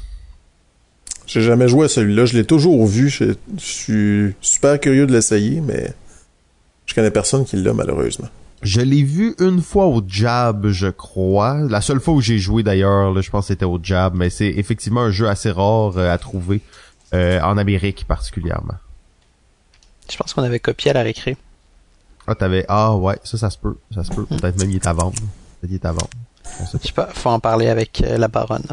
J'ai 1.28 1.42
jamais 1.42 1.68
joué 1.68 1.84
à 1.84 1.88
celui-là. 1.88 2.24
Je 2.24 2.36
l'ai 2.36 2.44
toujours 2.44 2.86
vu. 2.86 3.08
Je, 3.08 3.34
je 3.58 3.64
suis 3.64 4.34
super 4.40 4.80
curieux 4.80 5.06
de 5.06 5.12
l'essayer, 5.12 5.60
mais 5.60 5.92
je 6.86 6.94
connais 6.94 7.10
personne 7.10 7.44
qui 7.44 7.56
l'a, 7.56 7.72
malheureusement. 7.74 8.28
Je 8.62 8.80
l'ai 8.80 9.04
vu 9.04 9.36
une 9.38 9.62
fois 9.62 9.86
au 9.86 10.02
Jab, 10.06 10.68
je 10.68 10.88
crois. 10.88 11.54
La 11.68 11.80
seule 11.80 12.00
fois 12.00 12.14
où 12.14 12.20
j'ai 12.20 12.38
joué 12.38 12.62
d'ailleurs, 12.62 13.20
je 13.20 13.30
pense 13.30 13.44
que 13.44 13.48
c'était 13.48 13.66
au 13.66 13.78
Jab, 13.80 14.14
mais 14.16 14.30
c'est 14.30 14.48
effectivement 14.48 15.02
un 15.02 15.10
jeu 15.10 15.28
assez 15.28 15.50
rare 15.50 15.96
euh, 15.96 16.12
à 16.12 16.18
trouver, 16.18 16.60
euh, 17.14 17.40
en 17.40 17.56
Amérique 17.56 18.04
particulièrement. 18.08 18.74
Je 20.10 20.16
pense 20.16 20.32
qu'on 20.32 20.42
avait 20.42 20.58
copié 20.58 20.90
à 20.90 20.94
la 20.94 21.02
récré. 21.02 21.36
Ah, 22.26 22.34
t'avais... 22.34 22.64
Ah, 22.68 22.96
ouais, 22.96 23.18
ça, 23.22 23.38
ça 23.38 23.50
se 23.50 23.58
peut. 23.58 23.76
Ça 23.94 24.02
se 24.02 24.10
peut. 24.10 24.24
Peut-être 24.24 24.58
même 24.58 24.70
il 24.70 24.76
est 24.76 24.86
à 24.86 24.92
vendre. 24.92 25.20
Peut-être 25.60 25.70
il 25.70 25.74
est 25.74 25.86
à 25.86 25.92
vendre. 25.92 26.10
Je 26.72 26.78
sais 26.78 26.92
pas, 26.92 27.08
faut 27.12 27.30
en 27.30 27.40
parler 27.40 27.68
avec 27.68 28.00
euh, 28.00 28.16
la 28.16 28.28
baronne. 28.28 28.66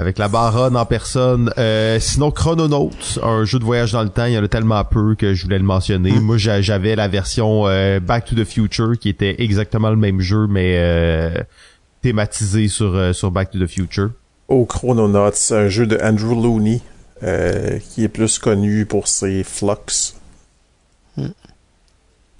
Avec 0.00 0.16
la 0.18 0.28
baronne 0.28 0.76
en 0.78 0.86
personne. 0.86 1.52
Euh, 1.58 2.00
sinon, 2.00 2.30
Chrononauts, 2.30 2.90
un 3.22 3.44
jeu 3.44 3.58
de 3.58 3.64
voyage 3.64 3.92
dans 3.92 4.02
le 4.02 4.08
temps, 4.08 4.24
il 4.24 4.32
y 4.32 4.38
en 4.38 4.42
a 4.42 4.48
tellement 4.48 4.82
peu 4.84 5.14
que 5.14 5.34
je 5.34 5.42
voulais 5.44 5.58
le 5.58 5.64
mentionner. 5.64 6.12
Moi, 6.20 6.38
j'a- 6.38 6.62
j'avais 6.62 6.96
la 6.96 7.06
version 7.06 7.66
euh, 7.66 8.00
Back 8.00 8.24
to 8.24 8.34
the 8.34 8.44
Future 8.44 8.92
qui 8.98 9.10
était 9.10 9.36
exactement 9.42 9.90
le 9.90 9.96
même 9.96 10.20
jeu, 10.20 10.46
mais 10.48 10.76
euh, 10.78 11.34
thématisé 12.00 12.68
sur, 12.68 12.94
euh, 12.94 13.12
sur 13.12 13.30
Back 13.30 13.50
to 13.50 13.58
the 13.58 13.66
Future. 13.66 14.10
Au 14.48 14.64
Chrononauts, 14.64 15.30
c'est 15.34 15.54
un 15.56 15.68
jeu 15.68 15.86
de 15.86 15.98
Andrew 16.02 16.32
Looney, 16.34 16.80
euh, 17.22 17.78
qui 17.90 18.02
est 18.02 18.08
plus 18.08 18.38
connu 18.38 18.86
pour 18.86 19.06
ses 19.06 19.44
Flux. 19.44 20.14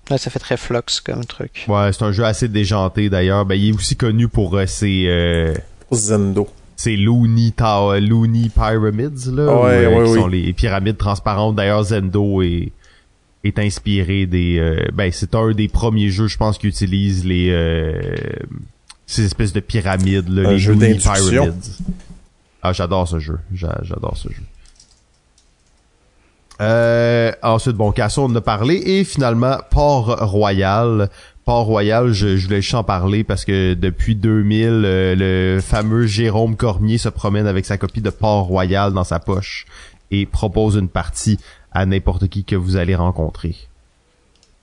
Là, 0.09 0.19
ça 0.19 0.31
fait 0.31 0.39
très 0.41 0.57
flux 0.57 0.79
comme 1.05 1.25
truc. 1.25 1.67
Ouais, 1.69 1.91
c'est 1.93 2.03
un 2.03 2.11
jeu 2.11 2.25
assez 2.25 2.49
déjanté 2.49 3.09
d'ailleurs. 3.11 3.45
Ben, 3.45 3.55
il 3.55 3.69
est 3.69 3.73
aussi 3.75 3.95
connu 3.97 4.27
pour 4.27 4.57
euh, 4.57 4.67
ses, 4.67 5.05
euh, 5.07 5.55
Pour 5.89 5.99
Zendo. 5.99 6.49
Ses 6.83 6.97
Looney, 6.97 7.53
Tower, 7.53 8.01
Looney 8.01 8.49
Pyramids, 8.49 9.27
là, 9.31 9.45
Ouais, 9.55 9.61
où, 9.61 9.65
euh, 9.65 9.89
ouais, 9.99 10.05
qui 10.07 10.11
oui. 10.13 10.19
sont 10.19 10.27
les 10.29 10.53
pyramides 10.55 10.97
transparentes. 10.97 11.57
D'ailleurs, 11.57 11.83
Zendo 11.83 12.41
est, 12.41 12.73
est 13.45 13.59
inspiré 13.59 14.25
des... 14.25 14.59
euh, 14.59 14.87
ben, 14.95 15.11
c'est 15.13 15.35
un 15.35 15.51
des 15.53 15.69
premiers 15.69 16.09
jeux, 16.09 16.27
je 16.29 16.39
pense, 16.39 16.57
qui 16.57 16.69
utilise 16.69 17.27
les... 17.27 17.51
euh, 17.51 18.01
ces 19.07 19.27
espèces 19.27 19.53
de 19.53 19.61
pyramides, 19.61 20.29
là, 20.31 20.49
Un 20.49 20.53
les 20.53 20.59
jeu 20.59 20.73
Looney. 20.73 20.95
Pyramids. 20.95 21.79
Ah, 22.63 22.73
j'adore 22.73 23.07
ce 23.09 23.19
jeu. 23.19 23.39
J'a- 23.53 23.81
J'adore 23.83 24.17
ce 24.17 24.29
jeu. 24.29 24.43
Euh, 26.61 27.33
ensuite, 27.43 27.77
bon, 27.77 27.91
Casson 27.93 28.23
on 28.23 28.27
en 28.33 28.37
a 28.37 28.41
parlé. 28.41 28.77
Et 28.85 29.05
finalement, 29.05 29.59
Port-Royal. 29.71 31.09
Port-Royal, 31.51 32.13
je, 32.13 32.37
je 32.37 32.47
voulais 32.47 32.63
juste 32.63 32.77
en 32.77 32.85
parler 32.85 33.25
parce 33.25 33.45
que 33.45 33.75
depuis 33.75 34.15
2000, 34.15 34.69
euh, 34.69 35.17
le 35.57 35.61
fameux 35.61 36.07
Jérôme 36.07 36.55
Cormier 36.55 36.97
se 36.97 37.09
promène 37.09 37.49
avec 37.49 37.67
sa 37.67 37.77
copie 37.77 38.01
de 38.01 38.11
Port-Royal 38.11 38.93
dans 38.93 39.03
sa 39.03 39.19
poche 39.19 39.67
et 40.13 40.27
propose 40.27 40.77
une 40.77 40.89
partie 40.89 41.41
à 41.73 41.87
n'importe 41.87 42.29
qui 42.29 42.45
que 42.45 42.55
vous 42.55 42.77
allez 42.77 42.95
rencontrer. 42.95 43.57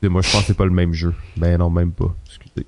Et 0.01 0.07
moi, 0.07 0.21
je 0.21 0.31
pense 0.31 0.43
que 0.43 0.47
c'est 0.47 0.53
pas 0.53 0.63
le 0.63 0.71
même 0.71 0.93
jeu. 0.93 1.13
Ben 1.35 1.57
non, 1.57 1.69
même 1.69 1.91
pas. 1.91 2.15
Excusez. 2.25 2.65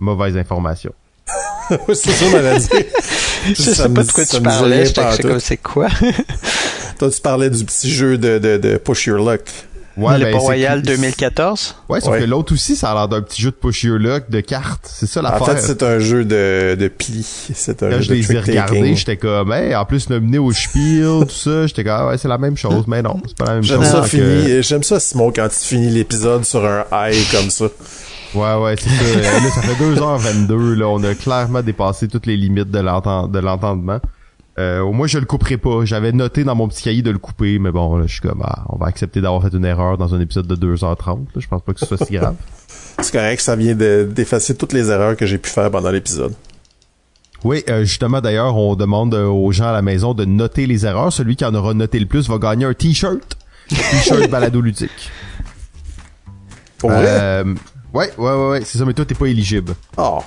Mauvaise 0.00 0.38
information. 0.38 0.94
c'est 1.88 1.94
ça, 1.94 2.58
dit. 2.58 2.68
Je 3.48 3.52
sais 3.54 3.88
pas 3.90 4.02
de 4.02 4.12
quoi 4.12 4.24
tu 4.24 4.40
parlais, 4.40 4.86
j'étais 4.86 5.22
comme 5.22 5.40
c'est 5.40 5.58
quoi? 5.58 5.88
Toi, 6.98 7.10
tu 7.10 7.20
parlais 7.20 7.50
du 7.50 7.66
petit 7.66 7.90
jeu 7.90 8.16
de, 8.16 8.38
de, 8.38 8.56
de 8.56 8.76
Push 8.78 9.08
Your 9.08 9.18
Luck. 9.18 9.42
Ouais, 9.96 10.18
le 10.18 10.26
ben, 10.26 10.36
Royal 10.36 10.82
2014? 10.82 11.74
Ouais, 11.88 12.00
sauf 12.02 12.12
Ouais. 12.12 12.20
que 12.20 12.24
l'autre 12.24 12.52
aussi, 12.52 12.76
ça 12.76 12.90
a 12.90 12.94
l'air 12.94 13.08
d'un 13.08 13.22
petit 13.22 13.40
jeu 13.40 13.50
de 13.50 13.56
push 13.56 13.82
your 13.84 13.98
luck 13.98 14.28
de 14.28 14.40
cartes. 14.40 14.86
C'est 14.92 15.06
ça 15.06 15.20
En 15.20 15.22
l'affaire. 15.22 15.58
fait, 15.58 15.60
c'est 15.60 15.82
un 15.82 15.98
jeu 15.98 16.24
de, 16.24 16.76
de 16.78 16.88
pli. 16.88 17.22
C'est 17.54 17.82
un 17.82 17.88
Quand 17.90 17.96
je 17.96 18.02
jeu 18.02 18.14
les 18.14 18.32
ai 18.32 18.38
regardés, 18.40 18.94
j'étais 18.94 19.16
comme, 19.16 19.52
hey, 19.52 19.74
en 19.74 19.84
plus 19.86 20.10
nominé 20.10 20.36
au 20.38 20.52
Spiel, 20.52 21.20
tout 21.26 21.30
ça, 21.30 21.66
j'étais 21.66 21.82
comme, 21.84 21.94
ah 21.96 22.06
ouais, 22.08 22.18
c'est 22.18 22.28
la 22.28 22.36
même 22.38 22.56
chose, 22.58 22.84
mais 22.86 23.00
non, 23.00 23.20
c'est 23.26 23.36
pas 23.38 23.46
la 23.46 23.54
même 23.54 23.62
J'aime 23.62 23.82
chose. 23.82 23.90
ça, 23.90 24.02
Fait 24.02 24.18
que- 24.18 24.42
fini, 24.44 24.62
j'aime 24.62 24.82
ça, 24.82 25.00
Simon, 25.00 25.32
quand 25.34 25.48
tu 25.48 25.64
finis 25.66 25.90
l'épisode 25.90 26.44
sur 26.44 26.64
un 26.64 26.84
high 26.92 27.30
comme 27.32 27.48
ça. 27.50 27.64
Ouais, 28.34 28.54
ouais, 28.54 28.76
c'est 28.78 28.90
ça. 28.90 29.20
Là, 29.40 29.50
ça 29.54 29.62
fait 29.62 29.82
2h22, 29.82 30.74
là, 30.74 30.88
on 30.88 31.02
a 31.04 31.14
clairement 31.14 31.62
dépassé 31.62 32.06
toutes 32.08 32.26
les 32.26 32.36
limites 32.36 32.70
de 32.70 32.80
l'entendement. 32.80 33.98
Euh, 34.58 34.80
au 34.80 34.92
moins, 34.92 35.06
je 35.06 35.18
le 35.18 35.26
couperai 35.26 35.58
pas. 35.58 35.84
J'avais 35.84 36.12
noté 36.12 36.42
dans 36.44 36.54
mon 36.54 36.66
petit 36.68 36.82
cahier 36.82 37.02
de 37.02 37.10
le 37.10 37.18
couper, 37.18 37.58
mais 37.58 37.70
bon, 37.70 37.96
là, 37.98 38.06
je 38.06 38.12
suis 38.12 38.22
comme, 38.22 38.42
ah, 38.42 38.64
on 38.70 38.78
va 38.78 38.86
accepter 38.86 39.20
d'avoir 39.20 39.42
fait 39.42 39.54
une 39.54 39.64
erreur 39.66 39.98
dans 39.98 40.14
un 40.14 40.20
épisode 40.20 40.46
de 40.46 40.56
2h30. 40.56 41.06
là. 41.06 41.40
Je 41.40 41.46
pense 41.46 41.60
pas 41.62 41.74
que 41.74 41.80
ce 41.80 41.86
soit 41.86 41.98
si 42.04 42.14
grave. 42.14 42.36
C'est 43.00 43.12
correct, 43.12 43.40
ça 43.42 43.54
vient 43.56 43.74
de- 43.74 44.08
d'effacer 44.10 44.56
toutes 44.56 44.72
les 44.72 44.88
erreurs 44.90 45.16
que 45.16 45.26
j'ai 45.26 45.36
pu 45.36 45.50
faire 45.50 45.70
pendant 45.70 45.90
l'épisode. 45.90 46.32
Oui, 47.44 47.62
euh, 47.68 47.84
justement 47.84 48.22
d'ailleurs, 48.22 48.56
on 48.56 48.74
demande 48.76 49.14
euh, 49.14 49.26
aux 49.26 49.52
gens 49.52 49.66
à 49.68 49.72
la 49.72 49.82
maison 49.82 50.14
de 50.14 50.24
noter 50.24 50.66
les 50.66 50.86
erreurs. 50.86 51.12
Celui 51.12 51.36
qui 51.36 51.44
en 51.44 51.54
aura 51.54 51.74
noté 51.74 51.98
le 51.98 52.06
plus 52.06 52.26
va 52.28 52.38
gagner 52.38 52.64
un 52.64 52.72
t-shirt. 52.72 53.36
T-shirt 53.68 54.30
balado 54.30 54.62
ludique. 54.62 55.10
Pour 56.78 56.90
vrai? 56.90 57.04
Euh, 57.06 57.54
ouais, 57.92 58.10
ouais, 58.16 58.32
ouais, 58.32 58.48
ouais, 58.48 58.60
c'est 58.64 58.78
ça, 58.78 58.84
mais 58.86 58.94
toi 58.94 59.04
t'es 59.04 59.14
pas 59.14 59.26
éligible. 59.26 59.74
Oh. 59.98 60.20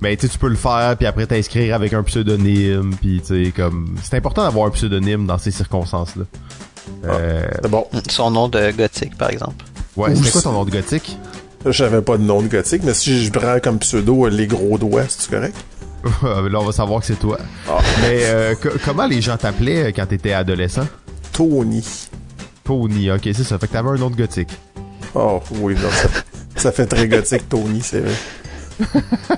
Mais 0.00 0.16
tu 0.16 0.26
sais, 0.26 0.32
tu 0.32 0.38
peux 0.38 0.48
le 0.48 0.56
faire, 0.56 0.96
puis 0.96 1.06
après 1.06 1.26
t'inscrire 1.26 1.74
avec 1.74 1.92
un 1.92 2.02
pseudonyme, 2.02 2.94
puis 3.00 3.20
tu 3.26 3.44
sais, 3.46 3.52
comme... 3.54 3.96
C'est 4.02 4.16
important 4.16 4.42
d'avoir 4.44 4.66
un 4.66 4.70
pseudonyme 4.70 5.26
dans 5.26 5.36
ces 5.38 5.50
circonstances-là. 5.50 6.24
Euh, 7.04 7.46
C'est 7.62 7.70
bon. 7.70 7.86
Son 8.08 8.30
nom 8.30 8.48
de 8.48 8.70
gothique, 8.72 9.16
par 9.18 9.30
exemple. 9.30 9.64
ouais, 9.96 10.14
c'est 10.16 10.30
quoi 10.32 10.42
ton 10.42 10.52
nom 10.52 10.64
de 10.64 10.70
gothique? 10.70 11.18
J'avais 11.66 12.00
pas 12.00 12.16
de 12.16 12.22
nom 12.22 12.40
de 12.40 12.48
gothique, 12.48 12.82
mais 12.84 12.94
si 12.94 13.22
je 13.24 13.30
prends 13.30 13.58
comme 13.60 13.78
pseudo 13.78 14.24
euh, 14.26 14.30
les 14.30 14.46
gros 14.46 14.78
doigts, 14.78 15.04
c'est 15.08 15.30
correct? 15.30 15.54
Là, 16.22 16.58
on 16.58 16.64
va 16.64 16.72
savoir 16.72 17.00
que 17.00 17.06
c'est 17.06 17.18
toi. 17.18 17.36
Ah. 17.68 17.76
Mais 18.00 18.20
euh, 18.24 18.54
co- 18.54 18.70
comment 18.86 19.06
les 19.06 19.20
gens 19.20 19.36
t'appelaient 19.36 19.88
euh, 19.88 19.92
quand 19.94 20.06
t'étais 20.06 20.32
adolescent? 20.32 20.86
Tony. 21.32 21.84
Tony, 22.64 23.10
ok, 23.10 23.20
c'est 23.24 23.44
ça. 23.44 23.58
Fait 23.58 23.66
que 23.66 23.72
t'avais 23.74 23.90
un 23.90 23.96
nom 23.96 24.08
de 24.08 24.16
gothique. 24.16 24.48
Oh, 25.14 25.42
oui, 25.56 25.74
non, 25.74 25.90
ça, 25.90 26.08
ça 26.56 26.72
fait 26.72 26.86
très 26.86 27.06
gothique, 27.06 27.46
Tony, 27.50 27.82
c'est 27.82 28.00
vrai. 28.00 28.14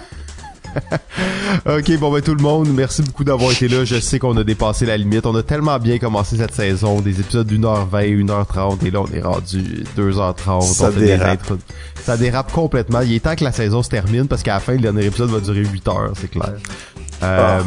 Ok, 1.66 1.98
bon 1.98 2.10
ben 2.12 2.22
tout 2.22 2.34
le 2.34 2.42
monde, 2.42 2.68
merci 2.74 3.02
beaucoup 3.02 3.24
d'avoir 3.24 3.52
été 3.52 3.68
là. 3.68 3.84
Je 3.84 4.00
sais 4.00 4.18
qu'on 4.18 4.36
a 4.36 4.44
dépassé 4.44 4.86
la 4.86 4.96
limite. 4.96 5.26
On 5.26 5.34
a 5.36 5.42
tellement 5.42 5.78
bien 5.78 5.98
commencé 5.98 6.36
cette 6.36 6.54
saison, 6.54 7.00
des 7.00 7.20
épisodes 7.20 7.46
d'une 7.46 7.64
heure 7.64 7.86
20, 7.86 8.02
une 8.02 8.30
heure 8.30 8.46
30 8.46 8.82
et 8.82 8.90
là 8.90 9.02
on 9.02 9.12
est 9.12 9.20
rendu 9.20 9.84
2h30. 9.96 10.62
Ça 10.62 10.88
on 10.88 10.98
dérape. 10.98 11.52
Ça 12.02 12.16
dérape 12.16 12.52
complètement. 12.52 13.00
Il 13.02 13.14
est 13.14 13.20
temps 13.20 13.36
que 13.36 13.44
la 13.44 13.52
saison 13.52 13.82
se 13.82 13.90
termine 13.90 14.28
parce 14.28 14.42
qu'à 14.42 14.54
la 14.54 14.60
fin, 14.60 14.72
le 14.72 14.80
dernier 14.80 15.06
épisode 15.06 15.30
va 15.30 15.40
durer 15.40 15.64
8 15.64 15.88
heures, 15.88 16.12
c'est 16.18 16.30
clair. 16.30 16.54
Euh, 17.22 17.60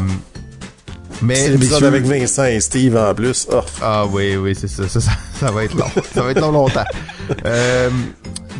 Mais 1.22 1.34
C'est 1.34 1.50
l'épisode 1.50 1.84
avec 1.84 2.04
Vincent 2.04 2.44
et 2.44 2.60
Steve 2.60 2.96
en 2.96 3.14
plus. 3.14 3.46
Oh. 3.52 3.60
Ah 3.82 4.04
oui, 4.06 4.36
oui, 4.36 4.54
c'est 4.54 4.68
ça. 4.68 4.88
Ça, 4.88 5.00
ça. 5.00 5.12
ça 5.40 5.50
va 5.50 5.64
être 5.64 5.74
long. 5.74 5.86
ça 6.14 6.22
va 6.22 6.30
être 6.30 6.40
long 6.40 6.52
longtemps. 6.52 6.84
Euh, 7.44 7.90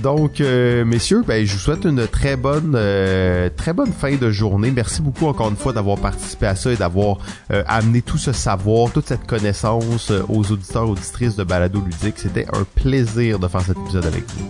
donc, 0.02 0.40
euh, 0.40 0.84
messieurs, 0.84 1.24
ben, 1.26 1.44
je 1.44 1.52
vous 1.52 1.58
souhaite 1.58 1.84
une 1.84 2.06
très 2.06 2.36
bonne, 2.36 2.74
euh, 2.76 3.48
très 3.56 3.72
bonne 3.72 3.92
fin 3.92 4.14
de 4.14 4.30
journée. 4.30 4.70
Merci 4.70 5.02
beaucoup 5.02 5.26
encore 5.26 5.48
une 5.48 5.56
fois 5.56 5.72
d'avoir 5.72 5.98
participé 5.98 6.46
à 6.46 6.54
ça 6.54 6.70
et 6.72 6.76
d'avoir 6.76 7.18
euh, 7.52 7.62
amené 7.66 8.02
tout 8.02 8.18
ce 8.18 8.32
savoir, 8.32 8.92
toute 8.92 9.08
cette 9.08 9.26
connaissance 9.26 10.10
euh, 10.10 10.22
aux 10.28 10.50
auditeurs, 10.52 10.88
auditrices 10.88 11.36
de 11.36 11.44
Balado 11.44 11.80
Ludique. 11.80 12.18
C'était 12.18 12.46
un 12.52 12.64
plaisir 12.74 13.38
de 13.38 13.48
faire 13.48 13.62
cet 13.62 13.76
épisode 13.78 14.06
avec 14.06 14.24
vous. 14.36 14.46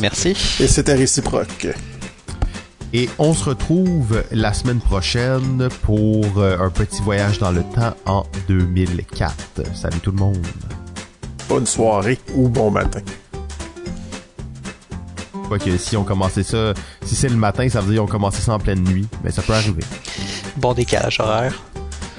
Merci. 0.00 0.30
Et 0.60 0.66
c'était 0.66 0.94
réciproque. 0.94 1.68
Et 2.92 3.08
on 3.18 3.34
se 3.34 3.44
retrouve 3.44 4.24
la 4.32 4.52
semaine 4.52 4.80
prochaine 4.80 5.68
pour 5.82 6.38
euh, 6.38 6.58
un 6.58 6.70
petit 6.70 7.00
voyage 7.02 7.38
dans 7.38 7.52
le 7.52 7.62
temps 7.62 7.94
en 8.04 8.24
2004. 8.48 9.62
Salut 9.74 10.00
tout 10.00 10.10
le 10.10 10.16
monde. 10.16 10.44
Bonne 11.48 11.66
soirée 11.66 12.18
ou 12.34 12.48
bon 12.48 12.70
matin. 12.70 13.00
Quoique 15.46 15.76
si 15.78 15.96
on 15.96 16.04
commençait 16.04 16.42
ça, 16.42 16.74
si 17.02 17.14
c'est 17.14 17.28
le 17.28 17.36
matin, 17.36 17.68
ça 17.68 17.80
veut 17.80 17.92
dire 17.92 17.94
qu'ils 17.94 18.00
ont 18.00 18.06
commencé 18.06 18.40
ça 18.40 18.54
en 18.54 18.58
pleine 18.58 18.82
nuit. 18.82 19.06
Mais 19.22 19.30
ça 19.30 19.42
peut 19.42 19.54
arriver. 19.54 19.84
Bon 20.56 20.74
décalage 20.74 21.20
horaire. 21.20 21.62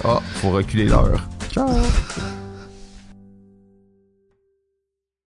Ah, 0.05 0.21
faut 0.35 0.51
reculer 0.51 0.85
l'heure. 0.85 1.27
Ciao! 1.51 1.67